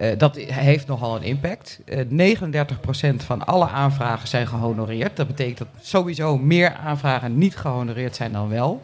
Eh, 0.00 0.18
dat 0.18 0.36
heeft 0.36 0.86
nogal 0.86 1.16
een 1.16 1.22
impact. 1.22 1.80
Eh 1.84 2.04
39% 2.08 3.24
van 3.24 3.44
alle 3.46 3.68
aanvragen 3.68 4.28
zijn 4.28 4.46
gehonoreerd. 4.46 5.16
Dat 5.16 5.26
betekent 5.26 5.58
dat 5.58 5.68
sowieso 5.80 6.38
meer 6.38 6.74
aanvragen 6.74 7.38
niet 7.38 7.56
gehonoreerd 7.56 8.16
zijn 8.16 8.32
dan 8.32 8.48
wel. 8.48 8.82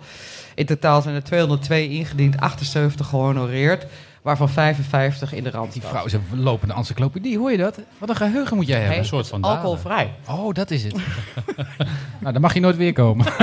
In 0.55 0.66
totaal 0.66 1.02
zijn 1.02 1.14
er 1.14 1.22
202 1.22 1.88
ingediend, 1.88 2.40
78 2.40 3.07
gehonoreerd, 3.07 3.87
waarvan 4.27 4.49
55 4.49 5.33
in 5.33 5.45
de 5.45 5.51
rand. 5.51 5.73
Die 5.73 5.83
vrouw 5.83 6.05
is 6.05 6.12
een 6.12 6.23
lopende 6.31 6.75
encyclopedie, 6.75 7.39
hoor 7.39 7.51
je 7.51 7.57
dat? 7.57 7.79
Wat 7.99 8.09
een 8.09 8.17
geheugen 8.17 8.57
moet 8.57 8.67
jij 8.67 8.75
hebben. 8.75 8.95
Hey, 8.95 9.03
Een 9.03 9.09
soort 9.09 9.29
van 9.29 9.43
alcoholvrij. 9.43 10.15
Oh, 10.29 10.55
dat 10.55 10.71
is 10.71 10.85
het. 10.85 10.95
nou, 12.21 12.33
dan 12.33 12.41
mag 12.41 12.55
je 12.55 12.61
nooit 12.61 12.77
weer 12.77 12.93
komen. 12.93 13.27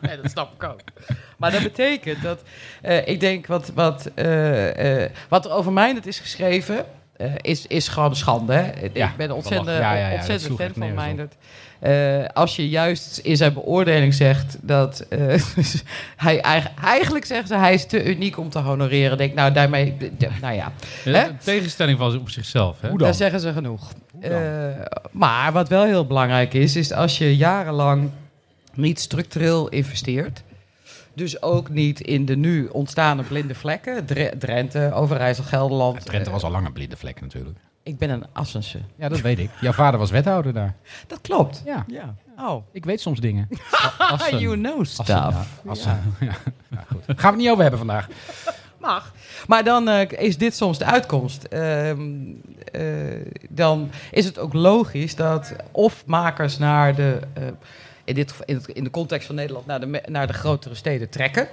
Nee, 0.00 0.20
dat 0.20 0.30
snap 0.30 0.54
ik 0.54 0.62
ook. 0.62 0.80
Maar 1.36 1.50
dat 1.50 1.62
betekent 1.62 2.22
dat, 2.22 2.42
eh, 2.82 3.08
ik 3.08 3.20
denk, 3.20 3.46
wat, 3.46 3.72
wat, 3.74 4.10
eh, 4.14 5.02
eh, 5.04 5.10
wat 5.28 5.44
er 5.44 5.50
over 5.50 5.72
mij 5.72 5.92
net 5.92 6.06
is 6.06 6.18
geschreven, 6.18 6.86
eh, 7.22 7.34
is, 7.40 7.66
is 7.66 7.88
gewoon 7.88 8.10
een 8.10 8.16
schande. 8.16 8.52
Hè? 8.52 8.70
Ik 8.82 8.92
ben 8.92 9.28
een 9.28 9.32
ontzettend, 9.32 9.64
belachelijk. 9.64 9.70
Ja, 9.70 9.92
ja, 9.92 10.08
ja, 10.08 10.10
dat 10.10 10.18
ontzettend 10.18 10.58
fan 10.58 10.94
van 10.94 11.20
op. 11.24 11.32
Eh, 11.82 12.24
als 12.32 12.56
je 12.56 12.68
juist 12.68 13.18
in 13.18 13.36
zijn 13.36 13.52
beoordeling 13.52 14.14
zegt 14.14 14.56
dat 14.60 15.00
eh, 15.08 15.18
hij 16.16 16.40
eigen- 16.40 16.70
eigenlijk 16.82 17.24
zegt 17.24 17.48
ze 17.48 17.54
hij 17.54 17.74
is 17.74 17.86
te 17.86 18.04
uniek 18.04 18.38
om 18.38 18.48
te 18.50 18.58
honoreren. 18.58 19.18
Denk 19.18 19.34
nou 19.34 19.52
daarmee, 19.52 19.96
nou 20.40 20.54
ja, 20.54 20.72
Ja, 21.04 21.12
Hè? 21.12 21.26
Een 21.28 21.36
tegenstelling 21.44 21.98
van 21.98 22.18
op 22.18 22.30
zichzelf. 22.30 22.80
Hè? 22.80 22.96
daar 22.96 23.14
zeggen 23.14 23.40
ze 23.40 23.52
genoeg. 23.52 23.92
Eh, 24.20 24.30
maar 25.10 25.52
wat 25.52 25.68
wel 25.68 25.84
heel 25.84 26.06
belangrijk 26.06 26.54
is, 26.54 26.76
is 26.76 26.92
als 26.92 27.18
je 27.18 27.36
jarenlang 27.36 28.10
niet 28.74 29.00
structureel 29.00 29.68
investeert. 29.68 30.42
Dus 31.14 31.42
ook 31.42 31.68
niet 31.68 32.00
in 32.00 32.24
de 32.26 32.36
nu 32.36 32.66
ontstaande 32.66 33.22
blinde 33.22 33.54
vlekken. 33.54 34.04
Dre- 34.04 34.32
Drenthe, 34.38 34.90
Overijssel, 34.94 35.44
Gelderland. 35.44 36.04
Drenthe 36.04 36.30
was 36.30 36.42
al 36.42 36.50
lang 36.50 36.66
een 36.66 36.72
blinde 36.72 36.96
vlek 36.96 37.20
natuurlijk. 37.20 37.58
Ik 37.82 37.98
ben 37.98 38.10
een 38.10 38.24
Assense. 38.32 38.78
Ja, 38.96 39.08
dat 39.08 39.20
weet 39.20 39.38
ik. 39.38 39.50
Jouw 39.60 39.72
vader 39.72 39.98
was 40.00 40.10
wethouder 40.10 40.52
daar. 40.52 40.74
Dat 41.06 41.20
klopt. 41.20 41.62
Ja, 41.64 41.84
Ja. 41.88 42.14
Oh. 42.38 42.64
ik 42.72 42.84
weet 42.84 43.00
soms 43.00 43.20
dingen. 43.20 43.48
Assen. 43.98 44.38
you 44.38 44.54
know 44.56 44.80
Assen, 44.80 45.04
stuff. 45.04 45.08
ja. 45.08 45.44
Assen. 45.66 46.14
Ja. 46.20 46.26
Ja, 46.70 46.84
goed. 46.90 47.02
Gaan 47.06 47.16
we 47.16 47.26
het 47.26 47.36
niet 47.36 47.48
over 47.48 47.60
hebben 47.62 47.78
vandaag. 47.78 48.08
Mag. 48.78 49.12
Maar 49.46 49.64
dan 49.64 49.88
eh, 49.88 50.10
is 50.26 50.38
dit 50.38 50.56
soms 50.56 50.78
de 50.78 50.84
uitkomst. 50.84 51.44
Ehm, 51.44 52.10
eh, 52.72 52.82
dan 53.48 53.90
is 54.10 54.24
het 54.24 54.38
ook 54.38 54.52
logisch 54.52 55.14
dat 55.16 55.54
of 55.70 56.02
makers 56.06 56.58
naar 56.58 56.94
de, 56.94 57.18
eh, 57.32 57.42
in, 58.04 58.14
dit, 58.14 58.34
in, 58.44 58.54
het- 58.54 58.68
in 58.68 58.84
de 58.84 58.90
context 58.90 59.26
van 59.26 59.34
Nederland, 59.34 59.66
naar 59.66 59.80
de, 59.80 60.02
naar 60.08 60.26
de 60.26 60.32
grotere 60.32 60.74
steden 60.74 61.08
trekken 61.08 61.48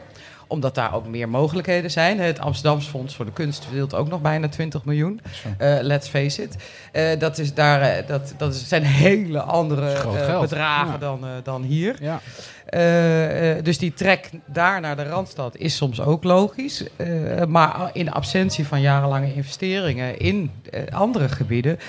omdat 0.50 0.76
daar 0.76 0.94
ook 0.94 1.08
meer 1.08 1.30
mogelijkheden 1.30 1.92
zijn. 1.92 2.20
Het 2.20 2.40
Amsterdamse 2.40 2.90
Fonds 2.90 3.16
voor 3.16 3.26
de 3.26 3.32
Kunst 3.32 3.66
verdeelt 3.66 3.94
ook 3.94 4.10
nog 4.10 4.22
bijna 4.22 4.50
20 4.50 4.86
miljoen. 4.86 5.22
Eh, 5.58 5.78
let's 5.82 6.08
face 6.08 6.44
it. 6.44 6.56
Eh, 6.92 7.20
dat, 7.20 7.38
is 7.38 7.54
daar, 7.54 7.82
eh, 7.82 8.08
dat, 8.08 8.34
dat 8.38 8.56
zijn 8.56 8.84
hele 8.84 9.42
andere 9.42 9.94
bedragen 10.42 10.92
Ja. 10.92 10.98
dan, 10.98 11.26
dan 11.44 11.64
hier. 11.64 11.96
Ja. 12.02 12.22
Eh, 12.70 13.58
eh, 13.58 13.64
dus 13.64 13.78
die 13.78 13.94
trek 13.94 14.30
daar 14.46 14.82
naar 14.82 14.96
de 14.96 15.04
Randstad 15.04 15.58
is 15.58 15.76
soms 15.76 16.02
ook 16.02 16.24
logisch. 16.24 16.84
Eh, 16.96 17.46
maar 17.46 17.90
in 17.94 18.12
absentie 18.12 18.68
van 18.68 18.82
jarenlange 18.82 19.34
investeringen 19.34 20.20
in 20.20 20.52
andere 20.92 21.30
gebieden... 21.30 21.80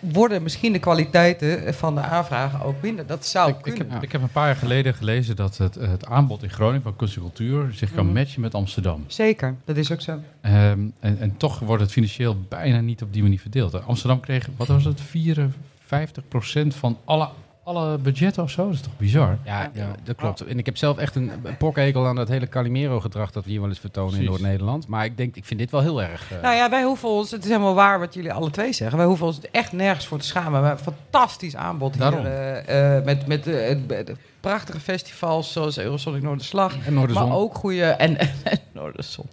worden 0.00 0.42
misschien 0.42 0.72
de 0.72 0.78
kwaliteiten 0.78 1.74
van 1.74 1.94
de 1.94 2.00
aanvragen 2.00 2.62
ook 2.62 2.82
minder. 2.82 3.06
Dat 3.06 3.26
zou 3.26 3.50
Ik, 3.50 3.56
ik, 3.56 3.62
kunnen. 3.62 3.90
heb, 3.92 4.02
ik 4.02 4.12
heb 4.12 4.22
een 4.22 4.28
paar 4.30 4.46
jaar 4.46 4.56
geleden 4.56 4.94
gelezen 4.94 5.36
dat 5.36 5.56
het, 5.56 5.74
het 5.74 6.06
aanbod 6.06 6.42
in 6.42 6.50
Groningen 6.50 6.82
van 6.82 6.96
kunst 6.96 7.14
en 7.16 7.20
cultuur 7.22 7.72
zich 7.72 7.92
kan 7.94 8.04
Mhm. 8.04 8.14
matchen 8.14 8.40
met 8.40 8.54
Amsterdam. 8.54 9.04
Zeker, 9.06 9.54
dat 9.64 9.76
is 9.76 9.92
ook 9.92 10.00
zo. 10.00 10.18
Ehm, 10.40 10.80
en, 11.00 11.16
en 11.20 11.36
toch 11.36 11.58
wordt 11.58 11.82
het 11.82 11.92
financieel 11.92 12.36
bijna 12.48 12.80
niet 12.80 13.02
op 13.02 13.12
die 13.12 13.22
manier 13.22 13.40
verdeeld. 13.40 13.84
Amsterdam 13.86 14.20
kreeg, 14.20 14.48
wat 14.56 14.66
was 14.66 14.84
het, 14.84 15.00
54% 15.00 16.74
van 16.74 16.98
alle, 17.04 17.28
alle 17.64 17.98
budgetten 17.98 18.42
of 18.42 18.50
zo? 18.50 18.64
Dat 18.64 18.74
is 18.74 18.80
toch 18.80 18.96
bizar? 18.96 19.38
Ja, 19.44 19.70
ja, 19.74 19.86
dat 20.04 20.16
klopt. 20.16 20.40
En 20.40 20.58
ik 20.58 20.66
heb 20.66 20.76
zelf 20.76 20.98
echt 20.98 21.14
een 21.14 21.32
pokhekel 21.58 22.06
aan 22.06 22.14
dat 22.16 22.28
hele 22.28 22.48
Calimero-gedrag 22.48 23.30
dat 23.30 23.44
we 23.44 23.50
hier 23.50 23.60
wel 23.60 23.68
eens 23.68 23.78
vertonen 23.78 24.18
in. 24.18 24.24
Noord-Nederland. 24.24 24.86
Maar 24.88 25.04
ik 25.04 25.16
denk, 25.16 25.36
ik 25.36 25.44
vind 25.44 25.60
dit 25.60 25.70
wel 25.70 25.80
heel 25.80 26.02
erg... 26.02 26.32
eh, 26.32 26.42
Nou 26.42 26.54
ja, 26.54 26.70
wij 26.70 26.82
hoeven 26.82 27.08
ons, 27.08 27.30
het 27.30 27.42
is 27.44 27.48
helemaal 27.50 27.74
waar 27.74 27.98
wat 27.98 28.14
jullie 28.14 28.32
alle 28.32 28.50
twee 28.50 28.72
zeggen. 28.72 28.98
Wij 28.98 29.06
hoeven 29.06 29.26
ons 29.26 29.40
echt 29.50 29.72
nergens 29.72 30.06
voor 30.06 30.18
te 30.18 30.26
schamen. 30.26 30.60
We 30.60 30.66
hebben 30.66 30.86
een 30.86 30.92
fantastisch 31.10 31.56
aanbod 31.56 31.98
Daarom. 31.98 32.20
hier. 32.20 32.28
eh, 32.30 32.96
eh, 32.96 33.04
met 33.04 33.26
met 33.26 34.12
prachtige 34.40 34.80
festivals 34.80 35.52
zoals 35.52 35.78
Eurosonic 35.78 36.22
Noorderslag. 36.22 36.74
en 36.86 36.94
Noorderzon. 36.94 37.28
Maar 37.28 37.36
ook 37.36 37.54
goede 37.54 37.84
en, 38.06 38.18
en 38.18 38.28
Noorderzon. 38.72 39.26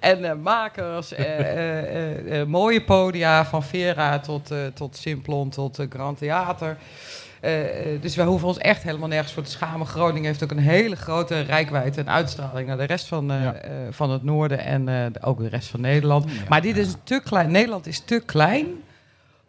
En 0.00 0.24
eh, 0.24 0.34
makers, 0.42 1.12
eh, 1.12 1.38
eh, 1.38 1.78
eh, 1.78 2.40
eh, 2.40 2.46
mooie 2.46 2.84
podia 2.84 3.44
van 3.44 3.62
Vera 3.62 4.18
tot, 4.18 4.50
eh, 4.50 4.58
tot 4.74 4.96
Simplon 4.96 5.48
tot 5.48 5.80
Grand 5.90 6.18
Theater. 6.18 6.76
Eh, 7.42 7.94
eh, 7.94 8.02
dus 8.02 8.16
wij 8.16 8.26
hoeven 8.26 8.48
ons 8.48 8.58
echt 8.58 8.82
helemaal 8.82 9.08
nergens 9.08 9.32
voor 9.32 9.42
te 9.42 9.50
schamen. 9.50 9.86
Groningen 9.86 10.24
heeft 10.24 10.42
ook 10.42 10.50
een 10.50 10.58
hele 10.58 10.96
grote 10.96 11.40
rijkwijde 11.40 12.00
en 12.00 12.10
uitstraling 12.10 12.68
naar 12.68 12.76
de 12.76 12.84
rest 12.84 13.06
van, 13.06 13.30
eh, 13.32 13.42
Ja. 13.42 13.54
van 13.90 14.10
het 14.10 14.22
noorden 14.22 14.58
en 14.58 15.12
ook 15.22 15.38
de 15.38 15.48
rest 15.48 15.68
van 15.68 15.80
Nederland. 15.80 16.48
maar 16.48 16.60
dit 16.62 16.76
is 16.76 16.94
te 17.04 17.20
klein. 17.24 17.50
Nederland 17.50 17.86
is 17.86 17.98
te 18.00 18.22
klein 18.26 18.66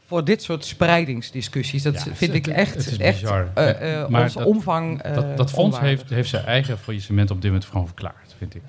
voor 0.06 0.25
dit 0.25 0.43
soort 0.43 0.65
spreidingsdiscussies. 0.65 1.84
Dat 1.84 1.93
Ja, 2.03 2.13
vind 2.13 2.34
ik 2.34 2.47
echt, 2.47 2.75
het 2.75 2.86
is 2.88 2.97
echt 2.97 3.23
Maar 4.10 4.21
onze 4.23 4.38
dat- 4.38 4.47
omvang. 4.47 5.01
dat, 5.01 5.38
dat 5.38 5.51
fonds 5.51 5.75
onwaardig. 5.75 5.89
heeft, 5.99 6.10
heeft 6.10 6.29
zijn 6.29 6.45
eigen 6.45 6.77
faillissement 6.77 7.32
op 7.32 7.41
dit 7.41 7.51
moment 7.51 7.69
gewoon 7.69 7.86
verklaard, 7.86 8.36
vind 8.38 8.56
ik. 8.56 8.62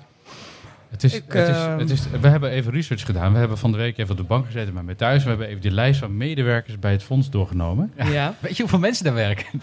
Het 0.95 1.03
is, 1.03 1.13
Ik, 1.13 1.23
het 1.27 1.47
is, 1.47 1.55
ehm, 1.55 1.79
het 1.79 1.89
is, 1.89 2.01
we 2.21 2.27
hebben 2.27 2.49
even 2.49 2.71
research 2.71 3.05
gedaan. 3.05 3.33
We 3.33 3.39
hebben 3.39 3.57
van 3.57 3.71
de 3.71 3.77
week 3.77 3.97
even 3.97 4.11
op 4.11 4.17
de 4.17 4.23
bank 4.23 4.45
gezeten 4.45 4.73
met 4.73 4.85
mij 4.85 4.95
thuis. 4.95 5.23
We 5.23 5.29
hebben 5.29 5.47
even 5.47 5.61
die 5.61 5.71
lijst 5.71 5.99
van 5.99 6.17
medewerkers 6.17 6.79
bij 6.79 6.91
het 6.91 7.03
fonds 7.03 7.29
doorgenomen. 7.29 7.91
Ja. 8.11 8.35
Weet 8.39 8.55
je 8.55 8.61
hoeveel 8.61 8.79
mensen 8.79 9.05
daar 9.05 9.13
werken? 9.13 9.45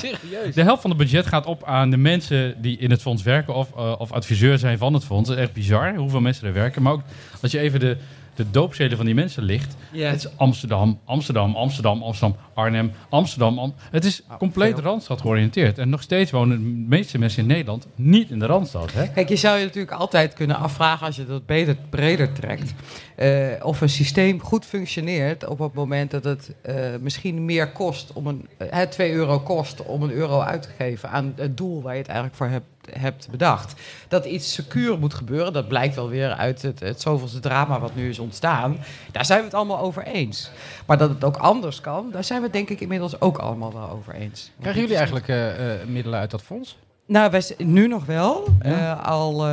Serieus? 0.00 0.54
De 0.54 0.62
helft 0.62 0.80
van 0.80 0.90
het 0.90 0.98
budget 0.98 1.26
gaat 1.26 1.46
op 1.46 1.64
aan 1.64 1.90
de 1.90 1.96
mensen 1.96 2.54
die 2.62 2.78
in 2.78 2.90
het 2.90 3.02
fonds 3.02 3.22
werken 3.22 3.54
of, 3.54 3.72
eh, 3.76 3.94
of 3.98 4.12
adviseur 4.12 4.58
zijn 4.58 4.78
van 4.78 4.94
het 4.94 5.04
fonds. 5.04 5.28
Dat 5.28 5.38
is 5.38 5.44
echt 5.44 5.52
bizar 5.52 5.94
hoeveel 5.94 6.20
mensen 6.20 6.46
er 6.46 6.52
werken. 6.52 6.82
Maar 6.82 6.92
ook 6.92 7.02
als 7.42 7.52
je 7.52 7.58
even 7.58 7.80
de, 7.80 7.96
de 8.34 8.50
doopzeden 8.50 8.96
van 8.96 9.06
die 9.06 9.14
mensen 9.14 9.42
ligt. 9.42 9.76
Ja. 9.90 10.10
Het 10.10 10.24
is 10.24 10.36
Amsterdam, 10.36 11.00
Amsterdam, 11.04 11.56
Amsterdam, 11.56 12.02
Amsterdam, 12.02 12.36
Arnhem, 12.54 12.92
Amsterdam. 13.08 13.58
Am- 13.58 13.74
het 13.90 14.04
is 14.04 14.22
compleet 14.38 14.74
veel. 14.74 14.82
Randstad 14.82 15.20
georiënteerd. 15.20 15.78
En 15.78 15.88
nog 15.88 16.02
steeds 16.02 16.30
wonen 16.30 16.58
de 16.58 16.84
meeste 16.88 17.18
mensen 17.18 17.42
in 17.42 17.48
Nederland 17.48 17.86
niet 17.94 18.30
in 18.30 18.38
de 18.38 18.46
Randstad. 18.46 18.92
Hè? 18.92 19.08
Kijk, 19.08 19.28
je 19.28 19.36
zou 19.36 19.58
je 19.58 19.64
natuurlijk 19.64 19.92
altijd 19.92 20.32
kunnen 20.32 20.56
afvragen 20.56 21.06
als 21.06 21.16
je 21.16 21.26
dat 21.26 21.46
beter, 21.46 21.76
breder 21.90 22.32
trekt. 22.32 22.74
eh, 23.16 23.46
of 23.62 23.80
een 23.80 23.88
systeem 23.88 24.40
goed 24.40 24.64
functioneert 24.64 25.46
op 25.46 25.58
het 25.58 25.74
moment 25.74 26.10
dat 26.10 26.24
het 26.24 26.54
eh, 26.62 26.74
misschien 27.00 27.44
meer 27.44 27.72
kost 27.72 28.12
om 28.12 28.26
een 28.26 28.48
eh, 28.56 28.80
2 28.80 29.12
euro 29.12 29.40
kost 29.40 29.82
om 29.82 30.02
een 30.02 30.12
euro 30.12 30.40
uit 30.40 30.62
te 30.62 30.68
geven 30.78 31.10
aan 31.10 31.32
het 31.36 31.56
doel 31.56 31.82
waar 31.82 31.92
je 31.92 31.98
het 31.98 32.08
eigenlijk 32.08 32.36
voor 32.38 32.46
hebt, 32.48 32.66
hebt 32.98 33.28
bedacht. 33.30 33.80
Dat 34.08 34.24
iets 34.24 34.52
secuur 34.54 34.98
moet 34.98 35.14
gebeuren, 35.14 35.52
dat 35.52 35.68
blijkt 35.68 35.94
wel 35.94 36.08
weer 36.08 36.30
uit 36.30 36.62
het, 36.62 36.80
het 36.80 37.00
zoveelste 37.00 37.40
drama 37.40 37.80
wat 37.80 37.94
nu 37.94 38.08
is 38.08 38.18
ontstaan. 38.18 38.76
Daar 39.12 39.24
zijn 39.24 39.38
we 39.38 39.44
het 39.44 39.54
allemaal 39.54 39.78
over 39.78 40.02
eens. 40.02 40.50
Maar 40.86 40.98
dat 40.98 41.08
het 41.08 41.24
ook 41.24 41.36
anders 41.36 41.80
kan, 41.80 42.08
daar 42.12 42.24
zijn 42.24 42.41
we 42.41 42.41
het 42.42 42.52
denk 42.52 42.68
ik 42.70 42.80
inmiddels 42.80 43.20
ook 43.20 43.38
allemaal 43.38 43.72
wel 43.72 43.90
over 43.90 44.14
eens. 44.14 44.50
Krijgen 44.60 44.80
jullie 44.80 44.96
eigenlijk 44.96 45.28
eh, 45.28 45.72
eh, 45.72 45.86
middelen 45.86 46.18
uit 46.18 46.30
dat 46.30 46.42
fonds? 46.42 46.78
Nou, 47.06 47.30
wij, 47.30 47.42
nu 47.58 47.86
nog 47.86 48.04
wel. 48.04 48.44
Ja? 48.62 48.98
Eh, 48.98 49.06
al 49.06 49.46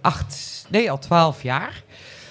acht, 0.00 0.64
nee, 0.68 0.90
al 0.90 0.98
twaalf 0.98 1.42
jaar. 1.42 1.82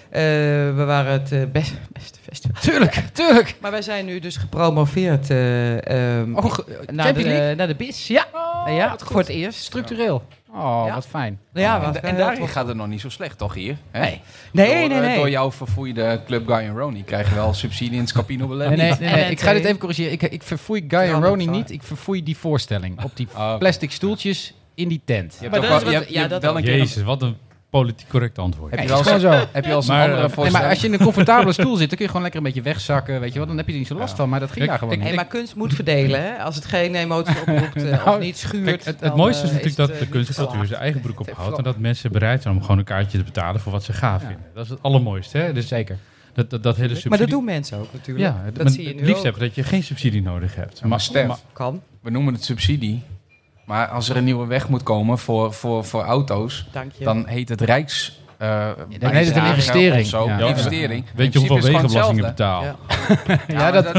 We 0.09 0.83
waren 0.85 1.11
het 1.11 1.51
best, 1.51 1.73
beste 1.99 2.19
festival. 2.21 2.61
Tuurlijk, 2.61 2.93
tuurlijk. 3.13 3.55
Maar 3.61 3.71
wij 3.71 3.81
zijn 3.81 4.05
nu 4.05 4.19
dus 4.19 4.37
gepromoveerd 4.37 5.29
eh, 5.29 6.19
ehm, 6.19 6.35
Oh, 6.35 6.57
naar, 6.91 7.13
de, 7.13 7.53
naar 7.57 7.67
de 7.67 7.75
BIS. 7.75 8.07
Ja, 8.07 8.27
Oh, 8.33 8.75
ja 8.75 8.95
voor 8.97 9.19
het 9.19 9.29
eerst. 9.29 9.59
Structureel. 9.63 10.23
Oh, 10.55 10.83
Ja. 10.87 10.93
wat 10.93 11.05
fijn. 11.07 11.39
Ja, 11.53 11.75
en, 11.75 11.81
was 11.81 11.95
en 12.01 12.17
daarin 12.17 12.39
tof. 12.39 12.51
gaat 12.51 12.67
het 12.67 12.77
nog 12.77 12.87
niet 12.87 13.01
zo 13.01 13.09
slecht, 13.09 13.37
toch 13.37 13.53
hier? 13.53 13.77
Hè? 13.91 13.99
Nee. 13.99 14.21
Nee, 14.51 14.67
door, 14.79 14.89
nee, 14.89 14.97
eh, 14.99 15.05
nee. 15.07 15.15
Door 15.17 15.29
jouw 15.29 15.51
verfoeide 15.51 16.21
club 16.25 16.47
Guy 16.47 16.55
en 16.57 16.77
Ronnie 16.77 17.03
krijg 17.03 17.29
je 17.29 17.35
wel 17.35 17.53
subsidie 17.53 17.93
in 17.93 17.99
het 17.99 18.09
Scapino. 18.09 18.47
Nee, 18.47 18.67
nee, 18.67 18.77
nee, 18.77 18.97
nee, 18.99 19.09
En 19.23 19.31
ik 19.31 19.41
ga 19.41 19.53
dit 19.53 19.65
even 19.65 19.77
corrigeren. 19.77 20.11
Ik, 20.11 20.21
ik 20.21 20.43
verfoei 20.43 20.85
Guy 20.87 20.99
en 20.99 21.23
Ronnie 21.23 21.45
Saai. 21.47 21.57
niet. 21.57 21.71
Ik 21.71 21.83
verfoei 21.83 22.23
die 22.23 22.37
voorstelling. 22.37 23.03
Op 23.03 23.11
die 23.15 23.27
Oh, 23.35 23.57
plastic 23.57 23.91
stoeltjes 23.91 24.53
in 24.75 24.87
die 24.87 25.01
tent. 25.05 25.33
Je 25.33 25.39
hebt 25.39 25.51
Maar 25.51 25.59
ook 25.63 25.67
dat 25.67 25.77
is 25.77 25.83
wel- 25.83 25.91
je 25.91 25.97
wat- 25.97 25.99
hebt- 25.99 26.07
je 26.07 26.13
ja, 26.13 26.19
hebt 26.19 26.31
dat 26.31 26.41
wel 26.41 26.57
een 26.57 26.63
keer 26.63 26.77
Jezus, 26.77 27.03
wat 27.03 27.21
een 27.21 27.37
politiek 27.79 28.07
correct 28.09 28.39
antwoord. 28.39 28.71
Heb 28.71 28.79
je 28.79 28.93
Het 28.93 29.03
wel 29.03 29.13
eens 29.13 29.21
zo. 29.23 29.29
heb 29.51 29.65
je 29.65 29.69
al 29.71 29.75
eens 29.75 29.87
een 29.87 29.93
Maar, 29.93 30.09
andere 30.11 30.27
eh, 30.29 30.37
Nee, 30.37 30.51
maar 30.51 30.69
als 30.69 30.81
je 30.81 30.87
in 30.87 30.93
een 30.93 30.99
comfortabele 30.99 31.53
stoel 31.59 31.75
zit, 31.75 31.87
dan 31.87 31.97
kun 31.97 31.99
je 31.99 32.07
gewoon 32.07 32.21
lekker 32.21 32.39
een 32.39 32.45
beetje 32.45 32.61
wegzakken. 32.61 33.19
Weet 33.19 33.31
je 33.33 33.37
wel, 33.37 33.47
dan 33.47 33.57
heb 33.57 33.65
je 33.67 33.71
er 33.71 33.77
niet 33.77 33.87
zo 33.87 33.95
last 33.95 34.09
Ja. 34.09 34.15
van. 34.15 34.29
Maar 34.29 34.39
dat 34.39 34.51
ging 34.51 34.65
daar 34.67 34.77
gewoon 34.77 34.93
ik- 34.93 34.99
niet. 34.99 35.07
Hey, 35.07 35.15
maar 35.17 35.27
kunst 35.27 35.55
moet 35.55 35.73
verdelen, 35.73 36.21
hè? 36.23 36.37
Als 36.37 36.55
het 36.55 36.65
geen 36.65 36.95
emotie 36.95 37.39
oproept 37.39 37.75
eh, 37.75 37.91
of 37.99 38.05
Nou, 38.05 38.19
niet 38.19 38.37
schuurt. 38.37 38.65
Kijk, 38.65 38.83
het, 38.85 38.99
het 38.99 39.15
mooiste 39.15 39.43
is 39.43 39.49
eh, 39.49 39.55
natuurlijk 39.55 39.77
dat 39.77 39.89
het, 39.89 39.99
de 39.99 40.05
eh, 40.05 40.11
kunst 40.11 40.29
en 40.29 40.41
niet 40.41 40.49
cultuur 40.51 40.67
zijn 40.67 40.81
eigen 40.81 41.01
broek 41.01 41.19
ophoudt. 41.19 41.57
En 41.57 41.63
dat 41.63 41.77
mensen 41.77 42.11
bereid 42.11 42.41
zijn 42.41 42.53
om 42.55 42.61
gewoon 42.61 42.77
een 42.77 42.83
kaartje 42.83 43.17
te 43.17 43.23
betalen 43.23 43.61
voor 43.61 43.71
wat 43.71 43.83
ze 43.83 43.93
gaaf 43.93 44.21
Ja. 44.21 44.27
vinden. 44.27 44.45
Dat 44.53 44.63
is 44.63 44.69
het 44.69 44.79
allermooiste. 44.81 45.37
Hè? 45.37 45.53
Dus 45.53 45.67
Zeker. 45.67 45.97
dat, 46.33 46.49
dat, 46.49 46.63
dat 46.63 46.75
hele 46.75 46.87
subsidie... 46.87 47.09
Maar 47.09 47.19
dat 47.19 47.29
doen 47.29 47.43
mensen 47.45 47.77
ook 47.77 47.93
natuurlijk. 47.93 48.25
Ja, 48.27 48.41
het, 48.43 48.55
dat 48.55 48.71
zie 48.71 48.81
je 48.81 48.87
het 48.87 48.97
nu 48.97 49.01
liefst 49.03 49.17
ook. 49.17 49.23
hebben 49.23 49.41
dat 49.41 49.55
je 49.55 49.63
geen 49.63 49.83
subsidie 49.83 50.21
nodig 50.21 50.55
hebt. 50.55 50.83
Maar 50.83 51.01
Stef, 51.01 51.31
Kan, 51.53 51.81
we 52.01 52.09
noemen 52.09 52.33
het 52.33 52.43
subsidie. 52.43 53.03
Maar 53.65 53.87
als 53.87 54.09
er 54.09 54.17
een 54.17 54.23
nieuwe 54.23 54.45
weg 54.47 54.69
moet 54.69 54.83
komen 54.83 55.17
voor, 55.17 55.53
voor, 55.53 55.85
voor 55.85 56.01
auto's, 56.03 56.65
dan 56.99 57.27
heet 57.27 57.49
het 57.49 57.61
Rijks, 57.61 58.21
eh 58.37 58.69
dan 58.99 59.11
heet 59.11 59.27
het 59.27 59.35
een 59.35 59.45
investering. 59.45 60.05
Zo. 60.05 60.25
Ja. 60.27 60.39
Investering. 60.39 61.05
Weet 61.15 61.35
In 61.35 61.41
je 61.41 61.47
hoeveel 61.47 61.71
wegenbelastingen 61.71 62.25
betaalt? 62.25 62.65
Ja, 63.47 63.71
dat, 63.81 63.93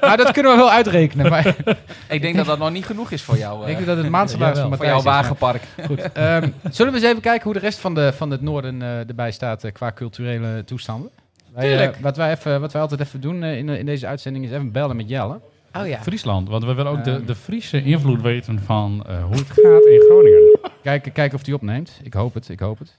nou, 0.00 0.16
dat 0.16 0.30
kunnen 0.32 0.52
we 0.52 0.58
wel 0.58 0.70
uitrekenen. 0.70 1.28
Maar 1.30 1.46
Ik 2.08 2.20
denk 2.22 2.36
dat 2.36 2.46
dat 2.46 2.58
nog 2.58 2.70
niet 2.70 2.86
genoeg 2.86 3.10
is 3.10 3.22
voor 3.22 3.36
jou. 3.38 3.62
eh, 3.64 3.68
ik 3.70 3.74
denk 3.74 3.86
dat 3.88 3.96
het 3.96 4.08
maandsalaris 4.08 4.58
van 4.58 4.68
voor 4.68 4.70
Matthijs 4.70 4.90
jouw 4.92 5.02
maar- 5.02 5.14
wagenpark. 5.22 5.62
Goed. 5.86 6.00
ehm, 6.12 6.48
zullen 6.70 6.92
we 6.92 6.98
eens 6.98 7.08
even 7.08 7.22
kijken 7.22 7.44
hoe 7.44 7.52
de 7.52 7.58
rest 7.58 7.78
van, 7.78 7.94
de, 7.94 8.12
van 8.16 8.30
het 8.30 8.40
noorden 8.42 8.82
eh, 8.82 9.08
erbij 9.08 9.30
staat 9.30 9.64
eh, 9.64 9.72
qua 9.72 9.92
culturele 9.92 10.64
toestanden? 10.64 11.10
Wij, 11.54 11.64
eh, 11.64 11.70
Tuurlijk. 11.70 11.96
wat, 12.00 12.16
wij 12.16 12.30
even, 12.30 12.60
wat 12.60 12.72
wij 12.72 12.82
altijd 12.82 13.00
even 13.00 13.20
doen 13.20 13.42
eh, 13.42 13.56
in, 13.58 13.68
in 13.68 13.86
deze 13.86 14.06
uitzending 14.06 14.44
is 14.44 14.50
even 14.50 14.72
bellen 14.72 14.96
met 14.96 15.08
Jelle. 15.08 15.40
Oh 15.80 15.86
ja. 15.88 15.98
Friesland, 15.98 16.48
want 16.48 16.64
we 16.64 16.74
willen 16.74 16.92
ook 16.92 17.04
de, 17.04 17.10
Ehm. 17.10 17.26
de 17.26 17.34
Friese 17.34 17.82
invloed 17.82 18.22
weten 18.22 18.60
van 18.60 19.04
eh, 19.08 19.24
hoe 19.24 19.34
het 19.36 19.46
gaat 19.50 19.84
in 19.84 20.00
Groningen. 20.00 20.58
Kijken, 20.82 21.12
kijken 21.12 21.38
of 21.38 21.44
hij 21.46 21.54
opneemt. 21.54 22.00
Ik 22.02 22.14
hoop 22.14 22.34
het, 22.34 22.48
ik 22.48 22.60
hoop 22.60 22.78
het. 22.78 22.96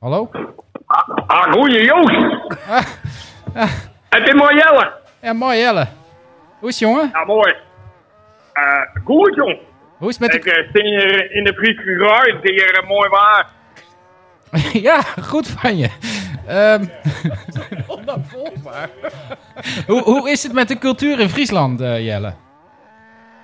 Hallo? 0.00 0.30
Ah, 1.26 1.52
goeie 1.52 1.84
Joost. 1.84 2.16
Het 4.08 4.28
is 4.28 4.34
mooi 4.34 4.54
Jelle. 4.56 4.92
Ja, 5.22 5.32
mooi 5.32 5.58
Jelle. 5.58 5.86
Hoe 6.58 6.68
is 6.68 6.80
het, 6.80 6.88
jongen? 6.88 7.10
Ja, 7.12 7.24
mooi. 7.24 7.54
Eh, 8.52 9.02
goed, 9.04 9.34
jong. 9.34 9.58
Hoe 9.98 10.08
is 10.08 10.18
het 10.18 10.20
met 10.26 10.34
Ik 10.34 10.42
de... 10.44 10.50
eh, 10.52 10.68
sta 10.68 10.82
hier 10.82 11.32
in 11.32 11.44
de 11.44 11.54
Friese 11.54 11.82
is 12.42 12.50
hier 12.50 12.84
mooi 12.86 13.08
waar. 13.08 13.48
ja, 14.88 15.00
goed 15.02 15.48
van 15.48 15.76
je. 15.76 15.88
Hoe, 19.86 20.02
hoe 20.02 20.30
is 20.30 20.42
het 20.42 20.52
met 20.52 20.68
de 20.68 20.78
cultuur 20.78 21.20
in 21.20 21.28
Friesland, 21.28 21.80
eh, 21.80 22.04
Jelle? 22.06 22.32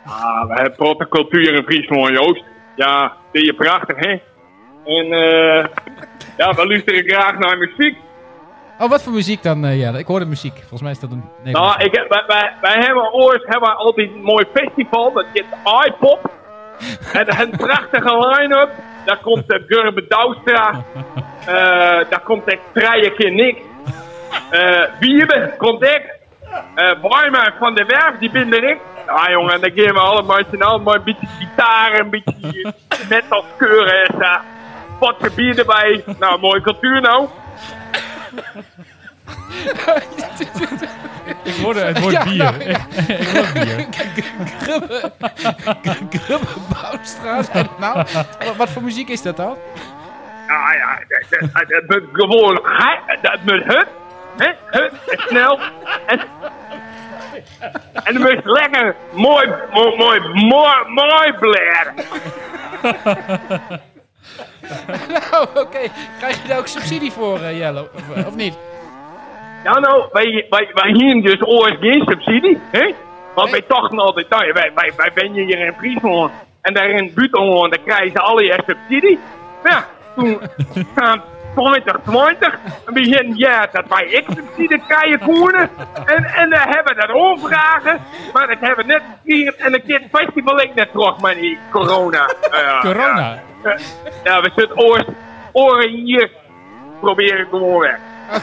Ah, 0.04 0.46
we 0.48 0.54
hebben 0.54 0.74
grote 0.74 1.08
cultuur 1.08 1.54
in 1.54 1.62
Friesland, 1.64 2.08
Joost. 2.08 2.44
Ja, 2.76 3.12
die 3.32 3.42
is 3.42 3.56
prachtig, 3.56 3.96
hè? 3.96 4.10
En 4.84 5.12
eh, 5.12 5.66
ja, 6.36 6.52
we 6.54 6.66
luisteren 6.66 7.04
graag 7.08 7.38
naar 7.38 7.58
muziek. 7.58 7.96
Oh, 8.78 8.88
wat 8.90 9.02
voor 9.02 9.12
muziek 9.12 9.42
dan, 9.42 9.64
eh, 9.64 9.78
Jelle? 9.80 9.98
Ik 9.98 10.06
hoorde 10.06 10.24
muziek. 10.26 10.54
Volgens 10.58 10.82
mij 10.82 10.90
is 10.90 11.00
dat 11.00 11.10
een... 11.10 11.24
Nederlands 11.44 11.76
Nou, 11.76 11.88
ik, 11.88 11.94
heb- 11.96 12.08
wij, 12.08 12.24
wij, 12.26 12.52
wij 12.60 12.84
hebben 12.84 13.12
ooit 13.12 13.42
hebben 13.46 13.68
we 13.68 13.74
altijd 13.74 14.10
een 14.10 14.22
mooi 14.22 14.44
festival. 14.54 15.12
Dat 15.12 15.24
heet 15.32 15.44
iPop. 15.86 16.30
En 17.12 17.40
een 17.40 17.50
prachtige 17.50 18.16
line-up. 18.28 18.70
Daar 19.04 19.18
komt 19.18 19.48
de 19.48 19.64
Gurbe 19.66 20.04
Douwstra. 20.08 20.84
Eh 21.46 22.10
daar 22.10 22.20
komt 22.24 22.44
de 22.44 22.58
Treije 22.72 23.12
keer 23.14 23.32
niks. 23.32 23.60
Eh 24.51 24.83
Wiebe 25.01 25.55
komt 25.59 25.83
ik. 25.83 26.03
Eh 26.74 26.93
Warmer 27.03 27.55
van 27.59 27.74
de 27.74 27.85
Werf, 27.85 28.18
die 28.18 28.31
ben 28.31 28.53
er 28.53 28.64
ik. 28.64 28.79
Ja 29.07 29.31
jongen, 29.31 29.61
dan 29.61 29.70
geven 29.70 29.95
we 29.95 30.01
allemaal 30.01 30.79
maar 30.79 30.95
een 30.95 31.03
beetje 31.05 31.26
gitaar, 31.39 32.01
een 32.01 32.11
beetje 32.11 32.72
metal 33.09 33.45
keuren. 33.57 34.03
En 34.05 34.14
uh, 34.18 34.37
potje 34.99 35.31
bier 35.31 35.59
erbij. 35.59 36.05
Nou, 36.18 36.41
mooie 36.41 36.61
cultuur 36.61 37.01
nou. 37.01 37.29
Ik 41.45 41.55
hoorde 41.62 41.81
het 41.81 41.99
woord 42.01 42.12
Ja, 42.12 42.24
bier. 42.24 42.37
nou, 42.37 42.55
Ik, 42.62 42.76
bier. 43.55 44.24
Grubbe, 44.59 45.12
Grubbe 46.18 46.47
Bouwstraat. 46.72 47.51
Nou, 47.79 47.95
wat, 48.45 48.57
wat 48.57 48.70
voor 48.70 48.83
muziek 48.83 49.09
is 49.09 49.22
dat 49.22 49.37
dan? 49.37 49.57
Ja, 50.49 50.72
ja, 50.72 50.99
dat, 51.09 51.51
dat, 51.53 51.68
dat 51.68 51.83
moet 51.87 52.09
gewoon, 52.12 52.61
hè, 54.39 54.53
hè, 54.66 54.80
en 54.82 55.18
snel, 55.28 55.59
en, 56.07 56.20
en 58.05 58.14
dan 58.14 58.22
moet 58.22 58.45
lekker 58.45 58.97
mooi, 59.12 59.49
mooi, 59.72 59.97
mooi, 59.97 60.20
mooi, 60.34 60.84
mooi 60.86 61.32
blaren. 61.32 61.95
Nou, 65.09 65.47
oké. 65.55 65.78
Krijg 66.18 66.43
je 66.43 66.49
daar 66.49 66.59
ook 66.59 66.66
subsidie 66.66 67.12
voor, 67.12 67.41
eh, 67.41 67.59
Jelle? 67.59 67.89
Of, 67.95 68.16
eh, 68.16 68.26
of 68.26 68.34
niet? 68.34 68.59
Ja, 69.64 69.78
nou, 69.78 70.05
wij, 70.12 70.47
wij, 70.51 70.70
wij 70.74 70.91
hier 70.93 71.22
dus 71.22 71.41
ooit 71.41 71.76
geen 71.80 72.03
subsidie, 72.07 72.59
hè? 72.70 72.95
Want 73.34 73.51
wij 73.51 73.64
dachten 73.68 73.99
altijd, 73.99 74.28
nou, 74.28 74.53
wij, 74.53 74.70
wij, 74.74 74.93
wij 74.97 75.11
ben 75.14 75.32
hier 75.32 75.59
in 75.59 75.74
Friesland 75.78 76.32
en 76.61 76.74
daar 76.74 76.89
in 76.89 77.12
Buitenland, 77.14 77.74
dan 77.74 77.84
krijgen 77.84 78.11
ze 78.11 78.20
alle 78.20 78.45
jaar 78.45 78.62
subsidie. 78.66 79.18
Ja, 79.64 79.86
toen 80.16 80.41
gaan 80.97 81.22
2020, 81.59 82.59
een 82.84 82.94
begin 82.94 83.34
jaar 83.36 83.68
dat 83.72 83.84
wij 83.88 84.04
ik 84.04 84.24
subsidie 84.34 84.82
krijgen 84.86 85.18
koenen. 85.18 85.70
En, 86.04 86.24
en 86.24 86.50
dan 86.50 86.61
hebben 86.61 86.94
we 86.94 87.06
dat 87.06 87.16
omvragen, 87.16 88.00
maar 88.32 88.56
hebben 88.61 88.86
we 88.86 88.92
net 88.92 89.02
gekregen 89.24 89.59
en 89.59 89.74
een 89.74 89.82
keer 89.82 90.00
het 90.00 90.20
festival 90.20 90.61
ik 90.61 90.74
net 90.74 90.90
terug 90.92 91.20
met 91.20 91.34
die 91.34 91.59
corona. 91.70 92.28
Corona. 92.80 93.42
Ja, 93.64 93.76
ja 94.24 94.40
we 94.40 94.50
zitten 94.56 94.78
oren 95.52 95.88
hier, 95.88 96.30
proberen 97.00 97.46
gewoon 97.50 97.80
weg. 97.80 97.98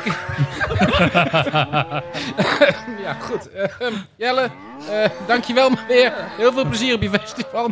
Ja, 3.06 3.14
goed. 3.20 3.52
Ehm, 3.52 3.94
Jelle, 4.16 4.50
eh, 4.90 5.10
dankjewel 5.28 5.70
maar 5.70 5.86
weer. 5.88 6.14
Heel 6.38 6.54
veel 6.54 6.66
plezier 6.66 6.96
op 6.96 7.02
je 7.02 7.10
festival 7.10 7.72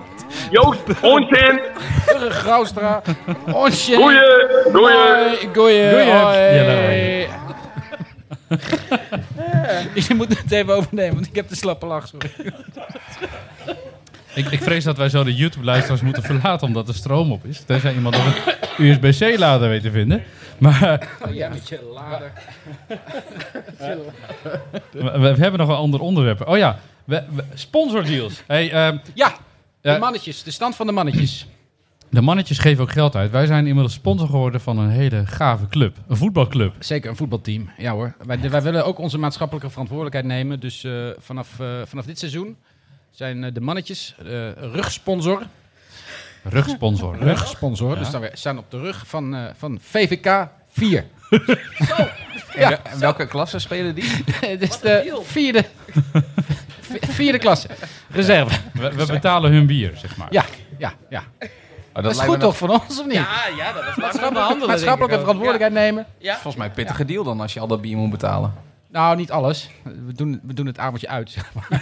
Joost, 0.51 0.79
onzin. 1.01 1.61
Burger 2.05 2.31
Graustra. 2.31 3.01
Onsje. 3.51 3.95
Goeie, 3.95 4.47
goeie. 4.63 5.37
Goeie. 5.53 5.89
Goeie. 5.91 6.05
Jelle, 6.53 7.27
Je 10.07 10.13
moet 10.15 10.37
het 10.37 10.51
even 10.51 10.75
overnemen, 10.75 11.13
want 11.13 11.27
ik 11.27 11.35
heb 11.35 11.49
de 11.49 11.55
slappe 11.55 11.85
lach, 11.85 12.07
sorry. 12.07 12.31
Ik, 14.35 14.47
ik 14.51 14.61
vrees 14.63 14.83
dat 14.83 14.97
wij 14.97 15.09
zo 15.09 15.23
de 15.23 15.35
YouTube-luisteraars 15.35 16.01
moeten 16.01 16.23
verlaten 16.23 16.67
omdat 16.67 16.85
de 16.87 16.93
stroom 16.93 17.31
op 17.31 17.45
is. 17.45 17.59
Tenzij 17.61 17.93
iemand 17.93 18.15
nog 18.15 18.25
een 18.77 18.85
USB-C-lader 18.85 19.69
weet 19.69 19.81
te 19.81 19.91
vinden. 19.91 20.23
Maar 20.57 21.09
Ja, 21.31 21.49
met 21.49 21.69
je 21.69 21.89
lader. 21.93 22.31
we, 24.91 25.19
we 25.19 25.41
hebben 25.41 25.57
nog 25.59 25.69
een 25.69 25.75
ander 25.75 25.99
onderwerp. 25.99 26.47
Oh 26.47 26.57
ja, 26.57 26.79
we, 27.05 27.23
we- 27.35 27.43
sponsordeals. 27.53 28.43
Hey, 28.47 28.71
ehm, 28.71 28.97
Ja, 29.13 29.33
de 29.81 29.89
Ja. 29.89 29.97
mannetjes. 29.97 30.43
De 30.43 30.51
stand 30.51 30.75
van 30.75 30.85
de 30.85 30.91
mannetjes. 30.91 31.47
de 32.09 32.21
mannetjes 32.21 32.57
geven 32.59 32.83
ook 32.83 32.91
geld 32.91 33.15
uit. 33.15 33.31
Wij 33.31 33.45
zijn 33.45 33.67
inmiddels 33.67 33.93
sponsor 33.93 34.27
geworden 34.27 34.61
van 34.61 34.77
een 34.77 34.89
hele 34.89 35.25
gave 35.25 35.67
club. 35.67 35.97
Een 36.07 36.17
voetbalclub. 36.17 36.73
Zeker, 36.79 37.09
een 37.09 37.15
voetbalteam. 37.15 37.69
Ja 37.77 37.91
hoor. 37.91 38.13
Wij, 38.25 38.49
wij 38.49 38.61
willen 38.61 38.85
ook 38.85 38.97
onze 38.99 39.17
maatschappelijke 39.17 39.69
verantwoordelijkheid 39.69 40.25
nemen. 40.25 40.59
Dus 40.59 40.83
eh, 40.83 40.91
vanaf, 41.17 41.59
eh, 41.59 41.67
vanaf 41.85 42.05
dit 42.05 42.19
seizoen 42.19 42.55
zijn 43.13 43.43
eh, 43.43 43.53
de 43.53 43.61
mannetjes 43.61 44.15
eh, 44.25 44.51
rugsponsor. 44.51 45.41
Rugsponsor. 46.43 47.17
Rugsponsor. 47.23 47.97
Dus 47.97 48.09
dan 48.09 48.21
we 48.21 48.29
staan 48.33 48.57
op 48.57 48.71
de 48.71 48.79
rug 48.79 49.03
van, 49.07 49.35
eh, 49.35 49.41
van 49.57 49.79
VVK 49.81 50.47
4. 50.71 51.05
En 52.53 52.69
wel- 52.69 52.77
en 52.83 52.99
welke 52.99 53.27
klasse 53.27 53.59
spelen 53.59 53.95
die? 53.95 54.03
Het 54.45 54.61
is 54.61 54.79
de 54.79 55.19
vierde, 55.23 55.65
vi- 56.81 56.97
vierde 57.01 57.37
klasse. 57.37 57.67
Reserve. 58.09 58.59
We, 58.73 58.91
we 58.95 59.05
betalen 59.05 59.51
hun 59.51 59.65
bier, 59.65 59.91
zeg 59.97 60.17
maar. 60.17 60.27
Ja, 60.31 60.45
ja, 60.77 60.93
ja. 61.09 61.23
Oh, 61.93 62.03
Dat 62.03 62.11
is 62.11 62.19
goed 62.19 62.39
toch 62.39 62.57
van 62.57 62.69
ons, 62.69 62.99
of 62.99 63.05
niet? 63.05 63.13
Ja, 63.13 63.27
ja, 63.57 63.73
dat 63.73 63.85
was 63.85 63.95
Maatschappelijke, 63.95 64.65
maatschappelijke 64.67 65.19
verantwoordelijkheid 65.19 65.73
nemen. 65.73 66.05
Ja. 66.17 66.33
Volgens 66.33 66.55
mij 66.55 66.65
een 66.67 66.71
pittige 66.73 67.05
deal 67.05 67.23
dan 67.23 67.39
als 67.41 67.53
je 67.53 67.59
al 67.59 67.67
dat 67.67 67.81
bier 67.81 67.97
moet 67.97 68.09
betalen. 68.11 68.53
Nou, 68.91 69.15
niet 69.15 69.31
alles. 69.31 69.69
We 69.83 70.13
doen, 70.13 70.39
we 70.43 70.53
doen 70.53 70.65
het 70.65 70.77
avondje 70.79 71.07
uit, 71.07 71.29
zeg 71.31 71.51
maar. 71.53 71.81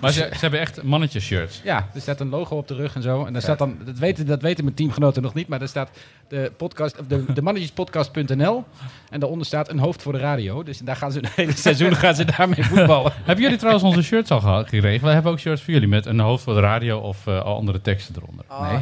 Maar 0.00 0.12
ze, 0.12 0.28
ze 0.32 0.38
hebben 0.40 0.60
echt 0.60 0.82
mannetjes-shirts. 0.82 1.60
Ja, 1.64 1.88
er 1.94 2.00
staat 2.00 2.20
een 2.20 2.28
logo 2.28 2.56
op 2.56 2.68
de 2.68 2.74
rug 2.74 2.94
en 2.94 3.02
zo. 3.02 3.24
En 3.24 3.32
daar 3.32 3.42
staat 3.42 3.58
dan, 3.58 3.76
dat 3.84 3.98
weten, 3.98 4.26
dat 4.26 4.42
weten 4.42 4.64
mijn 4.64 4.76
teamgenoten 4.76 5.22
nog 5.22 5.34
niet, 5.34 5.48
maar 5.48 5.58
daar 5.58 5.68
staat 5.68 5.90
de, 6.28 6.52
podcast, 6.56 6.98
of 7.00 7.06
de, 7.06 7.24
de 7.34 7.42
mannetjespodcast.nl. 7.42 8.64
En 9.10 9.20
daaronder 9.20 9.46
staat 9.46 9.68
een 9.70 9.78
hoofd 9.78 10.02
voor 10.02 10.12
de 10.12 10.18
radio. 10.18 10.62
Dus 10.62 10.78
daar 10.78 10.96
gaan 10.96 11.12
ze 11.12 11.18
het 11.24 11.34
hele 11.34 11.52
seizoen 11.56 11.94
gaan 11.96 12.14
ze 12.14 12.24
daarmee 12.24 12.64
voetballen. 12.74 13.12
Hebben 13.24 13.44
jullie 13.44 13.58
trouwens 13.58 13.84
onze 13.84 14.02
shirts 14.02 14.30
al 14.30 14.40
gekregen? 14.40 15.04
Wij 15.04 15.14
hebben 15.14 15.32
ook 15.32 15.38
shirts 15.38 15.62
voor 15.62 15.72
jullie 15.72 15.88
met 15.88 16.06
een 16.06 16.20
hoofd 16.20 16.44
voor 16.44 16.54
de 16.54 16.60
radio 16.60 16.98
of 16.98 17.26
eh, 17.26 17.42
al 17.42 17.56
andere 17.56 17.80
teksten 17.80 18.14
eronder. 18.16 18.44
Nee, 18.60 18.78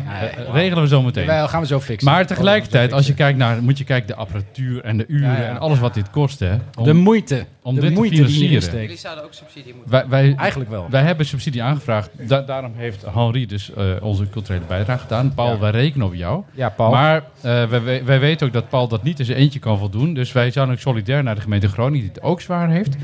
Eh, 0.47 0.53
regelen 0.53 0.83
we 0.83 0.89
zo 0.89 1.03
meteen. 1.03 1.27
Wel, 1.27 1.49
gaan 1.49 1.61
we 1.61 1.67
zo 1.67 1.81
fixen. 1.81 2.11
Maar 2.11 2.27
tegelijkertijd, 2.27 2.93
als 2.93 3.07
je 3.07 3.15
kijkt 3.15 3.39
naar, 3.39 3.63
moet 3.63 3.79
je 3.79 3.85
kijken 3.85 4.07
de 4.07 4.15
apparatuur 4.15 4.85
en 4.85 4.97
de 4.97 5.05
uren 5.09 5.31
Ja, 5.31 5.37
ja. 5.41 5.49
en 5.49 5.59
alles 5.59 5.79
wat 5.79 5.95
dit 5.95 6.11
kost, 6.11 6.39
hè? 6.41 6.57
Om, 6.77 6.85
de 6.85 6.93
moeite. 6.93 7.47
om 7.63 7.75
de 7.75 7.81
dit 7.81 7.91
te 7.91 7.97
moeite 7.97 8.15
die 8.17 8.25
financieren. 8.27 8.81
Jullie 8.81 8.97
zouden 8.97 9.25
ook 9.25 9.33
subsidie 9.35 9.75
moeten 9.75 9.93
wij, 9.93 10.09
wij, 10.09 10.35
Eigenlijk 10.37 10.71
wel. 10.71 10.87
wij 10.91 11.03
hebben 11.07 11.27
subsidie 11.27 11.63
aangevraagd. 11.63 12.11
Da- 12.29 12.41
daarom 12.41 12.73
heeft 12.77 13.05
Henri 13.15 13.47
dus 13.47 13.73
eh, 13.73 13.85
onze 14.01 14.29
culturele 14.29 14.65
bijdrage 14.65 15.01
gedaan. 15.01 15.35
Paul, 15.35 15.53
Ja. 15.53 15.59
wij 15.59 15.71
rekenen 15.71 16.07
op 16.07 16.15
jou. 16.15 16.43
Ja, 16.55 16.69
Paul. 16.69 16.91
Maar 16.91 17.23
eh, 17.41 17.65
wij, 18.05 18.21
weten 18.21 18.47
ook 18.47 18.53
dat 18.53 18.69
Paul 18.69 18.89
dat 18.89 19.03
niet 19.03 19.19
in 19.19 19.25
zijn 19.25 19.39
eentje 19.39 19.59
kan 19.59 19.79
voldoen. 19.79 20.15
Dus 20.15 20.33
wij 20.33 20.51
zijn 20.51 20.71
ook 20.71 20.79
solidair 20.79 21.23
naar 21.23 21.35
de 21.35 21.41
gemeente 21.41 21.69
Groningen, 21.69 22.01
die 22.01 22.15
het 22.15 22.23
ook 22.23 22.41
zwaar 22.41 22.69
heeft. 22.71 22.97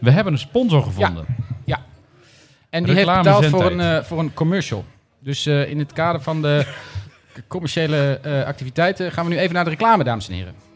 We 0.00 0.10
hebben 0.10 0.32
een 0.32 0.38
sponsor 0.38 0.82
gevonden. 0.82 1.24
en 2.70 2.84
die 2.84 2.94
heeft 2.94 3.06
reclame 3.06 3.22
betaald 3.22 3.46
voor 3.46 3.70
een, 3.70 3.80
eh, 3.80 4.02
voor 4.04 4.18
een 4.18 4.34
commercial. 4.34 4.84
Dus 5.18 5.46
in 5.46 5.78
het 5.78 5.92
kader 5.92 6.20
van 6.20 6.42
de 6.42 6.66
commerciële 7.48 8.20
activiteiten 8.46 9.12
gaan 9.12 9.24
we 9.24 9.30
nu 9.30 9.38
even 9.38 9.54
naar 9.54 9.64
de 9.64 9.70
reclame, 9.70 10.04
dames 10.04 10.28
en 10.28 10.34
heren. 10.34 10.67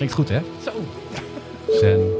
Klinkt 0.00 0.18
goed, 0.18 0.28
hè? 0.28 0.40
Zen. 1.80 2.12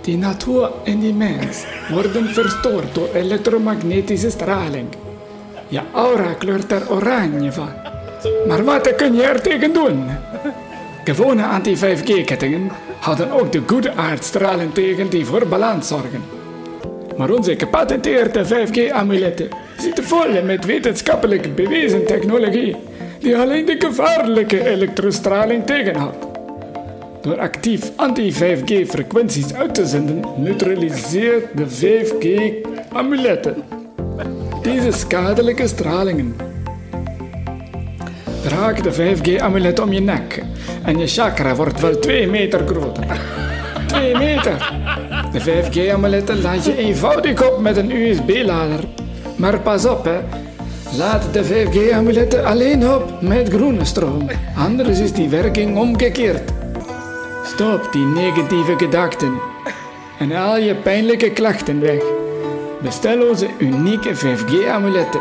Die 0.00 0.18
natuur 0.18 0.70
en 0.84 1.00
die 1.00 1.14
mens 1.14 1.64
worden 1.90 2.28
verstoord 2.28 2.94
door 2.94 3.08
elektromagnetische 3.14 4.30
straling. 4.30 4.88
Je 5.68 5.80
aura 5.92 6.32
kleurt 6.32 6.72
er 6.72 6.90
oranje 6.90 7.52
van. 7.52 7.72
Maar 8.46 8.64
wat 8.64 8.94
kun 8.94 9.14
je 9.14 9.22
er 9.22 9.40
tegen 9.40 9.72
doen? 9.72 10.04
Gewone 11.04 11.44
anti-5G-kettingen 11.44 12.70
houden 13.00 13.30
ook 13.30 13.52
de 13.52 13.62
goede 13.66 13.92
aardstralen 13.92 14.72
tegen 14.72 15.08
die 15.08 15.24
voor 15.24 15.46
balans 15.46 15.88
zorgen. 15.88 16.22
Maar 17.16 17.30
onze 17.30 17.58
gepatenteerde 17.58 18.44
5G-amuletten 18.44 19.48
zitten 19.76 20.04
vol 20.04 20.42
met 20.44 20.64
wetenschappelijk 20.64 21.54
bewezen 21.54 22.06
technologie 22.06 22.76
die 23.18 23.36
alleen 23.36 23.66
de 23.66 23.76
gevaarlijke 23.78 24.68
elektrostraling 24.68 25.66
tegenhoudt. 25.66 26.29
Door 27.20 27.38
actief 27.38 27.90
anti-5G-frequenties 27.96 29.54
uit 29.54 29.74
te 29.74 29.86
zenden, 29.86 30.24
neutraliseert 30.36 31.56
de 31.56 31.66
5G-amuletten 31.66 33.54
deze 34.62 34.92
schadelijke 34.92 35.66
stralingen. 35.66 36.36
Draag 38.42 38.80
de 38.80 38.92
5G-amulet 38.92 39.80
om 39.80 39.92
je 39.92 40.00
nek 40.00 40.42
en 40.84 40.98
je 40.98 41.06
chakra 41.06 41.54
wordt 41.54 41.80
wel 41.80 41.98
2 41.98 42.26
meter 42.26 42.66
groter. 42.66 43.20
2 43.86 44.16
meter! 44.16 44.72
De 45.32 45.40
5G-amuletten 45.40 46.42
laat 46.42 46.64
je 46.64 46.76
eenvoudig 46.76 47.50
op 47.50 47.60
met 47.60 47.76
een 47.76 47.90
USB-lader. 47.90 48.84
Maar 49.36 49.60
pas 49.60 49.86
op, 49.86 50.04
hè. 50.04 50.18
Laat 50.96 51.32
de 51.32 51.44
5G-amuletten 51.44 52.44
alleen 52.44 52.90
op 52.90 53.20
met 53.20 53.48
groene 53.48 53.84
stroom. 53.84 54.30
Anders 54.56 54.98
is 54.98 55.12
die 55.12 55.28
werking 55.28 55.76
omgekeerd. 55.76 56.39
Stop 57.60 57.92
die 57.92 58.06
negatieve 58.06 58.74
gedachten. 58.76 59.40
En 60.18 60.32
al 60.32 60.56
je 60.56 60.74
pijnlijke 60.74 61.30
klachten 61.30 61.80
weg. 61.80 62.02
Bestel 62.82 63.28
onze 63.28 63.48
unieke 63.58 64.14
5G-amuletten. 64.14 65.20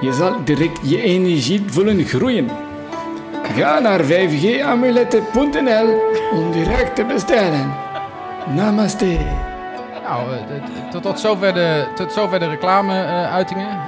Je 0.00 0.12
zal 0.12 0.44
direct 0.44 0.78
je 0.82 1.02
energie 1.02 1.62
voelen 1.66 2.04
groeien. 2.04 2.50
Ga 3.42 3.78
naar 3.78 4.00
5gamuletten.nl 4.04 6.00
om 6.32 6.52
direct 6.52 6.96
te 6.96 7.04
bestellen. 7.04 7.74
Namaste. 8.54 9.18
Nou, 10.02 10.32
eh, 10.32 10.38
tot, 10.90 11.02
tot 11.02 11.20
zover 11.20 11.54
de, 11.54 11.86
tot 11.94 12.12
zover 12.12 12.38
de 12.38 12.48
reclame-uitingen. 12.48 13.78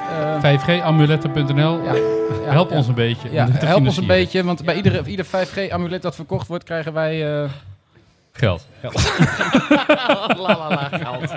5gamuletten.nl. 0.41 1.83
Ja. 1.83 1.95
Help 2.55 2.70
ons 2.70 2.89
een 2.89 2.95
beetje. 2.95 3.29
Ja, 3.33 3.49
help 3.51 3.87
ons 3.87 3.97
een 3.97 4.07
beetje, 4.07 4.45
want 4.45 4.64
bij 4.64 4.74
iedere, 4.74 5.03
ieder 5.05 5.26
5G-amulet 5.26 6.03
dat 6.03 6.14
verkocht 6.14 6.49
wordt, 6.49 6.64
krijgen 6.64 6.93
wij... 6.93 7.43
eh, 7.43 7.51
Geld. 8.39 8.66
la 10.39 10.57
la 10.57 10.68
la 10.68 10.89
geld. 10.93 11.32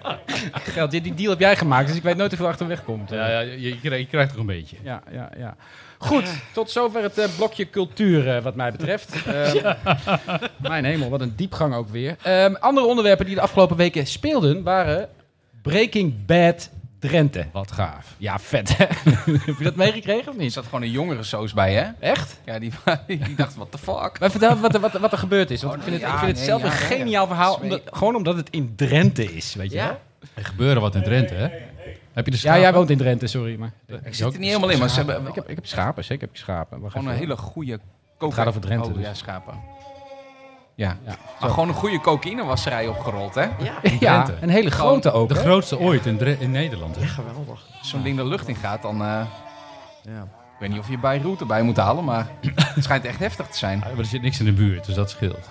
geld. 0.74 0.90
Die, 0.90 1.00
die 1.00 1.14
deal 1.14 1.30
heb 1.30 1.40
jij 1.40 1.56
gemaakt, 1.56 1.86
dus 1.88 1.96
ik 1.96 2.02
weet 2.02 2.16
nooit 2.16 2.30
hoeveel 2.30 2.48
achterweg 2.48 2.84
komt. 2.84 3.10
Ja, 3.10 3.28
ja 3.28 3.40
je, 3.40 3.60
je, 3.60 3.80
krijgt, 3.80 4.00
je 4.00 4.06
krijgt 4.06 4.32
er 4.32 4.40
een 4.40 4.46
beetje. 4.46 4.76
Ja, 4.82 5.02
ja, 5.12 5.30
ja. 5.36 5.56
Goed, 5.98 6.24
tot 6.52 6.70
zover 6.70 7.02
het 7.02 7.18
eh, 7.18 7.28
blokje 7.36 7.70
cultuur 7.70 8.36
eh, 8.36 8.42
wat 8.42 8.54
mij 8.54 8.70
betreft. 8.70 9.14
Ehm, 9.26 9.74
Mijn 10.56 10.84
hemel, 10.84 11.10
wat 11.10 11.20
een 11.20 11.32
diepgang 11.36 11.74
ook 11.74 11.88
weer. 11.88 12.16
Ehm, 12.22 12.54
andere 12.54 12.86
onderwerpen 12.86 13.26
die 13.26 13.34
de 13.34 13.40
afgelopen 13.40 13.76
weken 13.76 14.06
speelden 14.06 14.62
waren 14.62 15.08
Breaking 15.62 16.26
Bad 16.26 16.70
Drenthe. 16.98 17.46
Wat 17.52 17.72
gaaf. 17.72 18.14
Ja, 18.16 18.38
vet 18.38 18.76
hè? 18.76 18.84
Heb 19.46 19.58
je 19.58 19.64
dat 19.64 19.74
meegekregen 19.74 20.28
of 20.28 20.34
Er 20.34 20.40
niet? 20.40 20.52
zat 20.52 20.64
gewoon 20.64 20.82
een 20.82 20.90
jongere 20.90 21.22
soos 21.22 21.52
bij, 21.52 21.74
hè? 21.74 21.86
Echt? 22.00 22.40
Ja, 22.44 22.58
die, 22.58 22.72
die 23.06 23.34
dacht, 23.34 23.54
what 23.54 23.70
the 23.70 23.78
fuck? 23.78 24.16
Maar 24.20 24.30
vertel 24.30 24.56
wat 24.56 24.74
er, 24.74 24.80
wat, 24.80 24.94
er- 24.94 25.00
wat 25.00 25.12
er 25.12 25.18
gebeurd 25.18 25.50
is. 25.50 25.62
Want 25.62 25.74
ik 25.74 25.82
vind 25.82 25.94
het, 26.02 26.04
ik 26.04 26.18
vind 26.18 26.26
het 26.26 26.36
nee, 26.36 26.44
zelf 26.44 26.60
ja, 26.62 26.66
een 26.66 26.72
ja, 26.72 26.80
ja. 26.88 26.96
geniaal 26.96 27.26
verhaal. 27.26 27.54
Omdat, 27.62 27.80
gewoon 27.84 28.14
omdat 28.16 28.36
het 28.36 28.50
in 28.50 28.72
Drenthe 28.76 29.34
is, 29.34 29.54
weet 29.54 29.70
je 29.72 29.76
wel? 29.76 29.98
Er 30.34 30.44
gebeurde 30.44 30.80
wat 30.80 30.94
in 30.94 31.02
Drenthe, 31.02 31.34
hè? 31.34 31.48
Heb 32.12 32.24
je 32.26 32.30
de 32.30 32.38
Ja, 32.42 32.58
jij 32.58 32.72
woont 32.72 32.90
in 32.90 32.98
Drenthe, 32.98 33.26
sorry. 33.26 33.56
Maar 33.58 33.72
Ik 34.04 34.14
zit 34.14 34.32
er 34.32 34.38
niet 34.38 34.48
helemaal 34.48 34.68
in, 34.70 34.78
maar 34.78 34.88
ze 34.90 34.96
hebben 34.96 35.26
ik, 35.26 35.34
heb, 35.34 35.48
ik 35.48 35.54
heb 35.54 35.66
schapen, 35.66 36.04
zeker 36.04 36.20
heb 36.26 36.30
ik 36.30 36.36
schapen. 36.40 36.90
Gewoon 36.90 37.06
een 37.08 37.16
hele 37.16 37.36
goede 37.36 37.80
coca- 38.18 38.34
gaat 38.34 38.46
over 38.46 38.60
Drenthe, 38.60 38.88
Oh, 38.88 38.94
dus. 38.94 39.04
ja, 39.04 39.14
schapen. 39.14 39.54
Ja. 40.78 40.96
Ja, 41.06 41.16
Maar 41.40 41.50
gewoon 41.50 41.68
een 41.68 41.74
goede 41.74 42.00
cocaïnewasserij 42.00 42.86
opgerold, 42.86 43.34
hè? 43.34 43.40
Ja, 43.42 43.50
ja, 44.00 44.22
Drenthe. 44.22 44.36
een 44.44 44.48
hele 44.48 44.70
grote 44.70 45.12
ook. 45.12 45.28
De 45.28 45.34
hè? 45.34 45.40
grootste 45.40 45.78
ooit 45.78 46.06
in, 46.06 46.18
Dre- 46.18 46.36
in 46.38 46.50
Nederland. 46.50 46.96
Hè? 46.96 47.06
geweldig. 47.06 47.66
Als 47.78 47.88
zo'n 47.88 48.02
ding 48.02 48.16
de 48.16 48.24
lucht 48.24 48.48
in 48.48 48.54
gaat, 48.56 48.82
dan... 48.82 49.02
eh, 49.02 49.20
Ik 50.04 50.58
weet 50.58 50.68
niet 50.68 50.78
of 50.78 50.88
je 50.88 50.98
Beirut 50.98 51.40
erbij 51.40 51.62
moet 51.62 51.76
halen, 51.76 52.04
maar 52.04 52.26
het 52.74 52.84
schijnt 52.84 53.04
echt 53.04 53.18
heftig 53.18 53.46
te 53.46 53.58
zijn. 53.58 53.78
Ja, 53.78 53.88
maar 53.88 53.98
er 53.98 54.04
zit 54.04 54.22
niks 54.22 54.38
in 54.38 54.44
de 54.44 54.52
buurt, 54.52 54.86
dus 54.86 54.94
dat 54.94 55.10
scheelt. 55.10 55.48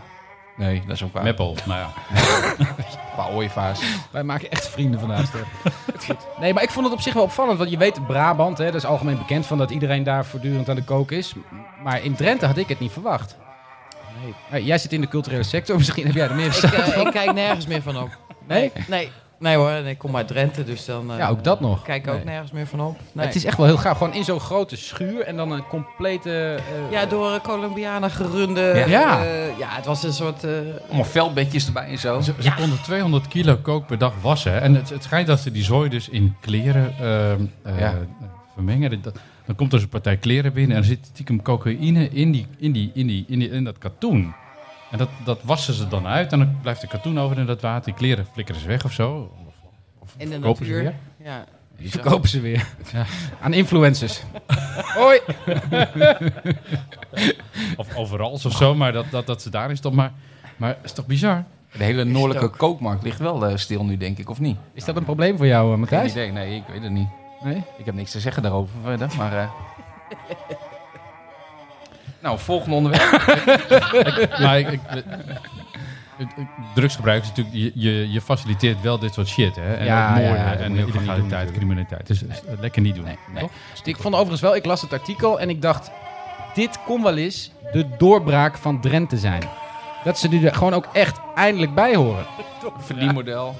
Nee, 0.57 0.82
dat 0.86 0.95
is 0.95 1.03
ook 1.03 1.13
waar. 1.13 1.23
Meppel, 1.23 1.55
nou 1.65 1.80
ja. 1.80 1.88
Een 2.57 2.67
paar 3.15 3.30
ooievaars. 3.30 3.80
Wij 4.11 4.23
maken 4.23 4.51
echt 4.51 4.67
vrienden 4.69 4.99
vandaag. 4.99 5.32
Nee, 6.39 6.53
maar 6.53 6.63
ik 6.63 6.69
vond 6.69 6.86
het 6.86 6.95
op 6.95 7.01
zich 7.01 7.13
wel 7.13 7.23
opvallend. 7.23 7.57
Want 7.57 7.69
je 7.69 7.78
weet, 7.78 8.07
Brabant, 8.07 8.57
hè, 8.57 8.65
dat 8.65 8.75
is 8.75 8.86
algemeen 8.86 9.17
bekend 9.17 9.45
van 9.45 9.57
dat 9.57 9.71
iedereen 9.71 10.03
daar 10.03 10.25
voortdurend 10.25 10.69
aan 10.69 10.75
de 10.75 10.84
kook 10.84 11.11
is. 11.11 11.34
Maar 11.84 12.03
in 12.03 12.15
Drenthe 12.15 12.45
had 12.45 12.57
ik 12.57 12.67
het 12.67 12.80
niet 12.80 12.91
verwacht. 12.91 13.36
Jij 14.61 14.78
zit 14.78 14.93
in 14.93 15.01
de 15.01 15.07
culturele 15.07 15.43
sector, 15.43 15.78
misschien 15.82 16.05
heb 16.05 16.15
jij 16.15 16.28
er 16.28 16.36
meer 16.36 16.51
verstand 16.53 16.74
eh, 16.74 16.93
van. 16.93 17.05
ik 17.07 17.11
kijk 17.13 17.34
nergens 17.34 17.68
meer 17.68 17.82
van 17.82 17.97
op. 17.97 18.09
Nee? 18.47 18.72
Nee, 18.88 19.09
nee 19.39 19.55
hoor. 19.55 19.72
Ik 19.72 19.97
kom 19.97 20.15
uit 20.15 20.28
Drenthe, 20.28 20.63
dus 20.63 20.86
dan... 20.86 21.11
eh, 21.11 21.18
Ja, 21.18 21.30
ook 21.30 21.43
dat 21.43 21.59
nog. 21.59 21.82
Kijk 21.84 22.07
ook 22.07 22.15
Nee. 22.15 22.24
nergens 22.24 22.51
meer 22.51 22.68
van 22.68 22.82
op. 22.82 22.97
Nee. 23.11 23.26
Het 23.26 23.36
is 23.36 23.45
echt 23.45 23.57
wel 23.57 23.65
heel 23.65 23.78
gaaf. 23.78 23.97
Gewoon 23.97 24.13
in 24.13 24.24
zo'n 24.24 24.39
grote 24.39 24.76
schuur 24.78 25.22
en 25.22 25.38
dan 25.38 25.51
een 25.51 25.68
complete... 25.68 26.55
eh, 26.55 26.91
Ja, 26.91 27.05
door 27.05 27.41
Colombianen 27.41 28.11
gerunde... 28.11 28.61
Ja. 28.76 28.86
Ja. 28.86 29.24
eh, 29.26 29.57
ja, 29.57 29.68
het 29.70 29.86
was 29.86 30.03
een 30.03 30.13
soort... 30.13 30.43
eh, 30.43 30.51
Allemaal 30.88 31.05
veldbedjes 31.05 31.65
erbij 31.65 31.88
en 31.88 31.97
zo. 31.99 32.22
Ze, 32.22 32.34
ze 32.39 32.53
konden 32.53 32.82
200 32.82 33.28
kilo 33.28 33.55
kook 33.61 33.86
per 33.88 33.97
dag 33.97 34.13
wassen. 34.22 34.61
En 34.61 34.76
het, 34.76 34.89
het 34.89 35.03
schijnt 35.03 35.28
dat 35.28 35.39
ze 35.39 35.51
die 35.51 35.63
zooi 35.63 35.89
dus 35.89 36.09
in 36.09 36.36
kleren 36.41 36.93
ehm, 36.99 37.41
eh, 37.63 37.80
Ja. 37.80 37.93
vermengen. 38.53 39.01
Dat- 39.01 39.18
dan 39.48 39.56
komt 39.56 39.74
er 39.74 39.82
een 39.82 39.89
partij 39.89 40.18
kleren 40.18 40.54
binnen 40.54 40.76
en 40.76 40.82
er 40.82 40.88
zit 40.88 41.06
stiekem 41.06 41.41
cocaïne 41.41 42.10
in, 42.10 42.32
die, 42.32 42.48
in, 42.58 42.72
die, 42.72 42.91
in, 42.93 43.08
die, 43.08 43.26
in, 43.28 43.39
die, 43.39 43.50
in 43.50 43.64
dat 43.64 43.78
katoen. 43.78 44.34
En 44.91 44.98
dat, 44.98 45.10
dat 45.26 45.39
wassen 45.43 45.74
ze 45.74 45.88
dan 45.88 46.08
uit 46.08 46.32
en 46.32 46.39
dan 46.39 46.58
blijft 46.62 46.82
de 46.82 46.88
katoen 46.88 47.20
over 47.20 47.38
in 47.38 47.45
dat 47.45 47.62
water. 47.62 47.86
Die 47.86 47.93
kleren 47.93 48.26
flikkeren 48.34 48.62
ze 48.62 48.68
weg 48.68 48.86
of 48.86 48.91
zo. 48.91 49.32
Of, 49.48 49.54
of 50.00 50.14
in 50.18 50.28
de 50.28 50.34
verkopen 50.34 50.66
ze 50.66 50.72
natuur. 50.72 50.93
weer. 51.18 51.28
Ja. 51.28 51.45
Die 51.78 51.89
verkopen 51.89 52.30
ze 52.30 52.39
weer. 52.39 52.68
Aan 53.41 53.54
influencers. 53.54 54.24
Hoi! 54.98 55.20
Of 57.78 57.95
overal 57.95 58.32
of 58.32 58.58
zo, 58.58 58.76
maar 58.76 58.91
dat, 58.91 59.06
dat, 59.12 59.26
dat 59.26 59.41
ze 59.41 59.50
daarin 59.50 59.78
stoppen. 59.78 60.02
Maar, 60.02 60.12
maar 60.58 60.70
het 60.70 60.84
is 60.84 60.91
toch 60.91 61.06
bizar? 61.06 61.43
De 61.78 61.84
hele 61.84 62.04
noordelijke 62.04 62.58
kookmarkt 62.58 63.04
ligt 63.04 63.20
wel 63.20 63.45
eh, 63.45 63.56
stil 63.56 63.86
nu, 63.86 63.98
denk 63.98 64.18
ik, 64.18 64.30
of 64.30 64.39
niet? 64.39 64.58
Is 64.74 64.86
dat 64.86 64.95
een 64.95 65.04
probleem 65.04 65.38
voor 65.38 65.48
jou, 65.48 65.70
Geen 65.70 65.80
Matthijs? 65.80 66.12
idee, 66.12 66.32
nee, 66.32 66.56
ik 66.56 66.64
weet 66.72 66.84
het 66.84 66.91
niet. 66.91 67.08
Nee? 67.41 67.63
Ik 67.77 67.85
heb 67.85 67.95
niks 67.95 68.11
te 68.11 68.19
zeggen 68.19 68.41
daarover 68.43 68.75
verder, 68.83 69.09
maar... 69.17 69.33
eh. 69.38 69.49
nou, 72.21 72.39
volgende 72.39 72.75
onderwerp. 72.75 73.11
maar 74.43 74.59
ik, 74.59 74.79
drugsgebruik 76.75 77.21
is 77.21 77.27
natuurlijk, 77.27 77.55
je, 77.55 77.71
je, 77.75 78.11
je 78.11 78.21
faciliteert 78.21 78.81
wel 78.81 78.99
dit 78.99 79.13
soort 79.13 79.27
shit. 79.27 79.55
Hè? 79.55 79.73
En 79.73 79.85
Ja, 79.85 80.09
ook 80.09 80.15
moorden 80.15 80.35
ja, 80.38 80.51
dat 80.51 80.59
en 80.59 80.69
moet 80.69 80.77
je 80.77 80.83
ook 80.85 80.91
gewoon 80.91 81.07
niet 81.07 81.15
doen 81.15 81.29
illegaliteit, 81.29 81.29
natuurlijk. 81.31 81.57
criminaliteit. 81.57 82.07
Dus 82.07 82.23
eh, 82.45 82.59
lekker 82.59 82.81
niet 82.81 82.95
doen. 82.95 83.03
Nee, 83.03 83.17
nee. 83.33 83.41
Toch? 83.41 83.51
Ik 83.83 83.97
vond 83.97 84.13
overigens 84.13 84.41
wel, 84.41 84.55
ik 84.55 84.65
las 84.65 84.81
het 84.81 84.93
artikel 84.93 85.39
en 85.39 85.49
ik 85.49 85.61
dacht, 85.61 85.91
dit 86.53 86.79
kon 86.85 87.03
wel 87.03 87.17
eens 87.17 87.51
de 87.71 87.88
doorbraak 87.97 88.57
van 88.57 88.81
Drenthe 88.81 89.17
zijn. 89.17 89.43
Dat 90.03 90.19
ze 90.19 90.27
nu 90.27 90.45
er 90.45 90.55
gewoon 90.55 90.73
ook 90.73 90.88
echt 90.93 91.19
eindelijk 91.35 91.75
bij 91.75 91.95
horen. 91.95 92.25
Verdienmodel. 92.77 93.55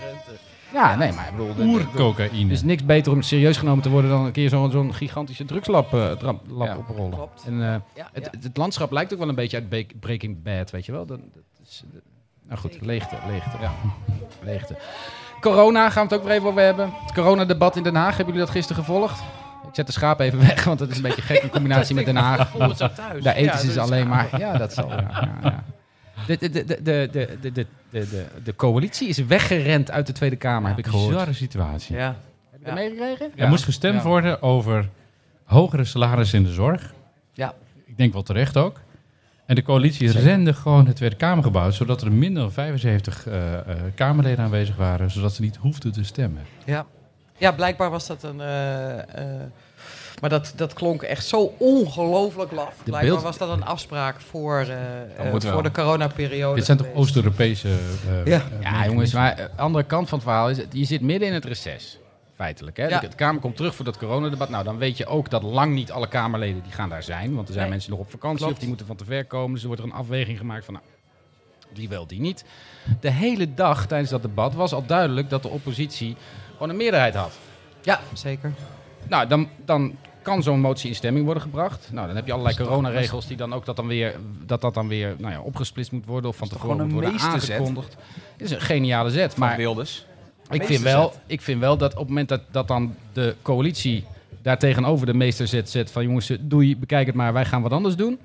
Ja, 0.74 0.96
nee, 0.96 1.12
maar 1.12 1.26
ik 1.28 1.32
bedoel, 1.32 1.50
er- 1.50 1.62
er- 1.62 1.68
Oercocaïne. 1.68 2.46
er 2.46 2.52
is 2.52 2.64
niks 2.64 2.86
beter 2.86 3.12
om 3.12 3.22
serieus 3.22 3.58
genomen 3.58 3.84
te 3.84 3.90
worden 3.90 4.10
dan 4.12 4.26
een 4.26 4.32
keer 4.32 4.50
zo'n 4.50 4.72
zo'n 4.72 4.94
gigantische 4.94 5.46
drugslab 5.46 5.94
eh, 5.94 6.12
dra- 6.12 6.34
lab 6.48 6.68
Ja, 6.68 6.78
oprollen. 6.78 7.12
klopt. 7.12 7.44
En 7.46 7.54
eh, 7.54 7.76
Ja, 7.96 8.10
het, 8.14 8.30
ja. 8.32 8.40
het 8.42 8.58
landschap 8.58 8.92
lijkt 8.92 9.14
ook 9.14 9.20
wel 9.20 9.30
een 9.30 9.36
beetje 9.36 9.58
uit 9.58 9.70
Be- 9.70 9.86
Breaking 10.00 10.44
Bad, 10.44 10.72
weet 10.72 10.86
je 10.86 10.92
wel? 10.92 11.06
Dat, 11.06 11.20
dat 11.34 11.44
is, 11.68 11.84
eh, 11.94 12.00
nou 12.48 12.60
goed, 12.60 12.78
leegte, 12.82 13.16
leegte. 13.28 13.58
Ja. 13.62 13.72
leegte. 14.52 14.76
Corona 15.42 15.90
gaan 15.90 16.08
we 16.08 16.14
het 16.14 16.22
ook 16.22 16.28
weer 16.28 16.38
even 16.38 16.48
over 16.50 16.62
hebben. 16.62 16.90
Het 17.06 17.14
coronadebat 17.14 17.76
in 17.76 17.84
Den 17.84 17.96
Haag, 17.96 18.08
hebben 18.18 18.26
jullie 18.26 18.40
dat 18.40 18.50
gisteren 18.56 18.84
gevolgd? 18.84 19.20
Ik 19.68 19.76
zet 19.76 19.86
de 19.86 19.92
schaap 19.92 20.20
even 20.20 20.40
weg, 20.40 20.64
want 20.64 20.80
dat 20.80 20.90
is 20.90 20.96
een 20.96 21.02
beetje 21.02 21.22
gek 21.22 21.44
in 21.44 21.50
combinatie 21.58 21.96
met 21.96 22.06
Den 22.06 22.16
Haag. 22.16 22.50
Voel 22.50 22.62
het 22.62 22.78
zo 22.78 22.88
thuis. 22.96 23.24
Daar 23.24 23.36
eten 23.36 23.52
Ja, 23.52 23.58
ze 23.58 23.66
dus- 23.66 23.74
ze 23.74 23.82
alleen 23.82 24.08
maar. 24.08 24.40
Ja, 24.40 24.58
dat 24.58 24.74
zal. 24.74 24.90
Ja, 24.90 24.98
ja, 25.12 25.30
ja. 25.44 25.64
De, 26.26 26.38
de, 26.38 26.50
de, 26.50 26.82
de, 26.84 27.10
de, 27.42 27.66
de, 27.90 28.26
de, 28.44 28.56
coalitie 28.56 29.08
is 29.08 29.18
weggerend 29.18 29.92
uit 29.92 30.08
de 30.08 30.14
Tweede 30.14 30.36
Kamer, 30.36 30.70
heb 30.70 30.78
ik 30.78 30.88
gehoord. 30.88 31.10
Bizarre 31.10 31.34
situatie. 31.34 31.96
Ja. 31.96 32.16
Heb 32.52 32.60
je 32.60 32.66
dat 32.66 32.74
meegekregen? 32.74 33.32
Er 33.36 33.48
moest 33.48 33.64
gestemd 33.64 34.04
worden 34.04 34.42
over 34.42 34.90
hogere 35.44 35.84
salarissen 35.84 36.38
in 36.38 36.44
de 36.44 36.54
zorg. 36.54 36.94
Ja. 37.34 37.54
Ik 37.86 37.98
denk 37.98 38.14
wel 38.14 38.24
terecht 38.24 38.58
ook. 38.58 38.80
En 39.46 39.56
de 39.56 39.62
coalitie 39.62 40.12
rende 40.12 40.54
gewoon 40.54 40.86
het 40.86 40.96
Tweede 40.96 41.16
Kamergebouw, 41.16 41.72
zodat 41.72 42.02
er 42.02 42.12
minder 42.12 42.42
dan 42.42 42.52
75 42.52 43.28
eh, 43.28 43.54
eh, 43.54 43.64
Kamerleden 43.96 44.44
aanwezig 44.44 44.76
waren, 44.76 45.12
zodat 45.12 45.34
ze 45.34 45.42
niet 45.42 45.56
hoefden 45.56 45.92
te 45.92 46.04
stemmen. 46.04 46.42
Ja, 46.66 46.86
ja 47.38 47.52
blijkbaar 47.52 47.90
was 47.90 48.08
dat 48.08 48.24
een. 48.24 48.42
Eh, 48.42 49.42
maar 50.22 50.30
dat, 50.30 50.54
dat 50.56 50.74
klonk 50.74 51.02
echt 51.02 51.26
zo 51.26 51.54
ongelooflijk 51.58 52.52
laf. 52.52 52.74
Blijkbaar 52.84 53.02
beeld- 53.10 53.22
was 53.22 53.38
dat 53.38 53.50
een 53.50 53.66
afspraak 53.66 54.22
voor, 54.22 54.66
wel. 55.32 55.42
voor 55.42 55.64
de 55.64 55.72
coronaperiode. 55.72 56.56
Dit 56.56 56.66
zijn 56.66 56.78
toch. 56.78 56.88
Oost-Europese... 56.94 57.68
eh, 57.70 58.26
Ja. 58.26 58.42
eh, 58.60 58.62
Ja, 58.62 58.86
jongens, 58.86 59.14
maar 59.14 59.36
de 59.36 59.50
andere 59.56 59.84
kant 59.84 60.10
van 60.10 60.18
het 60.18 60.28
verhaal 60.28 60.50
is... 60.50 60.58
Je 60.72 60.86
zit 60.86 61.02
midden 61.02 61.28
in 61.28 61.34
het 61.34 61.46
reces, 61.46 62.00
feitelijk. 62.36 62.78
Hè? 62.78 62.88
Ja. 62.88 63.00
De, 63.00 63.08
de 63.08 63.16
Kamer 63.16 63.42
komt 63.42 63.56
terug 63.56 63.76
voor 63.76 63.86
dat 63.86 63.98
coronadebat. 63.98 64.50
Nou, 64.50 64.64
dan 64.64 64.78
weet 64.78 64.98
je 64.98 65.06
ook 65.06 65.30
dat 65.30 65.44
lang 65.44 65.74
niet 65.74 65.92
alle 65.92 66.08
Kamerleden 66.08 66.62
die 66.64 66.72
gaan 66.72 66.90
daar 66.90 67.04
zijn. 67.04 67.36
Want 67.36 67.48
er 67.48 67.54
zijn 67.54 67.66
Nee. 67.66 67.74
mensen 67.74 67.92
nog 67.92 68.00
op 68.00 68.10
vakantie 68.12 68.38
Klopt. 68.38 68.54
of 68.54 68.60
die 68.60 68.68
moeten 68.68 68.86
van 68.86 68.96
te 68.96 69.06
ver 69.06 69.26
komen. 69.26 69.52
Dus 69.54 69.62
er 69.62 69.68
wordt 69.68 69.82
er 69.82 69.88
een 69.88 69.96
afweging 69.96 70.38
gemaakt 70.38 70.66
van... 70.66 70.74
Nou, 70.74 70.86
die 71.74 71.90
wel, 71.90 72.08
die 72.08 72.20
niet. 72.20 72.44
De 73.00 73.12
hele 73.12 73.54
dag 73.54 73.88
tijdens 73.88 74.10
dat 74.10 74.22
debat 74.22 74.54
was 74.54 74.74
al 74.74 74.86
duidelijk 74.86 75.30
dat 75.30 75.42
de 75.42 75.48
oppositie 75.50 76.16
gewoon 76.52 76.70
een 76.70 76.78
meerderheid 76.78 77.16
had. 77.16 77.32
Ja, 77.82 78.00
zeker. 78.14 78.54
Nou, 79.08 79.28
dan, 79.28 79.50
dan 79.66 79.96
kan 80.28 80.44
zo'n 80.44 80.60
motie 80.60 80.90
in 80.90 80.96
stemming 80.96 81.26
worden 81.26 81.44
gebracht. 81.44 81.90
Nou, 81.92 82.08
dan 82.08 82.16
heb 82.16 82.26
je 82.26 82.32
allerlei 82.32 82.56
coronaregels 82.56 83.28
die 83.28 83.38
dan 83.38 83.54
ook 83.54 83.66
dat 83.66 83.76
dan 83.76 83.88
weer, 83.88 84.16
dat 84.46 84.62
dat 84.62 84.74
dan 84.74 84.88
weer 84.88 85.16
nou 85.18 85.34
ja, 85.34 85.42
opgesplitst 85.42 85.92
moet 85.92 86.06
worden 86.06 86.30
of 86.30 86.36
van 86.38 86.48
tevoren 86.48 86.84
moet 86.84 86.92
worden 86.92 87.20
aangekondigd. 87.20 87.96
Dit 88.38 88.48
is 88.48 88.52
een 88.54 88.62
geniale 88.62 89.10
zet. 89.10 89.38
Maar 89.38 89.50
Maar 89.50 89.58
Wilders. 89.58 90.06
ik 90.50 90.64
vind, 90.64 90.82
wel, 90.82 91.14
ik 91.28 91.42
vind 91.42 91.60
wel 91.60 91.78
dat 91.78 91.92
op 91.92 92.00
het 92.00 92.08
moment 92.08 92.30
dat, 92.30 92.42
dat 92.52 92.68
dan 92.68 92.96
de 93.14 93.36
coalitie 93.42 94.06
daar 94.42 94.58
tegenover 94.58 95.06
de 95.06 95.14
meesterzet 95.14 95.70
zet 95.70 95.92
van 95.92 96.04
jongens, 96.04 96.32
doei, 96.40 96.78
bekijk 96.78 97.06
het 97.08 97.16
maar, 97.16 97.34
wij 97.34 97.46
gaan 97.46 97.62
wat 97.62 97.72
anders 97.72 97.96
doen. 97.96 98.20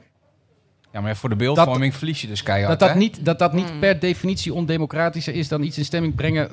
Ja, 0.92 1.00
maar 1.00 1.16
voor 1.16 1.28
de 1.28 1.36
beeldvorming 1.36 1.94
verlies 1.94 2.20
je 2.20 2.26
dus 2.26 2.42
keihard, 2.42 2.70
Dat 2.70 2.88
dat 2.88 2.96
hè? 2.96 2.96
niet, 2.98 3.24
dat 3.24 3.38
dat 3.38 3.53
niet 3.53 3.80
per 3.80 3.98
definitie 3.98 4.55
ondemocratischer 4.55 5.34
is 5.34 5.48
dan 5.48 5.62
iets 5.62 5.78
in 5.78 5.84
stemming 5.84 6.14
brengen 6.14 6.50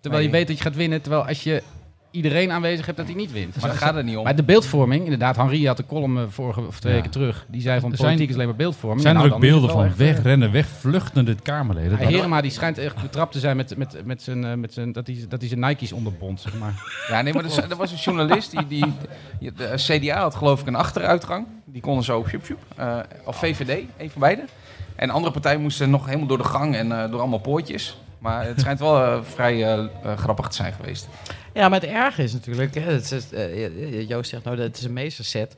terwijl 0.00 0.22
je 0.22 0.30
weet 0.30 0.46
dat 0.46 0.56
je 0.56 0.62
gaat 0.62 0.76
winnen. 0.76 1.02
Terwijl 1.02 1.26
als 1.26 1.42
je 1.42 1.62
iedereen 2.10 2.52
aanwezig 2.52 2.84
hebt 2.86 2.98
dat 2.98 3.06
hij 3.06 3.14
niet 3.16 3.32
wint. 3.32 3.56
Maar 3.60 3.70
daar 3.70 3.78
gaat 3.78 3.94
het 3.94 4.04
niet 4.04 4.16
om. 4.16 4.24
Maar 4.24 4.36
de 4.36 4.42
beeldvorming, 4.42 5.04
inderdaad, 5.04 5.36
Henri 5.36 5.66
had 5.66 5.76
de 5.76 5.86
column 5.86 6.16
eh, 6.18 6.22
vorige 6.28 6.60
of 6.66 6.80
twee 6.80 6.92
Ja. 6.92 6.98
weken 6.98 7.12
terug. 7.12 7.44
Die 7.48 7.60
zei 7.60 7.80
van 7.80 7.92
Er 7.92 7.96
politiek 7.98 8.28
is 8.28 8.34
alleen 8.34 8.46
maar 8.46 8.56
beeldvorming. 8.56 9.00
zijn 9.02 9.14
er 9.16 9.20
Nou, 9.22 9.34
ook 9.34 9.40
beelden 9.40 9.70
van 9.70 9.84
eh, 9.84 9.90
wegrennen, 9.92 10.52
wegvluchtende 10.52 11.34
Kamerleden? 11.42 11.96
Hij 11.98 12.06
Herema 12.06 12.40
die 12.40 12.50
schijnt 12.50 12.78
echt 12.78 13.02
betrapt 13.02 13.32
te 13.32 13.38
zijn 13.38 13.56
met, 13.56 13.76
met, 13.76 13.96
met 14.04 14.22
zijn, 14.22 14.44
eh, 14.44 14.54
met 14.54 14.72
zijn, 14.72 14.92
dat 14.92 15.06
hij, 15.06 15.24
dat 15.28 15.40
hij 15.40 15.48
zijn 15.48 15.60
Nike's 15.60 15.92
onderbond, 15.92 16.40
zeg 16.40 16.58
maar. 16.58 16.74
Ja, 17.08 17.22
nee, 17.22 17.34
maar 17.34 17.44
er, 17.44 17.70
er 17.70 17.76
was 17.76 17.90
een 17.92 17.98
journalist 17.98 18.50
die, 18.50 18.66
die, 18.66 18.84
die- 19.38 19.52
de 19.52 19.72
CDA 19.76 20.20
had 20.20 20.34
geloof 20.34 20.60
ik 20.60 20.66
een 20.66 20.74
achteruitgang. 20.74 21.46
Die 21.64 21.82
konden 21.82 22.04
zo 22.04 22.24
sjoep, 22.28 22.44
sjoep. 22.44 22.58
Eh, 22.76 22.98
of 23.24 23.36
VVD, 23.36 23.82
een 23.98 24.10
van 24.10 24.20
beide. 24.20 24.44
En 24.96 25.06
de 25.08 25.12
andere 25.14 25.32
partij 25.32 25.56
moesten 25.56 25.90
nog 25.90 26.06
helemaal 26.06 26.26
door 26.26 26.38
de 26.38 26.44
gang 26.44 26.74
en 26.76 26.88
door 26.88 27.20
allemaal 27.20 27.38
poortjes. 27.38 27.98
Maar 28.18 28.44
het 28.46 28.60
schijnt 28.60 28.78
wel 28.78 29.24
vrij 29.24 29.88
grappig 30.16 30.48
te 30.48 30.56
zijn 30.56 30.72
geweest. 30.72 31.08
Ja, 31.52 31.68
maar 31.68 31.80
het 31.80 31.90
erge 31.90 32.22
is 32.22 32.32
natuurlijk, 32.32 32.74
hè, 32.74 32.92
het 32.92 33.12
is, 33.12 33.30
eh, 33.32 34.08
Joost 34.08 34.30
zegt 34.30 34.44
nou 34.44 34.56
dat 34.56 34.66
het 34.66 34.76
is 34.76 34.84
een 34.84 34.92
meesterzet. 34.92 35.54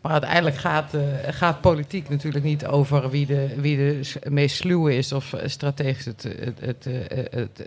Maar 0.00 0.12
uiteindelijk 0.12 0.56
gaat, 0.56 0.94
eh, 0.94 1.02
gaat 1.30 1.60
politiek 1.60 2.08
natuurlijk 2.08 2.44
niet 2.44 2.66
over 2.66 3.10
wie 3.10 3.26
de, 3.26 3.54
wie 3.56 3.76
de 3.76 4.00
meest 4.30 4.56
sluwe 4.56 4.96
is 4.96 5.12
of 5.12 5.32
eh, 5.32 5.48
strategisch 5.48 6.04
het, 6.04 6.22
het, 6.60 6.84
het, 7.30 7.62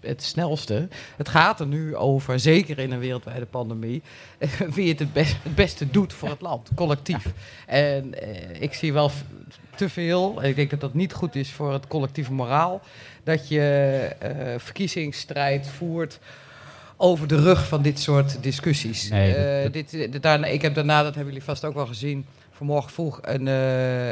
het, 0.00 0.22
snelste. 0.22 0.88
Het 1.16 1.28
gaat 1.28 1.60
er 1.60 1.66
nu 1.66 1.96
over, 1.96 2.40
zeker 2.40 2.78
in 2.78 2.92
een 2.92 2.98
wereldwijde 2.98 3.46
pandemie, 3.46 4.02
wie 4.74 4.88
het 4.88 4.98
het, 4.98 5.08
het 5.14 5.54
beste 5.54 5.90
doet 5.90 6.12
voor 6.12 6.28
het 6.28 6.40
land, 6.40 6.70
collectief. 6.74 7.32
En 7.66 8.14
ik 8.62 8.74
zie 8.74 8.92
wel 8.92 9.10
te 9.76 9.88
veel, 9.88 10.42
ik 10.42 10.56
denk 10.56 10.70
dat 10.70 10.80
dat 10.80 10.94
niet 10.94 11.12
goed 11.12 11.34
is 11.34 11.50
voor 11.50 11.72
het 11.72 11.86
collectieve 11.86 12.32
moraal, 12.32 12.80
dat 13.24 13.48
je 13.48 14.56
verkiezingsstrijd 14.58 15.68
voert 15.68 16.18
over 17.00 17.28
de 17.28 17.40
rug 17.40 17.66
van 17.68 17.82
dit 17.82 17.98
soort 18.00 18.42
discussies. 18.42 19.08
Nee, 19.08 19.34
Eh, 19.34 19.62
dat- 19.62 19.72
dit, 19.72 19.90
dit- 19.90 20.22
daarna, 20.22 20.46
ik 20.46 20.62
heb 20.62 20.74
daarna, 20.74 20.96
dat 21.02 21.14
hebben 21.14 21.32
jullie 21.32 21.46
vast 21.48 21.64
ook 21.64 21.74
wel 21.74 21.86
gezien, 21.86 22.26
vanmorgen 22.50 22.90
vroeg 22.92 23.18
een, 23.22 23.48
eh, 23.48 24.08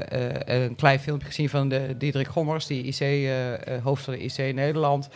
eh, 0.57 0.63
een 0.65 0.75
klein 0.75 1.01
filmpje 1.01 1.27
gezien 1.27 1.49
van 1.49 1.69
de 1.69 1.95
Diederik 1.99 2.27
Gommers, 2.29 2.67
die 2.67 2.83
IC, 2.85 3.01
eh, 3.01 3.53
eh, 3.55 3.83
hoofd 3.83 4.05
van 4.05 4.15
de 4.15 4.25
IC 4.25 4.55
Nederland. 4.55 5.09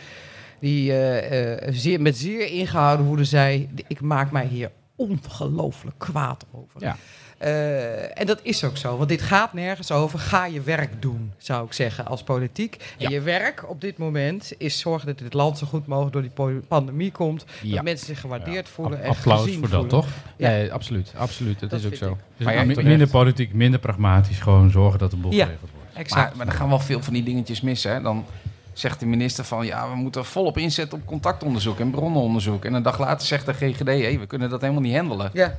Die 0.59 0.91
eh, 0.91 1.51
eh, 1.67 1.73
zeer, 1.73 2.01
met 2.01 2.17
zeer 2.17 2.47
ingehouden 2.47 3.05
woede 3.05 3.25
zei: 3.25 3.69
Ik 3.87 4.01
maak 4.01 4.31
mij 4.31 4.45
hier 4.45 4.71
ongelooflijk 4.95 5.95
kwaad 5.99 6.45
over. 6.51 6.81
Ja. 6.81 6.97
Eh, 7.41 8.19
en 8.19 8.25
dat 8.25 8.39
is 8.43 8.63
ook 8.63 8.77
zo, 8.77 8.97
want 8.97 9.09
dit 9.09 9.21
gaat 9.21 9.53
nergens 9.53 9.91
over. 9.91 10.19
Ga 10.19 10.45
je 10.45 10.61
werk 10.61 11.01
doen, 11.01 11.31
zou 11.37 11.65
ik 11.65 11.73
zeggen, 11.73 12.05
als 12.05 12.23
politiek. 12.23 12.75
En 12.75 12.81
Ja. 12.97 13.09
je 13.09 13.21
werk 13.21 13.69
op 13.69 13.81
dit 13.81 13.97
moment 13.97 14.53
is 14.57 14.79
zorgen 14.79 15.07
dat 15.07 15.17
dit 15.17 15.33
land 15.33 15.57
zo 15.57 15.67
goed 15.67 15.87
mogelijk 15.87 16.13
door 16.13 16.21
die 16.49 16.61
pandemie 16.67 17.11
komt. 17.11 17.45
Ja. 17.61 17.75
Dat 17.75 17.83
mensen 17.83 18.05
zich 18.07 18.19
gewaardeerd 18.19 18.69
voelen 18.69 19.03
en 19.03 19.09
Applaus 19.09 19.43
gezien 19.43 19.59
voor 19.59 19.69
dat, 19.69 19.89
toch? 19.89 20.07
Ja. 20.37 20.49
Nee, 20.49 20.73
absoluut. 20.73 21.13
absoluut. 21.17 21.59
Dat, 21.59 21.69
Dat 21.69 21.79
is 21.79 21.85
ook 21.85 21.95
zo. 21.95 22.17
Dus 22.37 22.45
Maar 22.45 22.65
minder 22.67 23.07
politiek, 23.07 23.53
minder 23.53 23.79
pragmatisch. 23.79 24.39
Gewoon 24.39 24.69
zorgen 24.69 24.99
dat 24.99 25.11
de 25.11 25.17
boel 25.17 25.31
Ja. 25.31 25.43
geregeld 25.45 25.69
wordt. 25.71 25.97
Exact. 25.97 26.27
Maar, 26.27 26.37
maar 26.37 26.47
er 26.47 26.59
gaan 26.59 26.69
wel 26.69 26.79
veel 26.79 27.01
van 27.03 27.13
die 27.13 27.23
dingetjes 27.23 27.61
mis. 27.61 27.83
Hè? 27.83 28.01
Dan 28.01 28.25
zegt 28.73 28.99
de 28.99 29.05
minister 29.05 29.43
van 29.43 29.65
ja, 29.65 29.89
we 29.89 29.95
moeten 29.95 30.25
volop 30.25 30.57
inzetten 30.57 30.97
op 30.99 31.05
contactonderzoek 31.05 31.79
en 31.79 31.91
bronnenonderzoek. 31.91 32.65
En 32.65 32.73
een 32.73 32.83
dag 32.83 32.99
later 32.99 33.27
zegt 33.27 33.45
de 33.45 33.53
GGD, 33.53 33.87
hé, 33.87 34.17
we 34.19 34.25
kunnen 34.27 34.49
dat 34.49 34.61
helemaal 34.61 34.81
niet 34.81 34.95
handelen. 34.95 35.29
ja. 35.33 35.55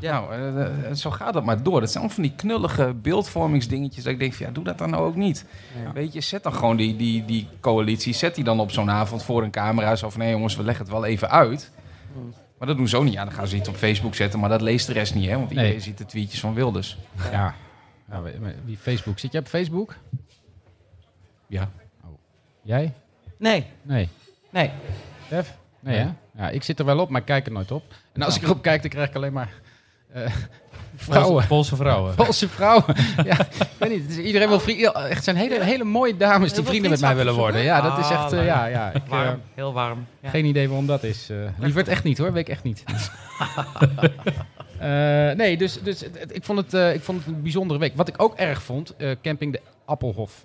Nou, 0.00 0.32
eh, 0.32 0.66
eh, 0.86 0.94
zo 0.94 1.10
gaat 1.10 1.32
dat 1.32 1.44
maar 1.44 1.62
door. 1.62 1.80
Dat 1.80 1.90
zijn 1.90 1.98
allemaal 2.04 2.14
van 2.14 2.22
die 2.22 2.32
knullige 2.36 2.94
beeldvormingsdingetjes. 3.02 4.04
Dat 4.04 4.12
ik 4.12 4.18
denk 4.18 4.34
van, 4.34 4.46
ja, 4.46 4.52
doe 4.52 4.64
dat 4.64 4.78
dan 4.78 4.90
nou 4.90 5.06
ook 5.06 5.16
niet. 5.16 5.44
Weet 5.94 6.12
je, 6.12 6.20
zet 6.20 6.42
dan 6.42 6.52
gewoon 6.54 6.76
die, 6.76 6.96
die, 6.96 7.24
die 7.24 7.48
coalitie, 7.60 8.12
zet 8.14 8.34
die 8.34 8.44
dan 8.44 8.60
op 8.60 8.70
zo'n 8.70 8.90
avond 8.90 9.22
voor 9.22 9.42
een 9.42 9.50
camera. 9.50 9.96
Zo 9.96 10.10
van, 10.10 10.20
nee 10.20 10.30
jongens, 10.30 10.56
we 10.56 10.62
leggen 10.62 10.84
het 10.84 10.92
wel 10.94 11.04
even 11.04 11.30
uit. 11.30 11.70
Maar 12.58 12.68
dat 12.68 12.76
doen 12.76 12.88
ze 12.88 12.96
ook 12.96 13.04
niet. 13.04 13.12
Ja, 13.12 13.24
dan 13.24 13.32
gaan 13.32 13.46
ze 13.46 13.56
iets 13.56 13.68
op 13.68 13.76
Facebook 13.76 14.14
zetten, 14.14 14.40
maar 14.40 14.48
dat 14.48 14.60
leest 14.60 14.86
de 14.86 14.92
rest 14.92 15.14
niet, 15.14 15.28
hè. 15.28 15.36
Want 15.36 15.50
iedereen 15.50 15.70
Nee. 15.70 15.80
ziet 15.80 15.98
de 15.98 16.06
tweetjes 16.06 16.40
van 16.40 16.54
Wilders. 16.54 16.98
Ja. 17.32 17.54
ja. 18.10 18.22
wie- 18.22 18.38
maar 18.40 18.54
Wie 18.64 18.76
Facebook? 18.76 19.18
Zit 19.18 19.32
jij 19.32 19.40
op 19.40 19.46
Facebook? 19.46 19.94
Ja. 21.46 21.70
Jij? 22.62 22.92
Nee, 23.36 23.66
Nee. 23.82 24.08
nee. 24.50 24.70
Def? 25.28 25.54
Nee, 25.80 25.98
hè? 25.98 26.06
Ja, 26.36 26.48
ik 26.50 26.62
zit 26.62 26.78
er 26.78 26.84
wel 26.84 26.98
op, 26.98 27.08
maar 27.08 27.20
ik 27.20 27.26
kijk 27.26 27.46
er 27.46 27.52
nooit 27.52 27.70
op. 27.70 27.82
En 28.12 28.22
als 28.22 28.36
ik 28.36 28.42
erop 28.42 28.62
kijk, 28.62 28.80
dan 28.82 28.90
krijg 28.90 29.08
ik 29.08 29.14
alleen 29.14 29.32
maar 29.32 29.52
eh, 30.12 30.22
vrouwen. 30.96 31.30
Poolse, 31.32 31.46
Poolse 31.48 31.76
vrouwen. 31.76 32.14
Poolse 32.14 32.48
vrouwen. 32.48 32.84
ja, 33.30 33.38
ik 33.40 33.68
weet 33.78 33.90
niet. 33.90 34.02
het 34.02 34.10
is- 34.10 34.24
iedereen 34.24 34.48
wil 34.48 34.60
vrienden. 34.60 34.94
Echt 34.94 35.24
zijn 35.24 35.36
hele, 35.36 35.62
hele 35.64 35.84
mooie 35.84 36.16
dames 36.16 36.52
die 36.52 36.64
vrienden 36.64 36.90
met 36.90 37.00
mij 37.00 37.14
willen 37.16 37.34
worden. 37.34 37.62
Ja, 37.62 37.80
dat 37.80 37.98
is 37.98 38.10
echt. 38.10 38.32
eh, 38.32 38.38
Ah, 38.38 38.44
ja, 38.44 38.66
ja. 38.66 38.90
Ik, 38.92 39.02
eh, 39.04 39.08
Warm, 39.10 39.40
heel 39.54 39.72
warm. 39.72 40.06
Ja. 40.20 40.28
Geen 40.28 40.44
idee 40.44 40.66
waarom 40.68 40.86
dat 40.86 41.02
is. 41.02 41.30
eh 41.30 41.36
lieverd 41.58 41.88
echt 41.88 42.04
niet 42.04 42.18
hoor, 42.18 42.32
weet 42.32 42.48
ik 42.48 42.52
echt 42.54 42.62
niet. 42.64 42.84
Eh, 44.78 45.30
nee, 45.36 45.56
dus, 45.56 45.82
dus 45.82 46.02
ik, 46.28 46.44
vond 46.44 46.58
het, 46.58 46.74
eh, 46.74 46.94
ik 46.94 47.02
vond 47.02 47.18
het 47.18 47.26
een 47.34 47.42
bijzondere 47.42 47.80
week. 47.80 47.92
Wat 47.96 48.08
ik 48.08 48.22
ook 48.22 48.34
erg 48.36 48.62
vond, 48.62 48.96
eh, 48.96 49.10
camping 49.22 49.52
de 49.52 49.60
Appelhof. 49.84 50.44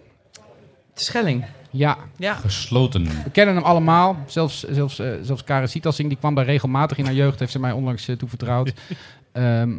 De 0.98 1.04
Schelling. 1.04 1.46
Ja, 1.70 1.98
Ja. 2.18 2.34
Gesloten. 2.34 3.04
we 3.24 3.30
kennen 3.32 3.56
hem 3.56 3.64
allemaal. 3.64 4.18
Zelfs, 4.26 4.64
zelfs, 4.64 5.00
eh, 5.00 5.10
zelfs 5.22 5.44
Karen 5.44 5.70
Sietalsing, 5.70 6.08
die 6.10 6.18
kwam 6.18 6.36
daar 6.36 6.46
regelmatig 6.46 6.98
in 6.98 7.06
haar 7.06 7.14
jeugd. 7.14 7.40
Heeft 7.40 7.52
ze 7.52 7.60
mij 7.60 7.72
onlangs 7.72 8.08
eh, 8.08 8.16
toevertrouwd. 8.16 8.74
Ehm, 9.32 9.72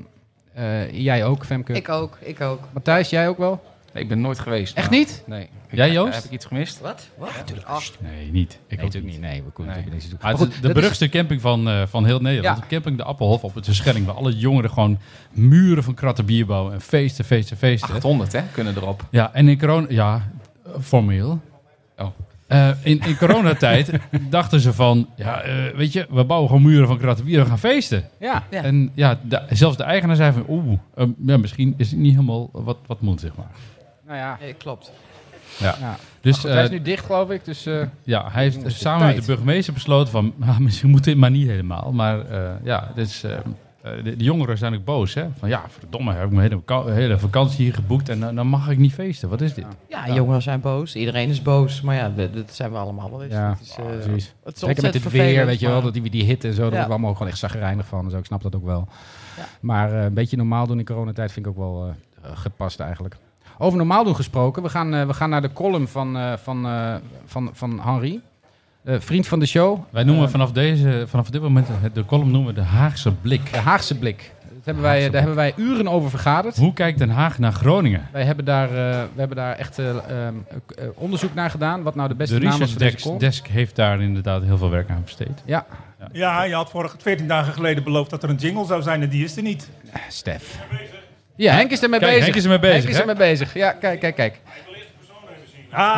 eh, 0.55 0.93
jij 1.05 1.25
ook, 1.25 1.45
Femke. 1.45 1.73
Ik 1.73 1.89
ook, 1.89 2.19
ik 2.21 2.41
ook. 2.41 2.61
Matthijs, 2.73 3.11
jij 3.11 3.29
ook 3.29 3.39
wel? 3.39 3.63
Nee, 3.93 4.03
ik 4.03 4.09
ben 4.09 4.21
nooit 4.21 4.39
geweest. 4.39 4.77
Echt 4.77 4.91
maar- 4.91 4.99
niet? 4.99 5.23
Nee. 5.27 5.49
Jij, 5.71 5.93
Joost? 5.93 6.15
Heb 6.15 6.25
ik 6.25 6.31
iets 6.31 6.45
gemist? 6.45 6.81
Wat? 6.81 7.09
Wat? 7.17 7.33
Nee, 8.01 8.31
niet. 8.33 8.53
Ik 8.53 8.59
Nee, 8.69 8.79
ook 8.79 8.85
natuurlijk 8.85 9.13
niet. 9.13 9.21
Nee, 9.21 9.43
we 9.43 9.53
kunnen 9.53 9.75
Nee. 9.77 9.85
natuurlijk. 9.93 10.23
Maar 10.23 10.37
goed, 10.37 10.63
de 10.63 10.69
is- 10.69 10.75
beruchtste 10.75 11.09
camping 11.09 11.41
van, 11.41 11.69
eh, 11.69 11.83
van 11.87 12.05
heel 12.05 12.21
Nederland. 12.21 12.59
Ja. 12.59 12.65
Camping 12.69 12.97
de 12.97 13.03
Appelhof 13.03 13.43
op 13.45 13.55
het 13.55 13.65
Terschelling. 13.65 14.07
Waar 14.07 14.15
alle 14.15 14.37
jongeren 14.37 14.71
gewoon 14.71 14.99
muren 15.33 15.85
van 15.85 15.95
kratten 15.95 16.25
bier 16.25 16.47
bouwen. 16.47 16.73
En 16.73 16.81
feesten, 16.81 17.25
feesten, 17.25 17.57
feesten. 17.57 17.95
800, 17.95 18.33
hè, 18.33 18.41
kunnen 18.53 18.77
erop. 18.77 19.05
Ja, 19.11 19.33
en 19.35 19.49
in 19.49 19.59
corona... 19.59 19.87
Ja, 19.91 20.31
formeel. 20.81 21.41
Oh. 21.99 22.07
Eh, 22.47 22.69
in, 22.83 23.01
in 23.01 23.17
coronatijd 23.17 23.91
dachten 24.31 24.61
ze 24.61 24.73
van... 24.73 25.09
Ja, 25.17 25.41
eh, 25.41 25.55
weet 25.77 25.93
je, 25.93 26.07
we 26.11 26.25
bouwen 26.25 26.49
gewoon 26.49 26.65
muren 26.65 26.87
van 26.87 26.99
kratten 26.99 27.25
bier. 27.25 27.41
We 27.43 27.49
gaan 27.49 27.59
feesten. 27.59 28.05
Ja, 28.21 28.43
Ja. 28.51 28.63
En 28.63 28.91
ja, 28.95 29.19
de- 29.23 29.43
zelfs 29.51 29.77
de 29.77 29.83
eigenaar 29.83 30.17
zei 30.17 30.33
van... 30.33 30.45
Oeh, 30.49 30.79
eh, 30.95 31.07
ja, 31.27 31.37
misschien 31.37 31.75
is 31.77 31.91
het 31.91 31.99
niet 32.01 32.13
helemaal 32.13 32.49
wat, 32.53 32.77
wat 32.87 33.01
moet, 33.01 33.21
zeg 33.21 33.31
maar. 33.37 33.51
nou 34.07 34.19
ja. 34.19 34.39
Nee, 34.41 34.55
klopt. 34.55 34.93
Ja. 35.59 35.75
ja. 35.81 35.97
Dus 36.21 36.39
Goed, 36.39 36.51
hij 36.51 36.63
is 36.63 36.69
eh, 36.69 36.73
nu 36.77 36.83
dicht, 36.83 37.05
geloof 37.07 37.31
ik. 37.31 37.45
Dus 37.45 37.67
eh, 37.67 37.83
ja, 38.03 38.29
hij 38.31 38.43
heeft 38.43 38.61
samen 38.81 39.07
met 39.07 39.17
de 39.17 39.23
burgemeester 39.27 39.73
besloten 39.73 40.11
van... 40.13 40.35
"Ah, 40.47 40.59
misschien 40.59 40.91
moet 40.91 41.05
dit 41.05 41.17
maar 41.17 41.31
niet 41.31 41.49
helemaal. 41.49 41.93
Maar 41.93 42.21
eh, 42.31 42.51
ja, 42.65 42.93
dus, 42.95 43.25
de, 44.05 44.17
de 44.17 44.25
jongeren 44.25 44.59
zijn 44.59 44.75
ook 44.75 44.85
boos. 44.85 45.15
Hè? 45.15 45.27
Van 45.39 45.49
ja, 45.49 45.63
verdomme, 45.69 46.13
heb 46.15 46.25
ik 46.25 46.31
mijn 46.33 46.63
hele, 46.67 46.91
hele 46.93 47.19
vakantie 47.19 47.65
hier 47.65 47.75
geboekt... 47.75 48.09
en 48.09 48.21
dan- 48.21 48.35
dan 48.35 48.47
mag 48.47 48.69
ik 48.71 48.79
niet 48.79 48.93
feesten. 48.95 49.29
Wat 49.29 49.41
is 49.41 49.55
dit? 49.55 49.67
Ja, 49.89 50.15
jongeren 50.15 50.43
zijn 50.43 50.61
boos. 50.61 50.95
Iedereen 50.97 51.29
is 51.29 51.43
boos. 51.43 51.81
Maar 51.81 51.95
ja, 51.95 52.09
dat, 52.17 52.31
zijn 52.55 52.71
we 52.71 52.77
allemaal 52.77 53.11
wel 53.11 53.23
eens. 53.23 53.33
ja, 53.33 53.51
Het 53.51 53.61
is, 53.61 53.77
eh, 53.79 53.85
precies. 53.85 54.35
het 54.45 54.55
is 54.55 54.61
Zeker 54.61 54.83
met 54.83 54.93
dit 54.93 55.03
vervelend, 55.03 55.31
weer, 55.37 55.47
weet 55.47 55.61
je 55.61 55.67
wel, 55.69 55.83
dat 55.83 55.93
die, 55.93 56.11
die 56.11 56.25
hit 56.25 56.45
en 56.45 56.53
zo, 56.53 56.57
daar 56.57 56.65
Ja. 56.65 56.69
worden 56.71 56.87
we 56.87 56.93
allemaal 56.93 57.13
gewoon 57.13 57.29
echt 57.29 57.39
zagrijnig 57.39 57.87
van. 57.87 58.05
Dus 58.05 58.13
ik 58.19 58.25
snap 58.25 58.43
dat 58.43 58.57
ook 58.57 58.65
wel. 58.65 58.89
Ja. 59.37 59.45
Maar 59.61 59.93
eh, 59.93 60.05
een 60.05 60.15
beetje 60.15 60.37
normaal 60.37 60.67
doen 60.67 60.79
in 60.79 60.85
coronatijd 60.85 61.33
vind 61.33 61.47
ik 61.47 61.53
ook 61.53 61.59
wel 61.59 61.95
eh, 62.23 62.31
gepast 62.37 62.81
eigenlijk. 62.81 63.17
Over 63.59 63.79
normaal 63.79 64.05
doen 64.05 64.17
gesproken, 64.17 64.63
we 64.63 64.69
gaan, 64.69 64.95
eh, 64.95 65.07
we 65.07 65.15
gaan 65.15 65.31
naar 65.31 65.43
de 65.43 65.53
column 65.53 65.89
van, 65.89 66.17
eh, 66.17 66.33
van, 66.37 66.67
eh, 66.67 66.95
van, 67.27 67.51
van 67.53 67.81
Henri. 67.81 68.21
Eh, 68.89 68.97
vriend 68.99 69.27
van 69.27 69.39
de 69.39 69.47
show. 69.47 69.79
Wij 69.91 70.03
noemen 70.05 70.25
Eh, 70.25 70.31
vanaf, 70.31 70.53
deze, 70.53 71.05
vanaf 71.09 71.31
dit 71.31 71.43
moment 71.43 71.67
het- 71.71 71.95
de 71.95 72.05
column 72.05 72.31
noemen 72.31 72.55
we 72.55 72.61
de 72.61 72.67
Haagse 72.67 73.13
blik. 73.13 73.53
de 73.53 73.59
Haagse 73.59 73.99
blik. 73.99 74.33
Dat 74.43 74.65
hebben 74.65 74.83
wij, 74.83 75.03
daar 75.11 75.19
hebben 75.21 75.35
wij 75.37 75.53
uren 75.57 75.89
over 75.89 76.11
vergaderd. 76.11 76.57
Hoe 76.57 76.73
kijkt 76.73 76.99
Den 76.99 77.11
Haag 77.11 77.39
naar 77.39 77.53
Groningen? 77.53 78.09
Wij 78.13 78.25
hebben 78.25 78.45
daar, 78.45 78.69
eh, 78.69 78.75
we 79.15 79.19
hebben 79.19 79.37
daar 79.37 79.55
echt 79.57 79.79
eh, 79.79 79.89
ehm, 79.89 80.01
eh, 80.77 80.85
onderzoek 80.95 81.35
naar 81.35 81.51
gedaan. 81.51 81.83
Wat 81.83 81.95
nou 81.95 82.09
de 82.09 82.15
beste 82.15 82.35
De 82.39 82.45
naam 82.47 82.63
is 82.63 82.71
voor 82.71 82.81
deze 82.81 83.17
desk, 83.19 83.47
heeft 83.47 83.77
daar 83.77 84.01
inderdaad 84.03 84.43
heel 84.43 84.59
veel 84.59 84.71
werk 84.71 84.91
aan 84.91 85.03
besteed. 85.05 85.43
Ja, 85.45 85.67
Ja, 86.13 86.43
je 86.43 86.55
had 86.55 86.71
vorige 86.71 86.97
14 87.01 87.29
dagen 87.29 87.53
geleden 87.53 87.85
beloofd 87.85 88.11
dat 88.11 88.23
er 88.23 88.29
een 88.31 88.37
jingle 88.37 88.67
zou 88.67 88.83
zijn 88.83 89.03
en 89.03 89.09
die 89.09 89.25
is 89.25 89.37
er 89.37 89.43
niet. 89.43 89.69
Stef. 90.09 90.59
Ja, 91.37 91.55
Henk 91.55 91.71
is 91.71 91.83
ermee 91.83 92.01
bezig. 92.01 92.23
Henk 92.23 92.35
is 92.35 92.43
ermee 92.43 92.59
bezig, 92.59 92.83
Henk 92.83 92.89
is 92.95 93.01
ermee 93.01 93.17
bezig. 93.17 93.55
Ja, 93.55 93.73
kijk, 93.73 94.01
kijk, 94.01 94.15
kijk. 94.15 94.41
Ah, 95.71 95.97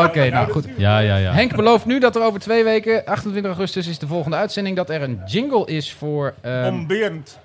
Ah, 0.00 0.04
oké, 0.06 0.28
nou 0.30 0.50
goed. 0.50 0.64
Ja, 0.76 0.98
ja, 0.98 1.16
ja. 1.16 1.32
Henk 1.32 1.56
belooft 1.56 1.84
nu 1.86 1.98
dat 2.00 2.16
er 2.16 2.22
over 2.22 2.40
twee 2.40 2.64
weken, 2.64 3.04
28 3.04 3.50
augustus 3.50 3.86
is 3.86 3.98
de 3.98 4.06
volgende 4.06 4.36
uitzending, 4.36 4.76
dat 4.76 4.90
er 4.90 5.02
een 5.02 5.20
jingle 5.26 5.66
is 5.66 5.92
voor... 5.92 6.34
ehm, 6.40 6.86
Berend. 6.86 7.38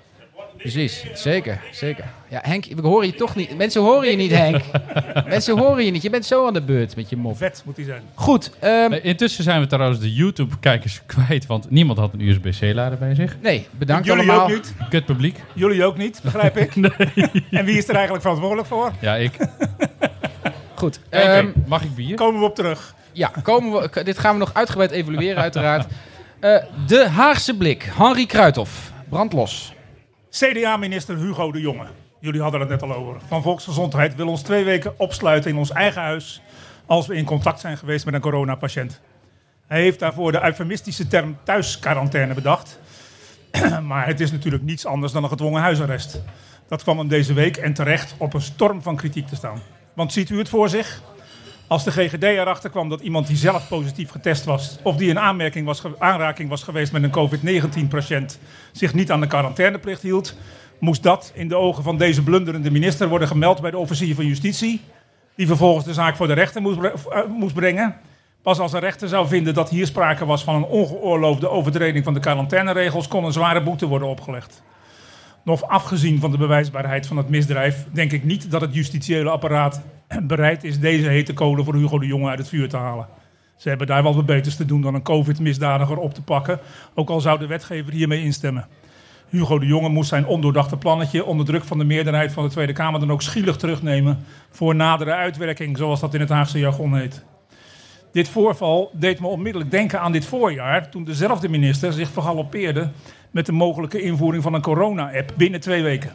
Precies, 0.58 1.04
zeker, 1.14 1.60
zeker. 1.72 2.04
Ja, 2.28 2.40
Henk, 2.42 2.64
we 2.76 2.86
horen 2.86 3.06
je 3.06 3.14
toch 3.14 3.34
niet. 3.36 3.56
Mensen 3.56 3.82
horen 3.82 4.10
je 4.10 4.16
niet, 4.16 4.30
Henk. 4.30 4.62
Mensen 5.28 5.58
horen 5.58 5.84
je 5.84 5.90
niet. 5.90 6.02
Je 6.02 6.10
bent 6.10 6.24
zo 6.26 6.46
aan 6.46 6.52
de 6.52 6.62
beurt 6.62 6.96
met 6.96 7.08
je 7.08 7.16
mop. 7.16 7.36
Vet 7.36 7.62
moet 7.64 7.76
hij 7.76 7.84
zijn. 7.84 8.02
Goed, 8.14 8.50
ehm, 8.58 8.92
Eh, 8.92 9.04
Intussen 9.04 9.44
zijn 9.44 9.60
we 9.60 9.66
trouwens 9.66 10.00
de 10.00 10.12
YouTube-kijkers 10.14 11.00
kwijt, 11.06 11.46
want 11.46 11.70
niemand 11.70 11.98
had 11.98 12.12
een 12.12 12.20
USB-C-lader 12.20 12.98
bij 12.98 13.14
zich. 13.14 13.36
nee, 13.42 13.66
bedankt 13.70 14.06
Jullie 14.06 14.22
allemaal. 14.30 14.42
ook 14.46 14.52
niet. 14.54 14.74
Kut 14.90 15.04
publiek. 15.04 15.38
Jullie 15.52 15.84
ook 15.84 15.96
niet, 15.96 16.20
begrijp 16.22 16.56
ik. 16.56 16.74
En 17.50 17.64
wie 17.64 17.76
is 17.76 17.88
er 17.88 17.94
eigenlijk 17.94 18.22
verantwoordelijk 18.22 18.68
voor? 18.68 18.92
Ja, 19.00 19.14
ik. 19.16 19.32
Goed, 20.74 21.00
Oké, 21.06 21.16
ehm, 21.16 21.50
mag 21.66 21.82
ik 21.82 21.94
bier? 21.94 22.16
Komen 22.16 22.40
we 22.40 22.46
op 22.46 22.54
terug. 22.54 22.94
ja, 23.12 23.30
komen 23.42 23.80
we, 23.80 24.02
dit 24.02 24.18
gaan 24.18 24.32
we 24.32 24.38
nog 24.38 24.54
uitgebreid 24.54 24.90
evalueren 24.90 25.42
uiteraard. 25.42 25.86
Eh, 26.40 26.56
de 26.86 27.08
Haagse 27.08 27.56
blik, 27.56 27.82
Henri 27.96 28.26
Kruithof, 28.26 28.92
brandlos. 29.08 29.74
CDA-minister 30.30 31.16
Hugo 31.16 31.52
de 31.52 31.60
Jonge. 31.60 31.86
Jullie 32.20 32.40
hadden 32.40 32.60
het 32.60 32.68
net 32.68 32.82
al 32.82 32.94
over. 32.94 33.20
Van 33.28 33.42
Volksgezondheid 33.42 34.14
wil 34.14 34.28
ons 34.28 34.42
twee 34.42 34.64
weken 34.64 34.98
opsluiten 34.98 35.50
in 35.50 35.56
ons 35.56 35.70
eigen 35.70 36.02
huis. 36.02 36.42
als 36.86 37.06
we 37.06 37.14
in 37.14 37.24
contact 37.24 37.60
zijn 37.60 37.76
geweest 37.76 38.04
met 38.04 38.14
een 38.14 38.20
coronapatiënt. 38.20 39.00
Hij 39.66 39.80
heeft 39.80 39.98
daarvoor 39.98 40.32
de 40.32 40.44
eufemistische 40.44 41.06
term 41.06 41.36
thuisquarantaine 41.44 42.34
bedacht. 42.34 42.78
maar 43.82 44.06
het 44.06 44.20
is 44.20 44.32
natuurlijk 44.32 44.62
niets 44.62 44.86
anders 44.86 45.12
dan 45.12 45.22
een 45.22 45.28
gedwongen 45.28 45.60
huisarrest. 45.62 46.22
Dat 46.68 46.82
kwam 46.82 46.98
hem 46.98 47.08
deze 47.08 47.32
week 47.32 47.56
en 47.56 47.74
terecht 47.74 48.14
op 48.18 48.34
een 48.34 48.40
storm 48.40 48.82
van 48.82 48.96
kritiek 48.96 49.26
te 49.26 49.36
staan. 49.36 49.62
Want 49.94 50.12
ziet 50.12 50.30
u 50.30 50.38
het 50.38 50.48
voor 50.48 50.68
zich? 50.68 51.02
Als 51.66 51.84
de 51.84 51.90
GGD 51.90 52.22
erachter 52.22 52.70
kwam 52.70 52.88
dat 52.88 53.00
iemand 53.00 53.26
die 53.26 53.36
zelf 53.36 53.68
positief 53.68 54.10
getest 54.10 54.44
was, 54.44 54.78
of 54.82 54.96
die 54.96 55.08
in 55.08 55.18
aanmerking 55.18 55.66
was 55.66 55.82
aanraking 55.98 56.48
was 56.48 56.62
geweest 56.62 56.92
met 56.92 57.02
een 57.02 57.10
COVID-19-patiënt, 57.10 58.38
zich 58.72 58.94
niet 58.94 59.10
aan 59.10 59.20
de 59.20 59.26
quarantaineplicht 59.26 60.02
hield, 60.02 60.36
moest 60.78 61.02
dat 61.02 61.32
in 61.34 61.48
de 61.48 61.56
ogen 61.56 61.82
van 61.82 61.96
deze 61.96 62.22
blunderende 62.22 62.70
minister 62.70 63.08
worden 63.08 63.28
gemeld 63.28 63.60
bij 63.60 63.70
de 63.70 63.78
officier 63.78 64.14
van 64.14 64.26
justitie, 64.26 64.80
die 65.34 65.46
vervolgens 65.46 65.84
de 65.84 65.92
zaak 65.92 66.16
voor 66.16 66.26
de 66.26 66.32
rechter 66.32 66.62
moest, 66.62 66.78
eh, 66.78 67.54
brengen. 67.54 67.96
Pas 68.42 68.58
als 68.58 68.72
een 68.72 68.80
rechter 68.80 69.08
zou 69.08 69.28
vinden 69.28 69.54
dat 69.54 69.70
hier 69.70 69.86
sprake 69.86 70.24
was 70.24 70.44
van 70.44 70.54
een 70.54 70.64
ongeoorloofde 70.64 71.48
overtreding 71.48 72.04
van 72.04 72.14
de 72.14 72.20
quarantaineregels, 72.20 73.08
kon 73.08 73.24
een 73.24 73.32
zware 73.32 73.62
boete 73.62 73.86
worden 73.86 74.08
opgelegd. 74.08 74.62
Nog 75.44 75.68
afgezien 75.68 76.20
van 76.20 76.30
de 76.30 76.38
bewijsbaarheid 76.38 77.06
van 77.06 77.16
het 77.16 77.28
misdrijf, 77.28 77.86
denk 77.92 78.12
ik 78.12 78.24
niet 78.24 78.50
dat 78.50 78.60
het 78.60 78.74
justitiële 78.74 79.30
apparaat 79.30 79.82
bereid 80.22 80.64
is 80.64 80.80
deze 80.80 81.08
hete 81.08 81.32
kolen 81.32 81.64
voor 81.64 81.74
Hugo 81.74 81.98
de 81.98 82.06
Jonge 82.06 82.28
uit 82.28 82.38
het 82.38 82.48
vuur 82.48 82.68
te 82.68 82.76
halen. 82.76 83.08
Ze 83.56 83.68
hebben 83.68 83.86
daar 83.86 84.02
wel 84.02 84.14
wat 84.14 84.26
beters 84.26 84.56
te 84.56 84.64
doen 84.64 84.80
dan 84.80 84.94
een 84.94 85.02
COVID-misdadiger 85.02 85.96
op 85.96 86.14
te 86.14 86.22
pakken, 86.22 86.60
ook 86.94 87.10
al 87.10 87.20
zou 87.20 87.38
de 87.38 87.46
wetgever 87.46 87.92
hiermee 87.92 88.22
instemmen. 88.22 88.66
Hugo 89.28 89.58
de 89.58 89.66
Jonge 89.66 89.88
moest 89.88 90.08
zijn 90.08 90.26
ondoordachte 90.26 90.76
plannetje 90.76 91.24
onder 91.24 91.46
druk 91.46 91.64
van 91.64 91.78
de 91.78 91.84
meerderheid 91.84 92.32
van 92.32 92.44
de 92.44 92.50
Tweede 92.50 92.72
Kamer 92.72 93.00
dan 93.00 93.12
ook 93.12 93.22
schielig 93.22 93.56
terugnemen 93.56 94.24
voor 94.50 94.74
nadere 94.74 95.12
uitwerking, 95.12 95.76
zoals 95.76 96.00
dat 96.00 96.14
in 96.14 96.20
het 96.20 96.28
Haagse 96.28 96.58
jargon 96.58 96.96
heet. 96.96 97.24
Dit 98.14 98.28
voorval 98.28 98.90
deed 98.92 99.20
me 99.20 99.26
onmiddellijk 99.26 99.70
denken 99.70 100.00
aan 100.00 100.12
dit 100.12 100.26
voorjaar, 100.26 100.90
toen 100.90 101.04
dezelfde 101.04 101.48
minister 101.48 101.92
zich 101.92 102.08
vergalopeerde 102.08 102.90
met 103.30 103.46
de 103.46 103.52
mogelijke 103.52 104.00
invoering 104.00 104.42
van 104.42 104.54
een 104.54 104.62
corona-app 104.62 105.32
binnen 105.36 105.60
twee 105.60 105.82
weken. 105.82 106.12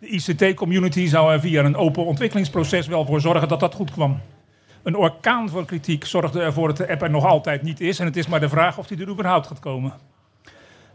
De 0.00 0.06
ICT-community 0.06 1.06
zou 1.06 1.32
er 1.32 1.40
via 1.40 1.64
een 1.64 1.76
open 1.76 2.04
ontwikkelingsproces 2.04 2.86
wel 2.86 3.06
voor 3.06 3.20
zorgen 3.20 3.48
dat 3.48 3.60
dat 3.60 3.74
goed 3.74 3.90
kwam. 3.90 4.20
Een 4.82 4.96
orkaan 4.96 5.48
van 5.48 5.64
kritiek 5.64 6.04
zorgde 6.04 6.40
ervoor 6.40 6.68
dat 6.68 6.76
de 6.76 6.88
app 6.88 7.02
er 7.02 7.10
nog 7.10 7.24
altijd 7.24 7.62
niet 7.62 7.80
is 7.80 7.98
en 7.98 8.06
het 8.06 8.16
is 8.16 8.26
maar 8.26 8.40
de 8.40 8.48
vraag 8.48 8.78
of 8.78 8.86
die 8.86 9.00
er 9.00 9.08
überhaupt 9.08 9.46
gaat 9.46 9.60
komen. 9.60 9.92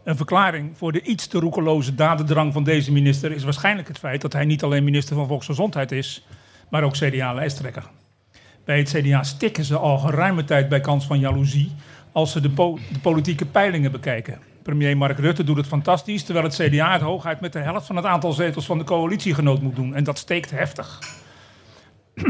Een 0.04 0.16
verklaring 0.16 0.78
voor 0.78 0.92
de 0.92 1.02
iets 1.02 1.26
te 1.26 1.38
roekeloze 1.38 1.94
dadendrang 1.94 2.52
van 2.52 2.64
deze 2.64 2.92
minister 2.92 3.32
is 3.32 3.44
waarschijnlijk 3.44 3.88
het 3.88 3.98
feit 3.98 4.20
dat 4.20 4.32
hij 4.32 4.44
niet 4.44 4.62
alleen 4.62 4.84
minister 4.84 5.16
van 5.16 5.26
Volksgezondheid 5.26 5.92
is, 5.92 6.26
maar 6.68 6.82
ook 6.82 6.92
CDA-lijsttrekker. 6.92 7.90
Bij 8.68 8.78
het 8.78 8.90
CDA 8.96 9.22
stikken 9.22 9.64
ze 9.64 9.76
al 9.76 9.98
geruime 9.98 10.44
tijd 10.44 10.68
bij 10.68 10.80
kans 10.80 11.06
van 11.06 11.18
jaloezie 11.18 11.72
als 12.12 12.32
ze 12.32 12.40
de, 12.40 12.54
de 12.92 12.98
politieke 13.02 13.46
peilingen 13.46 13.92
bekijken. 13.92 14.38
Premier 14.62 14.96
Mark 14.96 15.18
Rutte 15.18 15.44
doet 15.44 15.56
het 15.56 15.66
fantastisch, 15.66 16.22
terwijl 16.22 16.46
het 16.46 16.54
CDA 16.54 16.92
het 16.92 17.00
hooguit 17.00 17.40
met 17.40 17.52
de 17.52 17.58
helft 17.58 17.86
van 17.86 17.96
het 17.96 18.04
aantal 18.04 18.32
zetels 18.32 18.66
van 18.66 18.78
de 18.78 18.84
coalitiegenoot 18.84 19.62
moet 19.62 19.76
doen. 19.76 19.94
En 19.94 20.04
dat 20.04 20.18
steekt 20.18 20.50
heftig. 20.50 20.98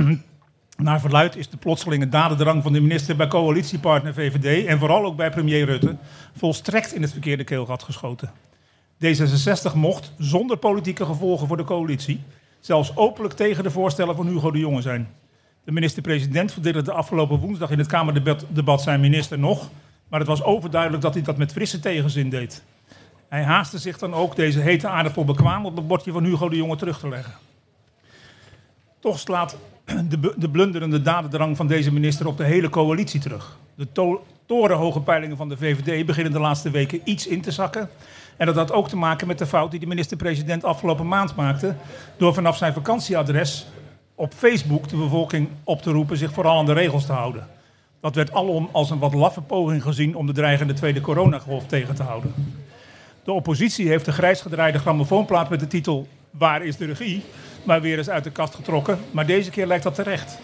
Naar 0.76 1.00
verluid 1.00 1.36
is 1.36 1.48
de 1.48 1.56
plotselinge 1.56 2.08
dadendrang 2.08 2.62
van 2.62 2.72
de 2.72 2.80
minister 2.80 3.16
bij 3.16 3.26
coalitiepartner 3.26 4.14
VVD 4.14 4.66
en 4.66 4.78
vooral 4.78 5.04
ook 5.04 5.16
bij 5.16 5.30
premier 5.30 5.64
Rutte 5.64 5.96
volstrekt 6.36 6.94
in 6.94 7.02
het 7.02 7.12
verkeerde 7.12 7.44
keelgat 7.44 7.82
geschoten. 7.82 8.32
D66 9.04 9.74
mocht, 9.74 10.12
zonder 10.18 10.56
politieke 10.56 11.04
gevolgen 11.04 11.46
voor 11.46 11.56
de 11.56 11.64
coalitie, 11.64 12.22
zelfs 12.60 12.96
openlijk 12.96 13.34
tegen 13.34 13.62
de 13.62 13.70
voorstellen 13.70 14.16
van 14.16 14.26
Hugo 14.26 14.50
de 14.50 14.58
Jonge 14.58 14.82
zijn. 14.82 15.08
De 15.64 15.72
minister-president 15.72 16.52
verdedigde 16.52 16.92
afgelopen 16.92 17.38
woensdag 17.38 17.70
in 17.70 17.78
het 17.78 17.86
Kamerdebat 17.86 18.44
debat 18.48 18.82
zijn 18.82 19.00
minister 19.00 19.38
nog, 19.38 19.70
maar 20.08 20.18
het 20.18 20.28
was 20.28 20.42
overduidelijk 20.42 21.02
dat 21.02 21.14
hij 21.14 21.22
dat 21.22 21.36
met 21.36 21.52
frisse 21.52 21.80
tegenzin 21.80 22.30
deed. 22.30 22.62
Hij 23.28 23.42
haastte 23.42 23.78
zich 23.78 23.98
dan 23.98 24.14
ook 24.14 24.36
deze 24.36 24.60
hete 24.60 24.88
aardappel 24.88 25.24
bekwaam 25.24 25.66
op 25.66 25.76
het 25.76 25.86
bordje 25.86 26.12
van 26.12 26.24
Hugo 26.24 26.48
de 26.48 26.56
Jonge 26.56 26.76
terug 26.76 26.98
te 26.98 27.08
leggen. 27.08 27.34
Toch 29.00 29.18
slaat 29.18 29.56
de, 30.08 30.34
de 30.36 30.50
blunderende 30.50 31.02
dadendrang 31.02 31.56
van 31.56 31.66
deze 31.66 31.92
minister 31.92 32.26
op 32.26 32.36
de 32.36 32.44
hele 32.44 32.68
coalitie 32.68 33.20
terug. 33.20 33.56
De 33.74 33.92
to- 33.92 34.24
torenhoge 34.46 35.00
peilingen 35.00 35.36
van 35.36 35.48
de 35.48 35.56
VVD 35.56 36.06
beginnen 36.06 36.32
de 36.32 36.40
laatste 36.40 36.70
weken 36.70 37.00
iets 37.04 37.26
in 37.26 37.40
te 37.40 37.50
zakken. 37.50 37.88
En 38.36 38.46
dat 38.46 38.54
had 38.54 38.72
ook 38.72 38.88
te 38.88 38.96
maken 38.96 39.26
met 39.26 39.38
de 39.38 39.46
fout 39.46 39.70
die 39.70 39.80
de 39.80 39.86
minister-president 39.86 40.64
afgelopen 40.64 41.08
maand 41.08 41.36
maakte. 41.36 41.74
door 42.16 42.34
vanaf 42.34 42.56
zijn 42.56 42.72
vakantieadres 42.72 43.66
op 44.18 44.34
Facebook 44.34 44.88
de 44.88 44.96
bevolking 44.96 45.48
op 45.64 45.82
te 45.82 45.90
roepen 45.90 46.16
zich 46.16 46.32
vooral 46.32 46.58
aan 46.58 46.66
de 46.66 46.72
regels 46.72 47.06
te 47.06 47.12
houden. 47.12 47.46
Dat 48.00 48.14
werd 48.14 48.32
alom 48.32 48.68
als 48.72 48.90
een 48.90 48.98
wat 48.98 49.14
laffe 49.14 49.40
poging 49.40 49.82
gezien 49.82 50.14
om 50.14 50.26
de 50.26 50.32
dreigende 50.32 50.72
tweede 50.72 51.00
coronagolf 51.00 51.66
tegen 51.66 51.94
te 51.94 52.02
houden. 52.02 52.34
De 53.24 53.32
oppositie 53.32 53.88
heeft 53.88 54.04
de 54.04 54.12
grijs 54.12 54.40
gedraaide 54.40 54.78
grammofoonplaat 54.78 55.48
met 55.48 55.60
de 55.60 55.66
titel 55.66 56.08
Waar 56.30 56.64
is 56.64 56.76
de 56.76 56.84
regie? 56.84 57.24
maar 57.64 57.80
weer 57.80 57.98
eens 57.98 58.10
uit 58.10 58.24
de 58.24 58.30
kast 58.30 58.54
getrokken. 58.54 58.98
Maar 59.10 59.26
deze 59.26 59.50
keer 59.50 59.66
lijkt 59.66 59.84
dat 59.84 59.94
terecht. 59.94 60.38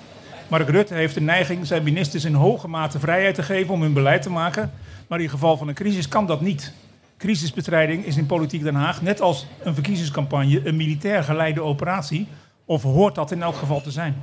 Mark 0.49 0.68
Rutte 0.68 0.95
heeft 0.95 1.14
de 1.14 1.20
neiging 1.20 1.66
zijn 1.66 1.83
ministers 1.83 2.25
in 2.25 2.35
hoge 2.35 2.68
mate 2.68 2.99
vrijheid 2.99 3.35
te 3.35 3.43
geven 3.43 3.75
om 3.75 3.83
hun 3.83 3.93
beleid 3.93 4.22
te 4.22 4.31
maken. 4.31 4.72
Maar 5.07 5.20
in 5.20 5.29
geval 5.29 5.57
van 5.57 5.68
een 5.68 5.75
crisis 5.75 6.09
kan 6.09 6.27
dat 6.27 6.41
niet. 6.41 6.72
Crisisbestrijding 7.18 8.05
is 8.05 8.16
in 8.16 8.27
Politiek 8.27 8.62
Den 8.62 8.75
Haag, 8.75 9.03
net 9.03 9.20
als 9.20 9.47
een 9.62 9.75
verkiezingscampagne, 9.75 10.66
een 10.66 10.77
militair 10.77 11.25
geleide 11.25 11.62
operatie. 11.62 12.27
Of 12.65 12.83
hoort 12.83 13.15
dat 13.15 13.31
in 13.31 13.43
elk 13.43 13.55
geval 13.55 13.81
te 13.81 13.91
zijn. 13.91 14.15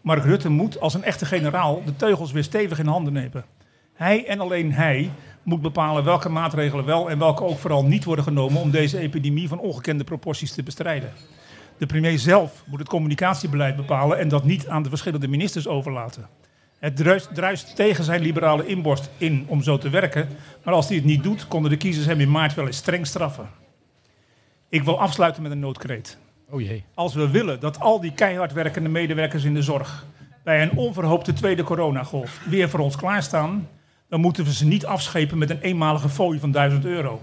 Mark 0.00 0.24
Rutte 0.24 0.48
moet 0.48 0.80
als 0.80 0.94
een 0.94 1.04
echte 1.04 1.26
generaal 1.26 1.82
de 1.84 1.96
teugels 1.96 2.32
weer 2.32 2.44
stevig 2.44 2.78
in 2.78 2.86
handen 2.86 3.12
nemen. 3.12 3.44
Hij 3.92 4.26
en 4.26 4.40
alleen 4.40 4.72
hij 4.72 5.10
moet 5.42 5.62
bepalen 5.62 6.04
welke 6.04 6.28
maatregelen 6.28 6.84
wel 6.84 7.10
en 7.10 7.18
welke 7.18 7.44
ook 7.44 7.58
vooral 7.58 7.84
niet 7.84 8.04
worden 8.04 8.24
genomen 8.24 8.60
om 8.60 8.70
deze 8.70 8.98
epidemie 8.98 9.48
van 9.48 9.58
ongekende 9.58 10.04
proporties 10.04 10.52
te 10.52 10.62
bestrijden. 10.62 11.12
De 11.78 11.86
premier 11.86 12.18
zelf 12.18 12.64
moet 12.66 12.78
het 12.78 12.88
communicatiebeleid 12.88 13.76
bepalen 13.76 14.18
en 14.18 14.28
dat 14.28 14.44
niet 14.44 14.68
aan 14.68 14.82
de 14.82 14.88
verschillende 14.88 15.28
ministers 15.28 15.66
overlaten. 15.66 16.28
Het 16.78 16.96
druist, 16.96 17.34
druist 17.34 17.76
tegen 17.76 18.04
zijn 18.04 18.20
liberale 18.20 18.66
inborst 18.66 19.10
in 19.18 19.44
om 19.48 19.62
zo 19.62 19.78
te 19.78 19.90
werken, 19.90 20.28
maar 20.64 20.74
als 20.74 20.86
hij 20.88 20.96
het 20.96 21.04
niet 21.04 21.22
doet, 21.22 21.48
konden 21.48 21.70
de 21.70 21.76
kiezers 21.76 22.06
hem 22.06 22.20
in 22.20 22.30
maart 22.30 22.54
wel 22.54 22.66
eens 22.66 22.76
streng 22.76 23.06
straffen. 23.06 23.48
Ik 24.68 24.82
wil 24.82 25.00
afsluiten 25.00 25.42
met 25.42 25.52
een 25.52 25.58
noodkreet. 25.58 26.18
Oh 26.52 26.60
jee. 26.60 26.84
Als 26.94 27.14
we 27.14 27.30
willen 27.30 27.60
dat 27.60 27.80
al 27.80 28.00
die 28.00 28.12
keihard 28.12 28.52
werkende 28.52 28.88
medewerkers 28.88 29.44
in 29.44 29.54
de 29.54 29.62
zorg 29.62 30.06
bij 30.44 30.62
een 30.62 30.76
onverhoopte 30.76 31.32
tweede 31.32 31.62
coronagolf 31.62 32.40
weer 32.48 32.68
voor 32.68 32.80
ons 32.80 32.96
klaarstaan, 32.96 33.68
dan 34.08 34.20
moeten 34.20 34.44
we 34.44 34.52
ze 34.52 34.66
niet 34.66 34.86
afschepen 34.86 35.38
met 35.38 35.50
een 35.50 35.60
eenmalige 35.60 36.08
fooi 36.08 36.38
van 36.38 36.50
1000 36.50 36.84
euro. 36.84 37.20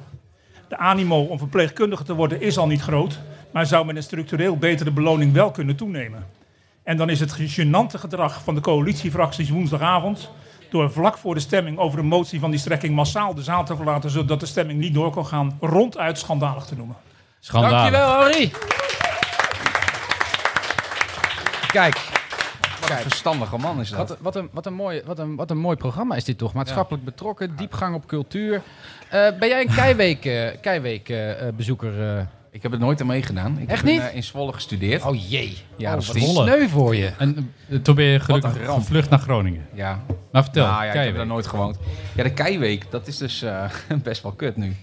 De 0.68 0.78
animo 0.78 1.24
om 1.24 1.38
verpleegkundige 1.38 2.04
te 2.04 2.14
worden 2.14 2.42
is 2.42 2.58
al 2.58 2.68
niet 2.68 2.82
groot, 2.82 3.20
maar 3.52 3.66
zou 3.66 3.86
met 3.86 3.96
een 3.96 4.04
structureel 4.04 4.58
betere 4.58 4.92
beloning 4.92 5.34
wel 5.34 5.52
kunnen 5.52 5.76
toenemen. 5.76 6.26
En 6.84 6.98
dan 6.98 7.10
is 7.10 7.20
het 7.20 7.34
gênante 7.34 8.00
gedrag 8.00 8.44
van 8.44 8.56
de 8.56 8.62
coalitiefracties 8.62 9.50
woensdagavond 9.50 10.32
door 10.70 10.92
vlak 10.92 11.18
voor 11.18 11.34
de 11.34 11.40
stemming 11.40 11.78
over 11.78 11.98
de 11.98 12.06
motie 12.06 12.40
van 12.40 12.52
die 12.52 12.60
strekking 12.60 12.96
massaal 12.96 13.34
de 13.34 13.44
zaal 13.44 13.66
te 13.66 13.76
verlaten, 13.76 14.10
zodat 14.10 14.40
de 14.40 14.46
stemming 14.46 14.80
niet 14.80 14.94
door 14.94 15.12
kon 15.12 15.26
gaan, 15.26 15.58
ronduit 15.62 16.18
schandalig 16.18 16.66
te 16.66 16.76
noemen. 16.76 16.96
Schandalig. 17.40 17.92
Dankjewel, 17.92 18.20
Henri. 18.20 18.52
Kijk, 21.72 21.96
Wat 22.82 22.90
een 22.90 22.98
verstandige 22.98 23.58
man 23.58 23.80
is 23.80 23.90
dat. 23.90 23.98
wat, 23.98 24.10
een- 24.10 24.18
wat, 24.22 24.36
een, 24.36 24.50
wat, 24.52 24.66
een 24.66 24.74
mooi, 24.74 25.02
wat, 25.06 25.20
een, 25.20 25.36
wat 25.36 25.52
een 25.52 25.58
mooi 25.58 25.76
programma 25.78 26.16
is 26.16 26.24
dit 26.24 26.38
toch? 26.38 26.54
Maatschappelijk 26.54 27.04
betrokken, 27.06 27.56
diepgang 27.56 27.96
op 27.96 28.08
cultuur. 28.08 28.62
Eh, 29.10 29.28
ben 29.40 29.48
jij 29.48 29.62
een 29.62 29.74
Keiweek, 29.76 30.26
eh, 30.26 30.48
Keiweek 30.62 31.10
eh, 31.10 31.32
bezoeker? 31.56 32.18
eh? 32.18 32.24
Ik 32.52 32.62
heb 32.64 32.72
het 32.72 32.82
nooit 32.82 33.02
aan 33.02 33.08
meegedaan. 33.08 33.58
Ik 33.60 33.70
Echt 33.70 33.82
heb 33.82 33.90
in, 33.90 33.96
niet? 34.00 34.10
eh, 34.10 34.16
in 34.16 34.24
Zwolle 34.24 34.54
gestudeerd. 34.54 35.06
Oh 35.06 35.30
jee. 35.30 35.58
Ja, 35.78 35.90
oh, 35.90 35.96
dat 35.96 36.06
wat 36.06 36.16
is 36.16 36.24
Zwolle. 36.24 36.48
sneu 36.52 36.68
voor 36.68 36.96
je. 36.96 37.12
En 37.18 37.54
toen 37.84 37.96
ben 37.96 38.06
je 38.06 38.20
gelukkig 38.20 38.52
gevlucht 38.66 39.10
naar 39.10 39.20
Groningen. 39.20 39.66
Ja, 39.74 40.00
Maar 40.32 40.44
vertel, 40.44 40.66
nou, 40.66 40.84
ja, 40.86 40.92
ik 40.94 41.06
heb 41.06 41.16
daar 41.16 41.26
nooit 41.26 41.48
gewoond. 41.48 41.78
Ja, 42.16 42.24
de 42.24 42.34
Keiweek, 42.34 42.92
dat 42.92 43.08
is 43.08 43.18
dus 43.18 43.42
eh, 43.42 43.64
best 44.04 44.24
wel 44.24 44.32
kut 44.32 44.58
nu. 44.58 44.76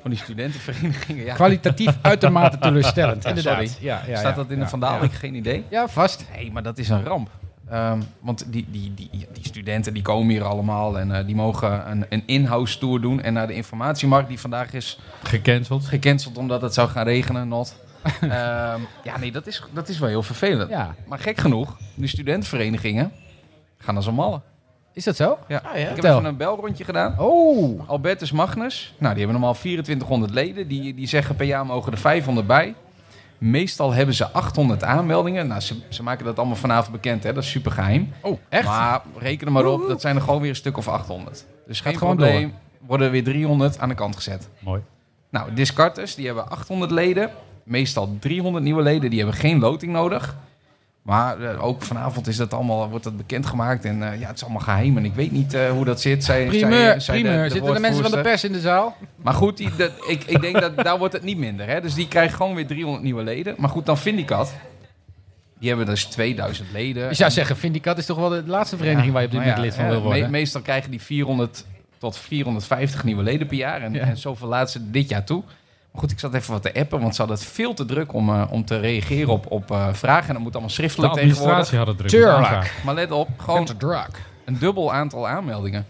Van 0.00 0.10
die 0.10 0.18
studentenverenigingen. 0.18 1.24
Ja. 1.24 1.34
Kwalitatief 1.34 1.98
uitermate 2.02 2.58
teleurstellend, 2.58 3.24
inderdaad. 3.24 3.68
Sorry. 3.68 3.70
Ja, 3.86 4.02
ja, 4.06 4.16
Staat 4.16 4.36
dat 4.36 4.50
in 4.50 4.58
de 4.58 4.68
Vandaal? 4.68 4.90
ja. 4.90 4.96
Ik 4.96 5.10
heb 5.10 5.20
geen 5.20 5.34
idee. 5.34 5.64
Ja, 5.68 5.88
vast. 5.88 6.26
Nee, 6.36 6.52
maar 6.52 6.62
dat 6.62 6.78
is 6.78 6.88
een 6.88 7.04
ramp. 7.04 7.30
Ehm, 7.68 8.00
want 8.20 8.52
die, 8.52 8.66
die, 8.70 8.94
die, 8.94 9.10
die 9.12 9.44
studenten 9.46 9.94
die 9.94 10.02
komen 10.02 10.30
hier 10.30 10.44
allemaal 10.44 10.98
en 10.98 11.14
eh, 11.16 11.26
die 11.26 11.34
mogen 11.34 11.90
een, 11.90 12.06
een 12.08 12.22
in-house 12.26 12.78
tour 12.78 13.00
doen. 13.00 13.20
En 13.22 13.32
naar 13.32 13.46
de 13.46 13.54
informatiemarkt 13.54 14.28
die 14.28 14.40
vandaag 14.40 14.72
is 14.72 14.98
Gecanceld. 15.22 15.84
gecanceld 15.86 16.38
omdat 16.38 16.62
het 16.62 16.74
zou 16.74 16.88
gaan 16.88 17.04
regenen, 17.04 17.48
not. 17.48 17.76
Ehm, 18.20 18.80
ja, 19.04 19.18
nee, 19.20 19.32
dat 19.32 19.46
is, 19.46 19.62
dat 19.72 19.88
is 19.88 19.98
wel 19.98 20.08
heel 20.08 20.22
vervelend. 20.22 20.70
Ja. 20.70 20.94
Maar 21.06 21.18
gek 21.18 21.38
genoeg, 21.38 21.76
die 21.94 22.08
studentenverenigingen 22.08 23.12
gaan 23.78 23.96
als 23.96 24.06
een 24.06 24.14
malle. 24.14 24.40
Is 24.92 25.04
dat 25.04 25.16
zo? 25.16 25.38
Ja. 25.48 25.62
Ah, 25.64 25.78
ja? 25.78 25.88
Ik 25.88 25.96
heb 25.96 26.04
even 26.04 26.24
een 26.24 26.36
belrondje 26.36 26.84
gedaan. 26.84 27.18
Oh. 27.18 27.88
Albertus 27.88 28.32
Magnus, 28.32 28.94
nou, 28.98 29.14
die 29.14 29.22
hebben 29.24 29.40
normaal 29.40 29.60
2400 29.60 30.32
leden. 30.32 30.68
Die, 30.68 30.94
die 30.94 31.06
zeggen 31.06 31.36
per 31.36 31.46
jaar 31.46 31.66
mogen 31.66 31.92
er 31.92 31.98
500 31.98 32.46
bij. 32.46 32.74
Meestal 33.38 33.92
hebben 33.92 34.14
ze 34.14 34.30
800 34.30 34.84
aanmeldingen. 34.84 35.46
Nou, 35.46 35.60
ze, 35.60 35.76
ze 35.88 36.02
maken 36.02 36.24
dat 36.24 36.38
allemaal 36.38 36.56
vanavond 36.56 36.92
bekend, 36.92 37.22
hè? 37.22 37.32
dat 37.32 37.42
is 37.42 37.50
super 37.50 37.72
geheim. 37.72 38.12
Oh, 38.20 38.38
echt? 38.48 38.66
Maar 38.66 39.02
reken 39.18 39.46
er 39.46 39.52
maar 39.52 39.66
op, 39.66 39.88
dat 39.88 40.00
zijn 40.00 40.16
er 40.16 40.22
gewoon 40.22 40.40
weer 40.40 40.50
een 40.50 40.56
stuk 40.56 40.76
of 40.76 40.88
800. 40.88 41.44
Dus 41.66 41.80
geen 41.80 41.96
probleem, 41.96 42.54
worden 42.86 43.06
er 43.06 43.12
weer 43.12 43.24
300 43.24 43.78
aan 43.78 43.88
de 43.88 43.94
kant 43.94 44.16
gezet. 44.16 44.48
Mooi. 44.58 44.82
Nou, 45.30 45.54
Discartes, 45.54 46.14
die 46.14 46.26
hebben 46.26 46.48
800 46.48 46.90
leden. 46.90 47.30
Meestal 47.62 48.16
300 48.18 48.64
nieuwe 48.64 48.82
leden, 48.82 49.10
die 49.10 49.18
hebben 49.18 49.36
geen 49.36 49.58
loting 49.58 49.92
nodig. 49.92 50.36
Maar 51.02 51.40
eh, 51.40 51.64
ook 51.64 51.82
vanavond 51.82 52.26
is 52.26 52.36
dat 52.36 52.54
allemaal, 52.54 52.88
wordt 52.88 53.04
dat 53.04 53.16
bekendgemaakt. 53.16 53.84
En 53.84 54.12
eh, 54.12 54.20
ja, 54.20 54.26
het 54.26 54.36
is 54.36 54.42
allemaal 54.42 54.60
geheim. 54.62 54.96
En 54.96 55.04
ik 55.04 55.14
weet 55.14 55.32
niet 55.32 55.54
eh, 55.54 55.70
hoe 55.70 55.84
dat 55.84 56.00
zit. 56.00 56.24
Zij, 56.24 56.46
primeur, 56.46 57.00
zij- 57.00 57.22
de- 57.22 57.28
de 57.28 57.48
Zitten 57.50 57.74
de 57.74 57.80
mensen 57.80 58.02
van 58.02 58.10
de 58.10 58.20
pers 58.20 58.44
in 58.44 58.52
de 58.52 58.60
zaal? 58.60 58.96
Maar 59.16 59.34
goed, 59.34 59.56
die, 59.56 59.70
dat, 59.76 59.90
ik, 60.08 60.24
ik 60.24 60.40
denk 60.40 60.60
dat 60.60 60.76
daar 60.76 60.98
wordt 60.98 61.12
het 61.14 61.22
niet 61.22 61.36
minder. 61.38 61.66
Hè? 61.68 61.80
Dus 61.80 61.94
die 61.94 62.08
krijgen 62.08 62.36
gewoon 62.36 62.54
weer 62.54 62.66
300 62.66 63.04
nieuwe 63.04 63.22
leden. 63.22 63.54
Maar 63.58 63.70
goed, 63.70 63.86
dan 63.86 63.98
Vindicat. 63.98 64.52
Die 65.58 65.68
hebben 65.68 65.86
dus 65.86 66.04
2000 66.04 66.68
leden. 66.72 67.08
Je 67.08 67.14
zou 67.14 67.30
zeggen, 67.30 67.56
Vindicat 67.56 67.98
is 67.98 68.06
toch 68.06 68.16
wel 68.18 68.28
de 68.28 68.42
laatste 68.46 68.76
vereniging 68.76 69.12
waar 69.12 69.20
je 69.22 69.26
op 69.26 69.32
dit 69.34 69.42
Nou 69.44 69.52
moment 69.56 69.74
ja, 69.74 69.80
lid 69.80 69.86
van 69.88 69.94
wil 69.96 70.02
worden? 70.06 70.22
me- 70.22 70.38
meestal 70.38 70.60
krijgen 70.60 70.90
die 70.90 71.00
400 71.00 71.64
tot 71.98 72.18
450 72.18 73.04
nieuwe 73.04 73.22
leden 73.22 73.46
per 73.46 73.56
jaar. 73.56 73.82
En, 73.82 73.92
Ja. 73.92 74.00
en 74.00 74.16
zoveel 74.16 74.48
laten 74.48 74.70
ze 74.70 74.90
dit 74.90 75.08
jaar 75.08 75.24
toe. 75.24 75.42
Maar 75.92 76.00
goed, 76.00 76.10
ik 76.10 76.18
zat 76.18 76.34
even 76.34 76.52
wat 76.52 76.62
te 76.62 76.74
appen, 76.74 77.00
want 77.00 77.14
ze 77.14 77.20
hadden 77.20 77.38
het 77.38 77.46
veel 77.48 77.74
te 77.74 77.84
druk 77.84 78.12
om, 78.12 78.28
eh, 78.28 78.44
om 78.50 78.64
te 78.64 78.78
reageren 78.78 79.28
op, 79.32 79.50
op 79.50 79.70
eh, 79.70 79.88
vragen. 79.92 80.28
En 80.28 80.34
dat 80.34 80.42
moet 80.42 80.52
allemaal 80.52 80.68
De 80.68 80.74
schriftelijk 80.74 81.12
tegenwoordig. 81.12 81.52
administratie 81.52 81.78
had 81.78 81.86
het 81.86 81.98
druk. 81.98 82.10
Tuurlijk. 82.10 82.74
Maar 82.84 82.94
let 82.94 83.10
op, 83.10 83.28
gewoon 83.36 83.68
een 84.44 84.58
dubbel 84.58 84.92
aantal 84.92 85.28
aanmeldingen. 85.28 85.86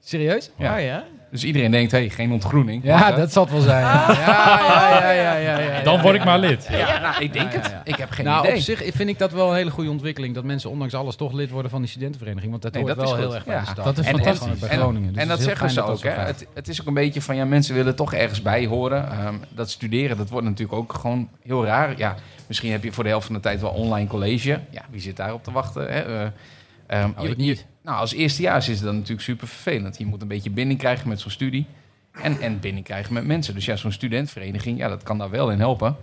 Serieus? 0.00 0.50
Ja. 0.56 0.74
Oh 0.76 0.82
ja? 0.82 1.04
Dus 1.30 1.44
iedereen 1.44 1.70
denkt, 1.70 1.92
hé, 1.92 1.98
hey, 1.98 2.08
geen 2.08 2.32
ontgroening. 2.32 2.84
Ja, 2.84 3.12
dat 3.12 3.32
zal 3.32 3.42
het 3.42 3.52
wel 3.52 3.60
zijn. 3.60 3.80
Ja, 3.82 4.10
ja, 4.12 4.98
ja, 5.00 5.10
ja, 5.12 5.34
ja, 5.36 5.58
ja, 5.58 5.74
ja. 5.76 5.82
Dan 5.82 6.00
word 6.00 6.14
ik 6.14 6.24
maar 6.24 6.38
lid. 6.38 6.66
Ja, 6.70 6.98
nou, 7.00 7.22
ik 7.24 7.32
denk 7.32 7.52
het. 7.52 7.74
Ik 7.84 7.96
heb 7.96 8.10
geen 8.10 8.24
Nou, 8.24 8.44
idee. 8.44 8.56
op 8.56 8.62
zich 8.62 8.82
vind 8.94 9.08
ik 9.08 9.18
dat 9.18 9.32
wel 9.32 9.50
een 9.50 9.56
hele 9.56 9.70
goede 9.70 9.90
ontwikkeling. 9.90 10.34
Dat 10.34 10.44
mensen 10.44 10.70
ondanks 10.70 10.94
alles 10.94 11.16
toch 11.16 11.32
lid 11.32 11.50
worden 11.50 11.70
van 11.70 11.80
die 11.80 11.90
studentenvereniging. 11.90 12.50
Want 12.50 12.62
dat 12.62 12.72
Nee, 12.72 12.82
hoort 12.82 12.96
dat 12.96 13.04
wel 13.08 13.16
heel 13.16 13.34
erg 13.34 13.44
bij 13.44 13.54
Ja, 13.54 13.60
de 13.60 13.66
stad. 13.66 13.84
dat 13.84 13.98
is 13.98 14.06
En- 14.06 14.12
en 14.18 14.24
fantastisch. 14.24 14.58
bij 14.58 14.68
En- 14.68 14.78
Groningen. 14.78 15.12
Dus 15.12 15.22
en 15.22 15.28
dat 15.28 15.40
zeggen 15.40 15.70
ze 15.70 15.82
ook. 15.82 16.02
Hè? 16.02 16.10
Het, 16.10 16.46
het 16.54 16.68
is 16.68 16.80
ook 16.80 16.86
een 16.86 16.94
beetje 16.94 17.22
van 17.22 17.36
ja, 17.36 17.44
mensen 17.44 17.74
willen 17.74 17.96
toch 17.96 18.14
ergens 18.14 18.42
bij 18.42 18.66
horen. 18.66 19.10
Ehm, 19.10 19.34
dat 19.48 19.70
studeren, 19.70 20.16
dat 20.16 20.28
wordt 20.30 20.46
natuurlijk 20.46 20.78
ook 20.78 20.92
gewoon 20.92 21.28
heel 21.42 21.64
raar. 21.64 21.94
Ja, 21.98 22.14
misschien 22.46 22.70
heb 22.70 22.84
je 22.84 22.92
voor 22.92 23.04
de 23.04 23.10
helft 23.10 23.26
van 23.26 23.34
de 23.34 23.40
tijd 23.40 23.60
wel 23.60 23.70
online 23.70 24.08
college. 24.08 24.60
Ja, 24.70 24.82
wie 24.90 25.00
zit 25.00 25.16
daarop 25.16 25.44
te 25.44 25.52
wachten? 25.52 25.92
Hè? 25.92 25.98
Je- 26.00 27.28
ik 27.28 27.36
niet. 27.36 27.66
Nou, 27.82 27.98
als 27.98 28.12
eerstejaars 28.12 28.68
is 28.68 28.80
dan 28.80 28.94
natuurlijk 28.94 29.22
super 29.22 29.48
vervelend. 29.48 29.98
Je 29.98 30.06
moet 30.06 30.22
een 30.22 30.28
beetje 30.28 30.50
binding 30.50 30.78
krijgen 30.78 31.08
met 31.08 31.20
zo'n 31.20 31.30
studie. 31.30 31.66
En, 32.12 32.40
en 32.40 32.60
binding 32.60 32.84
krijgen 32.84 33.12
met 33.12 33.26
mensen. 33.26 33.54
Dus 33.54 33.64
ja, 33.64 33.76
zo'n 33.76 33.92
studentvereniging, 33.92 34.78
ja, 34.78 34.88
dat 34.88 35.02
kan 35.02 35.18
daar 35.18 35.30
wel 35.30 35.50
in 35.50 35.58
helpen. 35.58 35.96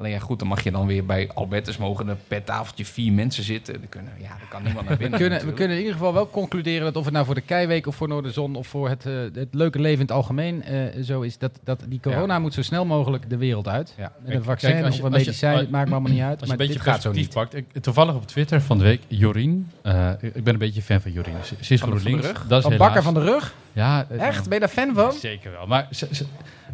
Alleen 0.00 0.12
ja, 0.12 0.18
goed, 0.18 0.38
dan 0.38 0.48
mag 0.48 0.62
je 0.62 0.70
dan 0.70 0.86
weer 0.86 1.04
bij 1.06 1.30
Albertus 1.34 1.76
mogen 1.76 2.08
er 2.08 2.16
per 2.28 2.44
tafeltje 2.44 2.84
vier 2.84 3.12
mensen 3.12 3.42
zitten. 3.44 3.74
Dan 3.74 3.88
kunnen, 3.88 4.12
ja, 4.20 4.28
dan 4.28 4.48
kan 4.48 4.62
niemand 4.62 4.84
naar 4.88 4.94
We 4.96 5.00
binnen. 5.02 5.18
kunnen, 5.20 5.46
we 5.46 5.52
kunnen 5.52 5.76
in 5.76 5.82
ieder 5.82 5.96
geval 5.98 6.12
wel 6.14 6.30
concluderen 6.30 6.84
dat 6.84 6.96
of 6.96 7.04
het 7.04 7.12
nou 7.12 7.26
voor 7.26 7.34
de 7.34 7.40
Keiweek 7.40 7.86
of 7.86 7.94
voor 7.96 8.08
Noorderzon 8.08 8.54
of 8.54 8.66
voor 8.66 8.88
het, 8.88 9.06
eh, 9.06 9.12
het 9.34 9.48
leuke 9.54 9.78
leven 9.80 9.94
in 10.00 10.06
het 10.06 10.12
algemeen 10.12 10.62
eh, 10.62 11.02
zo 11.02 11.20
is, 11.20 11.38
dat, 11.38 11.58
dat 11.64 11.84
die 11.88 12.00
corona 12.00 12.38
moet 12.38 12.54
zo 12.54 12.62
snel 12.62 12.84
mogelijk 12.84 13.30
de 13.30 13.36
wereld 13.36 13.68
uit. 13.68 13.94
Ja. 13.98 14.12
Met 14.24 14.34
een 14.34 14.42
vaccin 14.42 14.70
Kijk, 14.70 14.84
als 14.84 14.94
je- 14.96 15.00
of 15.00 15.06
een 15.08 15.14
als 15.14 15.24
medicijn, 15.24 15.56
het 15.58 15.70
maakt 15.70 15.88
me 15.88 15.92
allemaal 15.94 16.12
niet 16.12 16.20
uit. 16.22 16.30
Als 16.30 16.40
je 16.40 16.46
maar 16.46 16.50
een 16.60 16.66
beetje 16.66 16.82
dit 16.84 16.92
gaat 16.92 17.02
zo 17.02 17.12
niet. 17.12 17.30
pakt. 17.34 17.54
Ik, 17.54 17.64
toevallig 17.80 18.14
op 18.14 18.26
Twitter 18.26 18.60
van 18.60 18.78
de 18.78 18.84
week, 18.84 19.02
Jorien. 19.08 19.70
eh, 19.82 20.10
ik 20.20 20.44
ben 20.44 20.52
een 20.52 20.58
beetje 20.58 20.82
fan 20.82 21.00
van 21.00 21.12
Jorien. 21.12 21.34
Ze, 21.44 21.54
ze 21.60 21.72
is 21.74 21.80
Van 21.80 21.90
de- 21.90 21.94
van 21.96 22.04
de 22.04 22.10
GroenLinks. 22.10 22.26
rug? 22.38 22.48
Dat 22.48 22.58
is 22.62 22.64
Van 22.68 22.76
Bakker 22.76 23.02
van 23.02 23.14
de 23.14 23.20
Rug? 23.20 23.54
Ja, 23.72 24.06
Echt? 24.18 24.44
Ben 24.44 24.54
je 24.54 24.60
daar 24.60 24.68
fan 24.68 24.94
van? 24.94 25.12
Zeker 25.12 25.50
wel. 25.50 25.66
Maar 25.66 25.86
ze, 25.90 26.08
ze- 26.10 26.24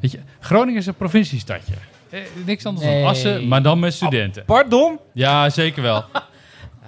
weet 0.00 0.10
je, 0.10 0.18
Groningen 0.40 0.80
is 0.80 0.86
een 0.86 0.94
provinciestadje. 0.94 1.74
Eh, 2.10 2.20
niks 2.44 2.66
anders 2.66 2.86
Nee. 2.86 3.00
dan 3.00 3.10
Assen, 3.10 3.48
maar 3.48 3.62
dan 3.62 3.78
met 3.78 3.94
studenten. 3.94 4.44
Pardon? 4.44 4.98
Ja, 5.12 5.50
zeker 5.50 5.82
wel. 5.82 6.04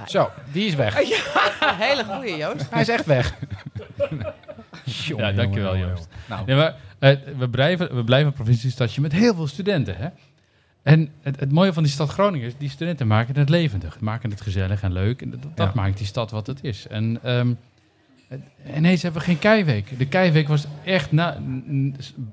Zo, 0.06 0.30
die 0.52 0.66
is 0.66 0.74
weg. 0.74 0.94
Hele 1.60 2.04
goeie, 2.04 2.36
Joost. 2.36 2.70
Hij 2.70 2.80
is 2.80 2.88
echt 2.88 3.06
weg. 3.06 3.34
ja, 5.16 5.32
dankjewel 5.32 5.76
Joost. 5.76 6.08
Nou. 6.26 6.46
Nee, 6.46 6.56
maar, 6.56 6.74
eh, 6.98 7.16
we, 7.38 7.48
blijven, 7.48 7.94
we 7.96 8.04
blijven 8.04 8.26
een 8.28 8.32
provinciestadje 8.34 9.00
met 9.00 9.12
heel 9.12 9.34
veel 9.34 9.46
studenten. 9.46 9.96
Hè? 9.96 10.08
En 10.82 11.10
het, 11.22 11.40
het 11.40 11.52
mooie 11.52 11.72
van 11.72 11.82
die 11.82 11.92
stad 11.92 12.08
Groningen 12.10 12.46
is, 12.46 12.52
die 12.58 12.70
studenten 12.70 13.06
maken 13.06 13.36
het 13.38 13.48
levendig. 13.48 14.00
Maken 14.00 14.30
het 14.30 14.40
gezellig 14.40 14.82
en 14.82 14.92
leuk. 14.92 15.22
En 15.22 15.30
dat, 15.30 15.42
dat 15.54 15.66
Ja. 15.66 15.72
maakt 15.74 15.96
die 15.98 16.06
stad 16.06 16.30
wat 16.30 16.46
het 16.46 16.64
is. 16.64 16.86
En 16.86 17.18
ehm, 17.22 17.52
ineens 18.76 19.02
hebben 19.02 19.20
we 19.20 19.26
geen 19.26 19.38
keiweek. 19.38 19.98
De 19.98 20.06
keiweek 20.06 20.48
was 20.48 20.66
echt, 20.84 21.12
na, 21.12 21.36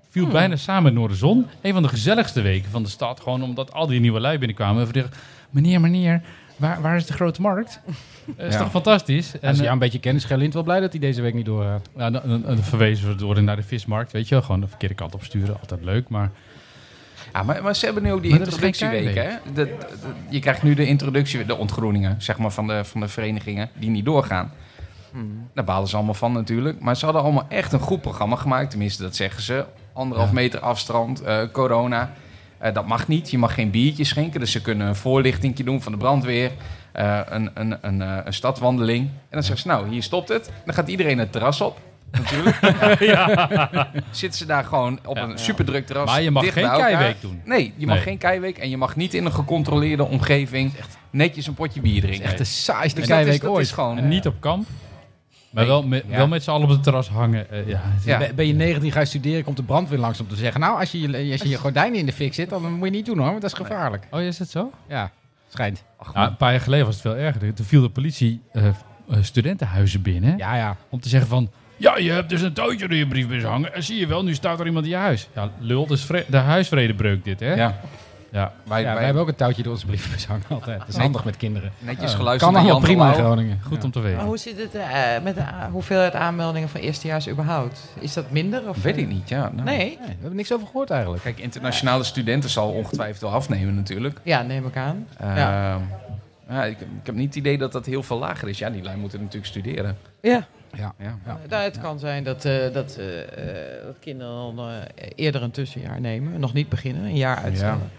viel 0.09 0.27
bijna 0.27 0.55
samen 0.55 0.83
met 0.83 0.93
Noorderzon. 0.93 1.45
Een 1.61 1.73
van 1.73 1.81
de 1.83 1.87
gezelligste 1.89 2.41
weken 2.41 2.71
van 2.71 2.83
de 2.83 2.89
stad. 2.89 3.19
Gewoon 3.19 3.43
omdat 3.43 3.73
al 3.73 3.87
die 3.87 3.99
nieuwe 3.99 4.19
lui 4.19 4.37
binnenkwamen. 4.37 4.81
En 4.81 4.87
we 4.87 4.93
dachten, 5.01 5.19
meneer, 5.49 5.81
meneer, 5.81 6.21
waar, 6.57 6.81
waar 6.81 6.95
is 6.95 7.05
de 7.05 7.13
grote 7.13 7.41
markt? 7.41 7.79
Dat 8.25 8.47
is 8.47 8.53
Ja. 8.53 8.59
toch 8.59 8.71
fantastisch? 8.71 9.39
En 9.39 9.49
als 9.49 9.57
eh, 9.57 9.63
je 9.63 9.69
een 9.69 9.79
beetje 9.79 9.99
kennis 9.99 10.23
Gerlint 10.23 10.53
wel 10.53 10.63
blij 10.63 10.79
dat 10.79 10.91
hij 10.91 10.99
deze 10.99 11.21
week 11.21 11.33
niet 11.33 11.45
doorgaat. 11.45 11.89
nou, 11.95 12.11
dan, 12.11 12.21
dan- 12.25 12.41
dan 12.41 12.57
verwezen 12.57 13.07
we 13.07 13.15
door 13.15 13.43
naar 13.43 13.55
de 13.55 13.63
vismarkt, 13.63 14.11
weet 14.11 14.27
je 14.27 14.35
wel. 14.35 14.43
Gewoon 14.43 14.61
de 14.61 14.67
verkeerde 14.67 14.95
kant 14.95 15.13
op 15.13 15.23
sturen, 15.23 15.59
altijd 15.59 15.83
leuk. 15.83 16.09
Maar 16.09 16.31
Ja, 17.33 17.43
maar, 17.43 17.63
maar 17.63 17.75
ze 17.75 17.85
hebben 17.85 18.03
nu 18.03 18.11
ook 18.11 18.21
die 18.21 18.31
is 18.31 18.37
introductieweek, 18.37 19.15
hè? 19.15 19.23
De- 19.23 19.53
de- 19.53 19.63
de- 19.79 20.13
je 20.29 20.39
krijgt 20.39 20.63
nu 20.63 20.73
de 20.73 20.85
introductie, 20.87 21.45
de 21.45 21.55
ontgroeningen, 21.57 22.15
zeg 22.21 22.37
maar, 22.37 22.51
van 22.51 22.67
de, 22.67 22.83
van 22.83 23.01
de 23.01 23.07
verenigingen 23.07 23.69
die 23.79 23.89
niet 23.89 24.05
doorgaan. 24.05 24.51
Daar 25.53 25.63
balen 25.63 25.87
ze 25.87 25.95
allemaal 25.95 26.13
van 26.13 26.31
natuurlijk. 26.31 26.79
Maar 26.79 26.97
ze 26.97 27.05
hadden 27.05 27.23
allemaal 27.23 27.45
echt 27.49 27.73
een 27.73 27.79
goed 27.79 28.01
programma 28.01 28.35
gemaakt. 28.35 28.69
Tenminste, 28.69 29.03
dat 29.03 29.15
zeggen 29.15 29.41
ze. 29.43 29.65
Anderhalf 29.93 30.27
Ja. 30.29 30.33
meter 30.35 30.59
afstand, 30.59 31.21
eh, 31.21 31.41
corona. 31.51 32.11
Eh, 32.57 32.73
dat 32.73 32.87
mag 32.87 33.07
niet. 33.07 33.31
Je 33.31 33.37
mag 33.37 33.53
geen 33.53 33.69
biertje 33.71 34.03
schenken. 34.03 34.39
Dus 34.39 34.51
ze 34.51 34.61
kunnen 34.61 34.87
een 34.87 34.95
voorlichtingje 34.95 35.63
doen 35.63 35.81
van 35.81 35.91
de 35.91 35.97
brandweer. 35.97 36.51
eh, 36.91 37.19
een, 37.29 37.49
een, 37.53 37.77
een, 37.81 37.99
een 38.27 38.33
stadwandeling. 38.33 39.01
En 39.07 39.11
dan 39.29 39.43
zeggen 39.43 39.61
ze, 39.61 39.67
nou, 39.67 39.89
hier 39.89 40.03
stopt 40.03 40.29
het. 40.29 40.51
Dan 40.65 40.73
gaat 40.73 40.87
iedereen 40.87 41.17
het 41.19 41.31
terras 41.31 41.61
op. 41.61 41.77
Natuurlijk. 42.11 42.59
Zitten 44.11 44.39
ze 44.39 44.45
daar 44.45 44.63
gewoon 44.63 44.99
op 45.05 45.15
Ja. 45.17 45.23
een 45.23 45.37
superdruk 45.37 45.85
terras. 45.85 46.05
Maar 46.09 46.21
je 46.21 46.31
mag 46.31 46.53
geen 46.53 46.69
keiweek 46.71 47.21
doen. 47.21 47.41
Nee, 47.45 47.73
je 47.77 47.85
mag 47.85 47.95
Nee. 47.95 48.03
geen 48.03 48.17
keiweek 48.17 48.57
en 48.57 48.69
je 48.69 48.77
mag 48.77 48.95
niet 48.95 49.13
in 49.13 49.25
een 49.25 49.33
gecontroleerde 49.33 50.03
omgeving 50.05 50.71
netjes 51.09 51.47
een 51.47 51.53
potje 51.53 51.81
bier 51.81 52.01
drinken. 52.01 52.23
Echt 52.25 52.37
de 52.37 52.43
saaiste 52.43 52.99
Dus 52.99 53.09
Keiweek 53.09 53.43
ooit. 53.43 53.65
is 53.65 53.71
gewoon... 53.71 53.97
En 53.97 54.07
niet 54.07 54.27
op 54.27 54.35
kamp. 54.39 54.67
Maar 55.55 55.65
wel 55.67 55.83
met, 55.83 56.03
Ja. 56.07 56.17
wel 56.17 56.27
met 56.27 56.43
z'n 56.43 56.49
allen 56.49 56.63
op 56.63 56.69
het 56.69 56.83
terras 56.83 57.09
hangen. 57.09 57.49
eh, 57.49 57.67
ja. 58.05 58.17
Ben- 58.17 58.35
Ben 58.35 58.47
je 58.47 58.53
19, 58.53 58.91
ga 58.91 58.99
je 58.99 59.05
studeren, 59.05 59.43
komt 59.43 59.57
de 59.57 59.63
brandweer 59.63 59.99
langs 59.99 60.19
om 60.19 60.27
te 60.27 60.35
zeggen... 60.35 60.59
nou, 60.61 60.79
als 60.79 60.91
je 60.91 60.99
je, 61.01 61.31
als 61.31 61.41
je, 61.41 61.49
je 61.49 61.57
gordijnen 61.57 61.99
in 61.99 62.05
de 62.05 62.13
fik 62.13 62.33
zit, 62.33 62.49
dan 62.49 62.73
moet 62.73 62.85
je 62.87 62.93
niet 62.93 63.05
doen 63.05 63.17
hoor, 63.17 63.29
want 63.29 63.41
dat 63.41 63.51
is 63.51 63.57
gevaarlijk. 63.57 64.07
Oh, 64.11 64.21
is 64.21 64.39
het 64.39 64.49
zo? 64.49 64.71
Ja, 64.87 65.11
schijnt. 65.49 65.83
Ja, 66.13 66.27
een 66.27 66.35
paar 66.37 66.51
jaar 66.51 66.61
geleden 66.61 66.85
was 66.85 66.93
het 66.95 67.03
veel 67.03 67.15
erger. 67.15 67.53
Toen 67.53 67.65
viel 67.65 67.81
de 67.81 67.89
politie 67.89 68.41
eh, 68.51 68.67
eh, 68.67 68.73
studentenhuizen 69.21 70.01
binnen. 70.01 70.37
Ja, 70.37 70.55
ja. 70.55 70.75
Om 70.89 70.99
te 70.99 71.09
zeggen 71.09 71.29
van... 71.29 71.49
Ja, 71.77 71.97
je 71.97 72.11
hebt 72.11 72.29
dus 72.29 72.41
een 72.41 72.53
touwtje 72.53 72.87
door 72.87 72.97
je 72.97 73.07
briefbus 73.07 73.43
hangen. 73.43 73.73
En 73.73 73.83
zie 73.83 73.99
je 73.99 74.07
wel, 74.07 74.23
nu 74.23 74.33
staat 74.33 74.59
er 74.59 74.65
iemand 74.65 74.85
in 74.85 74.91
je 74.91 74.97
huis. 74.97 75.27
Ja, 75.35 75.49
lul, 75.59 75.87
dus 75.87 76.07
de 76.27 76.37
huisvredebreuk 76.37 77.23
dit, 77.23 77.39
hè? 77.39 77.53
Ja. 77.53 77.79
Ja. 78.35 78.51
Wij, 78.63 78.81
Ja, 78.81 78.93
wij 78.93 79.03
hebben 79.03 79.21
ook 79.21 79.27
een 79.27 79.35
touwtje 79.35 79.63
door 79.63 79.71
onze 79.73 79.85
brievenbus 79.85 80.25
hangen 80.25 80.43
altijd. 80.49 80.79
Dat 80.79 80.87
is 80.87 80.95
handig 80.97 81.25
met 81.25 81.37
kinderen. 81.37 81.71
netjes 81.79 82.13
geluisterd 82.13 82.51
Kan 82.53 82.61
allemaal 82.61 82.79
prima 82.81 83.07
in. 83.07 83.13
Groningen. 83.13 83.59
Goed 83.63 83.83
om 83.83 83.91
te 83.91 83.99
weten. 83.99 84.17
Maar 84.17 84.25
hoe 84.25 84.37
zit 84.37 84.57
het 84.57 84.75
eh, 84.75 84.89
met 85.23 85.35
de 85.35 85.43
hoeveelheid 85.71 86.13
aanmeldingen 86.13 86.69
van 86.69 86.81
eerstejaars 86.81 87.29
überhaupt? 87.29 87.89
Is 87.99 88.13
dat 88.13 88.31
minder? 88.31 88.69
Of, 88.69 88.81
Weet 88.81 88.97
ik 88.97 89.07
niet, 89.07 89.29
ja. 89.29 89.49
nou. 89.53 89.63
Nee? 89.63 89.77
Nee, 89.77 89.97
we 89.99 90.13
hebben 90.19 90.35
niks 90.35 90.53
over 90.53 90.67
gehoord 90.67 90.89
eigenlijk. 90.89 91.23
Kijk, 91.23 91.39
internationale 91.39 92.03
studenten 92.03 92.49
zal 92.49 92.69
ongetwijfeld 92.71 93.21
wel 93.21 93.31
afnemen 93.31 93.75
natuurlijk. 93.75 94.19
Ja, 94.23 94.41
neem 94.41 94.65
ik 94.67 94.75
aan. 94.77 95.07
Ehm, 95.19 95.37
Ja. 95.37 95.79
ja, 96.49 96.63
ik, 96.65 96.79
ik 96.79 97.05
heb 97.05 97.15
niet 97.15 97.27
het 97.27 97.35
idee 97.35 97.57
dat 97.57 97.71
dat 97.71 97.85
heel 97.85 98.03
veel 98.03 98.17
lager 98.19 98.49
is. 98.49 98.57
Ja, 98.57 98.69
die 98.69 98.83
lui 98.83 98.97
moeten 98.97 99.19
natuurlijk 99.19 99.45
studeren. 99.45 99.97
Ja. 100.21 100.45
Ja. 100.77 100.93
Ja. 100.99 101.17
Ja. 101.25 101.37
Nou, 101.49 101.63
het 101.63 101.79
kan 101.79 101.99
zijn 101.99 102.23
dat, 102.23 102.45
eh, 102.45 102.73
dat, 102.73 102.95
eh, 102.99 103.21
eh, 103.21 103.85
dat 103.85 103.95
kinderen 103.99 104.55
dan 104.55 104.59
eh, 104.69 104.75
eerder 105.15 105.43
een 105.43 105.51
tussenjaar 105.51 106.01
nemen. 106.01 106.39
Nog 106.39 106.53
niet 106.53 106.69
beginnen, 106.69 107.03
een 107.03 107.15
jaar 107.17 107.37
uitstellen. 107.37 107.91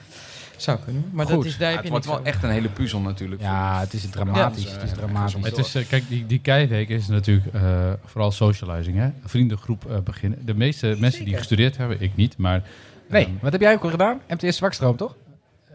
Zou 0.57 0.79
kunnen. 0.85 1.05
Maar 1.13 1.27
dat 1.27 1.45
is, 1.45 1.59
daar 1.59 1.61
Ja, 1.61 1.69
heb 1.69 1.77
het 1.77 1.85
je 1.85 1.91
wordt 1.91 2.07
wel 2.07 2.25
echt 2.25 2.43
een 2.43 2.51
hele 2.51 2.69
puzzel 2.69 3.01
natuurlijk. 3.01 3.41
Ja, 3.41 3.81
het 3.81 3.93
is 3.93 4.11
dramatisch. 4.11 4.63
Ja. 4.63 4.71
het 4.71 4.83
is 4.83 4.93
dramatisch. 4.93 5.35
Het 5.43 5.59
is, 5.59 5.75
eh, 5.75 5.87
kijk, 5.89 6.09
die, 6.09 6.27
die 6.27 6.39
keiweek 6.39 6.89
is 6.89 7.07
natuurlijk 7.07 7.47
eh, 7.53 7.91
vooral 8.05 8.31
socializing. 8.31 8.97
Hè? 8.97 9.05
Een 9.05 9.13
vriendengroep 9.25 9.91
eh, 9.91 9.99
beginnen. 9.99 10.39
De 10.45 10.55
meeste 10.55 10.97
mensen 10.99 11.25
die 11.25 11.37
gestudeerd 11.37 11.77
hebben, 11.77 12.01
ik 12.01 12.17
niet, 12.17 12.37
maar... 12.37 12.63
Nee, 13.09 13.25
ehm, 13.25 13.33
wat 13.41 13.53
heb 13.53 13.61
jij 13.61 13.73
ook 13.73 13.83
al 13.83 13.91
gedaan? 13.91 14.21
MTS 14.29 14.57
Zwakstroom, 14.57 14.97
toch? 14.97 15.15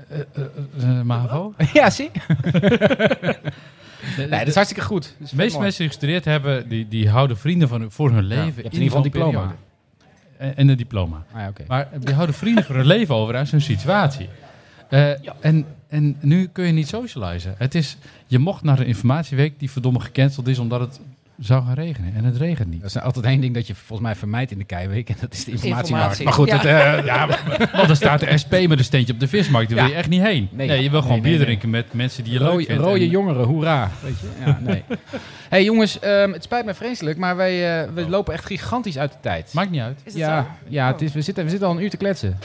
eh, 0.09 0.19
eh, 0.19 0.99
eh, 0.99 1.05
MAVO? 1.05 1.53
ja, 1.73 1.89
zie. 1.89 2.11
nee, 4.17 4.29
dat 4.29 4.47
is 4.47 4.55
hartstikke 4.55 4.83
goed. 4.83 5.03
De 5.17 5.19
meeste 5.19 5.35
mooi. 5.35 5.59
mensen 5.59 5.79
die 5.79 5.87
gestudeerd 5.87 6.25
hebben, 6.25 6.69
die, 6.69 6.87
die 6.87 7.09
houden 7.09 7.37
vrienden 7.37 7.67
van, 7.67 7.91
voor 7.91 8.11
hun 8.11 8.23
leven. 8.23 8.45
je 8.45 8.51
hebt 8.61 8.75
in 8.75 8.81
ieder 8.81 8.83
geval 8.83 8.97
een 9.05 9.11
diploma. 9.11 9.55
En, 10.37 10.57
en 10.57 10.67
een 10.67 10.77
diploma. 10.77 11.25
Ah, 11.33 11.41
ja. 11.41 11.51
Maar 11.67 11.89
die 11.99 12.13
houden 12.13 12.35
vrienden 12.35 12.63
voor 12.63 12.75
hun 12.75 12.85
leven 12.85 13.15
over 13.15 13.35
uit 13.35 13.47
zo'n 13.47 13.59
situatie. 13.59 14.29
Eh, 14.91 15.09
en, 15.39 15.65
en 15.89 16.17
nu 16.21 16.49
kun 16.51 16.65
je 16.65 16.71
niet 16.71 16.87
socializen. 16.87 17.55
Het 17.57 17.75
is, 17.75 17.97
je 18.27 18.39
mocht 18.39 18.63
naar 18.63 18.75
de 18.75 18.85
informatieweek 18.85 19.59
die 19.59 19.71
verdomme 19.71 19.99
gecanceld 19.99 20.47
is 20.47 20.59
omdat 20.59 20.79
het 20.79 20.99
zou 21.39 21.63
gaan 21.65 21.73
regenen. 21.73 22.15
En 22.15 22.23
het 22.23 22.37
regent 22.37 22.69
niet. 22.69 22.81
Dat 22.81 22.89
is 22.89 23.01
altijd 23.01 23.25
één 23.25 23.41
ding 23.41 23.53
dat 23.53 23.67
je 23.67 23.75
volgens 23.75 23.99
mij 24.07 24.15
vermijdt 24.15 24.51
in 24.51 24.57
de 24.57 24.63
keiweek. 24.63 25.09
En 25.09 25.15
dat 25.19 25.33
is 25.33 25.43
de 25.45 25.51
informatiemarkt. 25.51 26.19
Informatie. 26.19 26.25
Maar 26.25 26.33
goed, 26.33 26.47
Ja. 26.47 26.57
het, 26.57 26.99
eh, 26.99 27.05
Ja, 27.05 27.25
maar- 27.29 27.69
want 27.73 27.87
dan 27.87 27.95
staat 27.95 28.19
de 28.19 28.37
SP 28.43 28.51
met 28.67 28.77
een 28.79 28.83
steentje 28.83 29.13
op 29.13 29.19
de 29.19 29.27
vismarkt. 29.27 29.69
Daar 29.69 29.77
wil 29.77 29.87
Ja. 29.87 29.91
je 29.93 29.97
echt 29.99 30.09
niet 30.09 30.21
heen. 30.21 30.49
Nee, 30.51 30.67
Nee. 30.67 30.83
je 30.83 30.89
wil 30.89 31.01
gewoon 31.01 31.21
Nee, 31.21 31.21
nee, 31.21 31.29
bier 31.37 31.47
nee. 31.47 31.57
drinken 31.57 31.69
met 31.69 31.93
mensen 31.93 32.23
die 32.23 32.33
je 32.33 32.39
leuk 32.39 32.47
rode, 32.49 32.65
vindt. 32.65 32.83
rode 32.83 32.99
En- 32.99 33.09
jongeren, 33.09 33.45
hoera. 33.45 33.91
Weet 34.03 34.19
je? 34.19 34.27
Ja, 34.45 34.59
nee. 34.61 34.83
hey, 35.49 35.63
jongens, 35.63 35.99
ehm, 35.99 36.31
het 36.31 36.43
spijt 36.43 36.65
me 36.65 36.73
vreselijk, 36.73 37.17
maar 37.17 37.35
wij 37.35 37.81
eh, 37.83 37.89
we 37.93 38.09
lopen 38.09 38.33
echt 38.33 38.45
gigantisch 38.45 38.97
uit 38.97 39.11
de 39.11 39.17
tijd. 39.21 39.53
Maakt 39.53 39.71
niet 39.71 39.81
uit. 39.81 39.97
Is 40.03 40.13
het 40.13 40.21
ja, 40.21 40.41
zo? 40.41 40.47
ja 40.69 40.87
het 40.91 41.01
is, 41.01 41.13
we, 41.13 41.21
zitten, 41.21 41.43
we 41.43 41.49
zitten 41.49 41.67
al 41.67 41.75
een 41.75 41.83
uur 41.83 41.89
te 41.89 41.97
kletsen. 41.97 42.37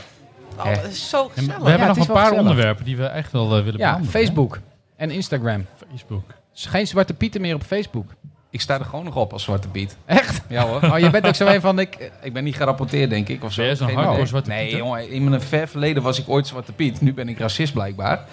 Oh, 0.59 0.75
dat 0.75 0.85
is 0.91 1.09
zo 1.09 1.23
En 1.25 1.31
gezellig. 1.35 1.63
we 1.63 1.69
hebben 1.71 1.89
nog 1.89 1.97
een 1.99 2.07
paar 2.07 2.17
gezellig. 2.23 2.41
onderwerpen 2.41 2.85
die 2.85 2.97
we 2.97 3.05
echt 3.07 3.33
wel 3.33 3.45
eh, 3.45 3.51
willen 3.65 3.79
Ja, 3.81 3.87
behandelen. 3.87 4.11
Facebook 4.13 4.59
en 4.97 5.11
Instagram. 5.11 5.67
Facebook. 5.91 6.25
Dus 6.53 6.67
geen 6.67 6.87
zwarte 6.87 7.15
pieten 7.15 7.41
meer 7.41 7.55
op 7.55 7.63
Facebook. 7.63 8.07
Ik 8.51 8.61
sta 8.61 8.79
er 8.79 8.85
gewoon 8.85 9.05
nog 9.05 9.17
op 9.17 9.33
als 9.33 9.43
Zwarte 9.43 9.69
Piet. 9.69 9.97
Echt? 10.05 10.41
Ja 10.49 10.63
hoor. 10.67 10.83
Oh, 10.83 10.99
je 10.99 11.11
bent 11.11 11.27
ook 11.27 11.35
zo 11.35 11.47
een 11.55 11.61
van... 11.61 11.79
Ik, 11.79 12.11
Ik 12.23 12.33
ben 12.33 12.45
niet 12.45 12.57
gerapporteerd, 12.57 13.11
denk 13.11 13.29
ik. 13.29 13.45
Of 13.45 13.53
zo. 13.53 13.57
Ben 13.57 13.67
jij 13.67 13.77
zo'n 13.77 13.87
Geen 13.87 13.97
hardcore 13.97 14.19
idee. 14.19 14.29
Zwarte 14.31 14.51
Nee, 14.51 14.63
Piet, 14.65 14.73
hè? 14.73 14.79
jongen. 14.79 15.11
In 15.11 15.29
mijn 15.29 15.41
ver 15.41 15.69
verleden 15.69 16.03
was 16.03 16.19
ik 16.19 16.29
ooit 16.29 16.47
Zwarte 16.47 16.73
Piet. 16.73 17.01
Nu 17.01 17.15
ben 17.15 17.29
ik 17.29 17.39
racist 17.39 17.73
blijkbaar. 17.73 18.25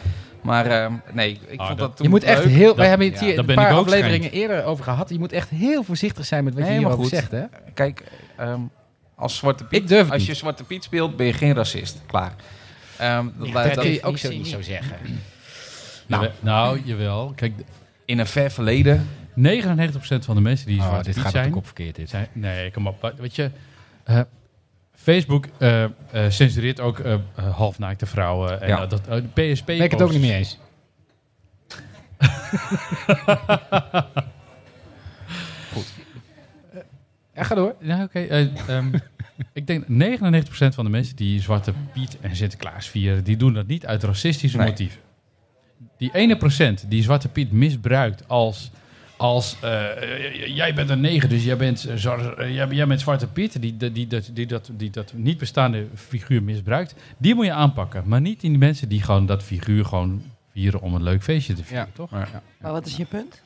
Maar 0.42 0.66
ehm, 0.66 0.94
nee, 1.12 1.40
ik 1.48 1.60
Ah, 1.60 1.68
vond 1.68 1.80
dat- 1.80 1.88
dat 1.88 1.96
toen 1.98 2.06
je 2.06 2.12
moet 2.12 2.24
echt 2.24 2.44
leuk. 2.46 2.54
heel... 2.54 2.68
Dat- 2.68 2.76
wij 2.76 2.88
hebben 2.88 3.10
het 3.12 3.20
hier 3.20 3.38
een 3.40 3.46
paar 3.46 3.72
afleveringen 3.74 4.32
eerder 4.32 4.64
over 4.66 4.84
gehad. 4.84 5.10
Je 5.10 5.20
moet 5.20 5.32
echt 5.32 5.50
heel 5.50 5.84
voorzichtig 5.84 6.26
zijn 6.26 6.44
met 6.44 6.54
wat 6.54 6.64
je 6.64 6.70
Helemaal 6.70 6.92
hierover 6.98 7.18
goed. 7.18 7.30
zegt, 7.30 7.32
hè? 7.52 7.72
Kijk, 7.74 8.04
ehm, 8.38 8.60
als 9.16 9.36
Zwarte 9.38 9.64
Piet, 9.64 9.82
Ik 9.82 9.88
durf 9.88 10.02
het 10.02 10.10
als 10.12 10.18
niet. 10.20 10.28
je 10.28 10.34
Zwarte 10.34 10.64
Piet 10.64 10.84
speelt, 10.84 11.16
ben 11.16 11.26
je 11.26 11.34
geen 11.34 11.54
racist. 11.54 12.02
Klaar. 12.06 12.34
Ehm, 12.98 13.26
dat, 13.38 13.48
Ja, 13.48 13.64
dat- 13.64 13.80
kun 13.80 13.92
je 13.92 14.04
ook 14.04 14.18
zo 14.18 14.30
niet 14.30 14.48
zo 14.48 14.62
zeggen. 14.62 14.98
Nou, 16.08 16.30
nou 16.40 16.82
jawel. 16.86 17.34
Kijk, 17.36 17.54
in 18.06 18.20
een 18.20 18.28
ver 18.28 18.52
verleden. 18.52 19.08
99% 19.34 20.26
van 20.26 20.36
de 20.36 20.42
mensen 20.42 20.68
die 20.68 20.80
Oh, 20.80 20.86
zwarte 20.88 21.04
dit 21.06 21.14
piet 21.14 21.24
gaat 21.24 21.32
op 21.32 21.34
de 21.34 21.40
zijn, 21.40 21.52
kop 21.52 21.66
verkeerd, 21.66 21.96
dit. 21.96 22.10
zijn... 22.10 22.28
Nee, 22.34 22.72
kom 22.72 22.88
op. 22.88 23.14
Weet 23.18 23.36
je, 23.36 23.52
eh, 24.04 24.20
Facebook 24.96 25.46
eh, 25.58 25.84
eh, 25.84 25.90
censureert 26.30 26.80
ook 26.80 27.02
halfnaakte 27.52 28.06
vrouwen. 28.06 28.62
En 28.62 28.68
Ja. 28.68 28.86
dat, 28.86 29.06
dat, 29.06 29.24
de 29.36 29.52
PSP... 29.54 29.66
Ben 29.66 29.82
ik 29.82 29.92
het 29.92 30.02
ook 30.02 30.12
niet 30.12 30.22
mee 30.22 30.34
eens. 30.34 30.58
Ja, 37.36 37.43
ga 37.56 37.62
door. 37.62 37.76
Ja, 37.82 38.04
oké. 38.04 38.20
eh, 38.20 38.68
ehm, 38.78 38.88
ik 39.54 39.68
denk 39.68 39.84
99% 39.86 39.88
van 40.74 40.84
de 40.86 40.90
mensen 40.92 41.16
die 41.16 41.42
Zwarte 41.42 41.74
Piet 41.94 42.18
en 42.22 42.36
Sinterklaas 42.36 42.88
vieren, 42.88 43.24
die 43.24 43.38
doen 43.38 43.54
dat 43.54 43.68
niet 43.68 43.86
uit 43.86 44.04
racistische 44.04 44.58
Nee. 44.58 44.68
motieven. 44.68 45.00
Die 45.98 46.10
ene 46.14 46.38
procent 46.38 46.86
die 46.90 47.04
Zwarte 47.04 47.30
Piet 47.30 47.52
misbruikt 47.52 48.28
als, 48.28 48.72
als 49.18 49.58
eh, 49.62 50.46
jij 50.56 50.74
bent 50.74 50.90
een 50.90 51.02
neger, 51.02 51.30
dus 51.30 51.44
jij 51.44 51.58
bent, 51.58 51.86
eh, 51.86 51.98
jij, 52.56 52.68
jij 52.68 52.88
bent 52.88 53.02
Zwarte 53.02 53.28
Piet, 53.28 53.62
die, 53.62 53.78
die, 53.78 53.92
die, 53.92 54.08
dat- 54.08 54.30
die, 54.34 54.46
dat, 54.46 54.70
die 54.74 54.90
dat 54.90 55.14
niet 55.16 55.38
bestaande 55.38 55.86
figuur 55.96 56.44
misbruikt, 56.44 56.96
die 57.18 57.36
moet 57.36 57.46
je 57.46 57.52
aanpakken. 57.54 58.04
Maar 58.06 58.22
niet 58.22 58.42
die 58.42 58.58
mensen 58.58 58.90
die 58.90 59.02
gewoon 59.02 59.26
dat 59.26 59.44
figuur 59.44 59.86
gewoon 59.86 60.22
vieren 60.54 60.82
om 60.82 60.96
een 60.96 61.04
leuk 61.04 61.24
feestje 61.24 61.54
te 61.54 61.64
vieren, 61.64 61.86
Ja. 61.86 61.92
toch? 61.94 62.12
Ja. 62.12 62.42
Maar 62.62 62.72
wat 62.72 62.86
is 62.86 62.96
je 62.96 63.06
punt? 63.06 63.42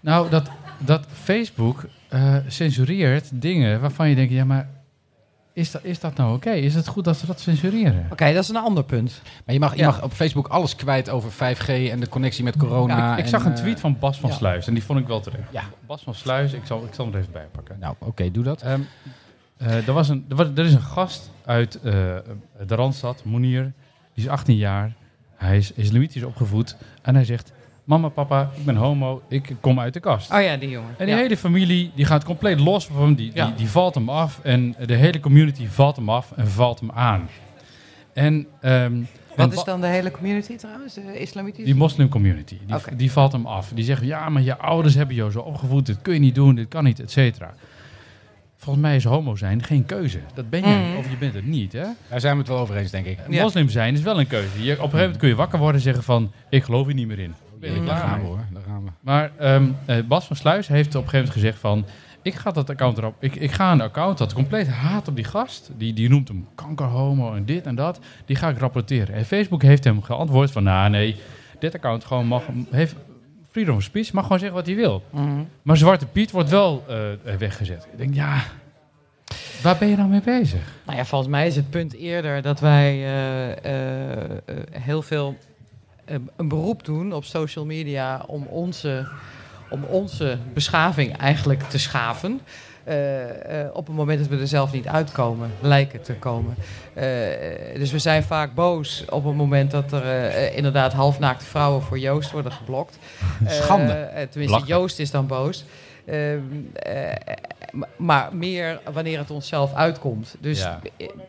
Nou, 0.00 0.30
dat, 0.30 0.50
dat 0.78 1.06
Facebook 1.12 1.84
eh, 2.08 2.36
censureert 2.46 3.30
dingen 3.32 3.80
waarvan 3.80 4.08
je 4.08 4.14
denkt, 4.14 4.32
ja, 4.32 4.44
maar 4.44 4.68
is 5.52 5.70
dat, 5.70 5.84
is 5.84 6.00
dat 6.00 6.16
nou 6.16 6.34
oké? 6.36 6.50
Is 6.50 6.74
het 6.74 6.86
goed 6.86 7.04
dat 7.04 7.16
ze 7.16 7.26
dat 7.26 7.40
censureren? 7.40 8.06
Oké, 8.10 8.32
dat 8.32 8.42
is 8.42 8.48
een 8.48 8.56
ander 8.56 8.84
punt. 8.84 9.22
Maar 9.44 9.54
je 9.54 9.60
mag, 9.60 9.72
je 9.74 9.78
Ja. 9.78 9.86
mag 9.86 10.02
op 10.02 10.12
Facebook 10.12 10.46
alles 10.48 10.76
kwijt 10.76 11.10
over 11.10 11.30
5G 11.30 11.66
en 11.68 12.00
de 12.00 12.08
connectie 12.08 12.44
met 12.44 12.56
corona. 12.56 12.96
Ja, 12.96 13.12
ik, 13.12 13.18
ik 13.18 13.26
zag 13.26 13.44
en, 13.44 13.50
een 13.50 13.54
tweet 13.56 13.74
eh, 13.74 13.80
van 13.80 13.98
Bas 13.98 14.20
van 14.20 14.30
ja. 14.30 14.36
Sluis 14.36 14.66
en 14.66 14.74
die 14.74 14.84
vond 14.84 14.98
ik 14.98 15.06
wel 15.06 15.20
terecht. 15.20 15.52
Ja. 15.52 15.62
Bas 15.86 16.02
van 16.02 16.14
Sluis, 16.14 16.52
ik 16.52 16.64
zal, 16.64 16.84
ik 16.84 16.94
zal 16.94 17.04
hem 17.04 17.14
er 17.14 17.20
even 17.20 17.32
bij 17.32 17.46
pakken. 17.52 17.76
Nou, 17.80 17.94
oké, 17.98 18.30
doe 18.30 18.44
dat. 18.44 18.62
Ehm, 18.62 18.80
eh, 19.56 19.86
er, 19.88 19.92
was 19.92 20.08
een, 20.08 20.24
er, 20.28 20.36
was, 20.36 20.46
er 20.54 20.64
is 20.64 20.74
een 20.74 20.80
gast 20.82 21.30
uit 21.44 21.78
de 21.82 22.22
Randstad, 22.66 23.24
Monier, 23.24 23.72
die 24.14 24.24
is 24.24 24.28
18 24.30 24.56
jaar. 24.56 24.92
Hij 25.36 25.56
is 25.56 25.72
islamitisch 25.72 26.22
opgevoed 26.22 26.76
en 27.02 27.14
hij 27.14 27.24
zegt, 27.24 27.52
mama, 27.84 28.08
papa, 28.08 28.50
ik 28.56 28.64
ben 28.64 28.76
homo, 28.76 29.22
ik 29.28 29.56
kom 29.60 29.80
uit 29.80 29.92
de 29.94 30.00
kast. 30.00 30.32
Oh 30.32 30.42
ja, 30.42 30.56
die 30.56 30.68
jongen. 30.68 30.94
En 30.98 31.06
die 31.06 31.14
Ja. 31.14 31.20
hele 31.20 31.36
familie 31.36 31.90
die 31.94 32.04
gaat 32.04 32.24
compleet 32.24 32.60
los 32.60 32.86
van 32.86 33.02
hem. 33.02 33.14
Die, 33.14 33.30
Ja. 33.34 33.46
die, 33.46 33.54
die 33.54 33.68
valt 33.68 33.94
hem 33.94 34.08
af. 34.08 34.40
En 34.42 34.74
de 34.86 34.94
hele 34.94 35.20
community 35.20 35.66
valt 35.66 35.96
hem 35.96 36.08
af 36.08 36.32
en 36.36 36.48
valt 36.48 36.80
hem 36.80 36.90
aan. 36.90 37.28
En, 38.12 38.46
ehm, 38.60 38.92
Wat 39.36 39.50
en 39.52 39.58
is 39.58 39.64
dan 39.64 39.80
de 39.80 39.86
hele 39.86 40.10
community 40.10 40.56
trouwens? 40.56 40.94
De 40.94 41.18
islamitische? 41.18 41.64
die 41.64 41.74
moslim 41.74 42.08
community, 42.08 42.56
die, 42.66 42.96
die 42.96 43.12
valt 43.12 43.32
hem 43.32 43.46
af. 43.46 43.70
Die 43.74 43.84
zeggen, 43.84 44.06
ja, 44.06 44.28
maar 44.28 44.42
je 44.42 44.58
ouders 44.58 44.94
hebben 44.94 45.14
jou 45.14 45.30
zo 45.30 45.40
opgevoed. 45.40 45.86
Dit 45.86 46.02
kun 46.02 46.14
je 46.14 46.20
niet 46.20 46.34
doen, 46.34 46.54
dit 46.54 46.68
kan 46.68 46.84
niet, 46.84 47.00
et 47.00 47.10
cetera. 47.10 47.54
Volgens 48.56 48.84
mij 48.84 48.96
is 48.96 49.04
homo 49.04 49.36
zijn 49.36 49.62
geen 49.62 49.84
keuze. 49.86 50.18
Dat 50.34 50.50
ben 50.50 50.60
je 50.60 50.66
Mhm. 50.88 50.96
of 50.98 51.10
je 51.10 51.16
bent 51.16 51.34
het 51.34 51.46
niet. 51.46 51.72
Hè? 51.72 51.84
Daar 52.08 52.20
zijn 52.20 52.32
we 52.32 52.38
het 52.38 52.48
wel 52.48 52.58
over 52.58 52.76
eens, 52.76 52.90
denk 52.90 53.06
ik. 53.06 53.18
Ja. 53.28 53.42
Moslim 53.42 53.68
zijn 53.68 53.94
is 53.94 54.00
wel 54.02 54.20
een 54.20 54.26
keuze. 54.26 54.48
Je, 54.48 54.56
op 54.56 54.64
een 54.68 54.74
gegeven 54.76 54.98
moment 54.98 55.16
kun 55.16 55.28
je 55.28 55.34
wakker 55.34 55.58
worden 55.58 55.76
en 55.76 55.82
zeggen 55.82 56.02
van... 56.04 56.32
ik 56.48 56.62
geloof 56.64 56.86
hier 56.86 56.94
niet 56.94 57.06
meer 57.06 57.18
in. 57.18 57.34
Ben 57.60 57.70
je 57.70 57.76
Daar 57.76 57.84
klaar 57.84 58.08
gaan 58.08 58.20
we 58.20 58.26
hoor, 58.26 58.44
daar 58.52 58.62
gaan 58.66 58.84
we. 58.84 58.90
Maar 59.00 59.30
ehm, 59.38 59.68
eh, 59.86 59.96
Bas 60.08 60.26
van 60.26 60.36
Sluis 60.36 60.68
heeft 60.68 60.94
op 60.94 61.02
een 61.02 61.08
gegeven 61.08 61.18
moment 61.18 61.34
gezegd 61.34 61.58
van... 61.58 61.84
Ik 62.22 62.34
ga 62.34 62.50
dat 62.50 62.70
account 62.70 62.98
erop. 62.98 63.14
Ik, 63.18 63.34
ik 63.34 63.50
ga 63.50 63.72
een 63.72 63.80
account 63.80 64.18
dat 64.18 64.32
compleet 64.32 64.68
haat 64.68 65.08
op 65.08 65.16
die 65.16 65.24
gast. 65.24 65.70
Die, 65.76 65.92
die 65.92 66.08
noemt 66.08 66.28
hem 66.28 66.48
kankerhomo 66.54 67.34
en 67.34 67.44
dit 67.44 67.66
en 67.66 67.74
dat. 67.74 68.00
Die 68.24 68.36
ga 68.36 68.48
ik 68.48 68.58
rapporteren. 68.58 69.14
En 69.14 69.24
Facebook 69.24 69.62
heeft 69.62 69.84
hem 69.84 70.02
geantwoord 70.02 70.50
van... 70.50 70.62
Nou 70.62 70.90
nee, 70.90 71.16
dit 71.58 71.74
account 71.74 72.04
gewoon 72.04 72.26
mag, 72.26 72.42
heeft 72.70 72.94
freedom 73.50 73.76
of 73.76 73.82
speech. 73.82 74.12
Mag 74.12 74.22
gewoon 74.22 74.38
zeggen 74.38 74.56
wat 74.56 74.66
hij 74.66 74.76
wil. 74.76 75.02
Mhm. 75.10 75.42
Maar 75.62 75.76
Zwarte 75.76 76.06
Piet 76.06 76.30
wordt 76.30 76.50
wel 76.50 76.84
eh, 76.88 77.34
weggezet. 77.36 77.88
Ik 77.92 77.98
denk, 77.98 78.14
ja... 78.14 78.42
Waar 79.62 79.76
ben 79.78 79.88
je 79.88 79.96
nou 79.96 80.08
mee 80.08 80.22
bezig? 80.22 80.60
Nou 80.86 80.98
ja, 80.98 81.04
volgens 81.04 81.30
mij 81.30 81.46
is 81.46 81.56
het 81.56 81.70
punt 81.70 81.94
eerder 81.94 82.42
dat 82.42 82.60
wij 82.60 83.04
eh, 83.62 84.82
heel 84.82 85.02
veel 85.02 85.36
een 86.36 86.48
beroep 86.48 86.84
doen 86.84 87.12
op 87.12 87.24
social 87.24 87.64
media 87.64 88.24
om 88.26 88.46
onze, 88.46 89.08
om 89.70 89.84
onze 89.84 90.38
beschaving 90.54 91.16
eigenlijk 91.16 91.62
te 91.62 91.78
schaven. 91.78 92.40
Eh, 92.84 93.60
eh, 93.60 93.68
op 93.72 93.86
het 93.86 93.96
moment 93.96 94.18
dat 94.18 94.28
we 94.28 94.36
er 94.36 94.48
zelf 94.48 94.72
niet 94.72 94.86
uitkomen, 94.86 95.50
lijken 95.60 96.02
te 96.02 96.14
komen. 96.14 96.54
Eh, 96.94 97.04
dus 97.74 97.92
we 97.92 97.98
zijn 97.98 98.22
vaak 98.22 98.54
boos 98.54 99.04
op 99.08 99.24
het 99.24 99.34
moment 99.34 99.70
dat 99.70 99.92
er 99.92 100.54
inderdaad 100.54 100.92
halfnaakte 100.92 101.44
vrouwen 101.44 101.82
voor 101.82 101.98
Joost 101.98 102.30
worden 102.30 102.52
geblokt. 102.52 102.98
Schande. 103.46 104.26
Tenminste. 104.30 104.66
Joost 104.66 104.98
is 104.98 105.10
dan 105.10 105.26
boos. 105.26 105.64
Ehm, 106.10 106.40
eh, 106.72 107.12
m- 107.72 107.84
maar 107.96 108.28
meer 108.32 108.80
wanneer 108.92 109.18
het 109.18 109.30
onszelf 109.30 109.74
uitkomt. 109.74 110.36
Dus 110.40 110.58
Ja. 110.60 110.80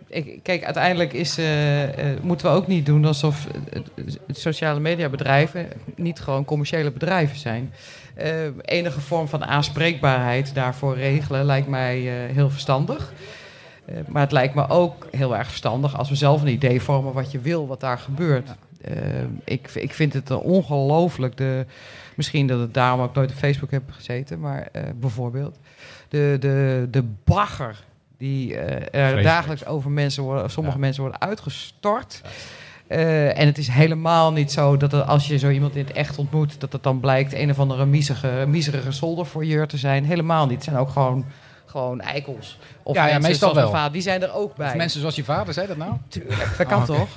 eh, 0.09 0.39
kijk, 0.43 0.63
uiteindelijk 0.63 1.13
is, 1.13 1.37
eh, 1.37 1.83
eh, 2.13 2.19
moeten 2.21 2.47
we 2.47 2.53
ook 2.55 2.67
niet 2.67 2.85
doen 2.85 3.05
alsof 3.05 3.47
eh, 3.73 3.81
sociale 4.27 4.79
media 4.79 5.09
bedrijven 5.09 5.67
niet 5.95 6.19
gewoon 6.19 6.45
commerciële 6.45 6.91
bedrijven 6.91 7.37
zijn. 7.37 7.73
Eh, 8.15 8.31
enige 8.61 9.01
vorm 9.01 9.27
van 9.27 9.45
aanspreekbaarheid 9.45 10.53
daarvoor 10.55 10.95
regelen 10.95 11.45
lijkt 11.45 11.67
mij 11.67 11.97
eh, 11.97 12.33
heel 12.35 12.49
verstandig. 12.49 13.13
Eh, 13.85 13.95
maar 14.07 14.21
het 14.21 14.31
lijkt 14.31 14.55
me 14.55 14.69
ook 14.69 15.07
heel 15.11 15.37
erg 15.37 15.47
verstandig 15.47 15.97
als 15.97 16.09
we 16.09 16.15
zelf 16.15 16.41
een 16.41 16.47
idee 16.47 16.81
vormen 16.81 17.13
wat 17.13 17.31
je 17.31 17.39
wil, 17.39 17.67
wat 17.67 17.79
daar 17.79 17.97
gebeurt. 17.99 18.49
Eh, 18.81 18.93
ik, 19.43 19.69
ik 19.73 19.93
vind 19.93 20.13
het 20.13 20.31
ongelooflijk. 20.31 21.37
De, 21.37 21.65
misschien 22.15 22.47
dat 22.47 22.59
het 22.59 22.73
daarom 22.73 23.01
ook 23.01 23.13
nooit 23.15 23.31
op 23.31 23.37
Facebook 23.37 23.71
heb 23.71 23.83
gezeten, 23.91 24.39
maar 24.39 24.67
eh, 24.71 24.83
bijvoorbeeld 24.95 25.57
de, 26.09 26.37
de, 26.39 26.87
de 26.91 27.03
bagger 27.23 27.83
die 28.17 28.55
eh, 28.55 28.75
er 28.75 28.87
Vreselijk. 28.91 29.23
dagelijks 29.23 29.65
over 29.65 29.91
mensen 29.91 30.23
worden, 30.23 30.49
sommige 30.49 30.79
mensen 30.79 31.01
worden 31.01 31.21
uitgestort. 31.21 32.21
Eh, 32.87 33.39
en 33.39 33.45
het 33.45 33.57
is 33.57 33.67
helemaal 33.67 34.31
niet 34.31 34.51
zo 34.51 34.77
dat 34.77 34.93
er, 34.93 35.01
als 35.01 35.27
je 35.27 35.37
zo 35.37 35.49
iemand 35.49 35.75
in 35.75 35.83
het 35.85 35.93
echt 35.93 36.17
ontmoet, 36.17 36.59
dat 36.59 36.73
het 36.73 36.83
dan 36.83 36.99
blijkt 36.99 37.33
een 37.33 37.49
of 37.49 37.59
andere 37.59 37.85
miezige, 37.85 38.43
miezerige 38.47 38.91
zoldervoyeur 38.91 39.67
te 39.67 39.77
zijn. 39.77 40.05
Helemaal 40.05 40.45
niet. 40.45 40.55
Het 40.55 40.63
zijn 40.63 40.75
ook 40.75 40.89
gewoon, 40.89 41.25
gewoon 41.65 42.01
eikels. 42.01 42.59
Of 42.83 42.95
Ja, 42.95 43.01
ja, 43.01 43.07
mensen 43.11 43.29
meestal 43.29 43.39
zoals 43.49 43.53
mijn 43.53 43.65
wel. 43.71 43.75
vader, 43.75 43.93
die 43.93 44.01
zijn 44.01 44.21
er 44.21 44.33
ook 44.33 44.55
bij. 44.55 44.67
Of 44.69 44.75
mensen 44.75 44.99
zoals 44.99 45.15
je 45.15 45.23
vader, 45.23 45.53
zei 45.53 45.67
dat 45.67 45.77
nou? 45.77 45.93
Tuurlijk, 46.07 46.53
dat 46.57 46.67
kan 46.67 46.79
Oh, 46.81 46.85
toch? 46.85 47.07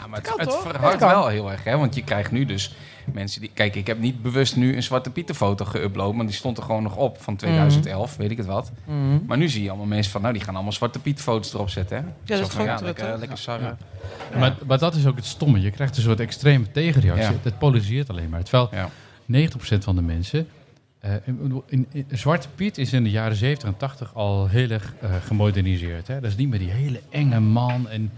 Ja, 0.00 0.06
maar 0.06 0.18
het, 0.18 0.28
kan 0.28 0.38
het 0.40 0.48
toch? 0.48 0.62
verhardt 0.62 1.00
Dat 1.00 1.10
kan. 1.10 1.20
wel 1.20 1.28
heel 1.28 1.50
erg, 1.50 1.64
hè? 1.64 1.76
Want 1.78 1.94
je 1.94 2.04
krijgt 2.04 2.30
nu 2.30 2.44
dus 2.44 2.76
mensen 3.12 3.40
die... 3.40 3.50
Kijk, 3.54 3.74
ik 3.74 3.86
heb 3.86 3.98
niet 3.98 4.22
bewust 4.22 4.56
nu 4.56 4.76
een 4.76 4.82
Zwarte 4.82 5.10
Pieter 5.10 5.34
foto 5.34 5.64
geüpload, 5.64 6.14
maar 6.14 6.26
die 6.26 6.34
stond 6.34 6.56
er 6.58 6.62
gewoon 6.62 6.82
nog 6.82 6.96
op 6.96 7.22
van 7.22 7.36
2011, 7.36 8.16
weet 8.16 8.30
ik 8.30 8.36
het 8.36 8.46
wat. 8.46 8.72
Mhm. 8.84 9.18
Maar 9.26 9.36
nu 9.38 9.48
zie 9.48 9.62
je 9.62 9.68
allemaal 9.68 9.86
mensen 9.86 10.12
van, 10.12 10.20
nou, 10.20 10.32
die 10.34 10.42
gaan 10.42 10.54
allemaal 10.54 10.72
Zwarte 10.72 10.98
Piet 10.98 11.20
foto's 11.20 11.54
erop 11.54 11.70
zetten, 11.70 11.96
hè? 11.96 12.02
dat 12.24 12.38
Zo 12.38 12.58
is 12.58 12.64
ja, 12.64 12.72
dat 12.72 12.80
lekker, 12.80 13.18
lekker 13.18 13.38
sarren. 13.38 13.78
Maar, 14.38 14.56
maar 14.66 14.78
dat 14.78 14.94
is 14.94 15.06
ook 15.06 15.16
het 15.16 15.26
stomme. 15.26 15.60
Je 15.60 15.70
krijgt 15.70 15.96
een 15.96 16.02
soort 16.02 16.20
extreme 16.20 16.70
tegenreactie. 16.70 17.32
Ja. 17.34 17.40
Het 17.42 17.58
polariseert 17.58 18.10
alleen 18.10 18.28
maar. 18.28 18.42
Terwijl 18.42 18.68
Ja. 18.72 19.48
90% 19.48 19.78
van 19.78 19.96
de 19.96 20.02
mensen... 20.02 20.48
eh, 21.00 21.12
in, 21.24 21.62
in- 21.68 21.86
in- 21.92 22.06
Zwarte 22.10 22.48
Piet 22.54 22.78
is 22.78 22.92
in 22.92 23.02
de 23.04 23.10
jaren 23.10 23.36
70 23.36 23.68
en 23.68 23.76
80 23.76 24.14
al 24.14 24.48
heel 24.48 24.70
erg 24.70 24.94
eh, 25.00 25.10
gemoderniseerd. 25.24 26.06
Hè? 26.08 26.20
Dat 26.20 26.30
is 26.30 26.36
niet 26.36 26.48
meer 26.48 26.58
die 26.58 26.70
hele 26.70 27.00
enge 27.10 27.40
man. 27.40 27.88
En 27.88 28.10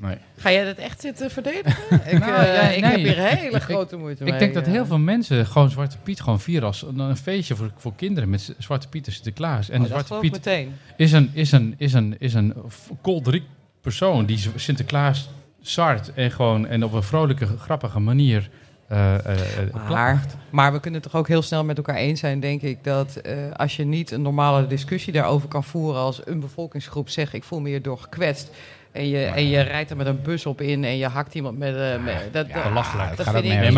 Nee. 0.00 0.16
Ga 0.36 0.52
jij 0.52 0.64
dat 0.64 0.76
echt 0.76 1.00
zitten 1.00 1.30
verdedigen? 1.30 1.84
ik 2.12 2.18
Nou, 2.18 2.32
eh, 2.32 2.54
ja, 2.54 2.60
ik 2.60 2.80
nee. 2.80 2.90
heb 2.90 3.00
hier 3.00 3.38
hele 3.38 3.60
grote 3.60 3.96
moeite 3.96 4.24
mee. 4.24 4.32
ik 4.32 4.38
denk 4.38 4.54
dat 4.54 4.66
eh. 4.66 4.72
heel 4.72 4.86
veel 4.86 4.98
mensen 4.98 5.46
gewoon 5.46 5.70
Zwarte 5.70 5.98
Piet 5.98 6.20
gewoon 6.20 6.40
vieren 6.40 6.66
als 6.66 6.82
een, 6.82 6.98
een 6.98 7.16
feestje 7.16 7.56
voor, 7.56 7.70
voor 7.76 7.94
kinderen 7.96 8.30
met 8.30 8.54
Zwarte 8.58 8.88
Piet 8.88 9.06
en 9.06 9.12
Sinterklaas. 9.12 9.68
En 9.68 9.80
Oh, 9.80 9.86
Zwarte 9.86 10.14
Piet 10.20 10.32
meteen. 10.32 10.74
is 10.96 11.12
een, 11.12 11.30
is 11.32 11.52
een, 11.52 11.74
is 11.76 11.92
een, 11.92 12.16
is 12.18 12.34
een 12.34 12.54
kolderiek 13.02 13.44
persoon 13.80 14.26
die 14.26 14.50
Sinterklaas 14.54 15.28
sart 15.62 16.12
en 16.14 16.30
gewoon 16.30 16.66
en 16.66 16.84
op 16.84 16.92
een 16.92 17.02
vrolijke, 17.02 17.46
grappige 17.46 17.98
manier 17.98 18.50
eh, 18.88 19.14
eh, 19.26 19.58
eh, 19.58 19.88
Maar, 19.88 20.24
maar 20.50 20.72
we 20.72 20.80
kunnen 20.80 21.00
het 21.00 21.10
toch 21.10 21.20
ook 21.20 21.28
heel 21.28 21.42
snel 21.42 21.64
met 21.64 21.76
elkaar 21.76 21.96
eens 21.96 22.20
zijn, 22.20 22.40
denk 22.40 22.62
ik, 22.62 22.84
dat 22.84 23.16
eh, 23.16 23.36
als 23.56 23.76
je 23.76 23.84
niet 23.84 24.10
een 24.10 24.22
normale 24.22 24.66
discussie 24.66 25.12
daarover 25.12 25.48
kan 25.48 25.64
voeren 25.64 26.00
als 26.00 26.20
een 26.26 26.40
bevolkingsgroep 26.40 27.08
zegt, 27.08 27.32
ik 27.32 27.44
voel 27.44 27.60
me 27.60 27.68
hierdoor 27.68 27.98
gekwetst. 27.98 28.50
En 28.94 29.08
je, 29.08 29.24
en 29.24 29.46
je 29.48 29.60
rijdt 29.60 29.90
er 29.90 29.96
met 29.96 30.06
een 30.06 30.22
bus 30.22 30.46
op 30.46 30.60
in 30.60 30.84
en 30.84 30.96
je 30.96 31.06
hakt 31.06 31.34
iemand 31.34 31.58
met... 31.58 31.76
eh, 31.76 32.02
met 32.04 32.28
dat, 32.32 32.52
dat, 32.52 32.62
belachelijk. 32.62 33.16
dat 33.16 33.26
vind 33.30 33.36
ik 33.36 33.42
niet, 33.44 33.52
eh, 33.52 33.60
Nee, 33.60 33.72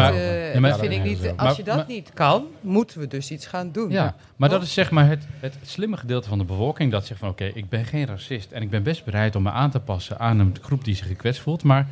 maar- 0.61 0.71
dat 0.71 0.79
vind 0.81 0.93
ik 0.93 1.03
niet 1.03 1.33
als 1.37 1.57
je 1.57 1.63
dat 1.63 1.77
Maar- 1.77 1.85
niet 1.89 2.11
kan, 2.15 2.45
moeten 2.61 3.01
we 3.01 3.07
dus 3.07 3.31
iets 3.31 3.47
gaan 3.47 3.73
doen. 3.73 3.91
Ja, 3.91 4.15
maar 4.37 4.49
dat 4.49 4.63
is 4.63 4.73
zeg 4.73 4.91
maar 4.91 5.09
het, 5.09 5.25
het 5.41 5.57
slimme 5.63 5.97
gedeelte 5.97 6.29
van 6.29 6.39
de 6.39 6.45
bevolking 6.45 6.91
dat 6.93 7.07
zegt 7.07 7.21
van 7.21 7.29
oké, 7.29 7.45
ik 7.45 7.69
ben 7.69 7.85
geen 7.85 8.07
racist 8.07 8.53
en 8.53 8.63
ik 8.63 8.71
ben 8.71 8.83
best 8.83 9.05
bereid 9.05 9.37
om 9.37 9.43
me 9.43 9.51
aan 9.51 9.71
te 9.71 9.81
passen 9.81 10.19
aan 10.19 10.39
een 10.39 10.57
groep 10.61 10.85
die 10.85 10.95
zich 10.95 11.07
gekwetst 11.07 11.41
voelt, 11.41 11.63
maar 11.63 11.87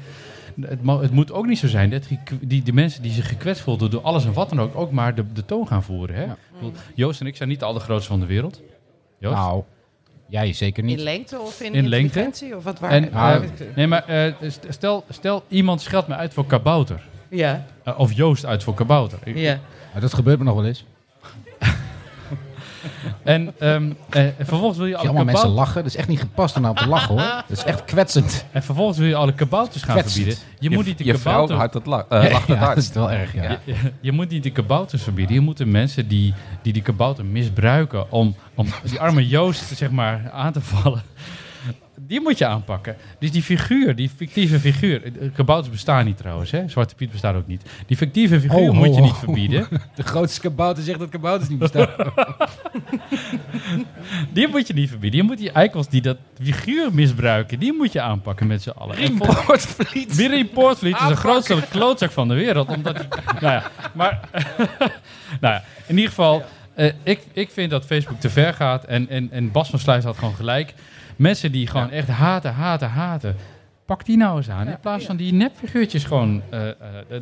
het, 0.60 0.78
het 1.00 1.10
moet 1.10 1.32
ook 1.32 1.46
niet 1.46 1.58
zo 1.58 1.66
zijn 1.68 1.90
dat 1.90 2.06
die, 2.40 2.62
die, 2.62 2.72
mensen 2.72 3.02
die 3.02 3.12
zich 3.12 3.28
gekwetst 3.28 3.62
voelen 3.62 3.90
door 3.90 4.02
alles 4.02 4.24
en 4.24 4.32
wat 4.32 4.48
dan 4.48 4.60
ook, 4.60 4.76
ook 4.76 4.90
maar 4.90 5.14
de, 5.14 5.32
de 5.32 5.44
toon 5.44 5.66
gaan 5.66 5.82
voeren. 5.82 6.16
Hè? 6.16 6.24
Joost 6.94 7.20
en 7.20 7.26
ik 7.26 7.36
zijn 7.36 7.48
niet 7.48 7.60
de 7.60 7.64
allergrootste 7.64 8.10
van 8.10 8.20
de 8.20 8.26
wereld. 8.26 8.62
Joost? 9.18 9.36
Nou, 9.36 9.62
jij 10.26 10.52
zeker 10.52 10.82
In 10.82 10.88
niet. 10.88 11.00
lengte 11.00 11.38
of 11.38 11.60
in, 11.60 11.74
In 11.74 11.88
lengte. 11.88 12.04
intelligentie 12.18 12.56
Of 12.56 12.64
wat 12.64 12.78
waar? 12.80 12.90
En, 12.90 13.10
waar- 13.12 13.42
eh, 13.42 13.48
nee, 13.74 13.86
maar 13.86 14.04
eh, 14.08 14.32
st- 14.48 14.66
stel, 14.68 15.04
stel 15.08 15.44
iemand 15.48 15.80
scheldt 15.80 16.08
me 16.08 16.14
uit 16.14 16.34
voor 16.34 16.46
kabouter. 16.46 17.02
ja, 17.28 17.66
Eh, 17.84 17.98
of 17.98 18.12
Joost 18.12 18.46
uit 18.46 18.62
voor 18.62 18.74
kabouter. 18.74 19.18
Ja. 19.38 19.60
Maar 19.92 20.00
dat 20.02 20.14
gebeurt 20.14 20.38
me 20.38 20.44
nog 20.44 20.54
wel 20.54 20.64
eens. 20.66 20.84
En 23.22 23.54
ehm, 23.58 23.90
eh, 24.10 24.22
vervolgens 24.38 24.76
wil 24.78 24.86
je 24.86 24.92
Zie 24.92 25.00
alle 25.00 25.08
allemaal 25.16 25.32
mensen 25.34 25.48
lachen. 25.50 25.74
Dat 25.82 25.90
is 25.92 25.96
echt 25.96 26.08
niet 26.08 26.20
gepast 26.20 26.56
om 26.56 26.62
nou 26.62 26.76
te 26.76 26.86
lachen 26.86 27.08
hoor. 27.14 27.42
Dat 27.48 27.58
is 27.58 27.64
echt 27.64 27.84
kwetsend. 27.84 28.44
En 28.52 28.62
vervolgens 28.62 28.98
wil 28.98 29.08
je 29.08 29.14
alle 29.14 29.32
kabouters 29.32 29.82
gaan 29.82 29.94
Kwetsend. 29.96 30.14
verbieden. 30.24 30.44
Je, 30.58 30.70
moet 30.70 30.86
niet 30.86 30.98
de 30.98 31.04
je 31.04 31.18
vrouw 31.18 31.32
kabouter... 31.32 31.56
hard 31.56 31.74
het 31.74 31.86
la- 31.86 32.06
eh, 32.08 32.30
lacht 32.32 32.46
het 32.46 32.56
Ja, 32.56 32.62
hard. 32.62 32.74
dat 32.74 32.84
is 32.84 32.92
wel 32.92 33.10
erg, 33.10 33.34
ja. 33.34 33.42
Je, 33.42 33.58
je- 33.64 33.92
je 34.00 34.12
moet 34.12 34.28
niet 34.30 34.42
de 34.42 34.50
kabouters 34.50 35.02
verbieden. 35.02 35.34
Je 35.34 35.40
moet 35.40 35.56
de 35.56 35.66
mensen 35.66 36.08
die 36.08 36.34
die, 36.62 36.72
die 36.72 36.82
kabouter 36.82 37.24
misbruiken 37.24 38.12
om, 38.12 38.34
om 38.54 38.66
die 38.84 39.00
arme 39.00 39.26
Joost 39.28 39.76
zeg 39.76 39.90
maar, 39.90 40.30
aan 40.32 40.52
te 40.52 40.60
vallen. 40.60 41.02
Die 42.00 42.20
moet 42.20 42.38
je 42.38 42.46
aanpakken. 42.46 42.96
Dus 43.18 43.30
die 43.32 43.42
figuur, 43.42 43.94
die 43.96 44.10
fictieve 44.16 44.60
figuur. 44.60 45.04
eh, 45.04 45.10
Kabouters 45.34 45.70
bestaan 45.72 46.04
niet 46.04 46.16
trouwens, 46.16 46.50
hè? 46.50 46.68
Zwarte 46.68 46.94
Piet 46.94 47.10
bestaat 47.10 47.34
ook 47.34 47.46
niet. 47.46 47.62
Die 47.86 47.96
fictieve 47.96 48.40
figuur 48.40 48.68
Oh, 48.68 48.74
moet 48.74 48.88
oh, 48.88 48.94
je 48.94 49.00
niet 49.00 49.10
oh. 49.10 49.18
verbieden. 49.18 49.66
De 49.94 50.02
grootste 50.02 50.40
kabouter 50.40 50.82
zegt 50.84 50.98
dat 50.98 51.08
kabouters 51.08 51.48
niet 51.48 51.58
bestaan. 51.58 51.88
Die 54.32 54.48
moet 54.48 54.66
je 54.66 54.74
niet 54.74 54.88
verbieden. 54.88 55.20
Je 55.20 55.26
moet 55.26 55.38
die 55.38 55.50
eikels 55.50 55.88
die 55.88 56.00
dat 56.00 56.16
figuur 56.42 56.94
misbruiken, 56.94 57.58
die 57.58 57.72
moet 57.72 57.92
je 57.92 58.00
aanpakken 58.00 58.46
met 58.46 58.62
z'n 58.62 58.68
allen. 58.70 59.16
Poortvliet. 59.16 60.14
Willy 60.14 60.44
Poortvliet 60.44 61.00
is 61.00 61.08
de 61.08 61.16
grootste 61.16 61.62
klootzak 61.70 62.10
van 62.10 62.28
de 62.28 62.34
wereld. 62.34 62.68
Omdat 62.68 62.96
hij, 62.96 63.06
nou 63.40 63.52
ja, 63.54 63.70
maar 63.92 64.20
nou 65.40 65.54
ja, 65.54 65.64
in 65.86 65.94
ieder 65.94 66.08
geval, 66.08 66.42
eh, 66.74 66.92
ik, 67.02 67.20
ik 67.32 67.50
vind 67.50 67.70
dat 67.70 67.84
Facebook 67.84 68.20
te 68.20 68.30
ver 68.30 68.54
gaat. 68.54 68.84
En, 68.84 69.08
en, 69.08 69.28
en 69.30 69.50
Bas 69.52 69.70
van 69.70 69.78
Sluis 69.78 70.04
had 70.04 70.18
gewoon 70.18 70.34
gelijk. 70.34 70.74
Mensen 71.16 71.52
die 71.52 71.66
gewoon 71.66 71.90
echt 71.90 72.08
haten, 72.08 72.54
haten, 72.54 72.90
haten. 72.90 73.36
Pak 73.86 74.04
die 74.04 74.16
nou 74.16 74.36
eens 74.36 74.50
aan. 74.50 74.66
In 74.68 74.78
plaats 74.80 75.04
van 75.04 75.16
die 75.16 75.32
nepfiguurtjes 75.32 76.04
gewoon 76.04 76.42
eh, 76.50 76.68
eh, 76.68 76.74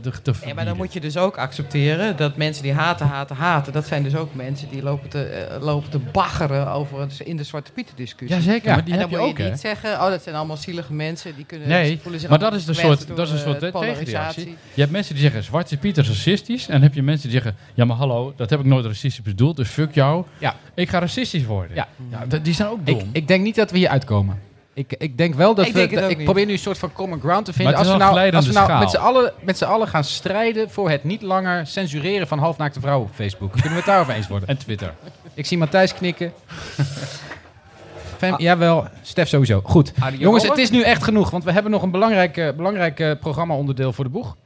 te, 0.03 0.11
te 0.23 0.33
Ja, 0.47 0.55
maar 0.55 0.65
dan 0.65 0.77
moet 0.77 0.93
je 0.93 1.01
dus 1.01 1.17
ook 1.17 1.37
accepteren 1.39 2.17
dat 2.17 2.37
mensen 2.37 2.63
die 2.63 2.73
haten, 2.73 3.07
haten, 3.07 3.37
haten, 3.37 3.73
dat 3.73 3.87
zijn 3.87 4.03
dus 4.03 4.15
ook 4.17 4.35
mensen 4.35 4.69
die 4.69 4.83
lopen 4.83 5.09
te, 5.09 5.23
eh, 5.25 5.63
lopen 5.63 5.91
te 5.91 5.99
baggeren 5.99 6.71
over 6.73 7.01
het, 7.01 7.21
in 7.21 7.37
de 7.37 7.45
Zwarte 7.45 7.73
Pieten 7.73 7.97
discussie. 7.97 8.37
Jazeker, 8.39 8.69
Ja, 8.69 8.75
maar 8.75 8.85
die 8.85 8.95
en 8.95 9.01
heb 9.01 9.11
dan 9.11 9.19
je 9.19 9.25
moet 9.25 9.33
ook, 9.35 9.39
je 9.39 9.45
hè? 9.45 9.51
niet 9.51 9.61
zeggen, 9.61 9.93
oh 9.93 10.09
dat 10.09 10.23
zijn 10.23 10.35
allemaal 10.35 10.57
zielige 10.57 10.93
mensen, 10.93 11.37
die 11.37 11.45
kunnen 11.45 11.69
Nee, 11.69 11.99
voelen 12.03 12.21
zich 12.21 12.29
maar 12.31 12.39
dat 12.39 12.55
is 12.55 12.67
een 12.67 12.75
gekwetst 12.75 12.97
soort, 12.99 13.09
door, 13.09 13.17
dat 13.17 13.27
is 13.27 13.33
een 13.33 13.39
soort 13.49 13.63
eh, 13.63 13.69
eh, 13.69 13.75
tegenreactie. 13.95 14.57
Je 14.75 14.81
hebt 14.81 14.93
mensen 14.93 15.15
die 15.15 15.23
zeggen 15.23 15.43
Zwarte 15.45 15.77
Piet 15.77 15.99
is 15.99 16.09
racistisch. 16.09 16.67
En 16.67 16.73
dan 16.73 16.83
heb 16.83 16.95
je 16.95 17.03
mensen 17.03 17.31
die 17.31 17.41
zeggen, 17.41 17.61
ja 17.75 17.85
maar 17.85 17.97
hallo, 17.97 18.33
dat 18.37 18.51
heb 18.51 18.59
ik 18.61 18.67
nooit 18.67 18.85
racistisch 18.85 19.23
bedoeld. 19.23 19.57
Dus 19.57 19.69
fuck 19.69 19.95
jou. 19.95 20.25
Ja. 20.39 20.57
Ik 20.75 20.89
ga 20.89 20.99
racistisch 20.99 21.45
worden. 21.45 21.77
Ja. 21.77 21.89
d- 22.29 22.45
die 22.45 22.55
zijn 22.55 22.69
ook 22.69 22.87
dom. 22.87 22.99
Ik, 22.99 23.05
ik 23.13 23.29
denk 23.29 23.45
niet 23.45 23.55
dat 23.55 23.71
we 23.71 23.79
hier 23.79 23.89
uitkomen. 23.89 24.51
Ik, 24.75 24.95
ik 24.99 25.19
denk 25.19 25.35
wel 25.35 25.55
dat 25.55 25.67
Ik 25.67 25.73
we. 25.73 25.79
denk 25.79 25.91
het 25.91 25.99
dat- 25.99 26.05
ook 26.05 26.11
ik 26.11 26.17
niet. 26.17 26.27
probeer 26.27 26.47
nu 26.47 26.53
een 26.53 26.59
soort 26.59 26.79
van 26.79 26.93
common 26.93 27.21
ground 27.21 27.45
te 27.45 27.53
vinden. 27.53 27.73
Maar 27.75 27.83
het 27.83 27.91
Als 27.93 28.01
is 28.01 28.07
we 28.07 28.13
wel 28.13 28.23
nou, 28.23 28.35
als 28.37 28.47
we 28.47 28.53
nou 28.53 28.79
met 28.79 28.91
z'n 28.91 28.97
schaal. 28.97 29.07
allen, 29.15 29.33
met 29.41 29.59
z'n 29.59 29.65
allen 29.65 29.89
gaan 29.89 30.05
strijden 30.05 30.71
voor 30.71 30.91
het 30.91 31.05
niet 31.05 31.23
langer 31.23 31.67
censureren 31.67 32.27
van 32.29 32.39
halfnaakte 32.39 32.81
vrouwen 32.81 33.09
op 33.09 33.15
Facebook. 33.15 33.53
Kunnen 33.53 33.71
we 33.71 33.77
het 33.77 33.87
daarover 33.87 34.15
eens 34.15 34.29
worden? 34.29 34.49
En 34.49 34.59
Twitter. 34.59 34.95
Ik 35.35 35.47
zie 35.47 35.59
Matthijs 35.59 35.95
knikken. 35.95 36.33
Fem, 38.17 38.35
Jawel, 38.39 38.87
Stef 39.03 39.29
sowieso. 39.29 39.61
Goed. 39.65 39.93
Jongens, 40.19 40.49
het 40.49 40.59
is 40.59 40.71
nu 40.71 40.83
echt 40.83 41.03
genoeg, 41.03 41.31
want 41.31 41.45
we 41.45 41.53
hebben 41.53 41.71
nog 41.73 41.83
een 41.83 41.91
belangrijk, 41.91 42.53
belangrijk 42.57 43.17
programma-onderdeel 43.21 43.93
voor 43.93 44.05
de 44.05 44.11
boeg. 44.11 44.37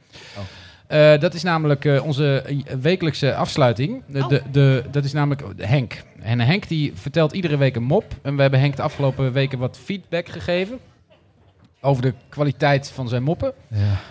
Eh, 0.87 1.19
dat 1.19 1.33
is 1.33 1.43
namelijk 1.43 1.85
eh, 1.85 2.03
onze 2.05 2.43
wekelijkse 2.81 3.35
afsluiting. 3.35 4.03
De, 4.07 4.25
de, 4.27 4.41
de- 4.51 4.83
dat 4.91 5.03
is 5.03 5.13
namelijk 5.13 5.43
Henk. 5.57 6.03
En 6.19 6.39
Henk 6.39 6.67
die 6.67 6.91
vertelt 6.95 7.31
iedere 7.31 7.57
week 7.57 7.75
een 7.75 7.83
mop. 7.83 8.05
En 8.21 8.35
we 8.35 8.41
hebben 8.41 8.59
Henk 8.59 8.75
de 8.75 8.81
afgelopen 8.81 9.31
weken 9.33 9.59
wat 9.59 9.79
feedback 9.83 10.29
gegeven. 10.29 10.79
Over 11.81 12.01
de 12.01 12.13
kwaliteit 12.29 12.89
van 12.91 13.07
zijn 13.09 13.23
moppen. 13.23 13.53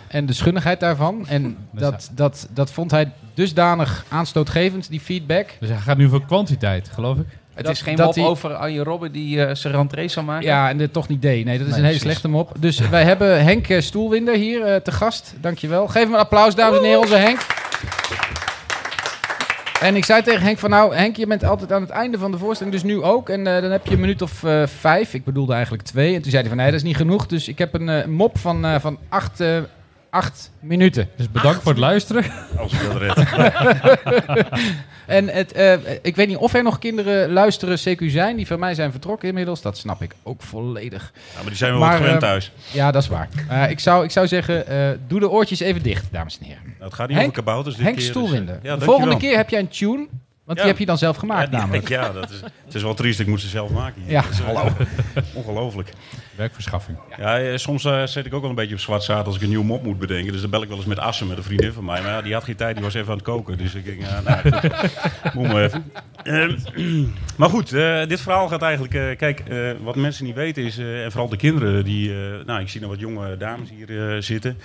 En 0.08 0.26
de 0.26 0.32
schunnigheid 0.32 0.80
daarvan. 0.80 1.26
En 1.28 1.56
dat, 1.72 2.10
dat, 2.14 2.48
dat 2.52 2.72
vond 2.72 2.90
hij 2.90 3.12
dusdanig 3.34 4.04
aanstootgevend, 4.08 4.88
die 4.90 5.00
feedback. 5.00 5.50
Dus 5.60 5.68
hij 5.68 5.78
gaat 5.78 5.96
nu 5.96 6.08
voor 6.08 6.24
kwantiteit, 6.26 6.88
geloof 6.88 7.18
ik. 7.18 7.26
Het 7.56 7.64
Dat- 7.64 7.74
is 7.74 7.82
geen 7.82 7.96
dat 7.96 8.06
mop 8.06 8.14
die- 8.14 8.24
over 8.24 8.54
Arjen 8.54 8.84
Robben 8.84 9.12
die 9.12 9.44
eh, 9.44 9.54
zijn 9.54 9.74
rentree 9.74 10.08
zou 10.08 10.26
maken. 10.26 10.46
Ja, 10.46 10.68
en 10.68 10.76
dit 10.76 10.92
toch 10.92 11.08
niet 11.08 11.22
deed. 11.22 11.44
Nee, 11.44 11.58
dat 11.58 11.66
is 11.66 11.72
Nee, 11.72 11.80
een 11.80 11.86
hele 11.86 11.98
slechte 11.98 12.28
mop. 12.28 12.52
Dus 12.58 12.78
wij 12.88 13.04
hebben 13.10 13.44
Henk 13.44 13.68
eh, 13.68 13.80
Stoelwinder 13.80 14.34
hier 14.34 14.62
eh, 14.62 14.76
te 14.80 14.92
gast. 14.92 15.34
Dankjewel. 15.40 15.86
Geef 15.88 16.02
hem 16.02 16.12
een 16.12 16.18
applaus, 16.18 16.54
dames 16.54 16.78
en 16.78 16.84
heren, 16.84 17.00
onze 17.00 17.16
Henk. 17.16 17.46
En 19.80 19.96
ik 19.96 20.04
zei 20.04 20.22
tegen 20.22 20.42
Henk 20.42 20.58
van 20.58 20.70
nou, 20.70 20.94
Henk, 20.94 21.16
je 21.16 21.26
bent 21.26 21.44
altijd 21.44 21.72
aan 21.72 21.80
het 21.80 21.90
einde 21.90 22.18
van 22.18 22.30
de 22.30 22.38
voorstelling, 22.38 22.74
dus 22.74 22.84
nu 22.84 23.02
ook. 23.02 23.28
En 23.28 23.44
dan 23.44 23.70
heb 23.70 23.86
je 23.86 23.92
een 23.94 24.00
minuut 24.00 24.22
of 24.22 24.42
vijf. 24.64 25.14
Ik 25.14 25.24
bedoelde 25.24 25.52
eigenlijk 25.52 25.82
twee. 25.82 26.14
En 26.14 26.22
toen 26.22 26.30
zei 26.30 26.40
hij 26.42 26.48
van 26.50 26.56
nee, 26.56 26.66
dat 26.70 26.74
is 26.80 26.82
niet 26.86 26.96
genoeg. 26.96 27.26
Dus 27.26 27.48
ik 27.48 27.58
heb 27.58 27.74
een 27.74 28.10
mop 28.12 28.38
van, 28.38 28.80
van 28.80 28.98
acht, 29.08 29.42
acht 30.16 30.50
minuten. 30.60 31.08
Dus 31.16 31.30
bedankt 31.30 31.62
voor 31.62 31.72
het 31.72 31.80
luisteren. 31.80 32.24
Als 32.58 32.72
ik 32.72 32.80
dat 32.82 32.96
red. 32.96 33.24
En 35.06 35.28
het, 35.28 35.52
eh, 35.52 35.72
ik 36.02 36.16
weet 36.16 36.28
niet 36.28 36.36
of 36.36 36.54
er 36.54 36.62
nog 36.62 36.78
kinderen 36.78 37.32
luisteren 37.32 37.78
CQ 37.78 38.04
zijn. 38.10 38.36
Die 38.36 38.46
van 38.46 38.58
mij 38.58 38.74
zijn 38.74 38.90
vertrokken 38.90 39.28
inmiddels. 39.28 39.62
Dat 39.62 39.76
snap 39.78 40.02
ik 40.02 40.14
ook 40.22 40.42
volledig. 40.42 41.12
Ja, 41.14 41.36
maar 41.38 41.46
die 41.46 41.56
zijn 41.56 41.70
wel 41.70 41.80
Maar, 41.80 41.90
wat 41.90 41.98
gewend 42.00 42.22
eh, 42.22 42.28
thuis. 42.28 42.52
Ja, 42.72 42.90
dat 42.90 43.02
is 43.02 43.08
waar. 43.08 43.28
Eh, 43.48 43.70
ik, 43.70 43.80
zou, 43.80 44.04
ik 44.04 44.10
zou 44.10 44.26
zeggen, 44.26 44.66
eh, 44.66 44.88
doe 45.06 45.20
de 45.20 45.30
oortjes 45.30 45.60
even 45.60 45.82
dicht, 45.82 46.04
dames 46.10 46.38
en 46.38 46.44
heren. 46.46 46.62
Nou, 46.64 46.84
het 46.84 46.94
gaat 46.94 47.08
niet 47.08 47.16
Henk- 47.16 47.30
over 47.30 47.42
kabouters 47.42 47.74
dit 47.76 47.84
Henk 47.84 47.96
keer. 47.98 48.12
dus, 48.12 48.30
ja, 48.30 48.38
de 48.38 48.44
dankjewel. 48.46 48.78
volgende 48.80 49.16
keer 49.16 49.36
heb 49.36 49.50
jij 49.50 49.60
een 49.60 49.68
tune. 49.68 50.06
Want 50.44 50.58
Ja. 50.58 50.64
die 50.64 50.72
heb 50.72 50.78
je 50.78 50.86
dan 50.86 50.98
zelf 50.98 51.16
gemaakt 51.16 51.50
Ja, 51.52 51.58
namelijk. 51.58 51.88
Ja, 51.98 52.12
dat 52.12 52.30
is, 52.30 52.40
het 52.64 52.74
is 52.74 52.82
wel 52.82 52.94
triest. 52.94 53.20
Ik 53.20 53.26
moet 53.26 53.40
ze 53.40 53.48
zelf 53.48 53.70
maken. 53.70 54.02
hier. 54.02 54.10
Ja. 54.12 54.22
Dat 54.22 54.30
is, 54.30 54.38
Hallo. 54.38 54.68
Ongelooflijk. 55.34 55.90
Werkverschaffing. 56.36 56.98
Ja, 57.18 57.38
eh, 57.38 57.56
soms 57.56 57.84
eh, 57.84 58.06
zet 58.06 58.26
ik 58.26 58.34
ook 58.34 58.40
wel 58.40 58.50
een 58.50 58.56
beetje 58.56 58.74
op 58.74 58.80
zwart 58.80 59.02
zaad 59.02 59.26
als 59.26 59.36
ik 59.36 59.42
een 59.42 59.48
nieuwe 59.48 59.64
mop 59.64 59.82
moet 59.82 59.98
bedenken. 59.98 60.32
Dus 60.32 60.40
dan 60.40 60.50
bel 60.50 60.62
ik 60.62 60.68
wel 60.68 60.76
eens 60.76 60.86
met 60.86 60.98
Assen, 60.98 61.26
met 61.26 61.36
een 61.36 61.42
vriendin 61.42 61.72
van 61.72 61.84
mij. 61.84 62.02
Maar 62.02 62.10
ja, 62.10 62.22
die 62.22 62.32
had 62.32 62.44
geen 62.44 62.56
tijd, 62.56 62.74
die 62.74 62.84
was 62.84 62.94
even 62.94 63.08
aan 63.08 63.16
het 63.16 63.26
koken. 63.26 63.58
Dus 63.58 63.74
ik 63.74 63.84
denk, 63.84 64.00
ja, 64.00 64.20
nou 64.20 64.70
moet 65.34 65.52
maar 65.52 65.64
even. 65.64 65.92
Ehm, 66.22 66.54
maar 67.38 67.48
goed, 67.48 67.72
eh, 67.72 68.06
dit 68.06 68.20
verhaal 68.20 68.48
gaat 68.48 68.62
eigenlijk... 68.62 69.18
kijk, 69.18 69.42
wat 69.82 69.96
mensen 69.96 70.24
niet 70.24 70.34
weten 70.34 70.62
is, 70.62 70.78
en 70.78 71.10
vooral 71.10 71.28
de 71.28 71.36
kinderen 71.36 71.84
die... 71.84 72.12
nou, 72.46 72.60
ik 72.60 72.68
zie 72.68 72.80
nog 72.80 72.90
wat 72.90 73.00
jonge 73.00 73.36
dames 73.36 73.68
hier 73.70 74.22
zitten. 74.22 74.58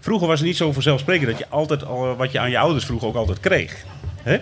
Vroeger 0.00 0.28
was 0.28 0.38
het 0.38 0.48
niet 0.48 0.56
zo 0.56 0.72
vanzelfsprekend 0.72 1.30
dat 1.30 1.38
je 1.38 1.48
altijd 1.48 1.84
al 1.84 2.16
wat 2.16 2.32
je 2.32 2.38
aan 2.38 2.50
je 2.50 2.58
ouders 2.58 2.84
vroeg 2.84 3.04
ook 3.04 3.14
altijd 3.14 3.40
kreeg. 3.40 3.84
Hè? 4.22 4.38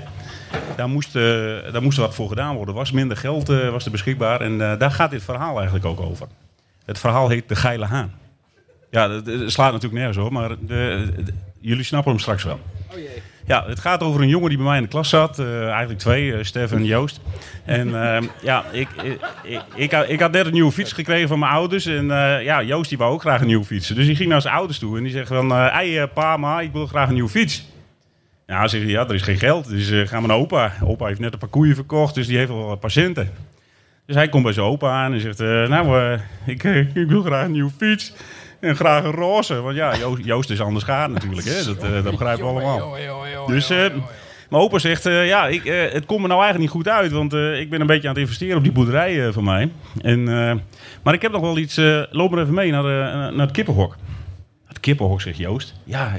Daar 0.77 0.89
moest, 0.89 1.13
daar 1.13 1.83
moest 1.83 1.99
wat 1.99 2.15
voor 2.15 2.29
gedaan 2.29 2.57
worden. 2.57 2.75
Was 2.75 2.93
minder 2.93 3.17
geld 3.17 3.47
was 3.47 3.85
er 3.85 3.91
beschikbaar. 3.91 4.41
En 4.41 4.59
daar 4.59 4.91
gaat 4.91 5.11
dit 5.11 5.23
verhaal 5.23 5.57
eigenlijk 5.57 5.87
ook 5.87 6.01
over. 6.01 6.27
Het 6.87 6.99
verhaal 6.99 7.29
heet 7.29 7.49
De 7.49 7.57
Geile 7.57 7.85
Haan. 7.87 8.13
Ja, 8.91 9.09
dat, 9.09 9.25
dat 9.25 9.51
slaat 9.51 9.73
natuurlijk 9.73 10.03
nergens 10.03 10.25
op, 10.27 10.31
maar 10.33 10.49
de, 10.49 10.57
de- 10.67 11.33
jullie 11.61 11.85
snappen 11.85 12.11
hem 12.13 12.21
straks 12.21 12.45
wel. 12.45 12.61
Ja, 13.47 13.65
het 13.67 13.81
gaat 13.81 14.03
over 14.03 14.21
een 14.23 14.29
jongen 14.29 14.49
die 14.49 14.57
bij 14.59 14.67
mij 14.67 14.77
in 14.77 14.83
de 14.83 14.89
klas 14.89 15.09
zat. 15.09 15.39
eh, 15.39 15.69
eigenlijk 15.69 15.99
twee, 15.99 16.27
uh, 16.27 16.43
Stef 16.43 16.73
en 16.73 16.85
Joost. 16.85 17.21
En 17.65 18.03
ehm, 18.05 18.25
ja, 18.43 18.65
ik, 18.73 18.89
ik, 19.03 19.19
ik, 19.75 19.93
ik, 20.09 20.21
had- 20.21 20.33
net 20.33 20.47
een 20.47 20.53
nieuwe 20.53 20.73
fiets 20.73 20.93
gekregen 20.93 21.29
van 21.29 21.39
mijn 21.39 21.53
ouders. 21.53 21.87
En 21.87 22.11
eh, 22.11 22.45
ja, 22.45 22.63
Joost 22.63 22.89
die 22.89 22.99
wou 22.99 23.13
ook 23.13 23.21
graag 23.21 23.41
een 23.41 23.47
nieuwe 23.47 23.65
fiets. 23.65 23.89
Dus 23.89 24.07
die 24.07 24.17
ging 24.17 24.29
naar 24.29 24.41
zijn 24.43 24.55
ouders 24.55 24.79
toe 24.79 24.97
en 24.97 25.03
die 25.03 25.13
zegt 25.13 25.29
van... 25.29 25.53
eh, 25.55 26.03
pa, 26.15 26.37
ma, 26.37 26.61
ik 26.61 26.73
wil 26.73 26.87
graag 26.87 27.09
een 27.09 27.15
nieuwe 27.15 27.29
fiets. 27.31 27.65
Ja, 28.47 28.69
zeg 28.69 28.81
je, 28.81 28.87
ja, 28.87 29.07
er 29.09 29.15
is 29.15 29.23
geen 29.23 29.39
geld. 29.39 29.69
Dus 29.69 30.09
gaan 30.09 30.23
we 30.23 30.29
naar 30.29 30.37
opa. 30.37 30.73
Opa 30.85 31.07
heeft 31.07 31.21
net 31.21 31.33
een 31.33 31.39
paar 31.39 31.49
koeien 31.49 31.75
verkocht, 31.75 32.15
dus 32.15 32.27
die 32.27 32.37
heeft 32.37 32.49
wel 32.51 32.77
patiënten. 32.77 33.31
Dus 34.07 34.17
hij 34.17 34.29
komt 34.29 34.43
bij 34.45 34.53
zijn 34.53 34.67
opa 34.67 35.05
aan 35.05 35.13
en 35.13 35.21
zegt... 35.21 35.41
eh, 35.41 35.69
nou, 35.69 36.01
eh, 36.13 36.21
ik, 36.47 36.65
eh, 36.65 36.97
ik 36.97 37.09
wil 37.09 37.23
graag 37.23 37.45
een 37.45 37.53
nieuwe 37.53 37.71
fiets. 37.77 38.13
En 38.61 38.77
graag 38.77 39.05
een 39.05 39.11
roze. 39.11 39.61
Want 39.61 39.77
ja, 39.77 39.97
Joost, 39.97 40.25
Joost 40.25 40.51
is 40.51 40.61
anders 40.61 40.85
gaar 40.85 41.11
natuurlijk. 41.11 41.47
Hè? 41.47 41.65
Dat, 41.65 41.83
eh, 41.85 41.93
dat 41.93 42.11
begrijpen 42.11 42.45
we 42.45 42.51
allemaal. 42.51 42.97
Dus 43.47 43.71
eh, 43.71 43.79
mijn 44.49 44.63
opa 44.63 44.79
zegt... 44.79 45.05
ja, 45.05 45.47
ik, 45.47 45.65
het 45.93 46.07
komt 46.07 46.21
me 46.21 46.27
nou 46.27 46.43
eigenlijk 46.43 46.59
niet 46.59 46.83
goed 46.85 46.89
uit. 46.89 47.13
Want 47.13 47.33
ik 47.35 47.71
ben 47.71 47.81
een 47.81 47.87
beetje 47.87 48.09
aan 48.09 48.15
het 48.15 48.23
investeren 48.23 48.57
op 48.57 48.63
die 48.63 48.73
boerderij 48.73 49.33
van 49.33 49.45
mij. 49.45 49.71
En, 50.03 50.25
maar 51.03 51.15
ik 51.15 51.23
heb 51.23 51.33
nog 51.33 51.41
wel 51.41 51.59
iets... 51.59 51.77
loop 52.11 52.31
maar 52.31 52.43
even 52.43 52.55
mee 52.55 52.71
naar, 52.71 52.83
naar 53.33 53.47
het 53.47 53.51
kippenhok. 53.51 53.97
Het 54.67 54.81
kippenhok, 54.81 55.21
zegt 55.21 55.39
Joost. 55.39 55.75
Ja, 55.85 56.13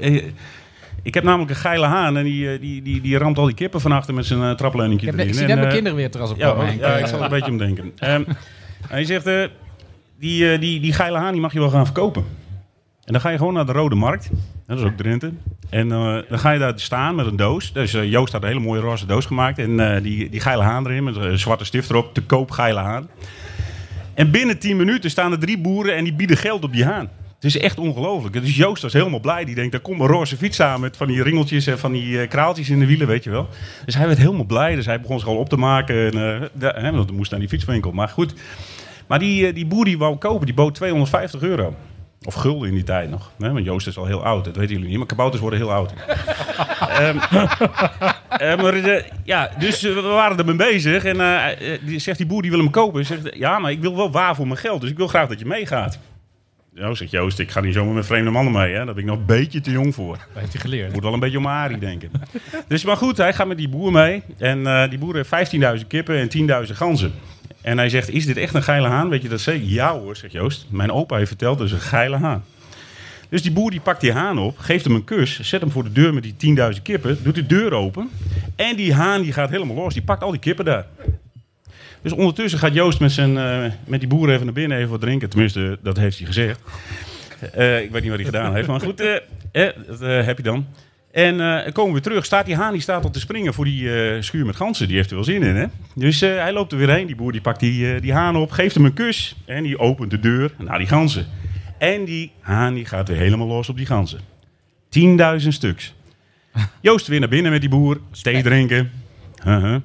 ik 1.04 1.14
heb 1.14 1.24
namelijk 1.24 1.50
een 1.50 1.56
geile 1.56 1.86
haan 1.86 2.18
en 2.18 2.24
die, 2.24 2.52
eh, 2.52 2.60
die, 2.60 2.82
die, 2.82 3.02
die 3.02 3.18
ramt 3.18 3.38
al 3.38 3.46
die 3.46 3.56
kippen 3.56 3.82
van 3.82 3.92
achter 3.92 4.14
met 4.14 4.26
zijn 4.26 4.40
uh, 4.40 4.52
trapleuningje 4.52 5.08
Ik, 5.08 5.18
heb, 5.18 5.28
ik 5.28 5.34
zie 5.34 5.46
net 5.46 5.56
mijn 5.56 5.68
eh, 5.68 5.74
kinderen 5.74 5.98
weer 5.98 6.12
terras 6.12 6.32
op 6.32 6.38
ja, 6.38 6.52
komen. 6.52 6.78
ja, 6.78 6.98
ik 6.98 7.06
zal 7.06 7.18
er 7.18 7.24
een 7.24 7.30
beetje 7.30 7.52
om 7.52 7.58
denken. 7.58 7.92
Ehm, 8.00 8.24
hij 8.88 9.04
zegt, 9.04 9.28
eh, 9.28 9.44
die, 10.20 10.52
eh, 10.52 10.60
die, 10.60 10.80
die 10.80 10.94
geile 10.94 11.18
haan 11.18 11.32
die 11.32 11.42
mag 11.42 11.54
je 11.54 11.60
wel 11.60 11.70
gaan 11.70 11.86
verkopen. 11.86 12.24
En 13.04 13.14
dan 13.14 13.22
ga 13.22 13.30
je 13.30 13.38
gewoon 13.38 13.54
naar 13.54 13.66
de 13.66 13.72
Rode 13.72 13.96
Markt. 13.96 14.30
Dat 14.68 14.78
is 14.78 14.84
ook 14.84 14.98
Drenthe. 14.98 15.32
En 15.70 15.92
eh, 15.92 16.18
dan 16.30 16.40
ga 16.40 16.52
je 16.52 16.60
daar 16.60 16.74
staan 16.76 17.16
met 17.16 17.26
een 17.26 17.36
doos. 17.36 17.74
Dus 17.74 17.94
eh, 17.94 18.12
Joost 18.12 18.34
had 18.34 18.42
een 18.42 18.48
hele 18.48 18.60
mooie 18.60 18.82
roze 18.82 19.06
doos 19.06 19.26
gemaakt. 19.26 19.58
En 19.60 19.80
eh, 19.80 20.04
die, 20.04 20.30
die 20.30 20.40
geile 20.40 20.64
haan 20.64 20.86
erin 20.86 21.04
met 21.04 21.16
een 21.16 21.40
zwarte 21.40 21.66
stift 21.66 21.90
erop. 21.90 22.14
Te 22.14 22.22
koop 22.22 22.52
geile 22.52 22.80
haan. 22.80 23.10
En 24.14 24.32
binnen 24.32 24.60
10 24.60 24.78
minuten 24.78 25.10
staan 25.10 25.32
er 25.32 25.40
drie 25.40 25.58
boeren 25.58 25.96
en 25.96 26.04
die 26.04 26.14
bieden 26.14 26.38
geld 26.38 26.64
op 26.64 26.74
die 26.74 26.86
haan. 26.86 27.10
Het 27.44 27.56
is 27.56 27.62
echt 27.62 27.78
ongelooflijk. 27.78 28.34
Dus 28.42 28.56
Joost 28.56 28.82
was 28.82 28.94
helemaal 28.94 29.20
blij. 29.20 29.46
Die 29.46 29.56
denkt, 29.56 29.72
daar 29.72 29.82
komt 29.82 30.00
een 30.00 30.08
roze 30.08 30.38
fiets 30.38 30.60
aan 30.62 30.80
met 30.80 30.98
van 30.98 31.08
die 31.08 31.24
ringeltjes 31.24 31.68
en 31.68 31.80
van 31.80 31.92
die 31.92 32.22
eh, 32.22 32.30
kraaltjes 32.30 32.70
in 32.70 32.80
de 32.80 32.86
wielen, 32.86 33.08
weet 33.08 33.24
je 33.24 33.30
wel. 33.30 33.48
Dus 33.86 33.96
hij 33.96 34.08
werd 34.08 34.18
helemaal 34.20 34.46
blij. 34.46 34.76
Dus 34.76 34.86
hij 34.86 35.02
begon 35.02 35.20
zich 35.20 35.28
al 35.28 35.38
op 35.38 35.50
te 35.50 35.58
maken. 35.58 36.14
En, 36.14 36.50
da- 36.54 36.74
hè, 36.76 36.92
want 36.92 37.08
hij 37.10 37.18
moest 37.18 37.32
naar 37.32 37.40
die 37.40 37.50
fietswinkel. 37.50 37.92
Maar 37.92 38.10
goed. 38.10 38.34
Maar 39.08 39.20
die, 39.20 39.48
eh, 39.48 39.54
die 39.56 39.66
boer 39.66 39.86
die 39.86 39.98
wou 39.98 40.16
kopen, 40.18 40.46
die 40.46 40.56
bood 40.56 40.76
250 40.76 41.42
euro. 41.42 41.76
Of 42.26 42.34
gulden 42.34 42.68
in 42.68 42.74
die 42.74 42.84
tijd 42.84 43.10
nog. 43.10 43.32
Hè? 43.40 43.52
Want 43.52 43.66
Joost 43.66 43.88
is 43.88 43.98
al 43.98 44.06
heel 44.06 44.24
oud, 44.24 44.46
dat 44.46 44.56
weten 44.56 44.74
jullie 44.74 44.90
niet. 44.90 44.98
Maar 44.98 45.08
kabouters 45.08 45.42
worden 45.42 45.60
heel 45.60 45.72
oud. 45.72 45.94
Maar 48.62 48.74
eh, 48.74 49.04
ja, 49.24 49.50
dus 49.60 49.82
we 49.82 50.02
waren 50.02 50.38
er 50.38 50.46
mee 50.46 50.56
bezig. 50.56 51.04
En 51.06 51.18
die, 51.86 52.00
zegt 52.00 52.18
die 52.18 52.28
boer, 52.28 52.42
die 52.42 52.52
wil 52.52 52.60
hem 52.60 52.70
kopen. 52.70 53.06
Zegt, 53.06 53.36
ja, 53.36 53.60
maar 53.60 53.72
ik 53.72 53.82
wil 53.82 53.96
wel 53.96 54.12
waar 54.12 54.36
voor 54.36 54.48
mijn 54.48 54.60
geld. 54.60 54.82
Dus 54.82 54.90
ik 54.90 54.98
wil 54.98 55.08
graag 55.08 55.28
dat 55.28 55.40
je 55.40 55.46
meegaat. 55.46 56.00
Ja, 56.76 56.94
zegt 56.94 57.12
Joost, 57.12 57.40
ik 57.40 57.52
ga 57.52 57.60
niet 57.60 57.74
zomaar 57.74 57.94
met 57.94 58.06
vreemde 58.06 58.30
mannen 58.30 58.54
mee. 58.54 58.74
Hè? 58.74 58.86
Daar 58.86 58.94
ben 58.94 59.04
ik 59.04 59.10
nog 59.10 59.18
een 59.18 59.26
beetje 59.26 59.62
te 59.62 59.72
jong 59.72 59.96
voor. 59.96 60.18
Dat 60.18 60.42
heeft 60.42 60.52
hij 60.52 60.62
geleerd. 60.62 60.94
Moet 60.94 61.04
wel 61.04 61.14
een 61.14 61.20
beetje 61.20 61.38
om 61.38 61.48
Arie 61.48 61.78
denken. 61.78 62.12
dus 62.68 62.84
maar 62.84 62.98
goed, 62.98 63.18
hij 63.18 63.34
gaat 63.34 63.48
met 63.48 63.58
die 63.58 63.70
boer 63.70 63.92
mee. 63.92 64.24
En 64.38 64.68
eh, 64.68 64.90
die 64.90 65.00
boer 65.00 65.16
heeft 65.16 65.54
15.000 65.82 65.88
kippen 65.88 66.30
en 66.30 66.66
10.000 66.68 66.72
ganzen. 66.74 67.14
En 67.62 67.78
hij 67.78 67.90
zegt, 67.90 68.10
is 68.10 68.26
dit 68.26 68.38
echt 68.38 68.54
een 68.54 68.64
geile 68.64 68.88
haan? 68.88 69.10
Weet 69.10 69.22
je 69.22 69.30
dat 69.30 69.40
zeker? 69.40 69.68
Ja 69.68 69.98
hoor, 70.00 70.16
zegt 70.16 70.34
Joost. 70.34 70.66
Mijn 70.70 70.92
opa 70.92 71.16
heeft 71.16 71.28
verteld, 71.28 71.58
dat 71.58 71.68
is 71.68 71.74
een 71.74 71.80
geile 71.80 72.18
haan. 72.18 72.44
Dus 73.30 73.42
die 73.42 73.52
boer 73.52 73.72
die 73.72 73.82
pakt 73.82 74.02
die 74.02 74.12
haan 74.12 74.38
op, 74.38 74.58
geeft 74.58 74.86
hem 74.86 74.96
een 74.96 75.04
kus, 75.04 75.40
zet 75.40 75.62
hem 75.62 75.72
voor 75.72 75.84
de 75.84 75.92
deur 75.92 76.14
met 76.14 76.24
die 76.38 76.58
10.000 76.76 76.82
kippen, 76.82 77.18
doet 77.24 77.36
de 77.36 77.46
deur 77.46 77.74
open. 77.74 78.10
En 78.56 78.76
die 78.76 78.94
haan 78.94 79.22
die 79.22 79.34
gaat 79.34 79.50
helemaal 79.50 79.76
los, 79.76 79.94
die 79.94 80.04
pakt 80.04 80.24
al 80.24 80.32
die 80.32 80.40
kippen 80.40 80.66
daar. 80.66 80.86
Dus 82.04 82.12
ondertussen 82.12 82.60
gaat 82.60 82.74
Joost 82.74 83.00
met, 83.00 83.12
zijn, 83.12 83.38
eh, 83.38 83.72
met 83.86 84.00
die 84.00 84.10
boer 84.10 84.30
even 84.30 84.46
naar 84.46 84.54
binnen 84.54 84.78
even 84.78 84.90
wat 84.90 85.02
drinken. 85.02 85.30
Tenminste, 85.30 85.78
dat 85.82 85.98
heeft 85.98 86.18
hij 86.18 86.28
gezegd. 86.28 86.60
Eh, 87.52 87.82
ik 87.82 87.92
weet 87.92 88.02
niet 88.02 88.10
wat 88.10 88.20
hij 88.20 88.30
gedaan 88.30 88.56
heeft, 88.56 88.68
maar 88.68 88.80
goed, 88.80 89.00
eh, 89.00 89.16
eh, 89.52 89.76
dat 89.88 90.00
heb 90.00 90.38
je 90.38 90.44
dan. 90.44 90.66
En 91.12 91.36
komen 91.74 91.86
we 91.86 91.92
weer 91.92 92.02
terug. 92.02 92.26
Staat 92.26 92.46
die 92.46 92.56
haan 92.56 92.72
die 92.72 92.82
staat 92.82 93.04
al 93.04 93.10
te 93.10 93.20
springen 93.20 93.54
voor 93.54 93.66
die 93.66 94.22
schuur 94.22 94.46
met 94.46 94.56
ganzen. 94.56 94.88
Die 94.88 94.96
heeft 94.96 95.10
er 95.10 95.16
wel 95.16 95.24
zin 95.24 95.44
in, 95.44 95.56
hè? 95.56 95.66
Dus 95.96 96.20
hij 96.20 96.54
loopt 96.54 96.72
er 96.72 96.78
weer 96.78 96.90
heen. 96.90 97.08
Die 97.08 97.16
boer 97.16 97.32
die 97.32 97.42
pakt 97.42 97.60
die, 97.60 98.02
die 98.02 98.14
haan 98.14 98.36
op, 98.36 98.52
geeft 98.52 98.76
hem 98.76 98.86
een 98.86 98.94
kus. 98.94 99.36
En 99.46 99.64
die 99.64 99.80
opent 99.80 100.12
de 100.12 100.20
deur 100.20 100.52
naar 100.58 100.78
die 100.78 100.88
ganzen. 100.88 101.28
En 101.78 102.06
die 102.06 102.32
haan 102.40 102.74
die 102.74 102.86
gaat 102.86 103.08
weer 103.08 103.18
helemaal 103.18 103.48
los 103.48 103.70
op 103.70 103.78
die 103.78 103.86
ganzen. 103.86 104.20
10.000 104.90 105.48
stuks. 105.48 105.94
Joost 106.82 107.08
weer 107.08 107.20
naar 107.20 107.30
binnen 107.30 107.52
met 107.52 107.62
die 107.62 107.70
boer. 107.70 108.00
Thee 108.22 108.44
drinken. 108.44 108.92
Uh-huh. 109.48 109.82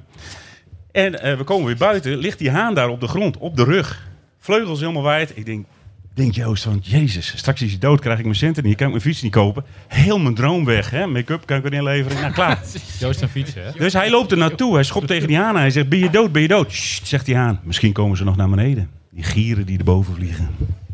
En 0.91 1.21
eh, 1.21 1.37
we 1.37 1.43
komen 1.43 1.65
weer 1.65 1.77
buiten. 1.77 2.17
Ligt 2.17 2.37
die 2.39 2.51
haan 2.51 2.73
daar 2.73 2.89
op 2.89 2.99
de 2.99 3.07
grond, 3.07 3.37
op 3.37 3.55
de 3.57 3.63
rug. 3.63 4.07
Vleugels 4.39 4.79
helemaal 4.79 5.03
wijd. 5.03 5.31
Ik 5.35 5.45
denk, 5.45 5.65
denk 6.13 6.35
Joost 6.35 6.63
van, 6.63 6.79
jezus, 6.83 7.33
straks 7.37 7.61
is 7.61 7.69
hij 7.69 7.79
dood, 7.79 7.99
krijg 7.99 8.17
ik 8.17 8.23
mijn 8.23 8.35
centen 8.37 8.63
niet. 8.63 8.75
Kan 8.75 8.85
ik 8.85 8.91
mijn 8.91 9.03
fiets 9.05 9.21
niet 9.21 9.31
kopen. 9.31 9.65
Heel 9.87 10.19
mijn 10.19 10.35
droom 10.35 10.65
weg, 10.65 10.89
hè. 10.89 11.07
Make-up 11.07 11.45
kan 11.45 11.57
ik 11.57 11.63
weer 11.63 11.73
inleveren. 11.73 12.21
Nou, 12.21 12.33
klaar. 12.33 12.59
Joost 12.99 13.21
en 13.21 13.29
fietsen, 13.29 13.63
hè? 13.63 13.71
Dus 13.77 13.93
hij 13.93 14.09
loopt 14.09 14.31
er 14.31 14.37
naartoe. 14.37 14.73
Hij 14.73 14.83
schopt 14.83 15.07
tegen 15.07 15.27
die 15.27 15.37
haan 15.37 15.47
aan. 15.55 15.55
Hij 15.61 15.69
zegt, 15.71 15.89
ben 15.89 15.99
je 15.99 16.09
dood, 16.09 16.31
ben 16.31 16.41
je 16.41 16.47
dood? 16.47 16.71
Sst, 16.71 17.07
zegt 17.07 17.25
die 17.25 17.35
haan. 17.35 17.59
Misschien 17.63 17.93
komen 17.93 18.17
ze 18.17 18.23
nog 18.23 18.35
naar 18.35 18.49
beneden. 18.49 18.89
Die 19.11 19.23
gieren 19.23 19.65
die 19.65 19.77
erboven 19.77 20.15
vliegen. 20.15 20.49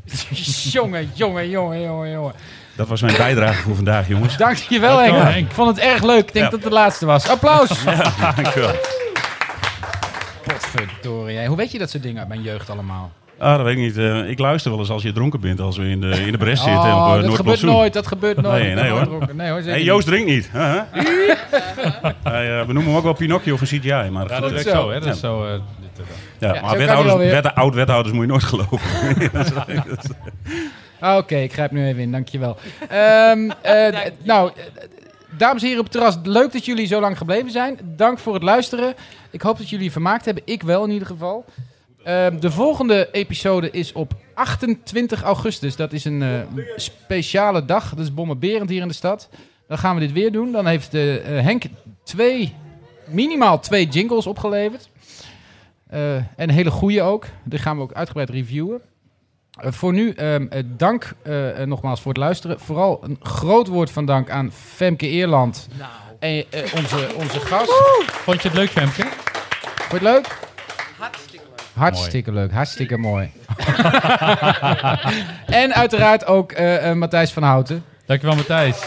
jongen, 0.72 1.10
jongen, 1.14 1.50
jongen, 1.50 1.82
jongen, 1.82 2.12
jongen. 2.12 2.34
Dat 2.76 2.88
was 2.88 3.02
mijn 3.02 3.18
bijdrage 3.18 3.62
voor 3.62 3.76
vandaag, 3.76 4.08
jongens. 4.08 4.38
Dankjewel 4.38 4.98
Henk. 5.00 5.16
Henk. 5.18 5.46
Ik 5.48 5.54
vond 5.54 5.76
het 5.76 5.86
erg 5.86 6.04
leuk. 6.04 6.28
Ik 6.28 6.34
denk 6.34 6.46
Ja. 6.46 6.52
dat 6.52 6.52
het 6.52 6.64
de 6.64 6.70
laatste 6.70 7.06
was. 7.06 7.28
Applaus. 7.30 7.84
Ja, 7.86 8.32
dankjewel. 8.36 8.76
Potverdorie. 10.76 11.38
hè. 11.38 11.46
Hoe 11.46 11.58
weet 11.58 11.72
je 11.72 11.78
dat 11.80 11.90
soort 11.90 12.04
dingen 12.04 12.20
uit 12.20 12.28
mijn 12.28 12.42
jeugd 12.42 12.70
allemaal? 12.70 13.12
Ah, 13.40 13.56
dat 13.56 13.66
weet 13.66 13.76
ik 13.78 13.82
niet. 13.82 13.98
Eh, 13.98 14.30
ik 14.30 14.40
luister 14.40 14.72
wel 14.72 14.80
eens 14.80 14.90
als 14.90 15.04
je 15.04 15.12
dronken 15.12 15.40
bent, 15.40 15.60
als 15.60 15.78
we 15.78 15.88
in 15.90 16.02
de, 16.02 16.10
in 16.26 16.32
de 16.32 16.38
bres 16.38 16.64
zitten. 16.64 16.82
op, 16.82 17.00
Oh, 17.00 17.16
eh, 17.18 17.22
dat 17.24 17.36
gebeurt 17.36 17.62
nooit. 17.62 17.94
Dat 17.94 18.08
gebeurt 18.08 18.42
nooit. 18.42 18.64
Nee, 18.64 18.74
nee 18.76 18.90
hoor. 18.90 19.04
dronken. 19.04 19.36
Nee 19.36 19.50
hoor, 19.50 19.60
Hey. 19.62 19.84
Joost 19.84 20.08
drinkt 20.08 20.28
niet. 20.30 20.50
Huh, 20.52 20.62
huh? 20.74 20.82
Hij, 22.24 22.60
eh, 22.60 22.66
we 22.66 22.74
noemen 22.74 22.86
hem 22.86 22.96
ook 22.96 23.04
wel 23.04 23.14
Pinocchio 23.14 23.54
of 23.54 23.62
een 23.62 23.68
CGI. 23.68 23.90
Maar 23.90 24.24
Ja, 24.24 24.28
dat 24.28 24.42
Goed 24.44 24.52
werkt 24.52 24.70
zo. 24.70 24.76
zo, 24.76 24.90
hè? 24.92 25.00
Dat 25.00 25.14
is 25.14 25.20
zo... 25.20 25.46
eh, 25.46 25.52
dit, 25.52 26.06
Ja, 26.40 26.54
Ja, 26.54 26.62
maar 26.62 26.78
wethouders, 26.78 27.16
wet, 27.32 27.56
oud-wethouders 27.56 28.14
moet 28.16 28.26
je 28.26 28.30
nooit 28.32 28.44
geloven. 28.44 28.80
Ah, 31.00 31.18
Oké, 31.18 31.36
ik 31.36 31.54
grijp 31.54 31.72
nu 31.72 31.88
even 31.88 32.02
in. 32.02 32.12
Dankjewel. 32.12 32.58
Ehm 32.90 33.50
eh, 33.62 33.88
d- 33.88 34.12
nou, 34.26 34.52
dames 35.38 35.62
en 35.62 35.68
heren 35.68 35.86
op 35.86 35.92
het 35.92 35.94
terras. 35.94 36.18
Leuk 36.24 36.52
dat 36.52 36.66
jullie 36.66 36.86
zo 36.86 37.00
lang 37.00 37.18
gebleven 37.18 37.52
zijn. 37.52 37.80
Dank 37.84 38.20
voor 38.20 38.34
het 38.34 38.44
luisteren. 38.44 38.96
Ik 39.32 39.42
hoop 39.42 39.58
dat 39.58 39.70
jullie 39.70 39.92
vermaakt 39.92 40.26
hebben. 40.26 40.44
Ik 40.46 40.64
wel 40.64 40.84
in 40.84 40.92
ieder 40.92 41.08
geval. 41.08 41.46
Ehm, 42.04 42.40
de 42.40 42.52
volgende 42.52 43.10
episode 43.12 43.72
is 43.72 43.94
op 43.94 44.14
28 44.34 45.24
augustus. 45.24 45.76
Dat 45.76 45.94
is 45.94 46.06
een 46.06 46.22
eh, 46.22 46.64
speciale 46.76 47.66
dag. 47.66 47.90
Dat 47.90 48.06
is 48.06 48.14
bommenberend 48.14 48.70
hier 48.70 48.82
in 48.82 48.88
de 48.88 48.94
stad. 48.94 49.30
Dan 49.68 49.78
gaan 49.78 49.96
we 49.96 50.02
dit 50.02 50.12
weer 50.12 50.32
doen. 50.32 50.52
Dan 50.52 50.66
heeft 50.66 50.94
eh, 50.94 51.02
Henk 51.24 51.64
twee, 52.04 52.54
minimaal 53.06 53.60
twee 53.60 53.88
jingles 53.88 54.28
opgeleverd. 54.28 54.90
Eh, 55.88 56.16
en 56.16 56.50
hele 56.50 56.72
goede 56.72 57.02
ook. 57.02 57.26
Die 57.44 57.60
gaan 57.60 57.78
we 57.78 57.84
ook 57.84 57.94
uitgebreid 57.94 58.30
reviewen. 58.30 58.82
Eh, 59.56 59.72
voor 59.72 59.94
nu, 59.94 60.12
ehm, 60.12 60.46
eh, 60.50 60.64
dank 60.66 61.14
eh, 61.24 61.34
nogmaals 61.66 62.02
voor 62.02 62.12
het 62.14 62.22
luisteren. 62.22 62.60
Vooral 62.60 63.00
een 63.04 63.18
groot 63.22 63.68
woord 63.68 63.92
van 63.92 64.06
dank 64.06 64.30
aan 64.30 64.52
Femke 64.52 65.08
Eerland. 65.08 65.68
En 66.20 66.46
eh, 66.52 66.74
onze, 66.76 67.10
onze 67.16 67.40
gast. 67.40 67.72
Vond 68.12 68.42
je 68.42 68.48
het 68.48 68.58
leuk, 68.58 68.70
Femke? 68.70 69.02
Vond 69.02 69.90
je 69.90 69.94
het 69.94 70.02
leuk? 70.02 70.38
Hartstikke 70.98 71.46
leuk. 71.50 71.66
Hartstikke 71.74 72.32
leuk, 72.32 72.52
hartstikke 72.52 72.98
mooi. 72.98 73.32
en 75.46 75.74
uiteraard 75.74 76.26
ook 76.26 76.52
eh, 76.52 76.90
eh, 76.90 76.96
Matthijs 76.96 77.32
van 77.32 77.44
Houten. 77.44 77.84
Dankjewel, 78.06 78.36
Matthijs. 78.36 78.78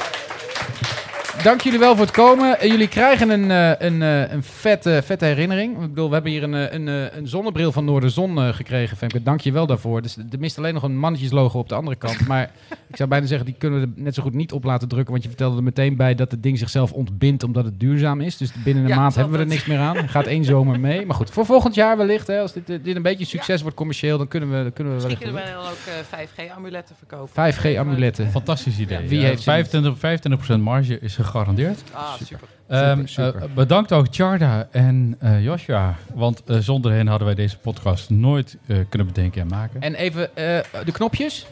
Dank 1.43 1.61
jullie 1.61 1.79
wel 1.79 1.97
voor 1.97 2.05
het 2.05 2.15
komen. 2.15 2.61
Eh, 2.61 2.71
jullie 2.71 2.89
krijgen 2.89 3.31
een, 3.31 3.51
eh, 3.51 3.87
een, 3.89 4.03
eh, 4.03 4.33
een 4.33 4.43
vette, 4.43 5.03
vette 5.05 5.25
herinnering. 5.25 5.83
Ik 5.83 5.89
bedoel, 5.89 6.09
we 6.09 6.15
hebben 6.15 6.33
hier 6.33 6.43
een, 6.43 6.75
een, 6.75 6.87
een 7.17 7.29
zonnebril 7.29 7.73
van 7.73 7.85
Noorderzon 7.85 8.39
eh, 8.39 8.49
gekregen, 8.49 8.97
Femke. 8.97 9.23
Dank 9.23 9.41
je 9.41 9.53
wel 9.53 9.67
daarvoor. 9.67 10.03
Dus 10.03 10.17
er 10.17 10.39
mist 10.39 10.59
alleen 10.59 10.75
nog 10.75 10.83
een 10.83 10.99
mannetjeslogo 10.99 11.59
op 11.59 11.69
de 11.69 11.75
andere 11.75 11.97
kant. 11.97 12.27
Maar 12.27 12.51
ik 12.89 12.97
zou 12.97 13.09
bijna 13.09 13.27
zeggen, 13.27 13.47
die 13.47 13.55
kunnen 13.59 13.81
we 13.81 13.87
er 13.87 14.03
net 14.03 14.15
zo 14.15 14.23
goed 14.23 14.35
niet 14.35 14.53
op 14.53 14.65
laten 14.65 14.89
drukken. 14.89 15.11
Want 15.11 15.23
je 15.23 15.29
vertelde 15.29 15.57
er 15.57 15.63
meteen 15.63 15.97
bij 15.97 16.15
dat 16.15 16.31
het 16.31 16.43
ding 16.43 16.59
zichzelf 16.59 16.93
ontbindt 16.93 17.43
omdat 17.43 17.65
het 17.65 17.81
duurzaam 17.81 18.21
is. 18.21 18.37
Dus 18.37 18.53
binnen 18.65 18.83
een 18.83 18.89
Ja, 18.89 18.97
maand 18.97 19.15
hebben 19.15 19.33
we 19.33 19.39
er 19.39 19.47
niks 19.47 19.67
meer 19.67 19.79
aan. 19.79 19.97
Er 19.97 20.09
gaat 20.09 20.27
één 20.27 20.45
zomer 20.45 20.81
mee. 20.81 21.07
Maar 21.07 21.17
goed, 21.17 21.31
voor 21.31 21.47
volgend 21.47 21.75
jaar 21.75 21.97
wellicht, 21.97 22.27
hè, 22.27 22.41
als 22.41 22.53
dit, 22.53 22.67
dit 22.67 22.97
een 22.97 23.03
beetje 23.03 23.25
succes 23.25 23.61
wordt 23.63 23.77
commercieel, 23.77 24.19
dan 24.19 24.29
kunnen 24.29 24.51
we, 24.51 24.63
dan 24.63 24.73
kunnen 24.73 24.97
we 24.97 25.03
Misschien 25.03 25.27
kunnen 25.27 25.45
wij 25.45 25.53
dan 25.53 25.63
ook 25.63 26.11
eh, 26.11 26.27
5G-amuletten 26.27 26.97
verkopen. 26.97 27.55
5G-amuletten. 27.55 28.31
Fantastisch 28.31 28.79
idee. 28.79 29.09
Wie 29.09 29.21
Ja, 29.21 29.27
heeft 29.27 29.43
ze 29.43 30.51
25%, 30.55 30.57
25% 30.57 30.61
marge 30.61 31.01
is 31.01 31.17
gegarandeerd. 31.29 31.83
Ah, 31.93 32.13
super. 32.25 32.49
Ehm, 32.69 33.07
super. 33.07 33.43
eh, 33.43 33.49
bedankt 33.55 33.93
ook 33.93 34.07
Charda 34.11 34.69
en 34.71 35.17
eh, 35.19 35.45
Joshua. 35.45 35.95
Want 36.15 36.43
eh, 36.47 36.57
zonder 36.59 36.93
hen 36.93 37.07
hadden 37.07 37.27
wij 37.27 37.37
deze 37.37 37.59
podcast 37.59 38.11
nooit 38.11 38.57
eh, 38.67 38.77
kunnen 38.89 39.07
bedenken 39.07 39.41
en 39.41 39.47
maken. 39.47 39.81
En 39.83 39.95
even 39.95 40.37
eh, 40.37 40.59
de 40.85 40.93
knopjes. 40.93 41.47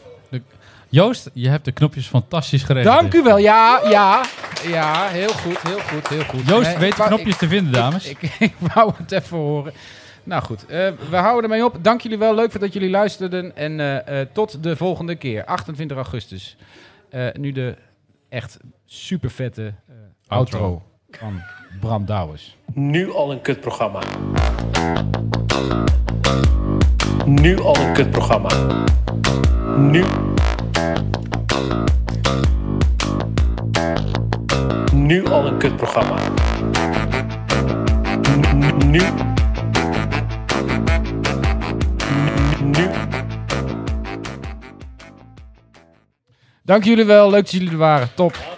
Joost, 0.89 1.29
je 1.33 1.49
hebt 1.49 1.65
de 1.65 1.71
knopjes 1.71 2.07
fantastisch 2.07 2.63
geregeld. 2.63 2.95
Dank 2.99 3.13
u 3.13 3.23
wel. 3.23 3.37
Ja, 3.37 3.81
ja. 3.89 4.23
Ja, 4.67 5.07
heel 5.07 5.29
goed, 5.29 5.61
heel 5.61 5.79
goed, 5.79 6.07
heel 6.07 6.23
goed. 6.23 6.47
Joost 6.47 6.67
Nee, 6.69 6.77
weet 6.77 6.95
de 6.97 7.03
knopjes 7.03 7.33
ik- 7.33 7.39
te 7.39 7.47
vinden, 7.47 7.73
dames. 7.73 8.09
Ik, 8.09 8.21
ik, 8.21 8.35
ik 8.49 8.53
wou 8.73 8.91
het 8.97 9.11
even 9.11 9.37
horen. 9.37 9.73
Nou 10.23 10.43
goed, 10.43 10.65
eh, 10.65 10.89
we 11.09 11.15
houden 11.15 11.43
ermee 11.43 11.65
op. 11.65 11.77
Dank 11.81 12.01
jullie 12.01 12.17
wel. 12.17 12.35
Leuk 12.35 12.59
dat 12.59 12.73
jullie 12.73 12.89
luisterden. 12.89 13.55
En 13.55 13.79
eh, 13.79 14.21
eh, 14.21 14.27
tot 14.33 14.63
de 14.63 14.75
volgende 14.75 15.15
keer, 15.15 15.45
28 15.45 15.97
augustus. 15.97 16.57
Eh, 17.09 17.27
nu 17.33 17.51
de 17.51 17.75
echt 18.29 18.57
super 18.85 19.29
vette 19.29 19.73
eh, 19.87 19.95
outro. 20.27 20.59
Outro. 20.59 20.83
van 21.11 21.41
Bram 21.79 22.05
Douwes. 22.05 22.57
Nu 22.73 23.11
al 23.11 23.31
een 23.31 23.41
kutprogramma. 23.41 24.01
Nu 27.25 27.59
al 27.59 27.75
een 27.75 27.93
kutprogramma. 27.93 28.49
Nu. 29.77 30.03
Nu 34.93 35.25
al 35.25 35.47
een 35.47 35.57
kutprogramma. 35.57 36.19
Nu. 38.85 39.01
Dank 46.67 46.83
jullie 46.83 47.05
wel. 47.05 47.29
Leuk 47.29 47.41
dat 47.41 47.51
jullie 47.51 47.69
er 47.69 47.77
waren. 47.77 48.09
Top. 48.15 48.56